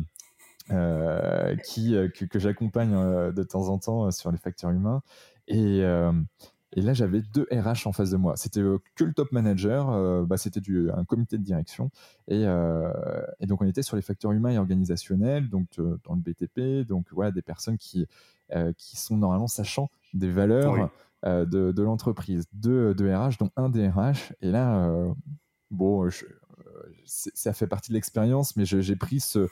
euh, 0.72 1.56
qui, 1.66 1.96
que, 2.14 2.40
j'accompagne 2.40 3.32
de 3.32 3.44
temps 3.44 3.70
en 3.70 3.78
temps 3.78 4.12
sur 4.12 4.32
les 4.32 4.38
facteurs 4.38 4.72
humains, 4.72 5.02
et, 5.48 5.84
et 6.76 6.82
là 6.82 6.94
j'avais 6.94 7.22
deux 7.22 7.48
RH 7.52 7.88
en 7.88 7.92
face 7.92 8.10
de 8.10 8.18
moi. 8.18 8.36
C'était 8.36 8.62
que 8.96 9.04
le 9.04 9.14
top 9.14 9.32
manager, 9.32 10.26
bah, 10.26 10.38
c'était 10.38 10.62
un 10.94 11.04
comité 11.06 11.38
de 11.38 11.44
direction, 11.44 11.92
et, 12.28 12.44
et, 13.40 13.46
donc 13.46 13.62
on 13.62 13.66
était 13.66 13.84
sur 13.84 13.96
les 13.96 14.02
facteurs 14.02 14.32
humains 14.32 14.52
et 14.52 14.58
organisationnels, 14.58 15.50
donc 15.50 15.68
dans 15.78 16.16
le 16.16 16.22
BTP, 16.22 16.88
donc 16.88 17.08
voilà 17.12 17.32
des 17.32 17.42
personnes 17.42 17.78
qui 17.78 18.08
euh, 18.56 18.72
qui 18.78 18.98
sont 18.98 19.18
normalement 19.18 19.48
sachant 19.48 19.90
des 20.14 20.30
valeurs 20.30 20.92
euh, 21.26 21.46
de, 21.46 21.82
l'entreprise. 21.82 22.46
Deux, 22.54 22.94
de 22.94 23.10
RH, 23.10 23.38
dont 23.40 23.50
un 23.56 23.70
DRH. 23.70 24.34
Et 24.42 24.52
là, 24.52 24.86
euh, 24.86 25.12
bon, 25.72 26.08
ça 27.06 27.54
fait 27.54 27.68
partie 27.68 27.92
de 27.92 27.96
l'expérience, 27.96 28.56
mais 28.56 28.66
j'ai 28.66 28.96
pris 28.96 29.22
ce 29.22 29.48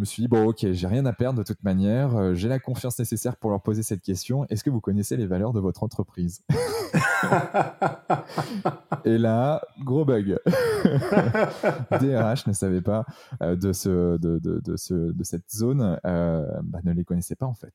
me 0.00 0.06
suis 0.06 0.22
dit, 0.22 0.28
bon, 0.28 0.48
ok, 0.48 0.72
j'ai 0.72 0.86
rien 0.86 1.04
à 1.04 1.12
perdre 1.12 1.40
de 1.40 1.44
toute 1.44 1.62
manière, 1.62 2.34
j'ai 2.34 2.48
la 2.48 2.58
confiance 2.58 2.98
nécessaire 2.98 3.36
pour 3.36 3.50
leur 3.50 3.60
poser 3.60 3.82
cette 3.82 4.00
question. 4.00 4.46
Est-ce 4.46 4.64
que 4.64 4.70
vous 4.70 4.80
connaissez 4.80 5.18
les 5.18 5.26
valeurs 5.26 5.52
de 5.52 5.60
votre 5.60 5.82
entreprise? 5.82 6.42
Et 9.04 9.18
là, 9.18 9.60
gros 9.84 10.06
bug. 10.06 10.38
DRH 12.00 12.46
ne 12.46 12.54
savait 12.54 12.80
pas 12.80 13.04
de, 13.42 13.74
ce, 13.74 14.16
de, 14.16 14.38
de, 14.38 14.62
de, 14.64 14.76
ce, 14.76 14.94
de 14.94 15.22
cette 15.22 15.50
zone, 15.50 16.00
bah, 16.02 16.80
ne 16.82 16.92
les 16.92 17.04
connaissait 17.04 17.36
pas 17.36 17.44
en 17.44 17.54
fait. 17.54 17.74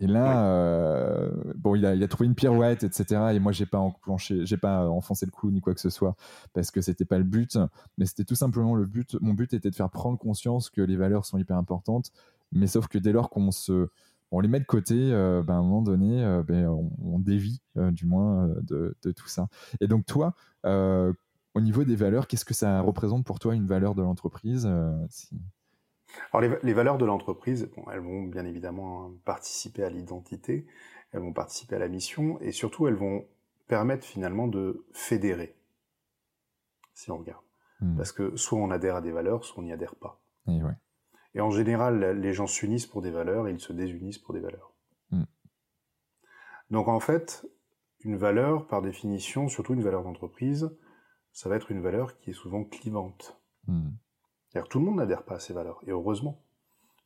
Et 0.00 0.06
là, 0.06 0.48
euh, 0.48 1.30
bon, 1.54 1.76
il 1.76 1.86
a, 1.86 1.94
il 1.94 2.02
a, 2.02 2.08
trouvé 2.08 2.26
une 2.26 2.34
pirouette, 2.34 2.82
etc. 2.82 3.32
Et 3.32 3.38
moi, 3.38 3.52
j'ai 3.52 3.66
pas 3.66 3.78
enclenché, 3.78 4.44
j'ai 4.44 4.56
pas 4.56 4.88
enfoncé 4.88 5.24
le 5.24 5.30
clou 5.30 5.50
ni 5.50 5.60
quoi 5.60 5.74
que 5.74 5.80
ce 5.80 5.90
soit, 5.90 6.16
parce 6.52 6.70
que 6.70 6.80
c'était 6.80 7.04
pas 7.04 7.18
le 7.18 7.24
but. 7.24 7.58
Mais 7.96 8.06
c'était 8.06 8.24
tout 8.24 8.34
simplement 8.34 8.74
le 8.74 8.86
but. 8.86 9.16
Mon 9.20 9.34
but 9.34 9.54
était 9.54 9.70
de 9.70 9.74
faire 9.74 9.90
prendre 9.90 10.18
conscience 10.18 10.68
que 10.68 10.80
les 10.80 10.96
valeurs 10.96 11.24
sont 11.24 11.38
hyper 11.38 11.56
importantes. 11.56 12.10
Mais 12.52 12.66
sauf 12.66 12.88
que 12.88 12.98
dès 12.98 13.12
lors 13.12 13.30
qu'on 13.30 13.50
se, 13.52 13.88
on 14.32 14.40
les 14.40 14.48
met 14.48 14.60
de 14.60 14.64
côté, 14.64 14.94
euh, 15.12 15.42
ben, 15.42 15.54
à 15.54 15.56
un 15.58 15.62
moment 15.62 15.82
donné, 15.82 16.24
euh, 16.24 16.42
ben, 16.42 16.66
on, 16.68 17.18
dévie, 17.20 17.62
du 17.76 18.06
moins, 18.06 18.48
de, 18.62 18.96
de, 19.02 19.12
tout 19.12 19.28
ça. 19.28 19.48
Et 19.80 19.86
donc, 19.86 20.06
toi, 20.06 20.34
au 20.64 21.60
niveau 21.60 21.84
des 21.84 21.96
valeurs, 21.96 22.26
qu'est-ce 22.26 22.44
que 22.44 22.54
ça 22.54 22.80
représente 22.80 23.24
pour 23.24 23.38
toi 23.38 23.54
une 23.54 23.66
valeur 23.66 23.94
de 23.94 24.02
l'entreprise 24.02 24.68
alors 26.32 26.58
les, 26.62 26.72
valeurs 26.72 26.98
de 26.98 27.04
l'entreprise, 27.04 27.70
elles 27.92 28.00
vont 28.00 28.22
bien 28.22 28.44
évidemment 28.44 29.12
participer 29.24 29.84
à 29.84 29.90
l'identité, 29.90 30.66
elles 31.12 31.20
vont 31.20 31.32
participer 31.32 31.76
à 31.76 31.78
la 31.78 31.88
mission, 31.88 32.40
et 32.40 32.52
surtout 32.52 32.88
elles 32.88 32.96
vont 32.96 33.26
permettre 33.68 34.04
finalement 34.04 34.46
de 34.46 34.84
fédérer, 34.92 35.56
si 36.92 37.10
on 37.10 37.18
regarde. 37.18 37.44
Hmm. 37.80 37.96
Parce 37.96 38.12
que 38.12 38.36
soit 38.36 38.58
on 38.58 38.70
adhère 38.70 38.96
à 38.96 39.00
des 39.00 39.12
valeurs, 39.12 39.44
soit 39.44 39.62
on 39.62 39.66
n'y 39.66 39.72
adhère 39.72 39.94
pas. 39.94 40.20
Et, 41.36 41.40
en 41.40 41.50
général, 41.50 42.20
les 42.20 42.32
gens 42.32 42.46
s'unissent 42.46 42.86
pour 42.86 43.02
des 43.02 43.10
valeurs 43.10 43.48
et 43.48 43.50
ils 43.50 43.60
se 43.60 43.72
désunissent 43.72 44.18
pour 44.18 44.34
des 44.34 44.40
valeurs. 44.40 44.72
Hmm. 45.10 45.24
Donc 46.70 46.88
en 46.88 47.00
fait, 47.00 47.46
une 48.00 48.16
valeur, 48.16 48.66
par 48.66 48.82
définition, 48.82 49.48
surtout 49.48 49.74
une 49.74 49.82
valeur 49.82 50.04
d'entreprise, 50.04 50.70
ça 51.32 51.48
va 51.48 51.56
être 51.56 51.70
une 51.70 51.80
valeur 51.80 52.18
qui 52.18 52.30
est 52.30 52.34
souvent 52.34 52.64
clivante. 52.64 53.40
Tout 54.62 54.78
le 54.78 54.84
monde 54.84 54.96
n'adhère 54.96 55.24
pas 55.24 55.34
à 55.34 55.40
ces 55.40 55.52
valeurs, 55.52 55.80
et 55.86 55.90
heureusement. 55.90 56.40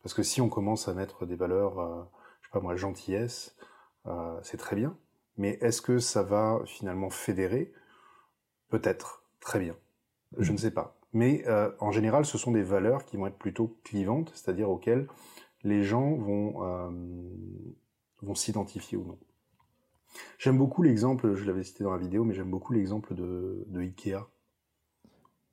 Parce 0.02 0.14
que 0.14 0.22
si 0.22 0.40
on 0.40 0.48
commence 0.48 0.88
à 0.88 0.94
mettre 0.94 1.26
des 1.26 1.36
valeurs, 1.36 1.80
euh, 1.80 2.02
je 2.40 2.48
sais 2.48 2.52
pas 2.52 2.60
moi, 2.60 2.76
gentillesse, 2.76 3.56
euh, 4.06 4.38
c'est 4.42 4.58
très 4.58 4.76
bien. 4.76 4.96
Mais 5.36 5.58
est-ce 5.60 5.80
que 5.80 5.98
ça 5.98 6.22
va 6.22 6.60
finalement 6.66 7.10
fédérer? 7.10 7.72
Peut-être, 8.68 9.24
très 9.40 9.58
bien. 9.60 9.74
Je 10.36 10.52
ne 10.52 10.58
sais 10.58 10.70
pas. 10.70 10.96
Mais 11.12 11.42
euh, 11.46 11.70
en 11.80 11.90
général, 11.90 12.26
ce 12.26 12.36
sont 12.36 12.52
des 12.52 12.62
valeurs 12.62 13.04
qui 13.04 13.16
vont 13.16 13.26
être 13.26 13.38
plutôt 13.38 13.78
clivantes, 13.84 14.30
c'est-à-dire 14.34 14.68
auxquelles 14.68 15.08
les 15.64 15.82
gens 15.82 16.14
vont, 16.14 16.60
vont 18.22 18.34
s'identifier 18.34 18.96
ou 18.98 19.04
non. 19.04 19.18
J'aime 20.38 20.58
beaucoup 20.58 20.82
l'exemple, 20.82 21.34
je 21.34 21.44
l'avais 21.44 21.64
cité 21.64 21.82
dans 21.82 21.90
la 21.90 21.98
vidéo, 21.98 22.24
mais 22.24 22.34
j'aime 22.34 22.50
beaucoup 22.50 22.72
l'exemple 22.72 23.14
de, 23.14 23.64
de 23.66 23.80
Ikea 23.80 24.24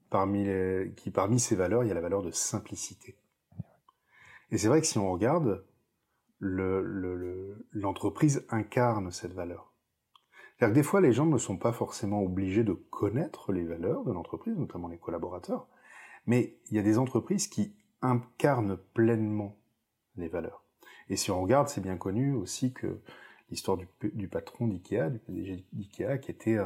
parmi 0.10 0.48
qui 0.96 1.12
parmi 1.12 1.40
ces 1.40 1.56
valeurs, 1.56 1.84
il 1.84 1.88
y 1.88 1.92
a 1.92 1.96
la 1.96 2.02
valeur 2.02 2.24
de 2.24 2.32
simplicité. 2.32 3.16
Et 4.52 4.58
c'est 4.58 4.68
vrai 4.68 4.82
que 4.82 4.88
si 4.88 4.98
on 4.98 5.12
regarde, 5.12 5.66
l'entreprise 6.40 8.46
le, 8.50 8.56
incarne 8.56 9.12
cette 9.12 9.34
valeur. 9.34 9.72
cest 10.60 10.72
que 10.72 10.76
des 10.76 10.84
fois, 10.84 11.02
les 11.02 11.14
gens 11.14 11.26
ne 11.26 11.38
sont 11.38 11.58
pas 11.58 11.72
forcément 11.72 12.22
obligés 12.22 12.64
de 12.64 12.74
connaître 12.74 13.52
les 13.52 13.66
valeurs 13.66 14.04
de 14.04 14.12
l'entreprise, 14.12 14.58
notamment 14.58 14.88
les 14.88 14.98
collaborateurs, 14.98 15.68
mais 16.26 16.58
il 16.70 16.78
y 16.78 16.80
a 16.80 16.84
des 16.84 16.98
entreprises 16.98 17.48
qui 17.48 17.76
incarnent 18.02 18.78
pleinement 18.94 19.58
les 20.16 20.28
valeurs. 20.28 20.64
Et 21.10 21.18
si 21.18 21.32
on 21.32 21.42
regarde, 21.42 21.68
c'est 21.68 21.82
bien 21.82 21.98
connu 21.98 22.34
aussi 22.34 22.74
que 22.74 23.02
l'histoire 23.50 23.78
du, 23.78 23.88
du, 24.14 24.28
patron 24.28 24.68
d'IKEA, 24.68 25.10
du 25.10 25.20
PDG 25.20 25.66
d'IKEA, 25.74 26.18
qui 26.18 26.32
était 26.32 26.58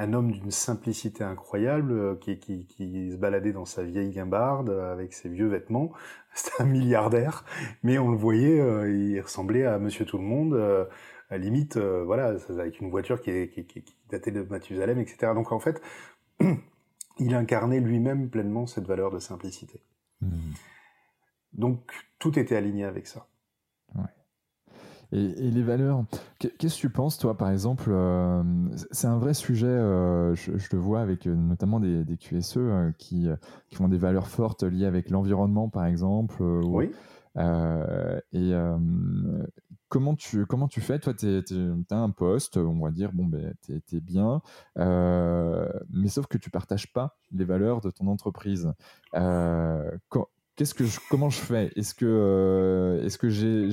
un 0.00 0.14
homme 0.14 0.32
d'une 0.32 0.50
simplicité 0.50 1.24
incroyable, 1.24 1.92
euh, 1.92 2.14
qui, 2.16 2.38
qui, 2.38 2.64
qui, 2.64 3.12
se 3.12 3.16
baladait 3.16 3.52
dans 3.52 3.66
sa 3.66 3.82
vieille 3.82 4.10
guimbarde 4.10 4.70
avec 4.70 5.12
ses 5.12 5.28
vieux 5.28 5.48
vêtements. 5.48 5.92
C'était 6.34 6.62
un 6.62 6.66
milliardaire, 6.66 7.44
mais 7.82 7.98
on 7.98 8.10
le 8.10 8.16
voyait, 8.16 8.60
euh, 8.60 8.90
il 8.90 9.20
ressemblait 9.20 9.66
à 9.66 9.78
Monsieur 9.78 10.06
Tout 10.06 10.16
le 10.16 10.24
Monde, 10.24 10.54
euh, 10.54 10.86
à 11.28 11.36
limite, 11.36 11.76
voilà, 11.76 12.34
avec 12.48 12.80
une 12.80 12.90
voiture 12.90 13.20
qui, 13.20 13.48
qui, 13.50 13.64
qui, 13.64 13.84
datait 14.10 14.32
de 14.32 14.42
Mathusalem, 14.42 14.98
etc. 14.98 15.32
Donc 15.34 15.52
en 15.52 15.60
fait, 15.60 15.80
il 17.18 17.34
incarnait 17.34 17.78
lui-même 17.78 18.30
pleinement 18.30 18.66
cette 18.66 18.86
valeur 18.86 19.10
de 19.10 19.20
simplicité. 19.20 19.80
Mmh. 20.22 20.28
Donc 21.52 21.92
tout 22.18 22.36
était 22.38 22.56
aligné 22.56 22.84
avec 22.84 23.06
ça. 23.06 23.28
Et, 25.12 25.50
les 25.50 25.62
valeurs, 25.62 26.04
qu'est-ce 26.38 26.76
que 26.76 26.80
tu 26.80 26.90
penses, 26.90 27.18
toi, 27.18 27.36
par 27.36 27.50
exemple 27.50 27.90
euh, 27.90 28.42
C'est 28.92 29.08
un 29.08 29.18
vrai 29.18 29.34
sujet, 29.34 29.66
euh, 29.66 30.34
je, 30.36 30.52
le 30.72 30.78
vois 30.78 31.00
avec 31.00 31.26
euh, 31.26 31.34
notamment 31.34 31.80
des, 31.80 32.04
QSE 32.16 32.58
qui, 32.96 33.26
qui, 33.68 33.74
font 33.74 33.88
des 33.88 33.98
valeurs 33.98 34.28
fortes 34.28 34.62
liées 34.62 34.86
avec 34.86 35.10
l'environnement, 35.10 35.68
par 35.68 35.86
exemple. 35.86 36.42
oui. 36.42 36.92
et 37.36 38.52
comment, 39.88 40.14
tu, 40.14 40.46
comment 40.46 40.68
tu 40.68 40.80
fais 40.80 41.00
Toi, 41.00 41.14
tu 41.14 41.42
as 41.90 41.96
un 41.96 42.10
poste, 42.10 42.56
on 42.56 42.78
va 42.78 42.92
dire, 42.92 43.10
bon, 43.12 43.26
ben, 43.26 43.52
tu 43.62 43.96
es, 43.96 44.00
bien, 44.00 44.42
mais 44.76 46.08
sauf 46.08 46.28
que 46.28 46.38
tu 46.38 46.50
partages 46.50 46.92
pas 46.92 47.18
les 47.32 47.44
valeurs 47.44 47.80
de 47.80 47.90
ton 47.90 48.06
entreprise. 48.06 48.72
Qu'est-ce 50.60 50.74
que 50.74 50.84
comment 51.08 51.30
je 51.30 51.38
fais? 51.38 51.72
Est-ce 51.74 51.94
que, 51.94 53.00
est-ce 53.02 53.16
que 53.16 53.30
j'ai 53.30 53.70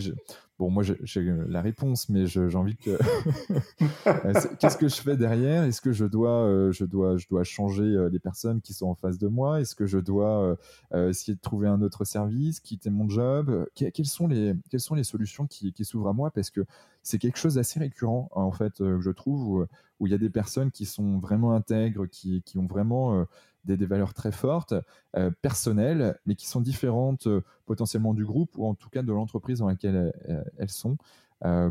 Bon, 0.58 0.70
moi, 0.70 0.84
j'ai 0.84 1.22
la 1.50 1.62
réponse, 1.62 2.08
mais 2.08 2.28
j'ai 2.28 2.56
envie 2.56 2.78
que. 2.78 2.98
Qu'est-ce 4.60 4.78
que 4.78 4.88
je 4.88 4.96
fais 4.96 5.18
derrière? 5.18 5.66
Est-ce 5.66 5.82
que 5.82 5.92
je 5.92 6.06
dois, 6.06 6.46
euh, 6.46 6.72
je, 6.72 6.86
dois, 6.86 7.18
je 7.18 7.28
dois 7.28 7.44
changer 7.44 7.84
euh, 7.84 8.08
les 8.10 8.20
personnes 8.20 8.62
qui 8.62 8.74
sont 8.74 8.88
en 8.88 8.96
face 8.96 9.18
de 9.18 9.28
moi? 9.28 9.60
Est-ce 9.60 9.76
que 9.76 9.86
je 9.86 10.00
dois 10.00 10.58
euh, 10.94 11.10
essayer 11.10 11.36
de 11.36 11.42
trouver 11.42 11.68
un 11.68 11.82
autre 11.82 12.06
service, 12.06 12.62
quitter 12.62 12.90
mon 12.90 13.10
job? 13.10 13.68
Quelles 13.76 14.06
sont, 14.06 14.30
les, 14.30 14.56
quelles 14.70 14.80
sont 14.80 14.96
les 14.96 15.04
solutions 15.04 15.46
qui, 15.46 15.74
s'ouvrent 15.84 16.08
à 16.08 16.14
moi? 16.14 16.32
Parce 16.32 16.52
que 16.52 16.62
c'est 17.04 17.18
quelque 17.20 17.38
chose 17.38 17.56
d'assez 17.56 17.82
récurrent, 17.82 18.30
en 18.32 18.54
fait, 18.54 18.76
je 18.80 19.12
trouve, 19.12 19.68
où 20.00 20.08
il 20.08 20.12
y 20.12 20.16
a 20.16 20.20
des 20.20 20.30
personnes 20.30 20.72
qui 20.72 20.86
sont 20.86 21.20
vraiment 21.20 21.52
intègres, 21.52 22.08
qui, 22.08 22.44
qui 22.44 22.58
ont 22.58 22.66
vraiment 22.66 23.28
des, 23.76 23.86
valeurs 23.86 24.14
très 24.14 24.32
fortes, 24.32 24.74
euh, 25.16 25.32
personnelles, 25.42 26.20
mais 26.26 26.36
qui 26.36 26.48
sont 26.48 26.62
différentes 26.62 27.28
euh, 27.28 27.44
potentiellement 27.66 28.14
du 28.14 28.26
groupe 28.26 28.58
ou 28.58 28.66
en 28.66 28.76
tout 28.76 28.90
cas 28.90 29.04
de 29.04 29.12
l'entreprise 29.12 29.60
dans 29.60 29.68
laquelle 29.68 30.14
euh, 30.30 30.44
elles, 30.58 30.70
sont. 30.70 30.98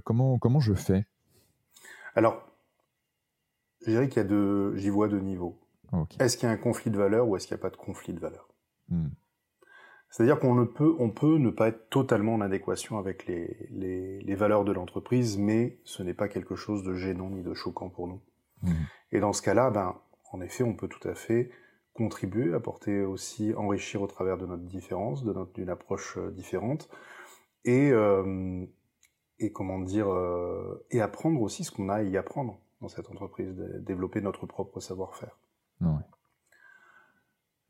comment, 0.05 0.38
comment 0.38 0.61
je 0.61 0.74
fais? 0.74 1.07
Alors, 2.14 2.47
je 3.84 3.90
dirais 3.90 4.09
qu'il 4.09 4.22
y 4.22 4.24
a 4.24 4.28
deux, 4.28 4.76
j'y 4.76 4.88
vois 4.88 5.09
deux 5.09 5.20
niveaux. 5.20 5.59
Est-ce 6.18 6.36
qu'il 6.36 6.49
y 6.49 6.51
a 6.51 6.53
un 6.53 6.59
conflit 6.59 6.90
de 6.90 6.99
valeurs 6.99 7.28
ou 7.28 7.36
est-ce 7.36 7.47
qu'il 7.47 7.55
n'y 7.57 7.61
a 7.61 7.62
pas 7.62 7.70
de 7.70 7.76
conflit 7.76 8.12
de 8.12 8.20
valeurs? 8.20 8.49
Hmm. 8.88 9.09
C'est-à-dire 10.11 10.38
qu'on 10.38 10.55
ne 10.55 10.64
peut, 10.64 10.94
on 10.99 11.11
peut 11.11 11.36
ne 11.36 11.51
pas 11.51 11.68
être 11.68 11.88
totalement 11.90 12.34
en 12.34 12.40
adéquation 12.40 12.99
avec 12.99 13.26
les, 13.26 13.68
les, 13.70 14.34
valeurs 14.34 14.64
de 14.64 14.72
l'entreprise, 14.72 15.36
mais 15.36 15.78
ce 15.84 16.03
n'est 16.03 16.14
pas 16.14 16.28
quelque 16.28 16.57
chose 16.57 16.82
de 16.84 16.94
gênant 16.94 17.30
ni 17.30 17.42
de 17.42 17.55
choquant 17.55 17.90
pour 17.90 18.09
nous. 18.09 18.20
Hmm. 18.62 18.72
Et 19.12 19.20
dans 19.20 19.32
ce 19.32 19.42
cas-là, 19.42 19.70
ben, 19.70 19.97
en 20.32 20.40
effet, 20.40 20.64
on 20.64 20.74
peut 20.74 20.88
tout 20.88 21.07
à 21.07 21.14
fait 21.14 21.51
contribuer, 21.97 22.55
apporter 22.55 23.03
aussi, 23.03 23.55
enrichir 23.55 24.03
au 24.03 24.07
travers 24.07 24.36
de 24.36 24.47
notre 24.47 24.64
différence, 24.64 25.24
de 25.24 25.32
notre 25.32 25.53
d'une 25.53 25.70
approche 25.70 26.18
euh, 26.18 26.30
différente, 26.30 26.88
et 27.64 27.90
euh, 27.90 28.64
et 29.38 29.53
comment 29.53 29.78
dire, 29.78 30.12
euh, 30.12 30.86
et 30.90 31.01
apprendre 31.01 31.40
aussi 31.42 31.64
ce 31.64 31.70
qu'on 31.70 31.88
a 31.88 31.97
à 31.97 32.03
y 32.03 32.16
apprendre 32.16 32.61
dans 32.80 32.88
cette 32.88 33.11
entreprise, 33.11 33.55
développer 33.80 34.20
notre 34.20 34.47
propre 34.47 34.80
savoir-faire. 34.80 35.38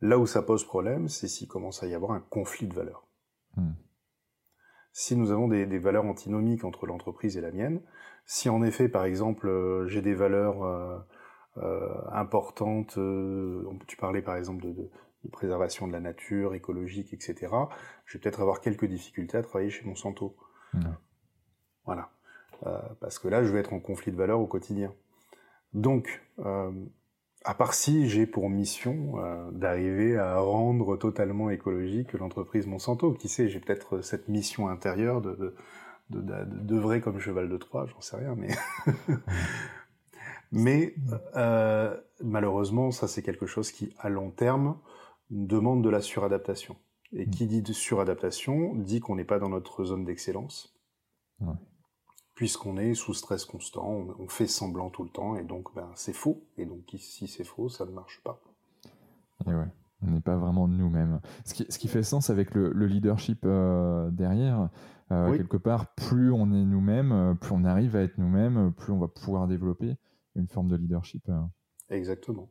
Là 0.02 0.18
où 0.18 0.26
ça 0.26 0.42
pose 0.42 0.64
problème, 0.64 1.08
c'est 1.08 1.26
s'il 1.26 1.48
commence 1.48 1.82
à 1.82 1.86
y 1.86 1.94
avoir 1.94 2.12
un 2.12 2.20
conflit 2.20 2.68
de 2.68 2.74
valeurs. 2.74 3.06
Hmm. 3.56 3.72
Si 4.92 5.16
nous 5.16 5.30
avons 5.30 5.48
des, 5.48 5.66
des, 5.66 5.78
valeurs 5.78 6.04
antinomiques 6.04 6.64
entre 6.64 6.86
l'entreprise 6.86 7.36
et 7.36 7.40
la 7.40 7.50
mienne, 7.50 7.80
si 8.26 8.48
en 8.48 8.62
effet, 8.62 8.88
par 8.88 9.04
exemple, 9.04 9.86
j'ai 9.88 10.02
des 10.02 10.14
valeurs 10.14 11.06
importantes. 12.12 12.98
Euh, 12.98 13.64
tu 13.86 13.96
parlais 13.96 14.22
par 14.22 14.36
exemple 14.36 14.62
de, 14.62 14.72
de, 14.72 14.90
de, 15.24 15.30
préservation 15.30 15.86
de 15.86 15.92
la 15.92 16.00
nature, 16.00 16.54
écologique, 16.54 17.12
etc. 17.12 17.52
Je 18.04 18.16
vais 18.16 18.22
peut-être 18.22 18.40
avoir 18.40 18.60
quelques 18.60 18.86
difficultés 18.86 19.38
à 19.38 19.42
travailler 19.42 19.70
chez 19.70 19.84
Monsanto. 19.84 20.36
Voilà. 21.84 22.10
Euh, 22.66 22.78
parce 23.00 23.18
que 23.18 23.28
là, 23.28 23.44
je 23.44 23.52
vais 23.52 23.60
être 23.60 23.72
en 23.72 23.80
conflit 23.80 24.12
de 24.12 24.16
valeurs 24.16 24.40
au 24.40 24.46
quotidien. 24.46 24.92
Donc, 25.72 26.22
euh, 26.38 26.70
à 27.44 27.54
part 27.54 27.74
si 27.74 28.08
j'ai 28.08 28.26
pour 28.26 28.48
mission 28.48 29.14
euh, 29.18 29.50
d'arriver 29.52 30.16
à 30.16 30.38
rendre 30.38 30.96
totalement 30.96 31.50
écologique 31.50 32.12
l'entreprise 32.14 32.66
Monsanto, 32.66 33.12
qui 33.12 33.28
sait, 33.28 33.48
j'ai 33.48 33.60
peut-être 33.60 34.00
cette 34.00 34.28
mission 34.28 34.68
intérieure 34.68 35.20
de, 35.20 35.54
de, 36.10 36.20
de, 36.20 36.44
d'œuvrer 36.44 37.00
comme 37.00 37.18
cheval 37.18 37.48
de 37.48 37.56
Troie, 37.56 37.86
j'en 37.86 38.00
sais 38.00 38.16
rien, 38.16 38.34
mais 38.36 38.48
Mais 40.52 40.94
euh, 41.34 41.96
malheureusement, 42.22 42.90
ça 42.90 43.08
c'est 43.08 43.22
quelque 43.22 43.46
chose 43.46 43.70
qui, 43.70 43.92
à 43.98 44.08
long 44.08 44.30
terme, 44.30 44.76
demande 45.30 45.82
de 45.82 45.88
la 45.88 46.00
suradaptation. 46.00 46.76
Et 47.12 47.26
mm. 47.26 47.30
qui 47.30 47.46
dit 47.46 47.62
de 47.62 47.72
suradaptation 47.72 48.74
dit 48.74 49.00
qu'on 49.00 49.16
n'est 49.16 49.24
pas 49.24 49.38
dans 49.38 49.48
notre 49.48 49.84
zone 49.84 50.04
d'excellence, 50.04 50.74
puisqu'on 52.34 52.76
est 52.76 52.94
sous 52.94 53.14
stress 53.14 53.44
constant, 53.44 54.06
on, 54.18 54.28
fait 54.28 54.46
semblant 54.46 54.90
tout 54.90 55.04
le 55.04 55.10
temps, 55.10 55.36
et 55.36 55.44
donc 55.44 55.74
ben, 55.74 55.90
c'est 55.94 56.12
faux. 56.12 56.42
Et 56.58 56.66
donc 56.66 56.82
si 56.98 57.26
c'est 57.26 57.44
faux, 57.44 57.68
ça 57.68 57.86
ne 57.86 57.92
marche 57.92 58.20
pas. 58.24 58.40
Et 59.46 59.54
ouais. 59.54 59.68
On 60.02 60.10
n'est 60.10 60.20
pas 60.20 60.36
vraiment 60.36 60.68
nous-mêmes. 60.68 61.20
Ce 61.46 61.54
qui, 61.54 61.64
ce 61.70 61.78
qui, 61.78 61.88
fait 61.88 62.02
sens 62.02 62.28
avec 62.28 62.54
le, 62.54 62.70
leadership 62.86 63.40
euh, 63.46 64.10
derrière, 64.10 64.68
euh, 65.10 65.34
quelque 65.34 65.56
part, 65.56 65.94
plus 65.94 66.30
on 66.30 66.52
est 66.52 66.64
nous-mêmes, 66.64 67.36
plus 67.40 67.52
on 67.52 67.64
arrive 67.64 67.96
à 67.96 68.02
être 68.02 68.18
nous-mêmes, 68.18 68.72
plus 68.72 68.92
on 68.92 68.98
va 68.98 69.08
pouvoir 69.08 69.48
développer 69.48 69.96
une 70.36 70.48
forme 70.48 70.68
de 70.68 70.76
leadership. 70.76 71.28
Euh. 71.28 71.40
Exactement. 71.90 72.50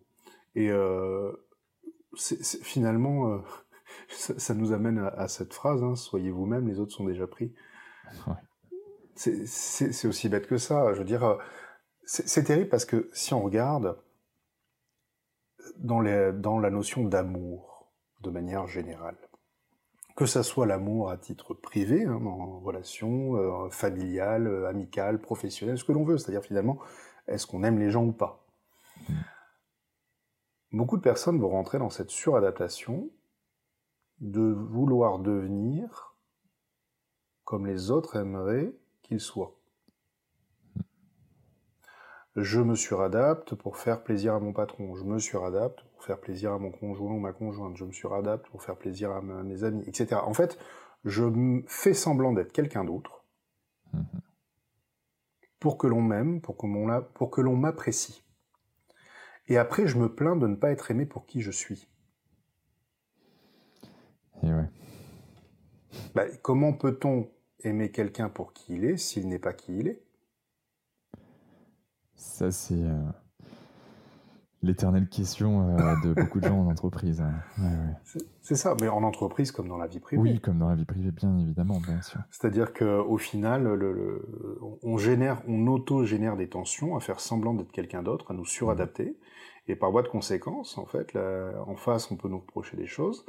Et 0.55 0.69
euh, 0.69 1.31
finalement, 2.15 3.29
euh, 3.29 3.37
ça, 4.09 4.53
nous 4.53 4.71
amène 4.71 4.99
à, 4.99 5.27
cette 5.27 5.53
phrase 5.53 5.83
hein, 5.83 5.95
soyez 5.95 6.31
vous-même, 6.31 6.67
les 6.67 6.79
autres 6.79 6.93
sont 6.93 7.05
déjà 7.05 7.27
pris. 7.27 7.53
C'est 9.15 10.07
aussi 10.07 10.29
bête 10.29 10.47
que 10.47 10.57
ça. 10.57 10.93
Je 10.93 10.99
veux 10.99 11.05
dire, 11.05 11.37
c'est 12.05 12.43
terrible 12.43 12.69
parce 12.69 12.85
que 12.85 13.09
si 13.13 13.33
on 13.33 13.41
regarde 13.41 13.97
dans, 15.77 16.01
les, 16.01 16.31
dans 16.33 16.59
la 16.59 16.69
notion 16.69 17.03
d'amour, 17.03 17.91
de 18.21 18.29
manière 18.29 18.67
générale, 18.67 19.17
que 20.15 20.25
ça 20.25 20.43
soit 20.43 20.65
l'amour 20.65 21.09
à 21.09 21.17
titre 21.17 21.53
privé, 21.53 22.05
hein, 22.05 22.21
en 22.25 22.59
relation 22.59 23.69
familiale, 23.69 24.65
amicale, 24.65 25.19
professionnelle, 25.19 25.77
ce 25.77 25.83
que 25.83 25.91
l'on 25.91 26.05
veut, 26.05 26.17
c'est-à-dire 26.17 26.43
finalement 26.43 26.79
est-ce 27.27 27.47
qu'on 27.47 27.63
aime 27.63 27.79
les 27.79 27.89
gens 27.89 28.05
ou 28.05 28.11
pas 28.11 28.45
Beaucoup 30.71 30.97
de 30.97 31.01
personnes 31.01 31.39
vont 31.39 31.49
rentrer 31.49 31.79
dans 31.79 31.89
cette 31.89 32.09
suradaptation 32.09 33.09
de 34.19 34.41
vouloir 34.41 35.19
devenir 35.19 36.15
comme 37.43 37.67
les 37.67 37.91
autres 37.91 38.15
aimeraient 38.15 38.73
qu'ils 39.03 39.19
soient. 39.19 39.55
Je 42.35 42.59
me 42.59 42.75
suradapte 42.75 43.55
pour 43.55 43.77
faire 43.77 44.03
plaisir 44.03 44.33
à 44.33 44.39
mon 44.39 44.51
patron, 44.51 44.95
je 44.95 45.05
me 45.05 45.19
suradapte 45.19 45.83
pour 45.93 46.03
faire 46.03 46.19
plaisir 46.19 46.51
à 46.51 46.59
mon 46.59 46.71
conjoint 46.71 47.13
ou 47.13 47.19
ma 47.19 47.31
conjointe, 47.31 47.77
je 47.77 47.85
me 47.85 47.93
suradapte 47.93 48.49
pour 48.49 48.61
faire 48.61 48.75
plaisir 48.75 49.11
à 49.11 49.21
mes 49.21 49.63
amis, 49.63 49.83
etc. 49.87 50.19
En 50.21 50.33
fait, 50.33 50.57
je 51.05 51.23
fais 51.67 51.93
semblant 51.93 52.33
d'être 52.33 52.51
quelqu'un 52.51 52.83
d'autre 52.83 53.23
pour 55.65 55.79
que 55.79 55.87
l'on 55.87 55.99
m'aime, 56.03 56.41
pour 56.41 56.57
que 57.31 57.41
l'on 57.41 57.55
m'apprécie. 57.55 58.23
Et 59.47 59.57
après, 59.57 59.87
je 59.87 59.97
me 59.97 60.13
plains 60.13 60.35
de 60.35 60.45
ne 60.45 60.53
pas 60.53 60.69
être 60.69 60.91
aimé 60.91 61.07
pour 61.07 61.25
qui 61.25 61.41
je 61.41 61.49
suis. 61.49 61.87
Bah, 66.13 66.25
comment 66.43 66.71
peut-on 66.71 67.31
aimer 67.61 67.89
quelqu'un 67.89 68.29
pour 68.29 68.53
qui 68.53 68.75
il 68.75 68.85
est 68.85 68.97
s'il 68.97 69.27
n'est 69.27 69.39
pas 69.39 69.53
qui 69.53 69.75
il 69.79 69.87
est? 69.87 70.03
Ça, 72.13 72.51
c'est. 72.51 72.75
Euh, 72.75 73.01
l'éternelle 74.65 75.07
question 75.07 75.69
euh, 75.69 75.95
de 76.03 76.13
beaucoup 76.13 76.39
de 76.39 76.47
gens 76.47 76.59
en 76.59 76.67
entreprise. 76.67 77.23
C'est 78.41 78.55
ça, 78.55 78.75
mais 78.81 78.87
en 78.87 79.03
entreprise 79.03 79.51
comme 79.51 79.67
dans 79.67 79.77
la 79.77 79.87
vie 79.87 79.99
privée. 79.99 80.21
Oui, 80.21 80.39
comme 80.39 80.59
dans 80.59 80.69
la 80.69 80.75
vie 80.75 80.85
privée, 80.85 81.11
bien 81.11 81.37
évidemment, 81.37 81.79
bien 81.79 82.01
sûr. 82.01 82.19
C'est-à-dire 82.31 82.73
qu'au 82.73 83.17
final, 83.17 83.63
le, 83.63 84.27
on 84.83 84.97
génère, 84.97 85.41
on 85.47 85.67
auto-génère 85.67 86.35
des 86.35 86.49
tensions 86.49 86.95
à 86.95 86.99
faire 86.99 87.19
semblant 87.19 87.53
d'être 87.53 87.71
quelqu'un 87.71 88.03
d'autre, 88.03 88.31
à 88.31 88.33
nous 88.33 88.45
suradapter, 88.45 89.17
et 89.67 89.75
par 89.75 89.91
voie 89.91 90.03
de 90.03 90.07
conséquence, 90.07 90.77
en 90.77 90.85
fait, 90.85 91.17
en 91.65 91.75
face, 91.75 92.11
on 92.11 92.15
peut 92.15 92.29
nous 92.29 92.39
reprocher 92.39 92.77
des 92.77 92.87
choses, 92.87 93.25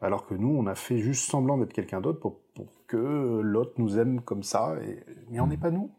alors 0.00 0.26
que 0.26 0.34
nous, 0.34 0.48
on 0.48 0.66
a 0.66 0.74
fait 0.74 0.98
juste 0.98 1.30
semblant 1.30 1.58
d'être 1.58 1.72
quelqu'un 1.72 2.00
d'autre 2.00 2.20
pour, 2.20 2.40
pour 2.54 2.66
que 2.86 3.40
l'autre 3.42 3.74
nous 3.78 3.98
aime 3.98 4.20
comme 4.20 4.42
ça, 4.42 4.76
et, 4.82 5.04
mais 5.30 5.40
on 5.40 5.46
n'est 5.46 5.56
pas 5.56 5.70
nous. 5.70 5.90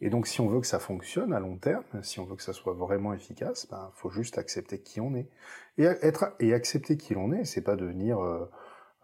Et 0.00 0.10
donc, 0.10 0.26
si 0.26 0.40
on 0.40 0.48
veut 0.48 0.60
que 0.60 0.66
ça 0.66 0.78
fonctionne 0.78 1.32
à 1.32 1.40
long 1.40 1.56
terme, 1.56 1.84
si 2.02 2.20
on 2.20 2.24
veut 2.24 2.36
que 2.36 2.42
ça 2.42 2.52
soit 2.52 2.74
vraiment 2.74 3.14
efficace, 3.14 3.66
ben, 3.70 3.90
faut 3.94 4.10
juste 4.10 4.36
accepter 4.36 4.80
qui 4.80 5.00
on 5.00 5.14
est. 5.14 5.28
Et 5.78 5.84
être 5.84 6.34
et 6.38 6.52
accepter 6.52 6.96
qui 6.96 7.14
l'on 7.14 7.32
est, 7.32 7.44
c'est 7.44 7.62
pas 7.62 7.76
devenir 7.76 8.18
euh, 8.18 8.50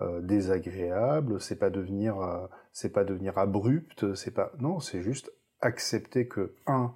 euh, 0.03 0.21
désagréable, 0.21 1.41
c'est 1.41 1.59
pas 1.59 1.71
devenir, 1.71 2.21
euh, 2.21 2.47
c'est 2.73 2.93
pas 2.93 3.05
devenir 3.05 3.39
abrupt, 3.39 4.15
c'est 4.15 4.33
pas, 4.33 4.53
non, 4.59 4.81
c'est 4.81 5.03
juste 5.03 5.33
accepter 5.61 6.27
que 6.27 6.55
un, 6.67 6.95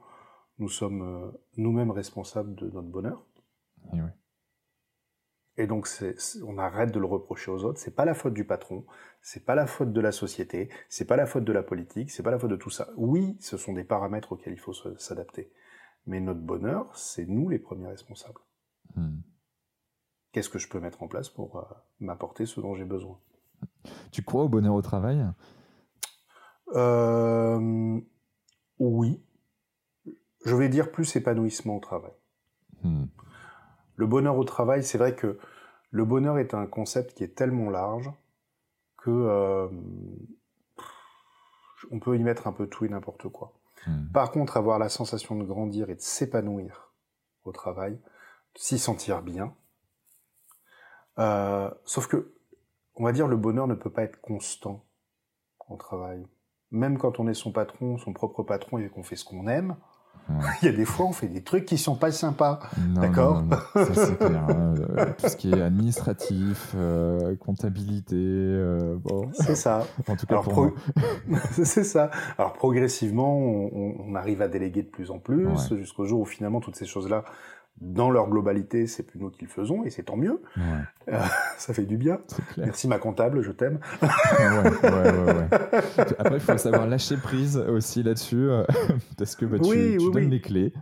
nous 0.59 0.69
sommes 0.69 1.03
euh, 1.03 1.31
nous-mêmes 1.57 1.91
responsables 1.91 2.55
de 2.55 2.69
notre 2.71 2.89
bonheur. 2.89 3.25
Oui. 3.93 4.01
Et 5.57 5.67
donc, 5.67 5.89
on 6.45 6.59
arrête 6.59 6.93
de 6.93 6.99
le 6.99 7.07
reprocher 7.07 7.51
aux 7.51 7.65
autres. 7.65 7.79
C'est 7.79 7.95
pas 7.95 8.05
la 8.05 8.15
faute 8.15 8.35
du 8.35 8.45
patron, 8.45 8.85
c'est 9.23 9.45
pas 9.45 9.55
la 9.55 9.67
faute 9.67 9.93
de 9.93 10.01
la 10.01 10.13
société, 10.13 10.69
c'est 10.89 11.07
pas 11.07 11.17
la 11.17 11.27
faute 11.27 11.45
de 11.45 11.53
la 11.53 11.63
politique, 11.63 12.11
c'est 12.11 12.23
pas 12.23 12.31
la 12.31 12.39
faute 12.39 12.51
de 12.51 12.57
tout 12.57 12.71
ça. 12.71 12.91
Oui, 12.97 13.37
ce 13.41 13.57
sont 13.57 13.73
des 13.73 13.85
paramètres 13.85 14.33
auxquels 14.33 14.53
il 14.53 14.61
faut 14.61 14.75
s'adapter. 14.75 15.53
Mais 16.07 16.21
notre 16.21 16.41
bonheur, 16.41 16.97
c'est 16.97 17.27
nous 17.27 17.49
les 17.49 17.59
premiers 17.59 17.89
responsables. 17.89 18.41
Hmm. 18.95 19.21
Qu'est-ce 20.33 20.51
que 20.51 20.59
je 20.59 20.69
peux 20.69 20.81
mettre 20.81 21.03
en 21.03 21.09
place 21.09 21.31
pour 21.31 21.57
euh, 21.57 21.65
m'apporter 22.01 22.45
ce 22.47 22.61
dont 22.61 22.75
j'ai 22.75 22.85
besoin? 22.85 23.19
Tu 24.13 24.23
crois 24.23 24.45
au 24.45 24.49
bonheur 24.49 24.75
au 24.75 24.83
travail? 24.83 25.27
Euh, 26.75 28.01
Oui. 28.79 29.23
Je 30.45 30.55
vais 30.55 30.69
dire 30.69 30.93
plus 30.93 31.17
épanouissement 31.17 31.77
au 31.77 31.81
travail. 31.81 32.13
Hmm. 32.83 33.07
Le 33.97 34.07
bonheur 34.07 34.37
au 34.37 34.45
travail, 34.45 34.85
c'est 34.85 34.99
vrai 34.99 35.15
que 35.15 35.39
le 35.91 36.05
bonheur 36.05 36.39
est 36.39 36.55
un 36.55 36.67
concept 36.67 37.15
qui 37.15 37.25
est 37.25 37.35
tellement 37.35 37.71
large 37.71 38.11
que 38.99 39.11
euh, 39.11 39.69
on 41.91 41.99
peut 41.99 42.17
y 42.17 42.23
mettre 42.23 42.47
un 42.47 42.53
peu 42.53 42.67
tout 42.67 42.85
et 42.85 42.89
n'importe 42.89 43.29
quoi. 43.29 43.53
Hmm. 43.87 44.07
Par 44.13 44.31
contre, 44.31 44.57
avoir 44.57 44.79
la 44.79 44.89
sensation 44.89 45.37
de 45.37 45.45
grandir 45.45 45.91
et 45.91 45.95
de 45.95 46.01
s'épanouir 46.01 46.93
au 47.45 47.53
travail, 47.53 47.95
de 47.95 48.59
s'y 48.59 48.79
sentir 48.79 49.23
bien, 49.23 49.55
euh, 51.19 51.71
sauf 51.85 52.07
que, 52.09 52.35
on 52.97 53.05
va 53.05 53.13
dire, 53.13 53.29
le 53.29 53.37
bonheur 53.37 53.67
ne 53.67 53.75
peut 53.75 53.91
pas 53.91 54.03
être 54.03 54.21
constant 54.21 54.85
au 55.69 55.77
travail. 55.77 56.27
Même 56.71 56.99
quand 56.99 57.21
on 57.21 57.29
est 57.29 57.35
son 57.35 57.53
patron, 57.53 57.99
son 57.99 58.13
propre 58.13 58.43
patron, 58.43 58.79
et 58.79 58.89
qu'on 58.89 59.03
fait 59.03 59.17
ce 59.17 59.25
qu'on 59.25 59.47
aime, 59.47 59.77
Ouais. 60.29 60.37
il 60.63 60.67
y 60.67 60.69
a 60.69 60.73
des 60.77 60.85
fois, 60.85 61.07
on 61.07 61.13
fait 61.13 61.29
des 61.29 61.43
trucs 61.43 61.65
qui 61.67 61.79
sont 61.79 61.95
pas 61.97 62.11
sympas. 62.11 62.61
D'accord. 62.77 63.45
Ça, 63.75 63.95
c'est 63.95 64.19
clair. 64.19 64.45
hein. 64.49 64.75
Euh, 64.99 65.07
Tout 65.19 65.29
ce 65.29 65.37
qui 65.37 65.51
est 65.53 65.61
administratif, 65.63 66.73
euh, 66.77 67.37
comptabilité, 67.37 68.17
euh, 68.19 68.97
bon. 69.03 69.29
C'est 69.33 69.55
ça. 69.55 69.85
En 70.09 70.17
tout 70.17 70.27
cas, 70.27 70.35
Alors, 70.35 70.45
pour 70.45 70.53
pro- 70.53 70.75
moi. 71.29 71.39
c'est 71.53 71.85
ça. 71.85 72.11
Alors 72.39 72.53
progressivement, 72.55 73.37
on, 73.39 73.71
on- 73.73 73.95
on 74.09 74.15
arrive 74.15 74.43
à 74.43 74.49
déléguer 74.49 74.83
de 74.83 74.89
plus 74.89 75.11
en 75.11 75.19
plus, 75.19 75.47
Ouais. 75.47 75.77
jusqu'au 75.79 76.05
jour 76.07 76.21
où 76.21 76.25
finalement 76.25 76.61
toutes 76.61 76.77
ces 76.77 76.87
choses-là, 76.87 77.25
dans 77.81 78.11
leur 78.11 78.29
globalité, 78.29 78.87
c'est 78.87 79.03
plus 79.03 79.19
nous 79.19 79.31
qui 79.31 79.45
le 79.45 79.51
faisons, 79.51 79.85
et 79.85 79.91
c'est 79.91 80.05
tant 80.05 80.17
mieux. 80.17 80.41
Ouais, 80.57 81.15
Ça 81.59 81.75
fait 81.75 81.85
du 81.85 81.97
bien. 81.97 82.21
Merci 82.57 82.89
ma 82.89 82.99
comptable, 82.99 83.43
je 83.43 83.53
t'aime. 83.53 83.79
Ouais, 84.03 84.91
ouais. 84.93 85.49
Après, 86.19 86.35
il 86.37 86.41
faut 86.41 86.59
savoir 86.59 86.87
lâcher 86.87 87.17
prise 87.17 87.57
aussi 87.59 88.03
là-dessus, 88.03 88.49
euh, 88.51 88.65
parce 89.19 89.37
que 89.37 89.45
bah, 89.45 89.59
tu, 89.59 89.69
Oui, 89.69 89.97
tu 89.99 90.05
oui, 90.07 90.13
donnes 90.13 90.25
oui. 90.25 90.31
les 90.31 90.41
clés. 90.41 90.73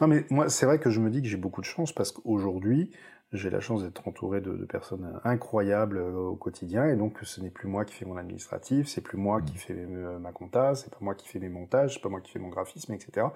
Non 0.00 0.06
mais 0.06 0.24
moi, 0.30 0.48
c'est 0.48 0.66
vrai 0.66 0.78
que 0.78 0.90
je 0.90 1.00
me 1.00 1.10
dis 1.10 1.20
que 1.22 1.28
j'ai 1.28 1.36
beaucoup 1.36 1.60
de 1.60 1.66
chance 1.66 1.92
parce 1.92 2.12
qu'aujourd'hui, 2.12 2.90
j'ai 3.32 3.50
la 3.50 3.60
chance 3.60 3.82
d'être 3.82 4.06
entouré 4.06 4.40
de, 4.40 4.52
de 4.56 4.64
personnes 4.64 5.20
incroyables 5.24 5.98
euh, 5.98 6.12
au 6.14 6.36
quotidien, 6.36 6.86
et 6.86 6.94
donc 6.96 7.18
ce 7.22 7.40
n'est 7.40 7.50
plus 7.50 7.66
moi 7.68 7.84
qui 7.84 7.94
fais 7.94 8.04
mon 8.04 8.16
administratif, 8.16 8.86
c'est 8.88 9.00
plus 9.00 9.18
moi 9.18 9.40
Mm. 9.40 9.44
qui 9.44 9.58
fais 9.58 9.74
euh, 9.76 10.18
ma 10.20 10.30
compta, 10.32 10.74
c'est 10.76 10.90
pas 10.90 10.98
moi 11.00 11.14
qui 11.14 11.28
fais 11.28 11.40
mes 11.40 11.48
montages, 11.48 11.94
c'est 11.94 12.02
pas 12.02 12.08
moi 12.08 12.20
qui 12.20 12.30
fais 12.32 12.38
mon 12.38 12.48
graphisme, 12.48 12.92
etc. 12.92 13.26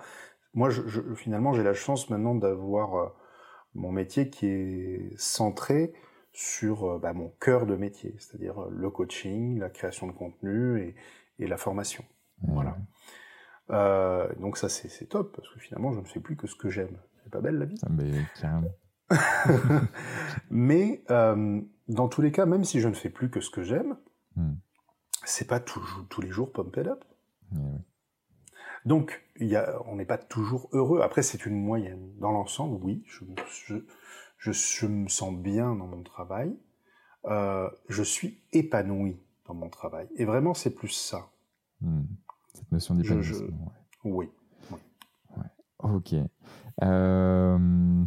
Moi, 0.59 0.71
je, 0.71 0.83
je- 0.89 1.15
finalement, 1.15 1.53
j'ai 1.53 1.63
la 1.63 1.73
chance 1.75 2.11
maintenant 2.11 2.35
d'avoir 2.35 2.95
euh, 2.97 3.09
mon 3.75 3.93
métier 3.93 4.29
qui 4.29 4.47
est 4.47 5.13
centré 5.17 5.93
sur 6.33 6.85
euh, 6.85 6.99
bah, 6.99 7.13
mon 7.13 7.29
cœur 7.41 7.65
de 7.67 7.77
métier, 7.77 8.15
c'est-à-dire 8.19 8.61
euh, 8.65 8.69
le 8.71 8.91
coaching, 8.91 9.59
la 9.61 9.71
création 9.71 10.07
de 10.09 10.13
contenu 10.13 10.81
et, 10.83 10.97
et 11.39 11.47
la 11.47 11.57
formation. 11.57 12.05
Voilà. 12.43 12.77
Euh, 13.71 14.29
donc 14.41 14.57
ça, 14.57 14.69
c'est 14.69 15.07
top, 15.07 15.37
parce 15.37 15.49
que 15.53 15.61
finalement, 15.61 15.93
je 15.93 16.01
ne 16.01 16.05
fais 16.07 16.21
plus 16.21 16.37
que 16.37 16.47
ce 16.49 16.57
que 16.57 16.71
j'aime. 16.71 16.97
C'est 17.23 17.31
pas 17.31 17.41
belle 17.41 17.59
la 17.59 17.65
vie 17.67 17.79
Ah, 17.85 17.89
mais 17.91 18.11
carrément. 18.41 18.73
Mais 20.51 21.03
euh, 21.11 21.61
dans 21.89 22.09
tous 22.09 22.21
les 22.23 22.33
cas, 22.33 22.47
même 22.47 22.65
si 22.65 22.81
je 22.81 22.89
ne 22.89 22.95
fais 22.95 23.11
plus 23.11 23.31
que 23.31 23.41
ce 23.41 23.51
que 23.51 23.63
j'aime, 23.63 23.97
Hmm. 24.37 24.55
c'est 25.25 25.47
pas 25.49 25.59
tous 25.61 26.21
les 26.21 26.29
jours 26.29 26.53
pumped 26.53 26.87
up. 26.87 27.05
Oui. 27.53 27.81
Donc, 28.85 29.23
il 29.37 29.49
y 29.49 29.57
a, 29.57 29.81
on 29.87 29.97
n'est 29.97 30.05
pas 30.07 30.19
toujours 30.19 30.69
heureux. 30.73 31.01
Après, 31.01 31.23
c'est 31.23 31.45
une 31.47 31.57
moyenne. 31.61 32.11
Dans 32.19 32.31
l'ensemble, 32.33 32.79
oui, 32.83 33.05
je, 33.07 33.25
me- 33.25 33.35
je, 33.67 33.75
je, 34.39 34.53
je 34.53 34.87
me 34.87 35.09
sens 35.09 35.35
bien 35.35 35.75
dans 35.75 35.87
mon 35.87 36.03
travail. 36.03 36.57
Euh, 37.27 37.69
je 37.89 38.03
suis 38.03 38.41
épanoui 38.53 39.21
dans 39.47 39.55
mon 39.55 39.69
travail. 39.69 40.09
Et 40.17 40.25
vraiment, 40.25 40.55
c'est 40.55 40.75
plus 40.75 40.89
ça. 40.91 41.29
Hmm. 41.81 42.03
Cette 42.55 42.71
notion 42.73 42.95
d'épanouissement. 42.95 43.73
ouais. 44.05 44.11
Oui. 44.13 44.29
Ok. 45.81 46.15
Euh, 46.83 48.05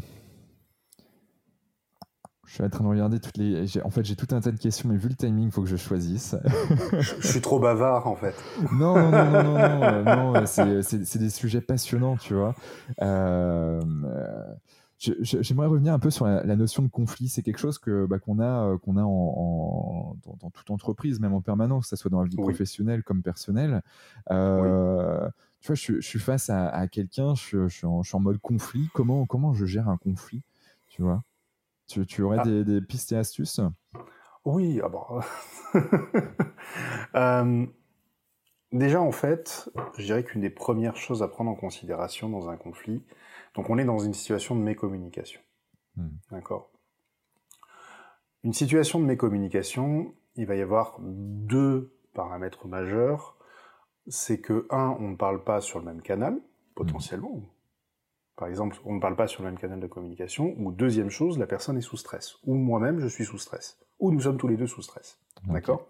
Je 2.51 2.55
suis 2.55 2.63
en 2.65 2.69
train 2.69 2.83
de 2.83 2.89
regarder 2.89 3.21
toutes 3.21 3.37
les. 3.37 3.65
En 3.81 3.89
fait, 3.91 4.03
j'ai 4.03 4.17
tout 4.17 4.27
un 4.35 4.41
tas 4.41 4.51
de 4.51 4.59
questions, 4.59 4.89
mais 4.89 4.97
vu 4.97 5.07
le 5.07 5.15
timing, 5.15 5.45
il 5.45 5.51
faut 5.53 5.61
que 5.61 5.69
je 5.69 5.77
choisisse. 5.77 6.35
Je, 6.99 7.25
suis 7.25 7.39
trop 7.39 7.59
bavard, 7.61 8.07
en 8.07 8.17
fait. 8.17 8.35
non, 8.73 9.09
non, 9.09 9.09
non, 9.09 9.31
non, 9.31 9.41
non, 9.43 9.57
non, 9.57 9.83
euh, 9.83 10.03
non, 10.03 10.35
euh, 10.35 10.45
c'est- 10.45 10.81
c'est 11.05 11.17
des 11.17 11.29
sujets 11.29 11.61
passionnants, 11.61 12.17
tu 12.17 12.33
vois. 12.33 12.53
Euh, 13.01 13.81
euh, 14.03 14.53
J'aimerais 14.99 15.67
revenir 15.67 15.93
un 15.93 15.99
peu 15.99 16.09
sur 16.11 16.25
la, 16.25 16.43
la 16.43 16.55
notion 16.57 16.83
de 16.83 16.89
conflit. 16.89 17.29
C'est 17.29 17.41
quelque 17.41 17.57
chose 17.57 17.79
que 17.79 18.05
bah, 18.05 18.19
qu'on 18.19 18.39
a, 18.39 18.65
euh, 18.73 18.77
qu'on 18.77 18.97
a 18.97 19.03
en, 19.03 19.07
en- 19.07 20.15
dans, 20.25 20.35
dans 20.41 20.49
toute 20.49 20.69
entreprise, 20.71 21.21
même 21.21 21.33
en 21.33 21.39
permanence, 21.39 21.85
que 21.85 21.89
ce 21.91 21.95
soit 21.95 22.11
dans 22.11 22.21
la 22.21 22.27
vie 22.27 22.35
Oui. 22.37 22.43
professionnelle 22.43 23.01
comme 23.01 23.21
personnelle. 23.21 23.81
Euh, 24.29 25.25
Tu 25.61 25.67
vois, 25.67 25.75
je, 25.75 26.01
je 26.01 26.05
suis 26.05 26.19
face 26.19 26.49
à, 26.49 26.67
à 26.67 26.87
quelqu'un, 26.89 27.33
je, 27.33 27.69
je 27.69 27.73
suis 27.77 27.87
en, 27.87 28.03
je 28.03 28.09
suis 28.09 28.17
en 28.17 28.19
mode 28.19 28.39
conflit. 28.39 28.89
Comment, 28.93 29.25
comment 29.25 29.53
je 29.53 29.65
gère 29.65 29.87
un 29.87 29.95
conflit 29.97 30.41
Tu 30.89 31.01
vois? 31.01 31.23
Tu, 31.91 32.05
tu 32.05 32.21
aurais 32.23 32.39
Ah. 32.39 32.43
des, 32.43 32.63
des 32.63 32.81
pistes 32.81 33.11
et 33.11 33.17
astuces? 33.17 33.59
Oui, 34.45 34.81
ah 34.83 34.89
bah. 34.89 35.19
Euh, 37.15 37.65
déjà, 38.71 39.01
en 39.01 39.11
fait, 39.11 39.69
je 39.97 40.05
dirais 40.05 40.23
qu'une 40.23 40.41
des 40.41 40.49
premières 40.49 40.95
choses 40.95 41.23
à 41.23 41.27
prendre 41.27 41.51
en 41.51 41.55
considération 41.55 42.29
dans 42.29 42.49
un 42.49 42.55
conflit, 42.55 43.03
donc 43.55 43.69
on 43.69 43.77
est 43.77 43.83
dans 43.85 43.97
une 43.99 44.13
situation 44.13 44.55
de 44.55 44.61
mécommunication. 44.61 45.41
Hmm. 45.97 46.09
D'accord? 46.31 46.71
Une 48.43 48.53
situation 48.53 48.99
de 48.99 49.05
mécommunication, 49.05 50.13
il 50.35 50.45
va 50.45 50.55
y 50.55 50.61
avoir 50.61 50.97
deux 50.99 51.93
paramètres 52.13 52.67
majeurs. 52.67 53.37
C'est 54.07 54.39
que, 54.39 54.65
un, 54.69 54.95
on 54.99 55.09
ne 55.09 55.15
parle 55.15 55.43
pas 55.43 55.61
sur 55.61 55.79
le 55.79 55.85
même 55.85 56.01
canal, 56.01 56.39
potentiellement. 56.75 57.41
Par 58.35 58.47
exemple, 58.47 58.77
on 58.85 58.95
ne 58.95 58.99
parle 58.99 59.15
pas 59.15 59.27
sur 59.27 59.43
le 59.43 59.49
même 59.49 59.59
canal 59.59 59.79
de 59.79 59.87
communication. 59.87 60.55
Ou 60.57 60.71
deuxième 60.71 61.09
chose, 61.09 61.37
la 61.37 61.47
personne 61.47 61.77
est 61.77 61.81
sous 61.81 61.97
stress. 61.97 62.37
Ou 62.45 62.55
moi-même, 62.55 62.99
je 62.99 63.07
suis 63.07 63.25
sous 63.25 63.37
stress. 63.37 63.79
Ou 63.99 64.11
nous 64.11 64.21
sommes 64.21 64.37
tous 64.37 64.47
les 64.47 64.57
deux 64.57 64.67
sous 64.67 64.81
stress. 64.81 65.19
D'accord? 65.47 65.87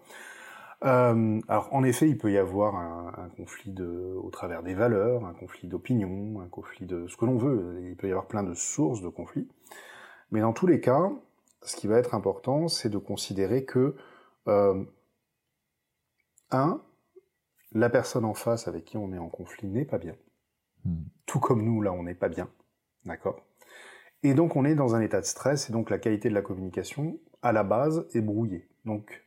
Euh, 0.84 1.40
Alors, 1.48 1.72
en 1.72 1.84
effet, 1.84 2.08
il 2.08 2.18
peut 2.18 2.32
y 2.32 2.38
avoir 2.38 2.74
un, 2.76 3.12
un 3.16 3.28
conflit 3.28 3.72
de, 3.72 4.16
au 4.22 4.30
travers 4.30 4.62
des 4.62 4.74
valeurs, 4.74 5.24
un 5.24 5.32
conflit 5.32 5.68
d'opinion, 5.68 6.40
un 6.40 6.48
conflit 6.48 6.86
de 6.86 7.06
ce 7.06 7.16
que 7.16 7.24
l'on 7.24 7.38
veut. 7.38 7.80
Il 7.88 7.96
peut 7.96 8.08
y 8.08 8.10
avoir 8.10 8.26
plein 8.26 8.42
de 8.42 8.54
sources 8.54 9.00
de 9.00 9.08
conflits. 9.08 9.48
Mais 10.30 10.40
dans 10.40 10.52
tous 10.52 10.66
les 10.66 10.80
cas, 10.80 11.10
ce 11.62 11.76
qui 11.76 11.86
va 11.86 11.98
être 11.98 12.14
important, 12.14 12.68
c'est 12.68 12.88
de 12.88 12.98
considérer 12.98 13.64
que, 13.64 13.94
euh, 14.48 14.84
un, 16.50 16.82
la 17.72 17.88
personne 17.88 18.24
en 18.24 18.34
face 18.34 18.68
avec 18.68 18.84
qui 18.84 18.96
on 18.96 19.12
est 19.12 19.18
en 19.18 19.28
conflit 19.28 19.68
n'est 19.68 19.84
pas 19.84 19.98
bien. 19.98 20.14
Hmm. 20.84 21.04
Tout 21.32 21.40
comme 21.40 21.62
nous, 21.64 21.80
là, 21.80 21.94
on 21.94 22.02
n'est 22.02 22.14
pas 22.14 22.28
bien. 22.28 22.50
D'accord? 23.06 23.46
Et 24.22 24.34
donc, 24.34 24.54
on 24.54 24.66
est 24.66 24.74
dans 24.74 24.94
un 24.94 25.00
état 25.00 25.18
de 25.18 25.24
stress, 25.24 25.70
et 25.70 25.72
donc 25.72 25.88
la 25.88 25.98
qualité 25.98 26.28
de 26.28 26.34
la 26.34 26.42
communication, 26.42 27.18
à 27.40 27.52
la 27.52 27.64
base, 27.64 28.06
est 28.12 28.20
brouillée. 28.20 28.68
Donc, 28.84 29.26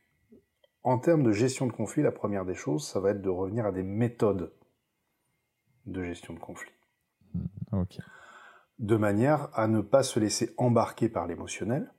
en 0.84 1.00
termes 1.00 1.24
de 1.24 1.32
gestion 1.32 1.66
de 1.66 1.72
conflit, 1.72 2.04
la 2.04 2.12
première 2.12 2.44
des 2.44 2.54
choses, 2.54 2.86
ça 2.86 3.00
va 3.00 3.10
être 3.10 3.22
de 3.22 3.28
revenir 3.28 3.66
à 3.66 3.72
des 3.72 3.82
méthodes 3.82 4.54
de 5.86 6.04
gestion 6.04 6.32
de 6.32 6.38
conflit. 6.38 6.70
Ok. 7.72 7.98
De 8.78 8.94
manière 8.94 9.48
à 9.58 9.66
ne 9.66 9.80
pas 9.80 10.04
se 10.04 10.20
laisser 10.20 10.54
embarquer 10.58 11.08
par 11.08 11.26
l'émotionnel. 11.26 11.92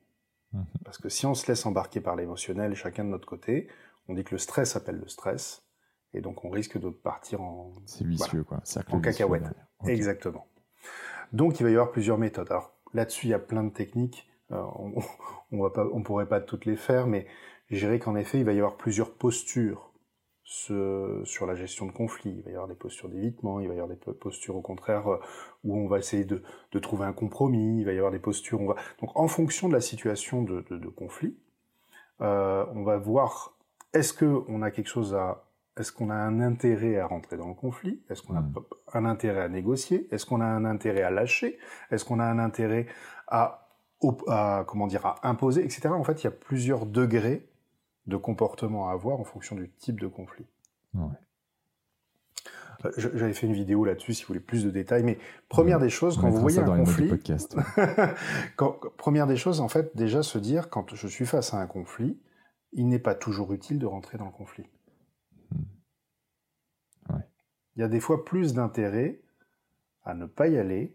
Mhm. 0.53 0.65
Parce 0.85 0.99
que 0.99 1.09
si 1.09 1.25
on 1.25 1.33
se 1.33 1.51
laisse 1.51 1.65
embarquer 1.65 1.99
par 1.99 2.15
l'émotionnel, 2.15 2.75
chacun 2.75 3.03
de 3.03 3.09
notre 3.09 3.27
côté, 3.27 3.67
on 4.07 4.13
dit 4.13 4.23
que 4.23 4.35
le 4.35 4.39
stress 4.39 4.77
appelle 4.77 4.99
le 4.99 5.09
stress, 5.09 5.67
et 6.13 6.21
donc 6.21 6.45
on 6.45 6.49
risque 6.49 6.79
de 6.79 6.87
partir 6.89 7.41
en, 7.41 7.73
C'est 7.85 8.07
vicieux, 8.07 8.45
quoi. 8.45 8.63
En 8.91 9.01
cacahuète. 9.01 9.43
Exactement. 9.85 10.47
Donc 11.33 11.59
il 11.59 11.63
va 11.63 11.69
y 11.69 11.73
avoir 11.73 11.91
plusieurs 11.91 12.17
méthodes. 12.17 12.49
Alors 12.49 12.73
là-dessus, 12.93 13.27
il 13.27 13.29
y 13.29 13.33
a 13.33 13.39
plein 13.39 13.63
de 13.63 13.71
techniques. 13.71 14.29
Euh, 14.51 14.63
on 14.75 15.01
on 15.51 16.03
pourrait 16.03 16.27
pas 16.27 16.41
toutes 16.41 16.65
les 16.65 16.75
faire, 16.75 17.07
mais 17.07 17.27
je 17.69 17.77
dirais 17.77 17.99
qu'en 17.99 18.15
effet, 18.15 18.39
il 18.39 18.45
va 18.45 18.53
y 18.53 18.59
avoir 18.59 18.77
plusieurs 18.77 19.13
postures 19.13 19.87
sur 20.47 21.45
la 21.45 21.55
gestion 21.55 21.87
de 21.87 21.91
conflits. 21.91 22.35
Il 22.37 22.43
va 22.43 22.51
y 22.51 22.53
avoir 22.53 22.69
des 22.69 22.75
postures 22.75 23.09
d'évitement, 23.09 23.59
il 23.59 23.67
va 23.67 23.73
y 23.73 23.79
avoir 23.79 23.89
des 23.89 24.13
postures 24.13 24.55
au 24.55 24.61
contraire 24.61 25.07
euh, 25.11 25.19
où 25.65 25.77
on 25.77 25.87
va 25.87 25.99
essayer 25.99 26.23
de, 26.23 26.41
trouver 26.79 27.05
un 27.05 27.11
compromis, 27.11 27.81
il 27.81 27.85
va 27.85 27.91
y 27.91 27.97
avoir 27.97 28.11
des 28.11 28.19
postures... 28.19 28.61
On 28.61 28.67
va... 28.67 28.75
Donc 29.01 29.11
en 29.15 29.27
fonction 29.27 29.67
de 29.67 29.73
la 29.73 29.81
situation 29.81 30.43
de, 30.43 30.87
conflit, 30.87 31.37
euh, 32.21 32.65
on 32.73 32.83
va 32.83 32.97
voir 32.97 33.57
est-ce 33.93 34.13
qu'on 34.13 34.61
a 34.61 34.71
quelque 34.71 34.87
chose 34.87 35.13
à... 35.13 35.46
Est-ce 35.77 35.91
qu'on 35.91 36.09
a 36.09 36.15
un 36.15 36.39
intérêt 36.41 36.97
à 36.97 37.05
rentrer 37.05 37.37
dans 37.37 37.47
le 37.47 37.53
conflit? 37.53 38.01
Est-ce 38.09 38.21
qu'on 38.21 38.35
a 38.35 38.41
hmm. 38.41 38.53
un 38.93 39.05
intérêt 39.05 39.41
à 39.41 39.49
négocier? 39.49 40.07
Est-ce 40.11 40.25
qu'on 40.25 40.41
a 40.41 40.45
un 40.45 40.65
intérêt 40.65 41.03
à 41.03 41.11
lâcher? 41.11 41.57
Est-ce 41.91 42.03
qu'on 42.05 42.19
a 42.19 42.25
un 42.25 42.39
intérêt 42.39 42.87
à, 43.27 43.67
à, 44.27 44.63
comment 44.67 44.87
dire, 44.87 45.05
à 45.05 45.27
imposer, 45.27 45.63
etc. 45.63 45.89
En 45.89 46.03
fait, 46.03 46.21
il 46.21 46.25
y 46.25 46.27
a 46.27 46.31
plusieurs 46.31 46.85
degrés 46.85 47.47
de 48.07 48.17
comportement 48.17 48.89
à 48.89 48.93
avoir 48.93 49.19
en 49.19 49.23
fonction 49.23 49.55
du 49.55 49.69
type 49.69 49.99
de 49.99 50.07
conflit. 50.07 50.45
Euh, 52.85 52.91
j'avais 52.97 53.33
fait 53.33 53.47
une 53.47 53.53
vidéo 53.53 53.85
là-dessus 53.85 54.13
si 54.13 54.23
vous 54.23 54.27
voulez 54.27 54.39
plus 54.39 54.63
de 54.63 54.69
détails, 54.69 55.03
mais 55.03 55.17
première 55.49 55.79
des 55.79 55.89
choses, 55.89 56.17
quand 56.17 56.29
vous 56.29 56.39
voyez 56.39 56.59
un 56.59 56.77
conflit, 56.77 57.11
première 58.97 59.27
des 59.27 59.37
choses, 59.37 59.61
en 59.61 59.67
fait, 59.67 59.95
déjà 59.95 60.23
se 60.23 60.37
dire, 60.37 60.69
quand 60.69 60.93
je 60.93 61.07
suis 61.07 61.25
face 61.25 61.53
à 61.53 61.57
un 61.57 61.67
conflit, 61.67 62.19
il 62.73 62.87
n'est 62.87 62.99
pas 62.99 63.15
toujours 63.15 63.53
utile 63.53 63.79
de 63.79 63.85
rentrer 63.85 64.17
dans 64.17 64.25
le 64.25 64.31
conflit. 64.31 64.65
Hmm. 65.51 65.63
Il 67.77 67.81
y 67.81 67.83
a 67.83 67.87
des 67.87 68.01
fois 68.01 68.25
plus 68.25 68.53
d'intérêt 68.53 69.21
à 70.03 70.13
ne 70.13 70.25
pas 70.25 70.47
y 70.47 70.57
aller 70.57 70.93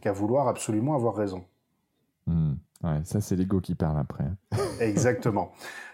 qu'à 0.00 0.12
vouloir 0.12 0.48
absolument 0.48 0.94
avoir 0.94 1.14
raison. 1.14 1.44
Hmm. 2.26 2.54
ça 3.04 3.20
c'est 3.20 3.36
l'ego 3.36 3.60
qui 3.60 3.74
parle 3.74 3.98
après. 3.98 4.24
Exactement 4.80 5.52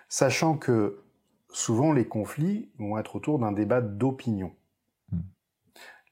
sachant 0.09 0.57
que 0.57 1.03
souvent 1.51 1.93
les 1.93 2.07
conflits 2.07 2.71
vont 2.79 2.99
être 2.99 3.17
autour 3.17 3.39
d'un 3.39 3.53
débat 3.53 3.81
d'opinion. 3.81 4.55
Hmm. 5.13 5.21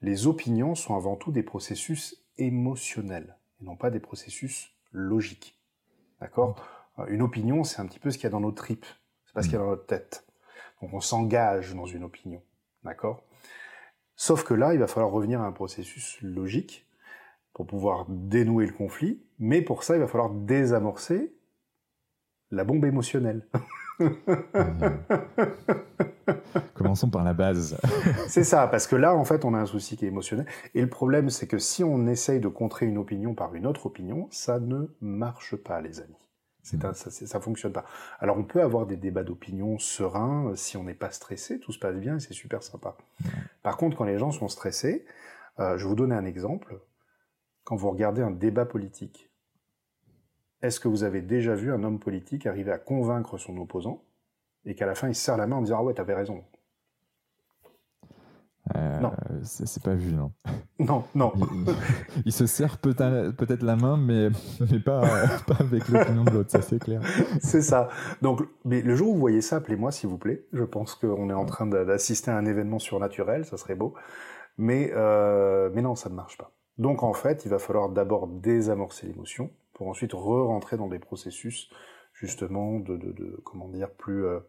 Les 0.03 0.27
opinions 0.27 0.75
sont 0.75 0.95
avant 0.95 1.17
tout 1.17 1.33
des 1.33 1.43
processus 1.43 2.23
émotionnels 2.39 3.37
et 3.61 3.65
non 3.65 3.77
pas 3.77 3.91
des 3.91 4.01
processus 4.01 4.75
logiques. 4.93 5.59
D'accord? 6.21 6.63
Hmm. 6.99 7.09
Une 7.09 7.23
opinion, 7.23 7.65
c'est 7.65 7.81
un 7.81 7.87
petit 7.87 7.99
peu 7.99 8.11
ce 8.11 8.17
qu'il 8.17 8.25
y 8.25 8.29
a 8.29 8.31
dans 8.31 8.41
nos 8.41 8.53
tripes, 8.53 8.87
c'est 9.27 9.35
pas 9.35 9.43
ce 9.43 9.49
qu'il 9.49 9.55
y 9.55 9.61
a 9.61 9.65
dans 9.65 9.71
notre 9.71 9.87
tête. 9.87 10.27
Donc 10.81 10.93
on 10.95 11.01
s'engage 11.01 11.75
dans 11.75 11.87
une 11.87 12.05
opinion. 12.05 12.43
D'accord? 12.85 13.23
Sauf 14.17 14.45
que 14.45 14.55
là, 14.55 14.73
il 14.73 14.81
va 14.81 14.87
falloir 14.87 15.13
revenir 15.13 15.43
à 15.43 15.47
un 15.47 15.53
processus 15.53 16.19
logique 16.23 16.87
pour 17.53 17.67
pouvoir 17.67 18.07
dénouer 18.09 18.67
le 18.67 18.73
conflit, 18.73 19.23
mais 19.39 19.63
pour 19.63 19.85
ça, 19.85 19.95
il 19.97 20.01
va 20.01 20.09
falloir 20.09 20.31
désamorcer 20.31 21.35
la 22.51 22.65
bombe 22.65 22.85
émotionnelle. 22.85 23.47
Commençons 26.75 27.11
par 27.11 27.25
la 27.25 27.35
base. 27.35 27.79
c'est 28.29 28.45
ça, 28.45 28.67
parce 28.67 28.87
que 28.87 28.97
là, 28.97 29.15
en 29.15 29.25
fait, 29.25 29.45
on 29.45 29.55
a 29.55 29.59
un 29.59 29.67
souci 29.67 29.97
qui 29.97 30.05
est 30.05 30.09
émotionnel. 30.09 30.47
Et 30.75 30.81
le 30.81 30.89
problème, 30.89 31.31
c'est 31.31 31.47
que 31.47 31.59
si 31.59 31.85
on 31.85 32.07
essaye 32.07 32.41
de 32.41 32.49
contrer 32.49 32.87
une 32.87 32.99
opinion 32.99 33.35
par 33.35 33.55
une 33.55 33.67
autre 33.67 33.87
opinion, 33.87 34.29
ça 34.31 34.61
ne 34.61 34.87
marche 35.01 35.57
pas, 35.57 35.81
les 35.81 36.01
amis. 36.01 36.26
C'est 36.67 36.83
mm. 36.83 36.95
ça, 36.95 37.11
ça 37.11 37.41
fonctionne 37.41 37.73
pas. 37.73 37.85
Alors, 38.19 38.37
on 38.37 38.45
peut 38.45 38.61
avoir 38.61 38.87
des 38.87 38.97
débats 38.97 39.23
d'opinion 39.23 39.79
sereins 39.79 40.53
si 40.57 40.77
on 40.77 40.83
n'est 40.83 40.95
pas 40.95 41.13
stressé, 41.13 41.61
tout 41.61 41.71
se 41.71 41.79
passe 41.79 41.97
bien 41.97 42.17
et 42.17 42.21
c'est 42.21 42.35
super 42.35 42.63
sympa. 42.63 42.97
Par 43.63 43.77
contre, 43.77 43.97
quand 43.97 44.05
les 44.05 44.19
gens 44.19 44.33
sont 44.33 44.49
stressés, 44.49 45.07
euh, 45.61 45.79
je 45.79 45.85
vais 45.85 45.89
vous 45.89 45.95
donner 45.95 46.17
un 46.17 46.25
exemple. 46.25 46.81
Quand 47.63 47.77
vous 47.77 47.91
regardez 47.91 48.21
un 48.21 48.33
débat 48.33 48.67
politique, 48.67 49.31
est-ce 50.61 50.81
que 50.81 50.89
vous 50.89 51.05
avez 51.05 51.23
déjà 51.23 51.55
vu 51.55 51.73
un 51.73 51.85
homme 51.85 52.01
politique 52.01 52.47
arriver 52.47 52.73
à 52.73 52.79
convaincre 52.79 53.39
son 53.39 53.57
opposant 53.59 54.03
et 54.65 54.75
qu'à 54.75 54.87
la 54.87 54.97
fin 54.97 55.09
il 55.09 55.15
se 55.15 55.23
serre 55.23 55.37
la 55.37 55.47
main 55.47 55.57
en 55.57 55.63
disant 55.63 55.79
Ah 55.79 55.83
ouais, 55.85 55.95
t'avais 55.95 56.15
raison? 56.15 56.45
Euh, 58.75 59.01
Non. 59.01 59.13
C'est 59.43 59.83
pas 59.83 59.95
vu, 59.95 60.13
non. 60.13 60.33
Non, 60.79 61.05
non. 61.15 61.33
Il, 62.27 62.33
se 62.33 62.45
serre 62.45 62.77
peut-être 62.77 63.63
la 63.63 63.77
main, 63.77 63.97
mais, 63.97 64.29
mais 64.71 64.79
pas, 64.79 65.01
pas 65.47 65.57
avec 65.61 65.89
l'opinion 65.89 66.25
de 66.25 66.31
l'autre, 66.31 66.51
ça 66.51 66.61
c'est 66.61 66.79
clair. 66.79 67.01
C'est 67.41 67.63
ça. 67.63 67.89
Donc, 68.21 68.43
mais 68.67 68.83
le 68.83 68.95
jour 68.95 69.09
où 69.09 69.15
vous 69.15 69.21
voyez 69.21 69.41
ça, 69.41 69.57
appelez-moi 69.57 69.91
s'il 69.91 70.11
vous 70.11 70.19
plaît. 70.19 70.45
Je 70.53 70.65
pense 70.65 70.95
qu'on 70.95 71.31
est 71.31 71.35
en 71.35 71.47
train 71.47 71.67
d'assister 71.67 72.31
à 72.31 72.37
un 72.37 72.45
événement 72.45 72.79
surnaturel, 72.79 73.47
ça 73.47 73.57
serait 73.57 73.75
beau. 73.75 73.95
Mais, 74.59 74.91
euh, 74.95 75.71
mais 75.73 75.81
non, 75.81 75.95
ça 75.95 76.11
ne 76.11 76.15
marche 76.15 76.37
pas. 76.37 76.53
Donc 76.79 77.03
en 77.03 77.15
fait, 77.15 77.47
il 77.47 77.49
va 77.51 77.59
falloir 77.59 77.89
d'abord 77.89 78.27
désamorcer 78.27 79.07
l'émotion, 79.07 79.51
pour 79.73 79.89
ensuite 79.89 80.13
re-rentrer 80.13 80.77
dans 80.77 80.89
des 80.89 80.99
processus 80.99 81.71
justement 82.13 82.81
de, 82.81 82.97
de, 82.97 83.41
comment 83.45 83.69
dire 83.69 83.91
plus 83.91 84.25
euh, 84.25 84.41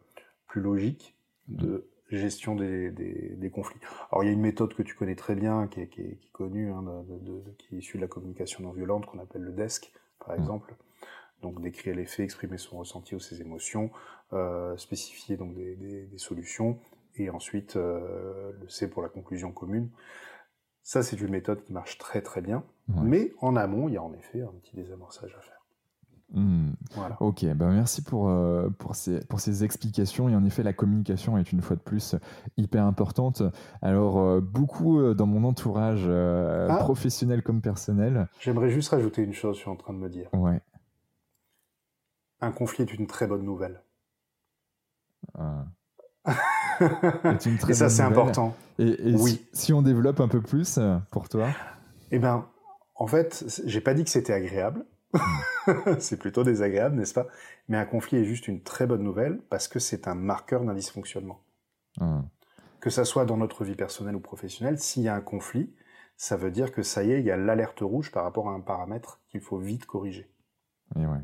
plus 0.46 0.60
logiques 0.60 1.16
de 1.48 1.86
gestion 2.10 2.54
des, 2.54 2.90
des, 2.90 3.50
conflits. 3.50 3.80
Alors 4.10 4.24
il 4.24 4.26
y 4.26 4.30
a 4.30 4.32
une 4.32 4.40
méthode 4.40 4.74
que 4.74 4.82
tu 4.82 4.94
connais 4.94 5.14
très 5.14 5.34
bien, 5.34 5.66
qui 5.68 5.80
est, 5.80 5.88
qui 5.88 6.00
est, 6.00 6.18
connue, 6.32 6.70
hein, 6.70 6.82
de, 6.82 7.42
qui 7.58 7.74
est 7.74 7.78
issue 7.78 7.98
de 7.98 8.02
la 8.02 8.08
communication 8.08 8.62
non 8.62 8.72
violente, 8.72 9.06
qu'on 9.06 9.18
appelle 9.18 9.42
le 9.42 9.52
DESC, 9.52 9.92
par 10.24 10.34
mmh. 10.34 10.40
exemple. 10.40 10.74
Donc 11.42 11.60
décrire 11.60 11.94
les 11.94 12.06
faits, 12.06 12.24
exprimer 12.24 12.58
son 12.58 12.78
ressenti 12.78 13.14
ou 13.14 13.20
ses 13.20 13.40
émotions, 13.40 13.90
euh, 14.32 14.76
spécifier 14.76 15.36
donc 15.36 15.54
des, 15.54 15.76
des, 15.76 16.18
solutions, 16.18 16.78
et 17.16 17.30
ensuite 17.30 17.76
euh, 17.76 18.52
le 18.60 18.68
C 18.68 18.88
pour 18.88 19.02
la 19.02 19.08
conclusion 19.08 19.52
commune. 19.52 19.90
Ça, 20.82 21.02
c'est 21.02 21.20
une 21.20 21.30
méthode 21.30 21.62
qui 21.64 21.72
marche 21.72 21.98
très 21.98 22.22
très 22.22 22.40
bien. 22.40 22.64
Mais 23.02 23.32
en 23.40 23.54
amont, 23.56 23.88
il 23.88 23.94
y 23.94 23.96
a 23.98 24.02
en 24.02 24.14
effet 24.14 24.40
un 24.40 24.52
petit 24.62 24.74
désamorçage 24.74 25.34
à 25.36 25.40
faire. 25.42 25.57
Hmm. 26.34 26.72
Ok, 27.20 27.46
ben 27.46 27.70
merci 27.70 28.02
pour, 28.02 28.28
euh, 28.28 28.68
pour, 28.78 28.94
ces, 28.94 29.20
pour 29.26 29.40
ces 29.40 29.64
explications. 29.64 30.28
Et 30.28 30.36
en 30.36 30.44
effet, 30.44 30.62
la 30.62 30.74
communication 30.74 31.38
est 31.38 31.52
une 31.52 31.62
fois 31.62 31.76
de 31.76 31.80
plus 31.80 32.16
hyper 32.58 32.84
importante. 32.84 33.42
Alors, 33.80 34.18
euh, 34.18 34.40
beaucoup 34.40 35.00
euh, 35.00 35.14
dans 35.14 35.26
mon 35.26 35.44
entourage, 35.44 36.06
ah. 36.08 36.76
professionnel 36.80 37.42
comme 37.42 37.62
personnel. 37.62 38.28
J'aimerais 38.40 38.68
juste 38.68 38.90
rajouter 38.90 39.22
une 39.22 39.32
chose, 39.32 39.56
je 39.56 39.62
suis 39.62 39.70
en 39.70 39.76
train 39.76 39.94
de 39.94 39.98
me 39.98 40.10
dire. 40.10 40.28
Ouais. 40.34 40.60
Un 42.40 42.52
conflit 42.52 42.84
est 42.84 42.94
une 42.94 43.06
très 43.06 43.26
bonne 43.26 43.44
nouvelle. 43.44 43.82
Ah. 45.34 45.64
et 47.68 47.74
ça, 47.74 47.88
c'est 47.88 48.02
important. 48.02 48.54
Et, 48.78 49.14
oui. 49.14 49.46
si, 49.54 49.72
on 49.72 49.80
développe 49.80 50.20
un 50.20 50.28
peu 50.28 50.42
plus 50.42 50.78
pour 51.10 51.30
toi? 51.30 51.48
Eh 52.10 52.18
bien, 52.18 52.46
en 52.96 53.06
fait, 53.06 53.62
j'ai 53.64 53.80
pas 53.80 53.94
dit 53.94 54.04
que 54.04 54.10
c'était 54.10 54.34
agréable. 54.34 54.84
c'est 55.98 56.18
plutôt 56.18 56.44
désagréable, 56.44 56.96
n'est-ce 56.96 57.14
pas? 57.14 57.26
Mais 57.68 57.76
un 57.76 57.84
conflit 57.84 58.18
est 58.18 58.24
juste 58.24 58.48
une 58.48 58.62
très 58.62 58.86
bonne 58.86 59.02
nouvelle 59.02 59.40
parce 59.50 59.68
que 59.68 59.78
c'est 59.78 60.08
un 60.08 60.14
marqueur 60.14 60.64
d'un 60.64 60.74
dysfonctionnement. 60.74 61.42
Ah. 62.00 62.24
Que 62.80 62.90
ça 62.90 63.04
soit 63.04 63.24
dans 63.24 63.36
notre 63.36 63.64
vie 63.64 63.74
personnelle 63.74 64.14
ou 64.14 64.20
professionnelle, 64.20 64.78
s'il 64.78 65.02
y 65.02 65.08
a 65.08 65.14
un 65.14 65.20
conflit, 65.20 65.74
ça 66.16 66.36
veut 66.36 66.50
dire 66.50 66.72
que 66.72 66.82
ça 66.82 67.04
y 67.04 67.12
est, 67.12 67.20
il 67.20 67.26
y 67.26 67.30
a 67.30 67.36
l'alerte 67.36 67.80
rouge 67.80 68.12
par 68.12 68.24
rapport 68.24 68.48
à 68.48 68.52
un 68.52 68.60
paramètre 68.60 69.20
qu'il 69.30 69.40
faut 69.40 69.58
vite 69.58 69.86
corriger. 69.86 70.30
Et 70.96 71.06
ouais. 71.06 71.20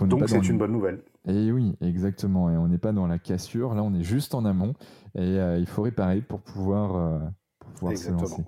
Donc 0.00 0.28
c'est 0.28 0.48
une 0.48 0.58
bonne 0.58 0.72
nouvelle. 0.72 1.02
Et 1.26 1.50
oui, 1.52 1.76
exactement. 1.80 2.50
Et 2.50 2.56
on 2.56 2.68
n'est 2.68 2.78
pas 2.78 2.92
dans 2.92 3.06
la 3.06 3.18
cassure. 3.18 3.74
Là, 3.74 3.82
on 3.82 3.94
est 3.94 4.02
juste 4.02 4.34
en 4.34 4.44
amont. 4.44 4.74
Et 5.14 5.20
euh, 5.20 5.58
il 5.58 5.66
faut 5.66 5.82
réparer 5.82 6.20
pour 6.20 6.40
pouvoir, 6.40 6.96
euh, 6.96 7.18
pour 7.58 7.70
pouvoir 7.72 7.96
se 7.96 8.10
lancer. 8.10 8.44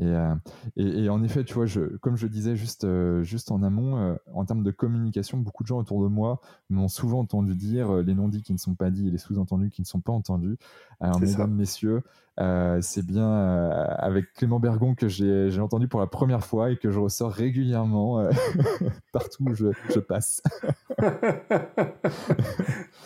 Euh, 0.00 0.34
et, 0.76 1.04
et, 1.04 1.08
en 1.08 1.22
effet, 1.22 1.44
tu 1.44 1.54
vois, 1.54 1.66
je, 1.66 1.80
comme 1.98 2.16
je 2.16 2.26
disais 2.26 2.56
juste, 2.56 2.86
juste 3.22 3.50
en 3.50 3.62
amont, 3.62 4.16
en 4.32 4.44
termes 4.44 4.62
de 4.62 4.70
communication, 4.70 5.38
beaucoup 5.38 5.62
de 5.62 5.68
gens 5.68 5.78
autour 5.78 6.02
de 6.02 6.08
moi 6.08 6.40
m'ont 6.70 6.88
souvent 6.88 7.20
entendu 7.20 7.54
dire 7.54 7.92
les 7.96 8.14
non-dits 8.14 8.42
qui 8.42 8.52
ne 8.52 8.58
sont 8.58 8.74
pas 8.74 8.90
dits 8.90 9.08
et 9.08 9.10
les 9.10 9.18
sous-entendus 9.18 9.70
qui 9.70 9.82
ne 9.82 9.86
sont 9.86 10.00
pas 10.00 10.12
entendus. 10.12 10.56
Alors, 11.00 11.20
mesdames, 11.20 11.54
messieurs, 11.54 12.02
euh, 12.40 12.78
c'est 12.80 13.04
bien 13.04 13.28
euh, 13.28 13.86
avec 13.98 14.32
Clément 14.32 14.58
Bergon 14.58 14.94
que 14.94 15.06
j'ai 15.08 15.60
entendu 15.60 15.86
pour 15.86 16.00
la 16.00 16.06
première 16.06 16.44
fois 16.44 16.70
et 16.70 16.76
que 16.76 16.90
je 16.90 16.98
ressors 16.98 17.30
régulièrement 17.30 18.20
euh, 18.20 18.30
partout 19.12 19.44
où 19.44 19.54
je, 19.54 19.98
passe. 19.98 20.42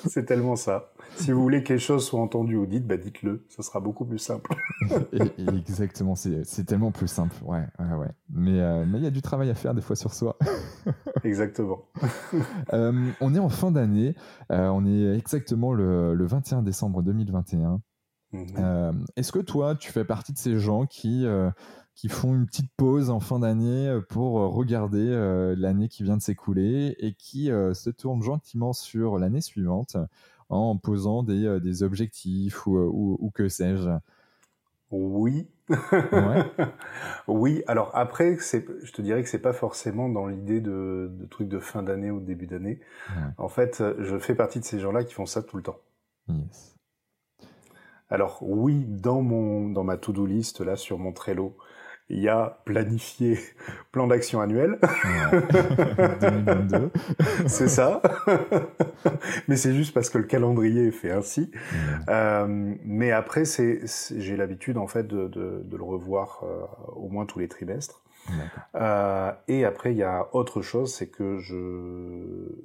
c'est 0.06 0.26
tellement 0.26 0.54
ça. 0.54 0.92
Si 1.16 1.32
vous 1.32 1.42
voulez 1.42 1.64
que 1.64 1.72
les 1.72 1.78
choses 1.80 2.06
soient 2.06 2.20
entendues 2.20 2.56
ou 2.56 2.66
dites, 2.66 2.86
bah 2.86 2.96
dites-le. 2.96 3.44
Ce 3.48 3.62
sera 3.62 3.80
beaucoup 3.80 4.04
plus 4.04 4.18
simple. 4.18 4.54
exactement, 5.38 6.14
c'est 6.14 6.64
tellement 6.64 6.92
plus 6.92 7.08
simple. 7.08 7.34
Ouais, 7.44 7.64
ouais, 7.80 8.08
Mais 8.30 8.52
il 8.52 9.02
y 9.02 9.06
a 9.06 9.10
du 9.10 9.22
travail 9.22 9.50
à 9.50 9.54
faire 9.54 9.74
des 9.74 9.82
fois 9.82 9.96
sur 9.96 10.14
soi. 10.14 10.38
exactement. 11.24 11.84
on 12.72 13.34
est 13.34 13.40
en 13.40 13.48
fin 13.48 13.72
d'année. 13.72 14.14
on 14.50 14.86
est 14.86 15.16
exactement 15.16 15.72
le, 15.72 16.14
le 16.14 16.26
21 16.26 16.62
décembre 16.62 17.02
2021. 17.02 17.80
Mhm. 18.32 18.46
Euh, 18.58 18.92
est-ce 19.16 19.32
que 19.32 19.38
toi, 19.38 19.74
tu 19.74 19.90
fais 19.92 20.04
partie 20.04 20.32
de 20.32 20.38
ces 20.38 20.58
gens 20.58 20.86
qui, 20.86 21.26
euh, 21.26 21.50
qui 21.94 22.08
font 22.08 22.34
une 22.34 22.46
petite 22.46 22.70
pause 22.76 23.10
en 23.10 23.20
fin 23.20 23.38
d'année 23.38 23.88
euh, 23.88 24.00
pour 24.00 24.32
regarder 24.54 25.54
l'année 25.56 25.88
qui 25.88 26.02
vient 26.02 26.16
de 26.16 26.22
s'écouler 26.22 26.96
et 26.98 27.14
qui 27.14 27.46
se 27.46 27.90
tournent 27.90 28.22
gentiment 28.22 28.72
sur 28.72 29.18
l'année 29.18 29.40
suivante 29.40 29.96
en 30.48 30.76
posant 30.76 31.22
des, 31.22 31.58
des 31.60 31.82
objectifs 31.82 32.66
ou, 32.66 33.16
ou, 33.20 33.30
que 33.30 33.48
sais-je? 33.48 33.90
Oui. 34.92 35.48
oui. 37.26 37.64
Alors 37.66 37.90
après, 37.94 38.36
je 38.38 38.92
te 38.92 39.02
dirais 39.02 39.22
que 39.22 39.28
c'est 39.28 39.40
pas 39.40 39.52
forcément 39.52 40.08
dans 40.08 40.28
l'idée 40.28 40.60
de, 40.60 41.10
de 41.12 41.26
trucs 41.26 41.48
de 41.48 41.58
fin 41.58 41.82
d'année 41.82 42.12
ou 42.12 42.20
de 42.20 42.26
début 42.26 42.46
d'année. 42.46 42.80
En 43.38 43.48
fait, 43.48 43.82
je 43.98 44.18
fais 44.18 44.34
partie 44.34 44.60
de 44.60 44.64
ces 44.64 44.78
gens-là 44.78 45.02
qui 45.02 45.14
font 45.14 45.26
ça 45.26 45.42
tout 45.42 45.56
le 45.56 45.62
temps. 45.64 45.80
Alors 48.10 48.38
oui, 48.40 48.84
dans 48.86 49.22
mon 49.22 49.68
dans 49.68 49.84
ma 49.84 49.96
to-do 49.96 50.26
list 50.26 50.60
là 50.60 50.76
sur 50.76 50.98
mon 50.98 51.12
Trello, 51.12 51.56
il 52.08 52.20
y 52.20 52.28
a 52.28 52.62
planifié 52.64 53.38
plan 53.92 54.06
d'action 54.06 54.40
annuel. 54.40 54.78
2022. 56.20 56.90
c'est 57.46 57.68
ça. 57.68 58.00
mais 59.48 59.56
c'est 59.56 59.74
juste 59.74 59.92
parce 59.92 60.10
que 60.10 60.18
le 60.18 60.24
calendrier 60.24 60.86
est 60.86 60.92
fait 60.92 61.10
ainsi. 61.10 61.50
Euh, 62.08 62.74
mais 62.84 63.10
après, 63.10 63.44
c'est, 63.44 63.80
j'ai 64.16 64.36
l'habitude 64.36 64.78
en 64.78 64.86
fait 64.86 65.06
de, 65.06 65.26
de, 65.28 65.62
de 65.64 65.76
le 65.76 65.84
revoir 65.84 66.44
euh, 66.44 66.62
au 66.94 67.08
moins 67.08 67.26
tous 67.26 67.38
les 67.38 67.48
trimestres. 67.48 68.02
Euh, 68.74 69.32
et 69.48 69.64
après, 69.64 69.92
il 69.92 69.98
y 69.98 70.02
a 70.02 70.28
autre 70.32 70.62
chose, 70.62 70.92
c'est 70.92 71.08
que 71.08 71.38
je, 71.38 71.54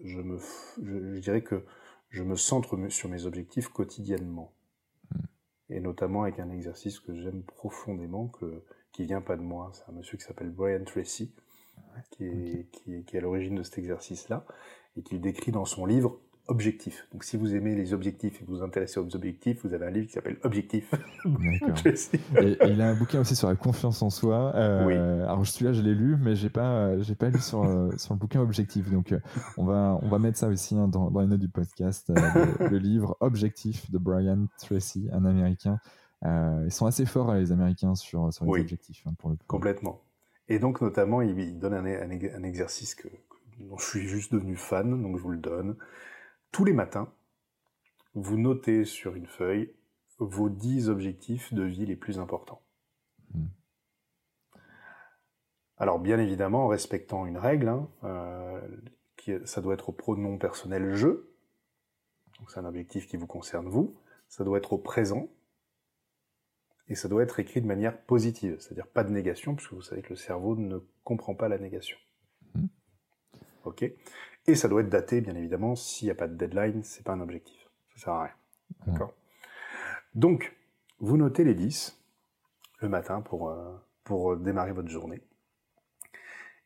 je 0.03 0.19
me, 0.19 0.38
je, 0.84 1.19
dirais 1.19 1.41
que 1.41 1.63
je 2.09 2.23
me 2.23 2.35
centre 2.35 2.77
sur 2.89 3.09
mes 3.09 3.26
objectifs 3.26 3.69
quotidiennement. 3.69 4.51
Et 5.72 5.80
notamment 5.80 6.23
avec 6.23 6.39
un 6.39 6.49
exercice 6.52 6.99
que 6.99 7.15
j'aime 7.15 7.43
profondément, 7.43 8.27
que 8.27 8.64
qui 8.91 9.06
vient 9.06 9.22
pas 9.22 9.38
de 9.38 9.41
moi. 9.41 9.72
C'est 9.73 9.89
un 9.89 9.93
monsieur 9.93 10.18
qui 10.18 10.23
s'appelle 10.23 10.52
Brian 10.52 10.84
Tracy, 10.84 11.34
qui 12.11 12.26
est, 12.26 12.68
qui 12.72 12.95
est, 12.95 13.03
qui 13.03 13.15
est 13.15 13.19
à 13.19 13.22
l'origine 13.22 13.56
de 13.56 13.64
cet 13.64 13.77
exercice-là, 13.77 14.45
et 14.98 15.02
qui 15.02 15.15
le 15.15 15.22
décrit 15.22 15.52
dans 15.52 15.65
son 15.65 15.85
livre 15.85 16.19
Objectif. 16.52 17.07
Donc 17.14 17.23
si 17.23 17.38
vous 17.38 17.56
aimez 17.56 17.76
les 17.76 17.94
objectifs 17.94 18.41
et 18.41 18.45
vous 18.45 18.57
vous 18.57 18.61
intéressez 18.61 18.99
aux 18.99 19.15
objectifs, 19.15 19.65
vous 19.65 19.73
avez 19.73 19.86
un 19.86 19.90
livre 19.90 20.07
qui 20.07 20.11
s'appelle 20.11 20.36
Objectif. 20.44 20.91
et, 21.26 22.57
il 22.68 22.82
a 22.82 22.90
un 22.90 22.94
bouquin 22.94 23.22
aussi 23.22 23.38
sur 23.38 23.48
la 23.48 23.56
confiance 23.56 24.02
en 24.02 24.10
soi. 24.10 24.52
Euh, 24.56 24.86
oui. 24.86 24.94
Alors 24.95 25.48
celui-là, 25.48 25.72
je 25.72 25.82
l'ai 25.82 25.95
lu, 25.95 26.18
mais 26.19 26.36
j'ai 26.36 26.49
pas, 26.49 26.99
j'ai 26.99 27.15
pas 27.15 27.30
lu 27.30 27.40
sur, 27.40 27.64
euh, 27.64 27.90
sur 27.98 28.14
le 28.15 28.19
bouquin 28.19 28.41
Objectif. 28.41 28.91
Donc 28.91 29.14
euh, 29.14 29.22
on 29.56 29.64
va, 29.64 29.98
on 30.02 30.10
va 30.10 30.19
mettre 30.19 30.38
ça 30.38 30.49
aussi 30.49 30.76
hein, 30.76 30.90
dans, 30.90 31.10
dans 31.10 31.22
les 31.22 31.28
notes 31.28 31.40
du 31.40 31.48
podcast. 31.48 32.11
le, 32.60 32.78
livre 32.78 33.15
Objectif 33.22 33.90
de 33.90 33.98
Brian 33.98 34.48
Tracy, 34.60 35.07
un 35.14 35.23
Américain. 35.23 35.80
Euh, 36.26 36.64
ils 36.65 36.72
sont 36.73 36.86
assez 36.86 37.06
forts, 37.06 37.34
les 37.34 37.53
Américains, 37.53 37.95
sur, 37.95 38.34
sur 38.34 38.44
les 38.44 38.60
objectifs. 38.60 39.03
Hein, 39.07 39.14
pour 39.18 39.30
le 39.30 39.38
Complètement. 39.48 40.02
Et 40.49 40.60
donc, 40.60 40.82
notamment, 40.82 41.22
il, 41.22 41.60
donne 41.60 41.76
un, 41.76 41.86
un, 41.86 42.44
exercice 42.44 42.94
que, 42.94 43.07
dont 43.60 43.78
je 43.78 43.86
suis 43.86 44.07
juste 44.07 44.34
devenu 44.34 44.57
fan, 44.57 45.02
donc 45.02 45.18
je 45.18 45.23
vous 45.23 45.32
le 45.32 45.38
donne. 45.38 45.78
Tous 46.52 46.65
les 46.65 46.73
matins, 46.73 47.14
vous 48.14 48.38
notez 48.38 48.84
sur 48.84 49.15
une 49.15 49.28
feuille 49.28 49.73
vos 50.19 50.49
10 50.49 50.90
objectifs 50.90 51.53
de 51.53 51.64
vie 51.64 51.86
les 51.86 51.95
plus 51.95 52.19
importants. 52.19 52.61
Hmm. 53.34 53.48
Alors, 55.78 55.99
bien 55.99 56.19
évidemment, 56.19 56.65
en 56.65 56.68
respectant 56.68 57.26
une 57.26 57.38
règle, 57.38 57.69
hein, 57.69 57.90
euh, 58.03 58.61
qui, 59.18 59.34
ça 59.45 59.61
doit 59.61 59.73
être 59.73 59.90
au 59.90 59.94
pronom 59.94 60.38
personnel 60.38 60.94
je. 60.94 61.07
Donc, 61.07 62.52
c'est 62.52 62.60
un 62.60 62.65
objectif 62.65 63.07
qui 63.07 63.18
vous 63.18 63.28
concerne 63.28 63.68
vous. 63.68 63.95
Ça 64.28 64.44
doit 64.44 64.57
être 64.57 64.73
au 64.73 64.78
présent, 64.78 65.30
et 66.88 66.95
ça 66.95 67.07
doit 67.07 67.23
être 67.23 67.40
écrit 67.40 67.61
de 67.61 67.68
manière 67.68 67.98
positive, 68.02 68.57
c'est-à-dire 68.60 68.88
pas 68.88 69.06
de 69.06 69.11
négation, 69.11 69.56
puisque 69.56 69.73
vous 69.73 69.82
savez 69.82 70.02
que 70.02 70.10
le 70.10 70.18
cerveau 70.18 70.56
ne 70.57 70.80
comprend 71.06 71.34
pas 71.34 71.48
la 71.48 71.57
négation. 71.57 71.98
Hmm. 72.53 72.68
Ok? 73.64 73.86
Et 74.47 74.55
ça 74.55 74.68
doit 74.68 74.81
être 74.81 74.89
daté, 74.89 75.22
bien 75.22 75.35
évidemment, 75.35 75.76
s'il 75.76 76.07
n'y 76.07 76.11
a 76.11 76.15
pas 76.15 76.27
de 76.27 76.35
deadline, 76.35 76.84
c'est 76.84 77.03
pas 77.03 77.13
un 77.13 77.22
objectif. 77.22 77.69
Ça 77.95 78.05
sert 78.05 78.13
à 78.13 78.23
rien. 78.23 78.34
D'accord? 78.88 79.13
Donc, 80.15 80.55
vous 80.99 81.18
notez 81.18 81.43
les 81.43 81.53
10 81.53 81.97
le 82.80 82.89
matin 82.89 83.22
pour, 83.22 83.49
euh, 83.49 83.72
pour 84.03 84.35
démarrer 84.38 84.73
votre 84.73 84.89
journée. 84.89 85.22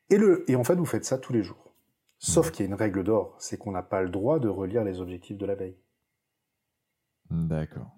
Et, 0.09 0.17
le, 0.17 0.49
et 0.49 0.55
en 0.55 0.63
fait, 0.63 0.75
vous 0.75 0.85
faites 0.85 1.05
ça 1.05 1.17
tous 1.17 1.33
les 1.33 1.43
jours. 1.43 1.73
Sauf 2.17 2.47
hmm. 2.47 2.51
qu'il 2.51 2.65
y 2.65 2.67
a 2.67 2.69
une 2.69 2.77
règle 2.77 3.03
d'or, 3.03 3.35
c'est 3.39 3.57
qu'on 3.57 3.71
n'a 3.71 3.83
pas 3.83 4.01
le 4.01 4.09
droit 4.09 4.39
de 4.39 4.47
relire 4.47 4.83
les 4.83 5.01
objectifs 5.01 5.37
de 5.37 5.45
la 5.45 5.55
veille. 5.55 5.77
D'accord 7.29 7.95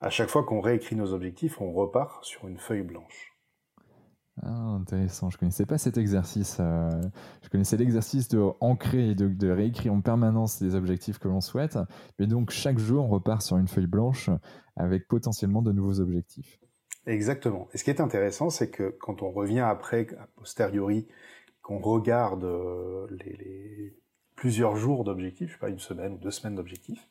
à 0.00 0.10
chaque 0.10 0.28
fois 0.28 0.44
qu'on 0.44 0.60
réécrit 0.60 0.96
nos 0.96 1.12
objectifs, 1.12 1.60
on 1.60 1.72
repart 1.72 2.24
sur 2.24 2.46
une 2.46 2.58
feuille 2.58 2.82
blanche. 2.82 3.35
Ah, 4.42 4.48
intéressant. 4.48 5.30
Je 5.30 5.38
connaissais 5.38 5.66
pas 5.66 5.78
cet 5.78 5.96
exercice. 5.96 6.58
Euh, 6.60 6.90
je 7.42 7.48
connaissais 7.48 7.76
l'exercice 7.76 8.28
de 8.28 8.38
ancrer 8.60 9.10
et 9.10 9.14
de, 9.14 9.50
réécrire 9.50 9.94
en 9.94 10.02
permanence 10.02 10.60
les 10.60 10.74
objectifs 10.74 11.18
que 11.18 11.28
l'on 11.28 11.40
souhaite. 11.40 11.78
Mais 12.18 12.26
donc, 12.26 12.50
chaque 12.50 12.78
jour, 12.78 13.04
on 13.04 13.08
repart 13.08 13.40
sur 13.40 13.56
une 13.56 13.68
feuille 13.68 13.86
blanche 13.86 14.28
avec 14.76 15.08
potentiellement 15.08 15.62
de 15.62 15.72
nouveaux 15.72 16.00
objectifs. 16.00 16.58
Exactement. 17.06 17.68
Et 17.72 17.78
ce 17.78 17.84
qui 17.84 17.90
est 17.90 18.00
intéressant, 18.00 18.50
c'est 18.50 18.70
que 18.70 18.94
quand 19.00 19.22
on 19.22 19.30
revient 19.30 19.60
après, 19.60 20.06
a 20.18 20.26
posteriori, 20.36 21.06
qu'on 21.62 21.78
regarde 21.78 22.44
euh, 22.44 23.06
les, 23.10 23.96
plusieurs 24.34 24.76
jours 24.76 25.02
d'objectifs, 25.04 25.48
je 25.48 25.54
sais 25.54 25.58
pas, 25.58 25.68
une 25.68 25.78
semaine 25.78 26.14
ou 26.14 26.18
deux 26.18 26.30
semaines 26.30 26.56
d'objectifs, 26.56 27.08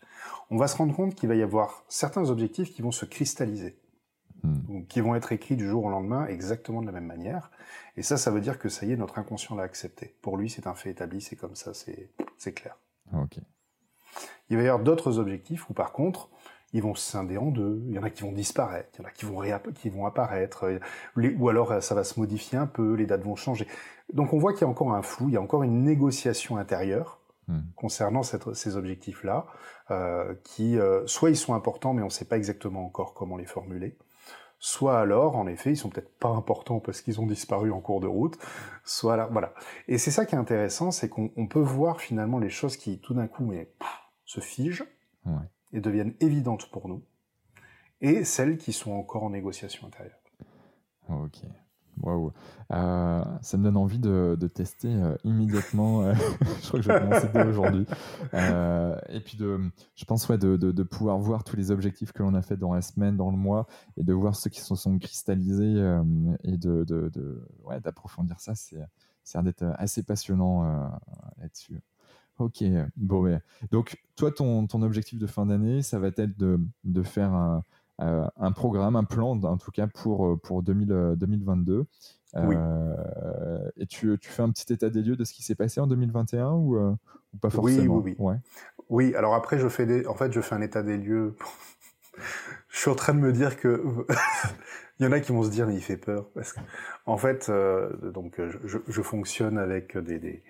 on 0.50 0.58
va 0.58 0.68
se 0.68 0.78
rendre 0.78 0.96
compte 0.96 1.16
qu'il 1.16 1.28
va 1.28 1.36
y 1.36 1.42
avoir 1.42 1.86
certains 1.90 2.30
objectifs 2.30 2.72
qui 2.72 2.82
vont 2.82 2.92
se 2.92 3.06
cristalliser, 3.06 3.78
hmm. 4.46 4.86
qui 4.88 5.02
vont 5.02 5.16
être 5.16 5.32
écrits 5.32 5.56
du 5.56 5.68
jour 5.68 5.86
au 5.86 5.90
lendemain 5.90 6.28
exactement 6.28 6.82
de 6.82 6.86
la 6.86 6.92
même 6.92 7.06
manière. 7.06 7.52
Et 7.98 8.04
ça, 8.04 8.18
ça 8.18 8.32
veut 8.32 8.42
dire 8.42 8.60
que 8.60 8.70
ça 8.70 8.86
y 8.86 8.92
est, 8.92 8.98
notre 8.98 9.20
inconscient 9.20 9.56
l'a 9.56 9.64
accepté. 9.64 10.16
Pour 10.22 10.38
lui, 10.38 10.50
c'est 10.50 10.68
un 10.68 10.74
fait 10.74 10.92
établi, 10.92 11.22
c'est 11.22 11.36
comme 11.36 11.56
ça, 11.56 11.72
c'est 11.74 12.54
clair. 12.54 12.78
Ok. 13.14 13.40
Il 14.50 14.58
va 14.58 14.64
y 14.64 14.68
avoir 14.68 14.84
d'autres 14.84 15.20
objectifs 15.20 15.70
où, 15.70 15.74
par 15.74 15.92
contre, 15.92 16.30
ils 16.74 16.82
vont 16.82 16.94
se 16.94 17.10
scinder 17.10 17.38
en 17.38 17.52
deux. 17.52 17.82
Il 17.88 17.94
y 17.94 18.00
en 18.00 18.04
a 18.04 18.10
qui 18.10 18.24
vont 18.24 18.34
disparaître, 18.34 18.90
il 18.96 19.02
y 19.02 19.06
en 19.06 19.08
a 19.08 19.12
qui 19.12 19.26
vont, 19.26 19.42
qui 19.74 19.90
vont 19.90 20.06
apparaître, 20.06 20.70
ou 21.16 21.50
alors 21.50 21.82
ça 21.82 21.96
va 21.96 22.04
se 22.04 22.20
modifier 22.20 22.58
un 22.58 22.68
peu, 22.68 22.94
les 22.96 23.06
dates 23.06 23.24
vont 23.24 23.36
changer. 23.36 23.68
Donc 24.14 24.34
on 24.34 24.38
voit 24.38 24.52
qu'il 24.52 24.62
y 24.62 24.66
a 24.66 24.68
encore 24.68 24.94
un 24.94 25.02
flou, 25.02 25.30
il 25.30 25.34
y 25.34 25.38
a 25.38 25.42
encore 25.42 25.64
une 25.64 25.84
négociation 25.84 26.58
intérieure 26.58 27.22
hmm. 27.48 27.62
concernant 27.76 28.24
ces 28.24 28.76
objectifs-là, 28.76 29.46
euh, 29.92 30.36
qui 30.44 30.78
euh, 30.78 31.08
soit 31.08 31.30
ils 31.30 31.38
sont 31.38 31.54
importants, 31.54 31.94
mais 31.94 32.02
on 32.02 32.08
ne 32.08 32.12
sait 32.12 32.26
pas 32.26 32.38
exactement 32.38 32.86
encore 32.86 33.14
comment 33.14 33.38
les 33.38 33.46
formuler, 33.46 33.98
soit 34.60 35.00
alors, 35.00 35.36
en 35.36 35.48
effet, 35.48 35.72
ils 35.72 35.78
sont 35.78 35.90
peut-être 35.90 36.18
pas 36.18 36.30
importants 36.30 36.80
parce 36.80 37.02
qu'ils 37.02 37.22
ont 37.22 37.28
disparu 37.28 37.72
en 37.72 37.82
cours 37.82 38.02
de 38.02 38.08
route, 38.08 38.38
soit 38.84 39.18
là, 39.18 39.28
voilà. 39.32 39.54
Et 39.88 39.98
c'est 39.98 40.12
ça 40.12 40.26
qui 40.26 40.36
est 40.36 40.38
intéressant, 40.38 40.92
c'est 40.92 41.10
qu'on 41.10 41.48
peut 41.48 41.60
voir 41.60 42.02
finalement 42.02 42.40
les 42.40 42.50
choses 42.50 42.78
qui 42.78 43.00
tout 43.00 43.14
d'un 43.14 43.28
coup 43.28 43.46
mais, 43.46 43.72
se 44.26 44.40
figent 44.40 44.86
et 45.74 45.82
deviennent 45.82 46.16
évidentes 46.20 46.70
pour 46.72 46.88
nous, 46.88 47.04
et 48.02 48.24
celles 48.24 48.58
qui 48.58 48.74
sont 48.74 48.92
encore 48.92 49.24
en 49.24 49.32
négociation 49.32 49.88
intérieure. 49.88 50.20
Ok. 51.10 51.42
Waouh. 52.02 52.32
Euh, 52.72 53.24
ça 53.42 53.58
me 53.58 53.64
donne 53.64 53.78
envie 53.78 54.00
de, 54.00 54.36
tester 54.54 54.94
euh, 54.94 55.16
immédiatement. 55.24 56.04
Euh, 56.04 56.14
je 56.62 56.68
crois 56.68 56.80
que 56.80 56.86
je 56.86 56.92
vais 56.92 57.00
commencer 57.00 57.30
dès 57.34 57.46
aujourd'hui. 57.46 57.86
et 59.10 59.20
puis, 59.22 59.38
de, 59.38 59.72
je 59.96 60.06
pense 60.06 60.28
ouais, 60.30 60.38
de, 60.38 60.58
de, 60.58 60.84
pouvoir 60.84 61.18
voir 61.20 61.44
tous 61.44 61.56
les 61.56 61.72
objectifs 61.72 62.12
que 62.12 62.24
l'on 62.24 62.34
a 62.34 62.42
fait 62.42 62.58
dans 62.58 62.74
la 62.74 62.82
semaine, 62.82 63.18
dans 63.18 63.32
le 63.32 63.38
mois, 63.38 63.68
et 63.98 64.04
de 64.04 64.14
voir 64.14 64.36
ceux 64.36 64.50
qui 64.50 64.62
se 64.62 64.76
sont 64.76 64.98
cristallisés 65.00 65.80
et 66.44 66.58
de, 66.58 66.84
de, 66.84 67.48
ouais, 67.64 67.80
d'approfondir 67.80 68.40
ça. 68.40 68.56
C'est, 68.56 68.80
ça 69.24 69.42
d'être 69.42 69.66
assez 69.78 70.04
passionnant 70.04 70.64
là-dessus. 71.38 71.82
Ok, 72.38 72.66
bon, 72.98 73.40
donc 73.72 73.98
toi, 74.18 74.30
ton, 74.30 74.68
ton 74.68 74.82
objectif 74.82 75.18
de 75.18 75.26
fin 75.26 75.46
d'année, 75.46 75.82
ça 75.82 76.00
va 76.00 76.08
être 76.08 76.38
de, 76.38 76.60
de 76.84 77.02
faire 77.02 77.34
un, 77.34 77.64
euh, 78.02 78.28
un 78.38 78.52
programme, 78.52 78.98
un 78.98 79.06
plan 79.06 79.42
en 79.42 79.58
tout 79.58 79.72
cas 79.72 79.88
pour, 79.88 80.28
euh, 80.28 80.36
pour 80.36 80.64
2022. 80.64 81.86
Euh, 82.36 83.70
et 83.78 83.86
tu, 83.86 84.18
tu, 84.20 84.30
fais 84.30 84.42
un 84.42 84.50
petit 84.50 84.74
état 84.74 84.90
des 84.90 85.02
lieux 85.02 85.16
de 85.16 85.24
ce 85.24 85.32
qui 85.32 85.42
s'est 85.44 85.56
passé 85.56 85.80
en 85.80 85.88
2021 85.88 86.52
ou, 86.52 86.78
ou 86.78 87.38
pas 87.40 87.50
forcément 87.50 87.98
Oui, 87.98 88.16
oui, 88.20 88.26
oui. 88.34 88.36
Oui, 88.90 89.16
alors 89.16 89.34
après, 89.34 89.58
je 89.58 89.70
fais 89.70 89.86
des... 89.86 90.06
en 90.06 90.16
fait, 90.16 90.34
je 90.34 90.42
fais 90.42 90.56
un 90.56 90.62
état 90.62 90.84
des 90.84 90.98
lieux. 90.98 91.38
je 92.70 92.78
suis 92.78 92.92
en 92.92 92.96
train 92.96 93.14
de 93.14 93.20
me 93.20 93.32
dire 93.32 93.56
que 93.56 94.06
il 95.00 95.06
y 95.06 95.08
en 95.08 95.14
a 95.14 95.22
qui 95.22 95.32
vont 95.32 95.44
se 95.44 95.50
dire 95.50 95.66
mais 95.66 95.76
il 95.76 95.82
fait 95.82 95.98
peur 95.98 96.28
parce 96.36 96.52
que 96.52 96.60
en 97.06 97.18
fait, 97.18 97.50
donc 98.14 98.42
je, 98.66 98.80
je, 98.86 99.02
fonctionne 99.02 99.58
avec 99.58 99.98
des, 99.98 100.20
des, 100.20 100.44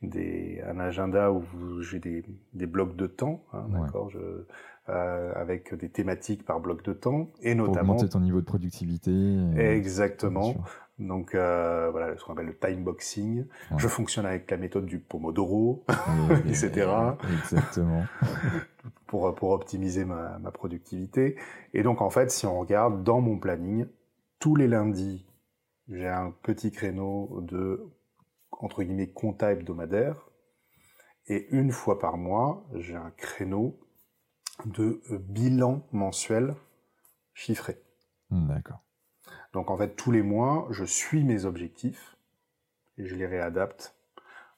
des, 0.00 0.62
un 0.66 0.80
agenda 0.80 1.30
où 1.32 1.44
j'ai 1.82 1.98
des, 1.98 2.24
des 2.54 2.66
blocs 2.66 2.96
de 2.96 3.06
temps, 3.06 3.44
hein, 3.52 3.66
d'accord. 3.68 4.08
Je, 4.08 4.46
euh, 4.88 5.32
avec 5.34 5.74
des 5.74 5.88
thématiques 5.88 6.44
par 6.44 6.60
bloc 6.60 6.84
de 6.84 6.92
temps 6.92 7.30
et 7.42 7.54
notamment 7.54 7.94
Pour 7.94 8.02
augmenter 8.02 8.08
ton 8.08 8.20
niveau 8.20 8.40
de 8.40 8.46
productivité. 8.46 9.12
Exactement. 9.56 10.54
Donc 10.98 11.34
euh, 11.34 11.90
voilà, 11.90 12.16
ce 12.16 12.24
qu'on 12.24 12.32
appelle 12.32 12.46
le 12.46 12.56
time 12.56 12.82
boxing. 12.82 13.46
Je 13.76 13.88
fonctionne 13.88 14.24
avec 14.24 14.50
la 14.50 14.56
méthode 14.56 14.86
du 14.86 14.98
Pomodoro, 14.98 15.84
etc. 16.48 16.88
Exactement. 17.38 18.04
pour 19.06 19.34
pour 19.34 19.50
optimiser 19.50 20.04
ma, 20.04 20.38
ma 20.38 20.50
productivité. 20.50 21.36
Et 21.74 21.82
donc 21.82 22.00
en 22.00 22.10
fait, 22.10 22.30
si 22.30 22.46
on 22.46 22.58
regarde 22.58 23.02
dans 23.02 23.20
mon 23.20 23.38
planning, 23.38 23.86
tous 24.38 24.56
les 24.56 24.68
lundis, 24.68 25.26
j'ai 25.88 26.08
un 26.08 26.32
petit 26.42 26.70
créneau 26.70 27.40
de 27.42 27.84
entre 28.52 28.82
guillemets 28.82 29.08
compta 29.08 29.52
hebdomadaire. 29.52 30.28
Et 31.28 31.48
une 31.50 31.72
fois 31.72 31.98
par 31.98 32.16
mois, 32.16 32.64
j'ai 32.74 32.94
un 32.94 33.12
créneau 33.16 33.78
de 34.64 35.02
euh, 35.10 35.18
bilan 35.18 35.86
mensuel 35.92 36.54
chiffré. 37.34 37.80
D'accord. 38.30 38.82
Donc 39.52 39.70
en 39.70 39.76
fait, 39.76 39.94
tous 39.96 40.10
les 40.10 40.22
mois, 40.22 40.66
je 40.70 40.84
suis 40.84 41.24
mes 41.24 41.44
objectifs 41.44 42.16
et 42.98 43.06
je 43.06 43.14
les 43.14 43.26
réadapte 43.26 43.94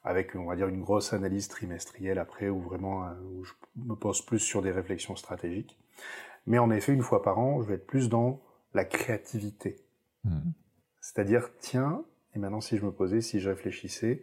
avec, 0.05 0.35
on 0.37 0.47
va 0.47 0.57
dire, 0.57 0.69
une 0.69 0.81
grosse 0.81 1.13
analyse 1.13 1.49
trimestrielle 1.49 2.19
après, 2.19 2.49
où 2.49 2.61
vraiment, 2.61 3.07
euh, 3.07 3.15
où 3.23 3.45
je 3.45 3.53
me 3.77 3.95
pose 3.95 4.25
plus 4.25 4.39
sur 4.39 4.63
des 4.63 4.71
réflexions 4.71 5.17
stratégiques. 5.17 5.79
Mais 6.47 6.59
en 6.59 6.71
effet, 6.71 6.93
une 6.93 7.03
fois 7.03 7.23
par 7.23 7.39
an, 7.39 7.61
je 7.61 7.69
vais 7.69 7.75
être 7.75 7.87
plus 7.87 8.09
dans 8.09 8.41
la 8.75 8.85
créativité. 8.85 9.85
Hmm. 10.25 10.53
C'est-à-dire, 11.01 11.51
tiens, 11.59 12.05
et 12.35 12.39
maintenant 12.39 12.61
si 12.61 12.77
je 12.77 12.85
me 12.85 12.93
posais, 12.93 13.21
si 13.21 13.41
je 13.41 13.51
réfléchissais 13.51 14.23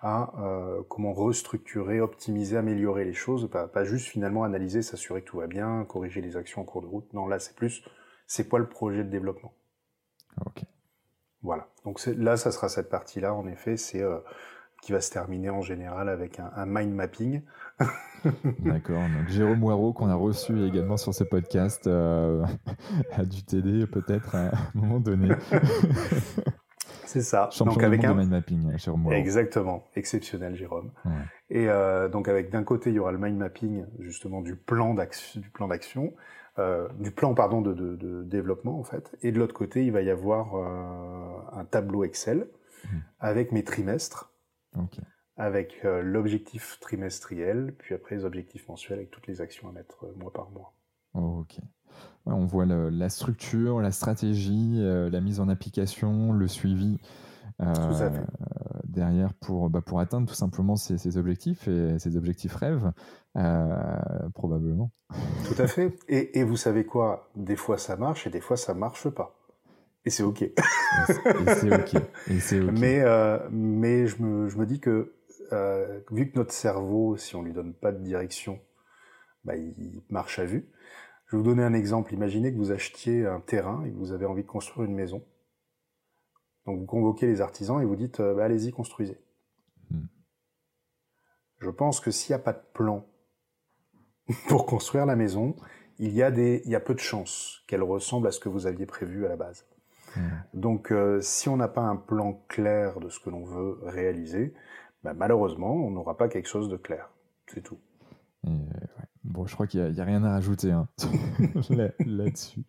à 0.00 0.32
euh, 0.38 0.82
comment 0.88 1.12
restructurer, 1.12 2.00
optimiser, 2.00 2.56
améliorer 2.56 3.04
les 3.04 3.14
choses, 3.14 3.48
pas, 3.50 3.66
pas 3.66 3.84
juste 3.84 4.08
finalement 4.08 4.44
analyser, 4.44 4.82
s'assurer 4.82 5.22
que 5.22 5.26
tout 5.26 5.38
va 5.38 5.46
bien, 5.46 5.84
corriger 5.84 6.20
les 6.20 6.36
actions 6.36 6.60
en 6.62 6.64
cours 6.64 6.82
de 6.82 6.86
route. 6.86 7.12
Non, 7.12 7.26
là 7.26 7.38
c'est 7.38 7.56
plus, 7.56 7.82
c'est 8.26 8.48
quoi 8.48 8.58
le 8.58 8.68
projet 8.68 9.04
de 9.04 9.10
développement? 9.10 9.52
Ok. 10.44 10.62
Voilà. 11.42 11.68
Donc 11.84 12.04
là, 12.06 12.36
ça 12.36 12.50
sera 12.50 12.68
cette 12.68 12.88
partie-là, 12.88 13.34
en 13.34 13.46
effet, 13.46 13.76
c'est 13.76 14.02
euh, 14.02 14.18
qui 14.82 14.92
va 14.92 15.00
se 15.00 15.10
terminer 15.10 15.50
en 15.50 15.62
général 15.62 16.08
avec 16.08 16.40
un, 16.40 16.66
mind 16.66 16.92
mapping. 16.92 17.42
D'accord. 18.60 19.02
Donc 19.02 19.28
Jérôme 19.28 19.58
Moirot, 19.58 19.92
qu'on 19.92 20.08
a 20.08 20.14
reçu 20.14 20.64
également 20.66 20.96
sur 20.96 21.14
ce 21.14 21.24
podcast, 21.24 21.86
euh, 21.86 22.44
a 23.12 23.24
dû 23.24 23.42
t'aider 23.44 23.86
peut-être 23.86 24.34
à 24.34 24.48
un 24.48 24.52
moment 24.74 25.00
donné. 25.00 25.28
C'est 27.14 27.22
ça. 27.22 27.48
donc 27.60 27.80
avec 27.80 28.02
un 28.02 28.12
mind 28.12 28.28
mapping, 28.28 28.76
Jérôme 28.76 29.02
Moirot. 29.02 29.16
Exactement. 29.16 29.84
Exceptionnel, 29.94 30.56
Jérôme. 30.56 30.90
Et 31.48 31.68
euh, 31.68 32.08
donc 32.08 32.26
avec 32.26 32.50
d'un 32.50 32.64
côté, 32.64 32.90
il 32.90 32.96
y 32.96 32.98
aura 32.98 33.12
le 33.12 33.18
mind 33.18 33.36
mapping 33.36 33.84
justement 34.00 34.40
du 34.40 34.56
plan 34.56 34.94
d'action, 34.94 35.40
du 35.40 35.48
plan 35.48 35.68
d'action, 35.68 36.12
euh, 36.58 36.88
du 36.98 37.12
plan 37.12 37.32
pardon 37.34 37.60
de, 37.60 37.72
de, 37.72 37.94
de, 37.94 38.24
développement 38.24 38.80
en 38.80 38.82
fait. 38.82 39.16
Et 39.22 39.30
de 39.30 39.38
l'autre 39.38 39.54
côté, 39.54 39.86
il 39.86 39.92
va 39.92 40.02
y 40.02 40.10
avoir 40.10 40.56
euh, 40.56 41.58
un 41.60 41.64
tableau 41.64 42.02
Excel 42.02 42.48
mmh. 42.84 42.88
avec 43.20 43.52
mes 43.52 43.62
trimestres 43.62 44.32
avec 45.36 45.84
l'objectif 45.84 46.78
trimestriel, 46.80 47.74
puis 47.78 47.94
après 47.94 48.16
les 48.16 48.24
objectifs 48.24 48.68
mensuels 48.68 48.98
avec 48.98 49.10
toutes 49.12 49.28
les 49.28 49.40
actions 49.40 49.68
à 49.68 49.72
mettre 49.72 50.06
mois 50.16 50.32
par 50.32 50.50
mois. 50.50 50.74
ok. 51.12 51.58
On 52.26 52.46
voit 52.46 52.66
la 52.66 53.08
structure, 53.08 53.80
la 53.80 53.92
stratégie, 53.92 54.78
euh, 54.78 55.10
la 55.10 55.20
mise 55.20 55.40
en 55.40 55.48
application, 55.48 56.32
le 56.32 56.48
suivi 56.48 56.98
derrière 58.84 59.32
pour, 59.34 59.70
bah, 59.70 59.80
pour 59.80 60.00
atteindre 60.00 60.28
tout 60.28 60.34
simplement 60.34 60.76
ces, 60.76 61.16
objectifs 61.16 61.68
et 61.68 61.98
ces 61.98 62.16
objectifs 62.16 62.54
rêves, 62.54 62.92
probablement. 64.34 64.90
Tout 65.46 65.62
à 65.62 65.66
fait. 65.66 65.96
Et, 66.08 66.38
et 66.38 66.44
vous 66.44 66.56
savez 66.56 66.84
quoi? 66.84 67.30
Des 67.36 67.56
fois 67.56 67.78
ça 67.78 67.96
marche 67.96 68.26
et 68.26 68.30
des 68.30 68.40
fois 68.40 68.56
ça 68.56 68.74
marche 68.74 69.08
pas. 69.08 69.36
Et 70.04 70.10
c'est 70.10 70.22
ok. 70.22 70.42
et 70.42 70.52
c'est 72.40 72.60
ok. 72.60 72.72
Mais, 72.72 73.00
euh, 73.00 73.38
mais 73.50 74.06
je 74.06 74.22
me, 74.22 74.48
je 74.48 74.58
me 74.58 74.66
dis 74.66 74.80
que 74.80 75.14
euh, 75.52 76.00
vu 76.10 76.30
que 76.30 76.38
notre 76.38 76.52
cerveau, 76.52 77.16
si 77.16 77.36
on 77.36 77.42
lui 77.42 77.52
donne 77.52 77.72
pas 77.72 77.92
de 77.92 78.02
direction, 78.02 78.60
bah, 79.44 79.56
il 79.56 80.02
marche 80.10 80.38
à 80.38 80.44
vue. 80.44 80.68
Je 81.34 81.38
vais 81.38 81.42
vous 81.42 81.50
donner 81.50 81.64
un 81.64 81.74
exemple. 81.74 82.14
Imaginez 82.14 82.52
que 82.52 82.58
vous 82.58 82.70
achetiez 82.70 83.26
un 83.26 83.40
terrain 83.40 83.84
et 83.84 83.90
que 83.90 83.96
vous 83.96 84.12
avez 84.12 84.24
envie 84.24 84.44
de 84.44 84.48
construire 84.48 84.86
une 84.86 84.94
maison. 84.94 85.20
Donc 86.64 86.78
vous 86.78 86.86
convoquez 86.86 87.26
les 87.26 87.40
artisans 87.40 87.82
et 87.82 87.84
vous 87.84 87.96
dites 87.96 88.20
euh, 88.20 88.34
bah, 88.34 88.44
allez-y, 88.44 88.70
construisez. 88.70 89.20
Hmm. 89.90 90.04
Je 91.58 91.70
pense 91.70 91.98
que 91.98 92.12
s'il 92.12 92.36
n'y 92.36 92.40
a 92.40 92.44
pas 92.44 92.52
de 92.52 92.62
plan 92.72 93.04
pour 94.48 94.64
construire 94.64 95.06
la 95.06 95.16
maison, 95.16 95.56
il 95.98 96.14
y 96.14 96.22
a, 96.22 96.30
des, 96.30 96.62
il 96.66 96.70
y 96.70 96.76
a 96.76 96.80
peu 96.80 96.94
de 96.94 97.00
chances 97.00 97.64
qu'elle 97.66 97.82
ressemble 97.82 98.28
à 98.28 98.30
ce 98.30 98.38
que 98.38 98.48
vous 98.48 98.68
aviez 98.68 98.86
prévu 98.86 99.26
à 99.26 99.28
la 99.28 99.36
base. 99.36 99.66
Hmm. 100.14 100.20
Donc, 100.52 100.92
euh, 100.92 101.20
si 101.20 101.48
on 101.48 101.56
n'a 101.56 101.66
pas 101.66 101.82
un 101.82 101.96
plan 101.96 102.44
clair 102.46 103.00
de 103.00 103.08
ce 103.08 103.18
que 103.18 103.30
l'on 103.30 103.42
veut 103.42 103.80
réaliser, 103.82 104.54
bah, 105.02 105.14
malheureusement, 105.14 105.74
on 105.74 105.90
n'aura 105.90 106.16
pas 106.16 106.28
quelque 106.28 106.48
chose 106.48 106.68
de 106.68 106.76
clair. 106.76 107.10
C'est 107.48 107.62
tout. 107.62 107.80
Bon, 109.24 109.46
je 109.46 109.54
crois 109.54 109.66
qu'il 109.66 109.82
n'y 109.90 110.00
a, 110.00 110.04
rien 110.04 110.22
à 110.22 110.32
rajouter 110.32 110.70
hein, 110.70 110.86
là-dessus. 112.06 112.62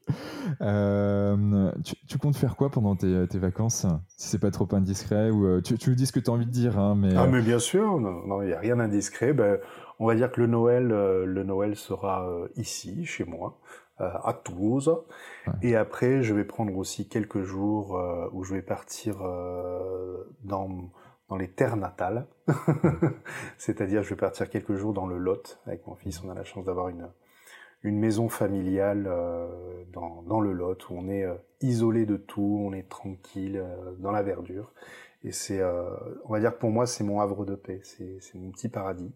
Euh, 0.62 1.72
tu, 2.08 2.18
comptes 2.18 2.38
faire 2.38 2.56
quoi 2.56 2.70
pendant 2.72 2.96
tes, 2.96 3.28
vacances 3.38 3.86
Si 4.18 4.30
c'est 4.30 4.40
pas 4.40 4.52
trop 4.52 4.68
indiscret 4.72 5.30
ou 5.30 5.46
euh, 5.46 5.62
tu, 5.62 5.78
tu 5.78 5.96
dis 5.96 6.06
ce 6.06 6.14
que 6.14 6.20
tu 6.20 6.30
as 6.30 6.34
envie 6.34 6.46
de 6.46 6.52
dire. 6.52 6.80
Hein, 6.80 6.96
mais, 6.96 7.16
ah, 7.16 7.28
mais 7.28 7.42
bien 7.42 7.60
sûr, 7.60 8.00
non, 8.00 8.42
il 8.42 8.48
n'y 8.48 8.54
a 8.54 8.60
rien 8.60 8.78
d'indiscret. 8.78 9.34
Ben, 9.34 9.60
on 10.00 10.08
va 10.08 10.16
dire 10.16 10.32
que 10.32 10.40
le 10.42 10.48
Noël, 10.48 10.88
le 10.88 11.44
Noël 11.44 11.76
sera 11.76 12.28
ici, 12.56 13.06
chez 13.06 13.26
moi. 13.26 13.60
Euh, 14.02 14.10
à 14.26 14.34
Toulouse. 14.34 14.94
Et 15.62 15.78
après, 15.78 16.22
je 16.22 16.34
vais 16.34 16.44
prendre 16.44 16.76
aussi 16.76 17.08
quelques 17.08 17.44
jours 17.44 17.98
euh, 17.98 18.28
où 18.34 18.44
je 18.44 18.54
vais 18.54 18.62
partir 18.62 19.22
euh, 19.22 20.22
dans, 20.44 20.92
dans 21.30 21.38
les 21.38 21.50
terres 21.50 21.78
natales. 21.78 22.28
C'est-à-dire, 23.58 24.04
je 24.04 24.10
vais 24.10 24.16
partir 24.16 24.50
quelques 24.50 24.76
jours 24.76 24.94
dans 24.94 25.08
le 25.08 25.18
Lot 25.18 25.60
avec 25.66 25.86
mon 25.88 25.96
fils. 25.96 26.22
On 26.24 26.30
a 26.30 26.34
la 26.34 26.44
chance 26.44 26.66
d'avoir 26.66 26.90
une, 26.90 27.10
une 27.84 27.98
maison 27.98 28.30
familiale 28.30 29.10
dans, 29.92 30.22
dans 30.24 30.40
le 30.40 30.54
Lot 30.54 30.90
où 30.90 30.96
on 30.96 31.10
est 31.10 31.26
isolé 31.62 32.06
de 32.06 32.18
tout, 32.18 32.62
on 32.64 32.74
est 32.74 32.88
tranquille, 32.88 33.64
dans 34.00 34.12
la 34.12 34.22
verdure. 34.22 34.72
Et 35.24 35.32
c'est, 35.32 35.64
on 35.64 36.34
va 36.34 36.40
dire 36.40 36.54
que 36.54 36.60
pour 36.60 36.70
moi, 36.70 36.86
c'est 36.86 37.04
mon 37.04 37.20
havre 37.20 37.46
de 37.46 37.56
paix, 37.56 37.82
c'est 37.84 38.36
mon 38.36 38.52
petit 38.52 38.70
paradis. 38.70 39.12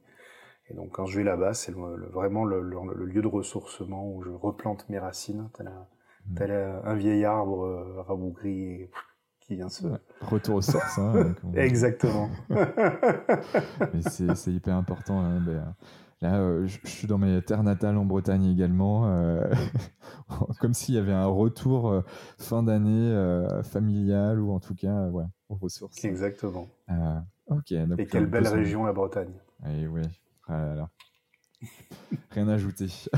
Et 0.70 0.74
donc 0.74 0.92
quand 0.92 1.06
je 1.06 1.18
vais 1.18 1.24
là-bas, 1.24 1.54
c'est 1.54 1.74
vraiment 1.74 2.46
le, 2.46 2.62
lieu 2.62 3.22
de 3.22 3.28
ressourcement 3.28 4.08
où 4.08 4.22
je 4.24 4.30
replante 4.30 4.88
mes 4.90 5.00
racines, 5.00 5.50
un, 5.60 5.88
mmh. 6.28 6.82
un 6.84 6.96
vieil 6.96 7.26
arbre 7.26 7.66
euh, 7.66 8.02
rabougri 8.02 8.88
qui 9.50 9.56
vient 9.56 9.70
se... 9.70 9.88
Retour 10.22 10.58
aux 10.58 10.62
sources. 10.62 11.00
Hein, 11.00 11.34
Exactement. 11.56 12.30
Mais 12.50 14.02
c'est 14.04 14.54
hyper 14.54 14.76
important. 14.76 15.22
Hein, 15.22 15.42
ben, 15.44 15.76
là, 16.22 16.38
euh, 16.38 16.68
je, 16.68 16.78
suis 16.88 17.08
dans 17.08 17.18
mes 17.18 17.42
terres 17.42 17.64
natales 17.64 17.98
en 17.98 18.06
Bretagne 18.06 18.46
également, 18.46 19.08
euh, 19.08 19.52
comme 20.62 20.76
s'il 20.76 20.94
y 20.94 20.98
avait 21.00 21.14
un 21.14 21.26
retour 21.26 22.04
fin 22.38 22.62
d'année 22.62 23.12
familial 23.64 24.40
ou 24.40 24.52
en 24.52 24.60
tout 24.60 24.76
cas 24.76 25.08
ouais, 25.08 25.26
aux 25.50 25.56
ressources. 25.56 26.06
Exactement. 26.06 26.68
ok. 27.48 27.72
Et 27.72 28.06
quelle 28.06 28.28
belle 28.28 28.48
région 28.48 28.86
la 28.86 28.94
Bretagne. 28.94 29.34
Et 29.66 29.88
oui, 29.88 30.04
ah 30.48 30.76
Rien 32.32 32.48
à 32.48 32.54
ajouter. 32.54 32.86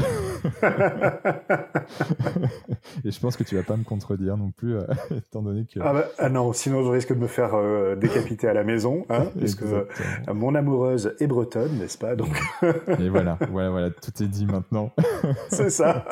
Et 3.03 3.11
je 3.11 3.19
pense 3.19 3.35
que 3.35 3.43
tu 3.43 3.55
vas 3.55 3.63
pas 3.63 3.75
me 3.75 3.83
contredire 3.83 4.37
non 4.37 4.51
plus, 4.51 4.77
euh, 4.77 4.85
étant 5.15 5.41
donné 5.41 5.65
que. 5.65 5.79
Ah, 5.81 5.93
bah, 5.93 6.05
ah, 6.17 6.29
non, 6.29 6.53
sinon 6.53 6.83
je 6.83 6.89
risque 6.89 7.13
de 7.13 7.19
me 7.19 7.27
faire 7.27 7.53
euh, 7.55 7.95
décapiter 7.95 8.47
à 8.47 8.53
la 8.53 8.63
maison, 8.63 9.05
hein, 9.09 9.25
parce 9.37 9.55
que 9.55 9.65
euh, 9.65 9.85
mon 10.33 10.55
amoureuse 10.55 11.13
est 11.19 11.27
bretonne, 11.27 11.77
n'est-ce 11.79 11.97
pas 11.97 12.15
Donc. 12.15 12.39
Et 12.99 13.09
voilà, 13.09 13.37
voilà, 13.49 13.69
voilà, 13.69 13.89
tout 13.89 14.23
est 14.23 14.27
dit 14.27 14.45
maintenant. 14.45 14.91
C'est 15.49 15.69
ça. 15.69 16.05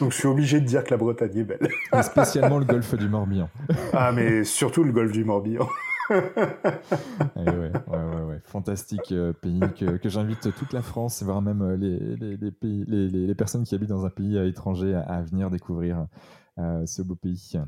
Donc 0.00 0.12
je 0.12 0.16
suis 0.18 0.28
obligé 0.28 0.60
de 0.60 0.66
dire 0.66 0.84
que 0.84 0.90
la 0.90 0.98
Bretagne 0.98 1.36
est 1.36 1.44
belle. 1.44 1.68
Et 1.96 2.02
spécialement 2.02 2.58
le 2.58 2.66
golfe 2.66 2.94
du 2.94 3.08
Morbihan. 3.08 3.48
Ah, 3.92 4.12
mais 4.12 4.44
surtout 4.44 4.84
le 4.84 4.92
golfe 4.92 5.12
du 5.12 5.24
Morbihan. 5.24 5.66
Eh 7.36 7.50
ouais, 7.50 7.72
ouais, 7.88 8.22
ouais, 8.22 8.40
Fantastique 8.44 9.12
euh, 9.12 9.32
pays 9.32 9.60
que, 9.76 10.08
j'invite 10.08 10.54
toute 10.56 10.72
la 10.72 10.82
France, 10.82 11.22
voire 11.22 11.42
même 11.42 11.62
euh, 11.62 11.76
les, 11.76 12.36
les, 12.36 12.50
pays, 12.50 12.84
les, 12.86 13.34
personnes 13.34 13.64
qui 13.64 13.74
habitent 13.74 13.88
dans 13.88 14.04
un 14.04 14.10
pays 14.10 14.36
euh, 14.36 14.48
étranger 14.48 14.94
à, 14.94 15.22
venir 15.22 15.50
découvrir 15.50 16.06
ce 16.58 17.02
beau 17.02 17.14
pays. 17.14 17.58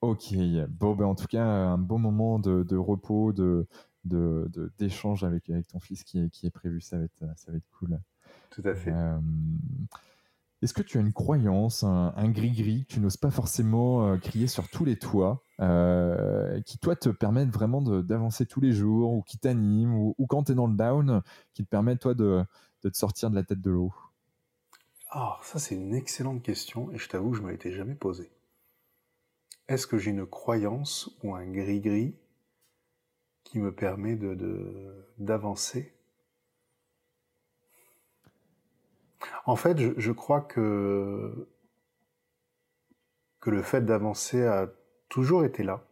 ok, 0.00 0.34
bon, 0.68 0.94
ben, 0.96 1.04
en 1.04 1.14
tout 1.14 1.26
cas, 1.26 1.44
un 1.44 1.78
bon 1.78 1.98
moment 1.98 2.38
de, 2.38 2.76
repos, 2.76 3.32
de, 3.32 3.66
d'échange 4.78 5.22
de, 5.22 5.26
avec, 5.26 5.48
avec 5.50 5.68
ton 5.68 5.80
fils 5.80 6.02
qui 6.02 6.18
est, 6.18 6.28
qui 6.28 6.46
est 6.46 6.50
prévu, 6.50 6.80
ça 6.80 6.98
va 6.98 7.04
être, 7.04 7.24
ça 7.36 7.52
va 7.52 7.58
être 7.58 7.68
cool. 7.78 7.98
Tout 8.50 8.62
à 8.64 8.74
fait. 8.74 8.92
Est-ce 10.62 10.74
que 10.74 10.82
tu 10.82 10.96
as 10.96 11.00
une 11.00 11.12
croyance, 11.12 11.82
un 11.82 12.28
gris-gris 12.30 12.84
que 12.84 12.94
tu 12.94 13.00
n'oses 13.00 13.16
pas 13.16 13.32
forcément 13.32 14.06
euh, 14.06 14.16
crier 14.16 14.46
sur 14.46 14.68
tous 14.68 14.84
les 14.84 14.96
toits, 14.96 15.42
euh, 15.60 16.60
qui 16.62 16.78
toi 16.78 16.94
te 16.94 17.08
permettent 17.08 17.50
vraiment 17.50 17.82
d'avancer 17.82 18.46
tous 18.46 18.60
les 18.60 18.70
jours, 18.70 19.12
ou 19.12 19.22
qui 19.22 19.38
t'anime, 19.38 19.92
ou, 19.92 20.14
quand 20.28 20.44
tu 20.44 20.52
es 20.52 20.54
dans 20.54 20.68
le 20.68 20.76
down, 20.76 21.22
qui 21.52 21.64
te 21.64 21.68
permet 21.68 21.96
toi 21.96 22.14
de, 22.14 22.44
te 22.80 22.96
sortir 22.96 23.28
de 23.28 23.34
la 23.34 23.42
tête 23.42 23.60
de 23.60 23.70
l'eau? 23.72 23.92
Ah, 25.10 25.40
ça 25.42 25.58
c'est 25.58 25.74
une 25.74 25.94
excellente 25.94 26.42
question, 26.42 26.92
et 26.92 26.98
je 26.98 27.08
t'avoue 27.08 27.34
je 27.34 27.40
ne 27.40 27.46
me 27.46 27.50
l'étais 27.50 27.72
jamais 27.72 27.96
posée. 27.96 28.30
Est-ce 29.66 29.88
que 29.88 29.98
j'ai 29.98 30.12
une 30.12 30.26
croyance 30.26 31.10
ou 31.24 31.34
un 31.34 31.44
gris-gris 31.44 32.14
qui 33.42 33.58
me 33.58 33.74
permet 33.74 34.16
d'avancer? 35.18 35.92
En 39.46 39.56
fait, 39.56 39.78
je, 39.96 40.12
crois 40.12 40.40
que, 40.40 41.48
que 43.40 43.50
le 43.50 43.62
fait 43.62 43.82
d'avancer 43.82 44.44
a 44.46 44.68
toujours 45.08 45.44
été 45.44 45.62
là. 45.62 45.84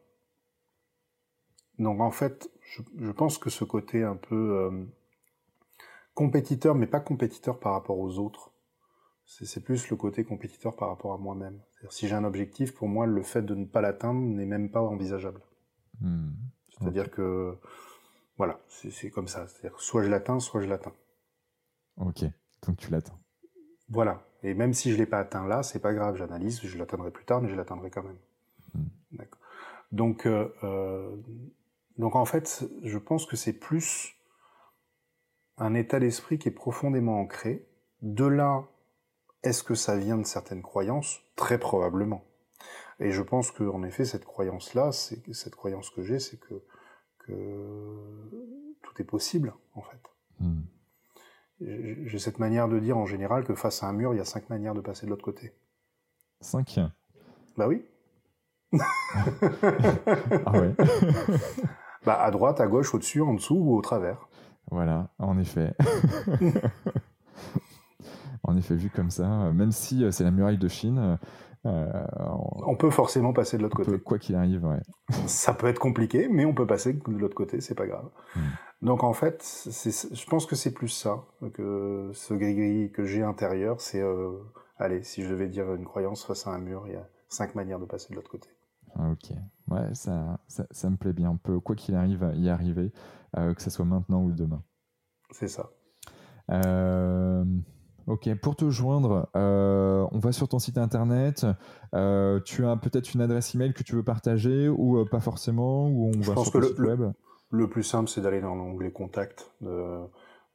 Donc 1.78 2.00
en 2.00 2.10
fait, 2.10 2.50
je, 2.98 3.10
pense 3.10 3.38
que 3.38 3.50
ce 3.50 3.64
côté 3.64 4.02
un 4.02 4.16
peu 4.16 4.36
euh, 4.36 4.84
compétiteur, 6.14 6.74
mais 6.74 6.86
pas 6.86 7.00
compétiteur 7.00 7.58
par 7.58 7.72
rapport 7.72 7.98
aux 7.98 8.18
autres, 8.18 8.52
C'est 9.24 9.64
plus 9.64 9.88
le 9.90 9.96
côté 9.96 10.24
compétiteur 10.24 10.76
par 10.76 10.88
rapport 10.88 11.12
à 11.12 11.18
moi-même. 11.18 11.60
Si 11.88 12.08
j'ai 12.08 12.14
un 12.14 12.24
objectif, 12.24 12.74
pour 12.74 12.88
moi, 12.88 13.06
le 13.06 13.22
fait 13.22 13.42
de 13.42 13.54
ne 13.54 13.64
pas 13.64 13.80
l'atteindre 13.80 14.20
n'est 14.20 14.46
même 14.46 14.70
pas 14.70 14.82
envisageable. 14.82 15.40
Hmm. 16.00 16.32
C'est-à-dire 16.68 17.10
que, 17.10 17.56
voilà, 18.36 18.60
c'est 18.68 19.10
comme 19.10 19.28
ça. 19.28 19.46
C'est-à-dire 19.46 19.78
soit 19.80 20.02
je 20.02 20.08
l'atteins, 20.08 20.40
soit 20.40 20.60
je 20.60 20.68
l'atteins. 20.68 20.94
Ok, 21.96 22.24
donc 22.66 22.76
tu 22.76 22.90
l'atteins. 22.90 23.16
Voilà. 23.88 24.24
Et 24.42 24.54
même 24.54 24.72
si 24.72 24.92
je 24.92 24.96
l'ai 24.96 25.06
pas 25.06 25.18
atteint 25.18 25.46
là, 25.46 25.62
c'est 25.62 25.80
pas 25.80 25.92
grave. 25.92 26.16
J'analyse, 26.16 26.60
je 26.62 26.78
l'atteindrai 26.78 27.10
plus 27.10 27.24
tard, 27.24 27.42
mais 27.42 27.48
je 27.48 27.56
l'atteindrai 27.56 27.90
quand 27.90 28.02
même. 28.02 28.18
Hmm. 28.74 28.88
D'accord. 29.12 29.40
Donc, 29.92 30.26
euh, 30.26 30.48
euh, 30.62 31.14
donc 31.98 32.16
en 32.16 32.24
fait, 32.24 32.64
je 32.82 32.98
pense 32.98 33.26
que 33.26 33.36
c'est 33.36 33.52
plus 33.52 34.14
un 35.58 35.74
état 35.74 36.00
d'esprit 36.00 36.38
qui 36.38 36.48
est 36.48 36.52
profondément 36.52 37.20
ancré. 37.20 37.66
De 38.02 38.24
là, 38.24 38.64
est-ce 39.42 39.62
que 39.62 39.74
ça 39.74 39.96
vient 39.96 40.16
de 40.16 40.24
certaines 40.24 40.62
croyances? 40.62 41.20
Très 41.36 41.58
probablement. 41.58 42.24
Et 42.98 43.12
je 43.12 43.22
pense 43.22 43.50
que, 43.50 43.64
en 43.64 43.82
effet, 43.82 44.04
cette 44.04 44.24
croyance-là, 44.24 44.92
c'est 44.92 45.22
cette 45.34 45.54
croyance 45.54 45.90
que 45.90 46.02
j'ai, 46.02 46.18
c'est 46.18 46.38
que, 46.38 46.62
tout 48.82 49.00
est 49.00 49.04
possible, 49.04 49.54
en 49.74 49.82
fait. 49.82 50.00
Hmm. 50.40 50.62
J'ai 51.60 52.18
cette 52.18 52.38
manière 52.38 52.68
de 52.68 52.78
dire 52.78 52.96
en 52.96 53.06
général 53.06 53.44
que 53.44 53.54
face 53.54 53.82
à 53.82 53.88
un 53.88 53.92
mur, 53.92 54.14
il 54.14 54.16
y 54.16 54.20
a 54.20 54.24
cinq 54.24 54.48
manières 54.48 54.74
de 54.74 54.80
passer 54.80 55.04
de 55.06 55.10
l'autre 55.10 55.24
côté. 55.24 55.52
Cinq 56.40 56.80
Bah 57.56 57.68
oui. 57.68 57.84
ah 60.46 60.52
ouais. 60.52 60.74
bah 62.06 62.20
à 62.22 62.30
droite, 62.30 62.60
à 62.60 62.66
gauche, 62.66 62.94
au-dessus, 62.94 63.20
en 63.20 63.34
dessous 63.34 63.56
ou 63.56 63.76
au 63.76 63.82
travers. 63.82 64.28
Voilà, 64.70 65.08
en 65.18 65.38
effet. 65.38 65.74
en 68.42 68.56
effet, 68.56 68.76
vu 68.76 68.88
comme 68.88 69.10
ça, 69.10 69.28
même 69.52 69.72
si 69.72 70.04
euh, 70.04 70.12
c'est 70.12 70.24
la 70.24 70.30
muraille 70.30 70.58
de 70.58 70.68
Chine, 70.68 71.18
euh, 71.66 71.86
on, 72.66 72.76
peut 72.76 72.90
forcément 72.90 73.34
passer 73.34 73.58
de 73.58 73.62
l'autre 73.62 73.76
côté. 73.76 73.98
quoi 73.98 74.18
qu'il 74.18 74.36
arrive, 74.36 74.64
ouais. 74.64 74.80
Ça 75.26 75.52
peut 75.52 75.66
être 75.66 75.80
compliqué, 75.80 76.28
mais 76.30 76.46
on 76.46 76.54
peut 76.54 76.66
passer 76.66 76.94
de 76.94 77.18
l'autre 77.18 77.34
côté, 77.34 77.60
c'est 77.60 77.74
pas 77.74 77.86
grave. 77.86 78.08
Hmm. 78.34 78.40
Donc 78.82 79.04
en 79.04 79.12
fait, 79.12 79.44
je 79.66 80.26
pense 80.26 80.46
que 80.46 80.56
c'est 80.56 80.72
plus 80.72 80.88
ça 80.88 81.24
que 81.52 82.10
ce 82.14 82.32
gris-gris 82.32 82.90
que 82.92 83.04
j'ai 83.04 83.22
intérieur. 83.22 83.80
C'est, 83.80 84.00
euh, 84.00 84.38
allez, 84.78 85.02
si 85.02 85.22
je 85.22 85.28
devais 85.28 85.48
dire 85.48 85.74
une 85.74 85.84
croyance 85.84 86.24
face 86.24 86.46
à 86.46 86.50
un 86.50 86.58
mur, 86.58 86.84
il 86.86 86.94
y 86.94 86.96
a 86.96 87.06
cinq 87.28 87.54
manières 87.54 87.78
de 87.78 87.84
passer 87.84 88.08
de 88.10 88.16
l'autre 88.16 88.30
côté. 88.30 88.48
Ah, 88.96 89.10
ok, 89.10 89.36
ouais, 89.70 89.94
ça, 89.94 90.40
ça, 90.48 90.90
me 90.90 90.96
plaît 90.96 91.12
bien. 91.12 91.30
On 91.30 91.36
peut, 91.36 91.60
quoi 91.60 91.76
qu'il 91.76 91.94
arrive, 91.94 92.32
y 92.36 92.48
arriver, 92.48 92.90
euh, 93.36 93.54
que 93.54 93.62
ce 93.62 93.70
soit 93.70 93.84
maintenant 93.84 94.22
ou 94.22 94.32
demain. 94.32 94.62
C'est 95.30 95.48
ça. 95.48 95.70
Euh, 96.50 97.44
Ok, 98.06 98.34
pour 98.40 98.56
te 98.56 98.68
joindre, 98.70 99.28
on 99.34 100.18
va 100.18 100.32
sur 100.32 100.48
ton 100.48 100.58
site 100.58 100.78
internet. 100.78 101.46
Tu 101.92 102.66
as 102.66 102.76
peut-être 102.76 103.14
une 103.14 103.20
adresse 103.20 103.54
email 103.54 103.72
que 103.72 103.84
tu 103.84 103.94
veux 103.94 104.02
partager 104.02 104.68
ou 104.68 105.04
pas 105.04 105.20
forcément 105.20 105.86
ou 105.86 106.08
on 106.08 106.20
Je 106.20 106.32
pense 106.32 106.50
que 106.50 106.58
le, 106.58 106.74
web 106.88 107.00
le, 107.00 107.12
plus 107.68 107.82
simple, 107.82 108.08
c'est 108.08 108.20
d'aller 108.20 108.40
dans 108.40 108.54
l'onglet 108.54 108.90
Contact 108.90 109.52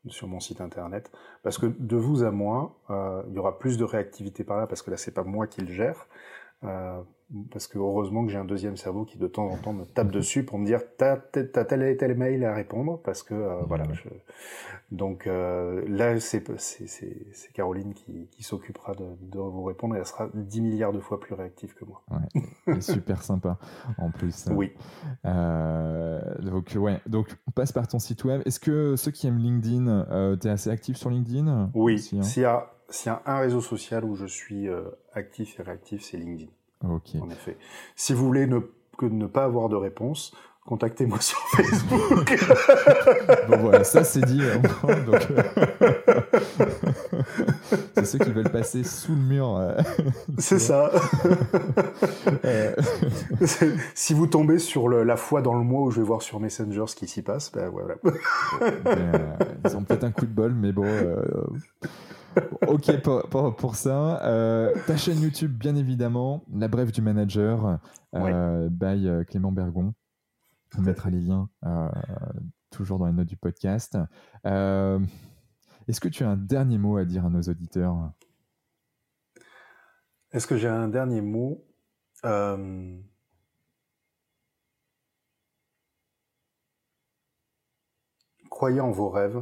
sur 0.07 0.27
mon 0.27 0.39
site 0.39 0.61
internet. 0.61 1.11
Parce 1.43 1.57
que 1.57 1.65
de 1.65 1.97
vous 1.97 2.23
à 2.23 2.31
moi, 2.31 2.79
il 2.89 3.33
y 3.33 3.39
aura 3.39 3.59
plus 3.59 3.77
de 3.77 3.83
réactivité 3.83 4.43
par 4.43 4.57
là, 4.57 4.67
parce 4.67 4.81
que 4.81 4.91
là, 4.91 4.97
c'est 4.97 5.13
pas 5.13 5.23
moi 5.23 5.47
qui 5.47 5.61
le 5.61 5.71
gère 5.71 6.07
parce 7.51 7.67
que 7.67 7.79
heureusement 7.79 8.23
que 8.23 8.31
j'ai 8.31 8.37
un 8.37 8.45
deuxième 8.45 8.77
cerveau 8.77 9.03
qui 9.03 9.17
de 9.17 9.25
temps 9.27 9.47
en 9.47 9.57
temps 9.57 9.73
me 9.73 9.83
tape 9.83 10.11
dessus 10.11 10.45
pour 10.45 10.59
me 10.59 10.65
dire 10.65 10.81
t'as 10.97 11.13
as 11.33 11.65
tel 11.65 11.81
et 11.81 11.97
tel 11.97 12.15
mail 12.15 12.45
à 12.45 12.53
répondre 12.53 13.01
parce 13.03 13.23
que 13.23 13.33
euh, 13.33 13.63
voilà 13.67 13.85
je... 13.93 14.03
donc 14.91 15.25
euh, 15.25 15.83
là 15.87 16.19
c'est 16.19 16.43
Caroline 17.53 17.95
qui, 17.95 18.27
qui 18.29 18.43
s'occupera 18.43 18.93
de, 18.93 19.05
de, 19.21 19.39
vous 19.39 19.63
répondre 19.63 19.95
et 19.95 19.99
elle 19.99 20.05
sera 20.05 20.29
10 20.35 20.61
milliards 20.61 20.93
de 20.93 20.99
fois 20.99 21.19
plus 21.19 21.33
réactive 21.33 21.73
que 21.73 21.83
moi. 21.83 22.03
Ouais, 22.11 22.81
super 22.81 23.23
sympa 23.23 23.57
en 23.97 24.11
plus 24.11 24.47
oui. 24.51 24.71
Euh, 25.25 26.21
donc 26.41 26.73
ouais 26.75 27.01
donc 27.07 27.35
on 27.47 27.51
passe 27.51 27.71
par 27.71 27.87
ton 27.87 27.97
site 27.97 28.23
web. 28.23 28.43
Est-ce 28.45 28.59
que 28.59 28.95
ceux 28.95 29.11
qui 29.11 29.25
aiment 29.25 29.39
LinkedIn 29.39 29.87
euh, 29.87 30.37
tu 30.37 30.47
es 30.47 30.51
assez 30.51 30.69
actif 30.69 30.95
sur 30.95 31.09
LinkedIn? 31.09 31.71
Oui 31.73 31.95
hein. 32.13 32.21
s'il 32.21 32.43
y 32.43 32.45
a 32.45 32.71
s'il 32.89 33.11
y 33.11 33.15
a 33.15 33.23
un 33.25 33.39
réseau 33.39 33.61
social 33.61 34.05
où 34.05 34.15
je 34.15 34.27
suis 34.27 34.67
actif 35.13 35.59
et 35.59 35.63
réactif 35.63 36.03
c'est 36.03 36.17
LinkedIn 36.17 36.51
en 36.85 37.29
effet. 37.29 37.57
Si 37.95 38.13
vous 38.13 38.25
voulez 38.25 38.47
ne, 38.47 38.59
que 38.97 39.05
ne 39.05 39.27
pas 39.27 39.43
avoir 39.43 39.69
de 39.69 39.75
réponse, 39.75 40.33
contactez-moi 40.65 41.19
sur 41.21 41.39
Facebook. 41.55 42.37
bon 43.49 43.57
voilà, 43.57 43.83
ça 43.83 44.03
c'est 44.03 44.25
dit. 44.25 44.41
Hein, 44.41 44.61
donc, 45.05 45.27
c'est 47.95 48.05
ceux 48.05 48.19
qui 48.19 48.31
veulent 48.31 48.51
passer 48.51 48.83
sous 48.83 49.13
le 49.13 49.21
mur. 49.21 49.57
Euh, 49.57 49.77
c'est 50.39 50.59
ça. 50.59 50.91
Euh. 52.43 52.75
si 53.93 54.13
vous 54.13 54.27
tombez 54.27 54.59
sur 54.59 54.89
la 54.89 55.17
fois 55.17 55.41
dans 55.41 55.53
le 55.53 55.63
mois 55.63 55.83
où 55.83 55.91
je 55.91 55.99
vais 55.99 56.05
voir 56.05 56.21
sur 56.21 56.39
Messenger 56.39 56.85
ce 56.87 56.95
qui 56.95 57.07
s'y 57.07 57.21
passe, 57.21 57.51
ben 57.51 57.69
voilà. 57.69 57.95
Euh, 58.87 59.35
ils 59.65 59.77
ont 59.77 59.83
peut-être 59.83 60.03
un 60.03 60.11
coup 60.11 60.25
de 60.25 60.33
bol, 60.33 60.53
mais 60.53 60.71
bon 60.71 60.85
ok 62.67 63.01
pour, 63.57 63.75
ça. 63.75 64.23
Euh, 64.25 64.73
ta 64.87 64.97
chaîne 64.97 65.21
YouTube, 65.21 65.51
bien 65.57 65.75
évidemment, 65.75 66.43
La 66.53 66.67
Brève 66.67 66.91
du 66.91 67.01
Manager, 67.01 67.79
euh, 68.15 68.69
by 68.69 69.07
euh, 69.07 69.23
Clément 69.23 69.51
Bergon. 69.51 69.93
On 70.77 70.81
mettra 70.81 71.09
les 71.09 71.21
liens 71.21 71.49
toujours 72.69 72.99
dans 72.99 73.05
les 73.05 73.13
notes 73.13 73.27
du 73.27 73.37
podcast. 73.37 73.97
Est-ce 74.43 75.99
que 76.01 76.09
tu 76.09 76.23
as 76.23 76.29
un 76.29 76.35
dernier 76.35 76.77
mot 76.77 76.97
à 76.97 77.05
dire 77.05 77.25
à 77.25 77.29
nos 77.29 77.41
auditeurs? 77.41 78.11
Est-ce 80.31 80.47
que 80.47 80.57
j'ai 80.57 80.67
un 80.67 80.89
dernier 80.89 81.21
mot? 81.21 81.63
Croyez 88.49 88.81
en 88.81 88.91
vos 88.91 89.09
rêves 89.09 89.41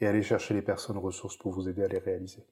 et 0.00 0.06
aller 0.06 0.22
chercher 0.22 0.54
les 0.54 0.62
personnes 0.62 0.98
ressources 0.98 1.36
pour 1.36 1.52
vous 1.52 1.68
aider 1.68 1.82
à 1.82 1.88
les 1.88 1.98
réaliser. 1.98 2.46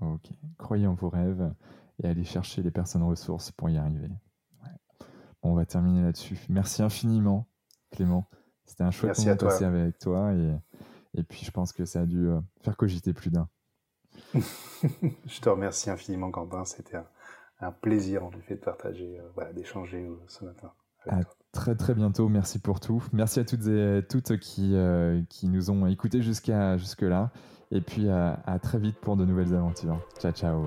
Ok. 0.00 0.30
Croyez 0.58 0.86
en 0.86 0.94
vos 0.94 1.08
rêves 1.08 1.54
et 2.02 2.06
allez 2.06 2.24
chercher 2.24 2.62
les 2.62 2.70
personnes 2.70 3.04
ressources 3.04 3.50
pour 3.52 3.70
y 3.70 3.78
arriver. 3.78 4.10
on 5.42 5.54
va 5.54 5.66
terminer 5.66 6.02
là-dessus. 6.02 6.38
Merci 6.48 6.82
infiniment, 6.82 7.46
Clément. 7.90 8.28
C'était 8.64 8.84
un 8.84 8.90
chouette 8.90 9.18
moment 9.18 9.36
passé 9.36 9.64
avec 9.64 9.98
toi 9.98 10.32
et, 10.32 10.56
et 11.14 11.22
puis 11.22 11.44
je 11.44 11.50
pense 11.50 11.72
que 11.72 11.84
ça 11.84 12.02
a 12.02 12.06
dû 12.06 12.28
euh, 12.28 12.40
faire 12.62 12.76
cogiter 12.76 13.12
plus 13.12 13.30
d'un. 13.30 13.48
je 14.34 15.40
te 15.40 15.48
remercie 15.48 15.90
infiniment, 15.90 16.30
Quentin. 16.30 16.64
C'était 16.64 16.96
un, 17.60 17.72
plaisir 17.72 18.24
en 18.24 18.30
effet 18.32 18.56
de 18.56 18.60
partager, 18.60 19.20
euh, 19.20 19.52
d'échanger 19.52 20.04
euh, 20.04 20.16
ce 20.26 20.44
matin. 20.44 20.72
Avec 21.06 21.26
toi 21.26 21.41
très 21.52 21.74
très 21.74 21.94
bientôt. 21.94 22.28
Merci 22.28 22.58
pour 22.58 22.80
tout. 22.80 23.02
Merci 23.12 23.40
à 23.40 23.44
toutes 23.44 23.66
et 23.66 24.02
toutes 24.08 24.38
qui, 24.38 24.74
euh, 24.74 25.20
nous 25.44 25.70
ont 25.70 25.86
écoutés 25.86 26.22
jusqu'à 26.22 26.76
jusque-là. 26.76 27.30
Et 27.70 27.80
puis 27.80 28.08
à 28.10 28.58
très 28.62 28.78
vite 28.78 28.96
pour 29.00 29.16
de 29.16 29.24
nouvelles 29.24 29.54
aventures. 29.54 30.00
Ciao 30.18 30.32
ciao. 30.32 30.66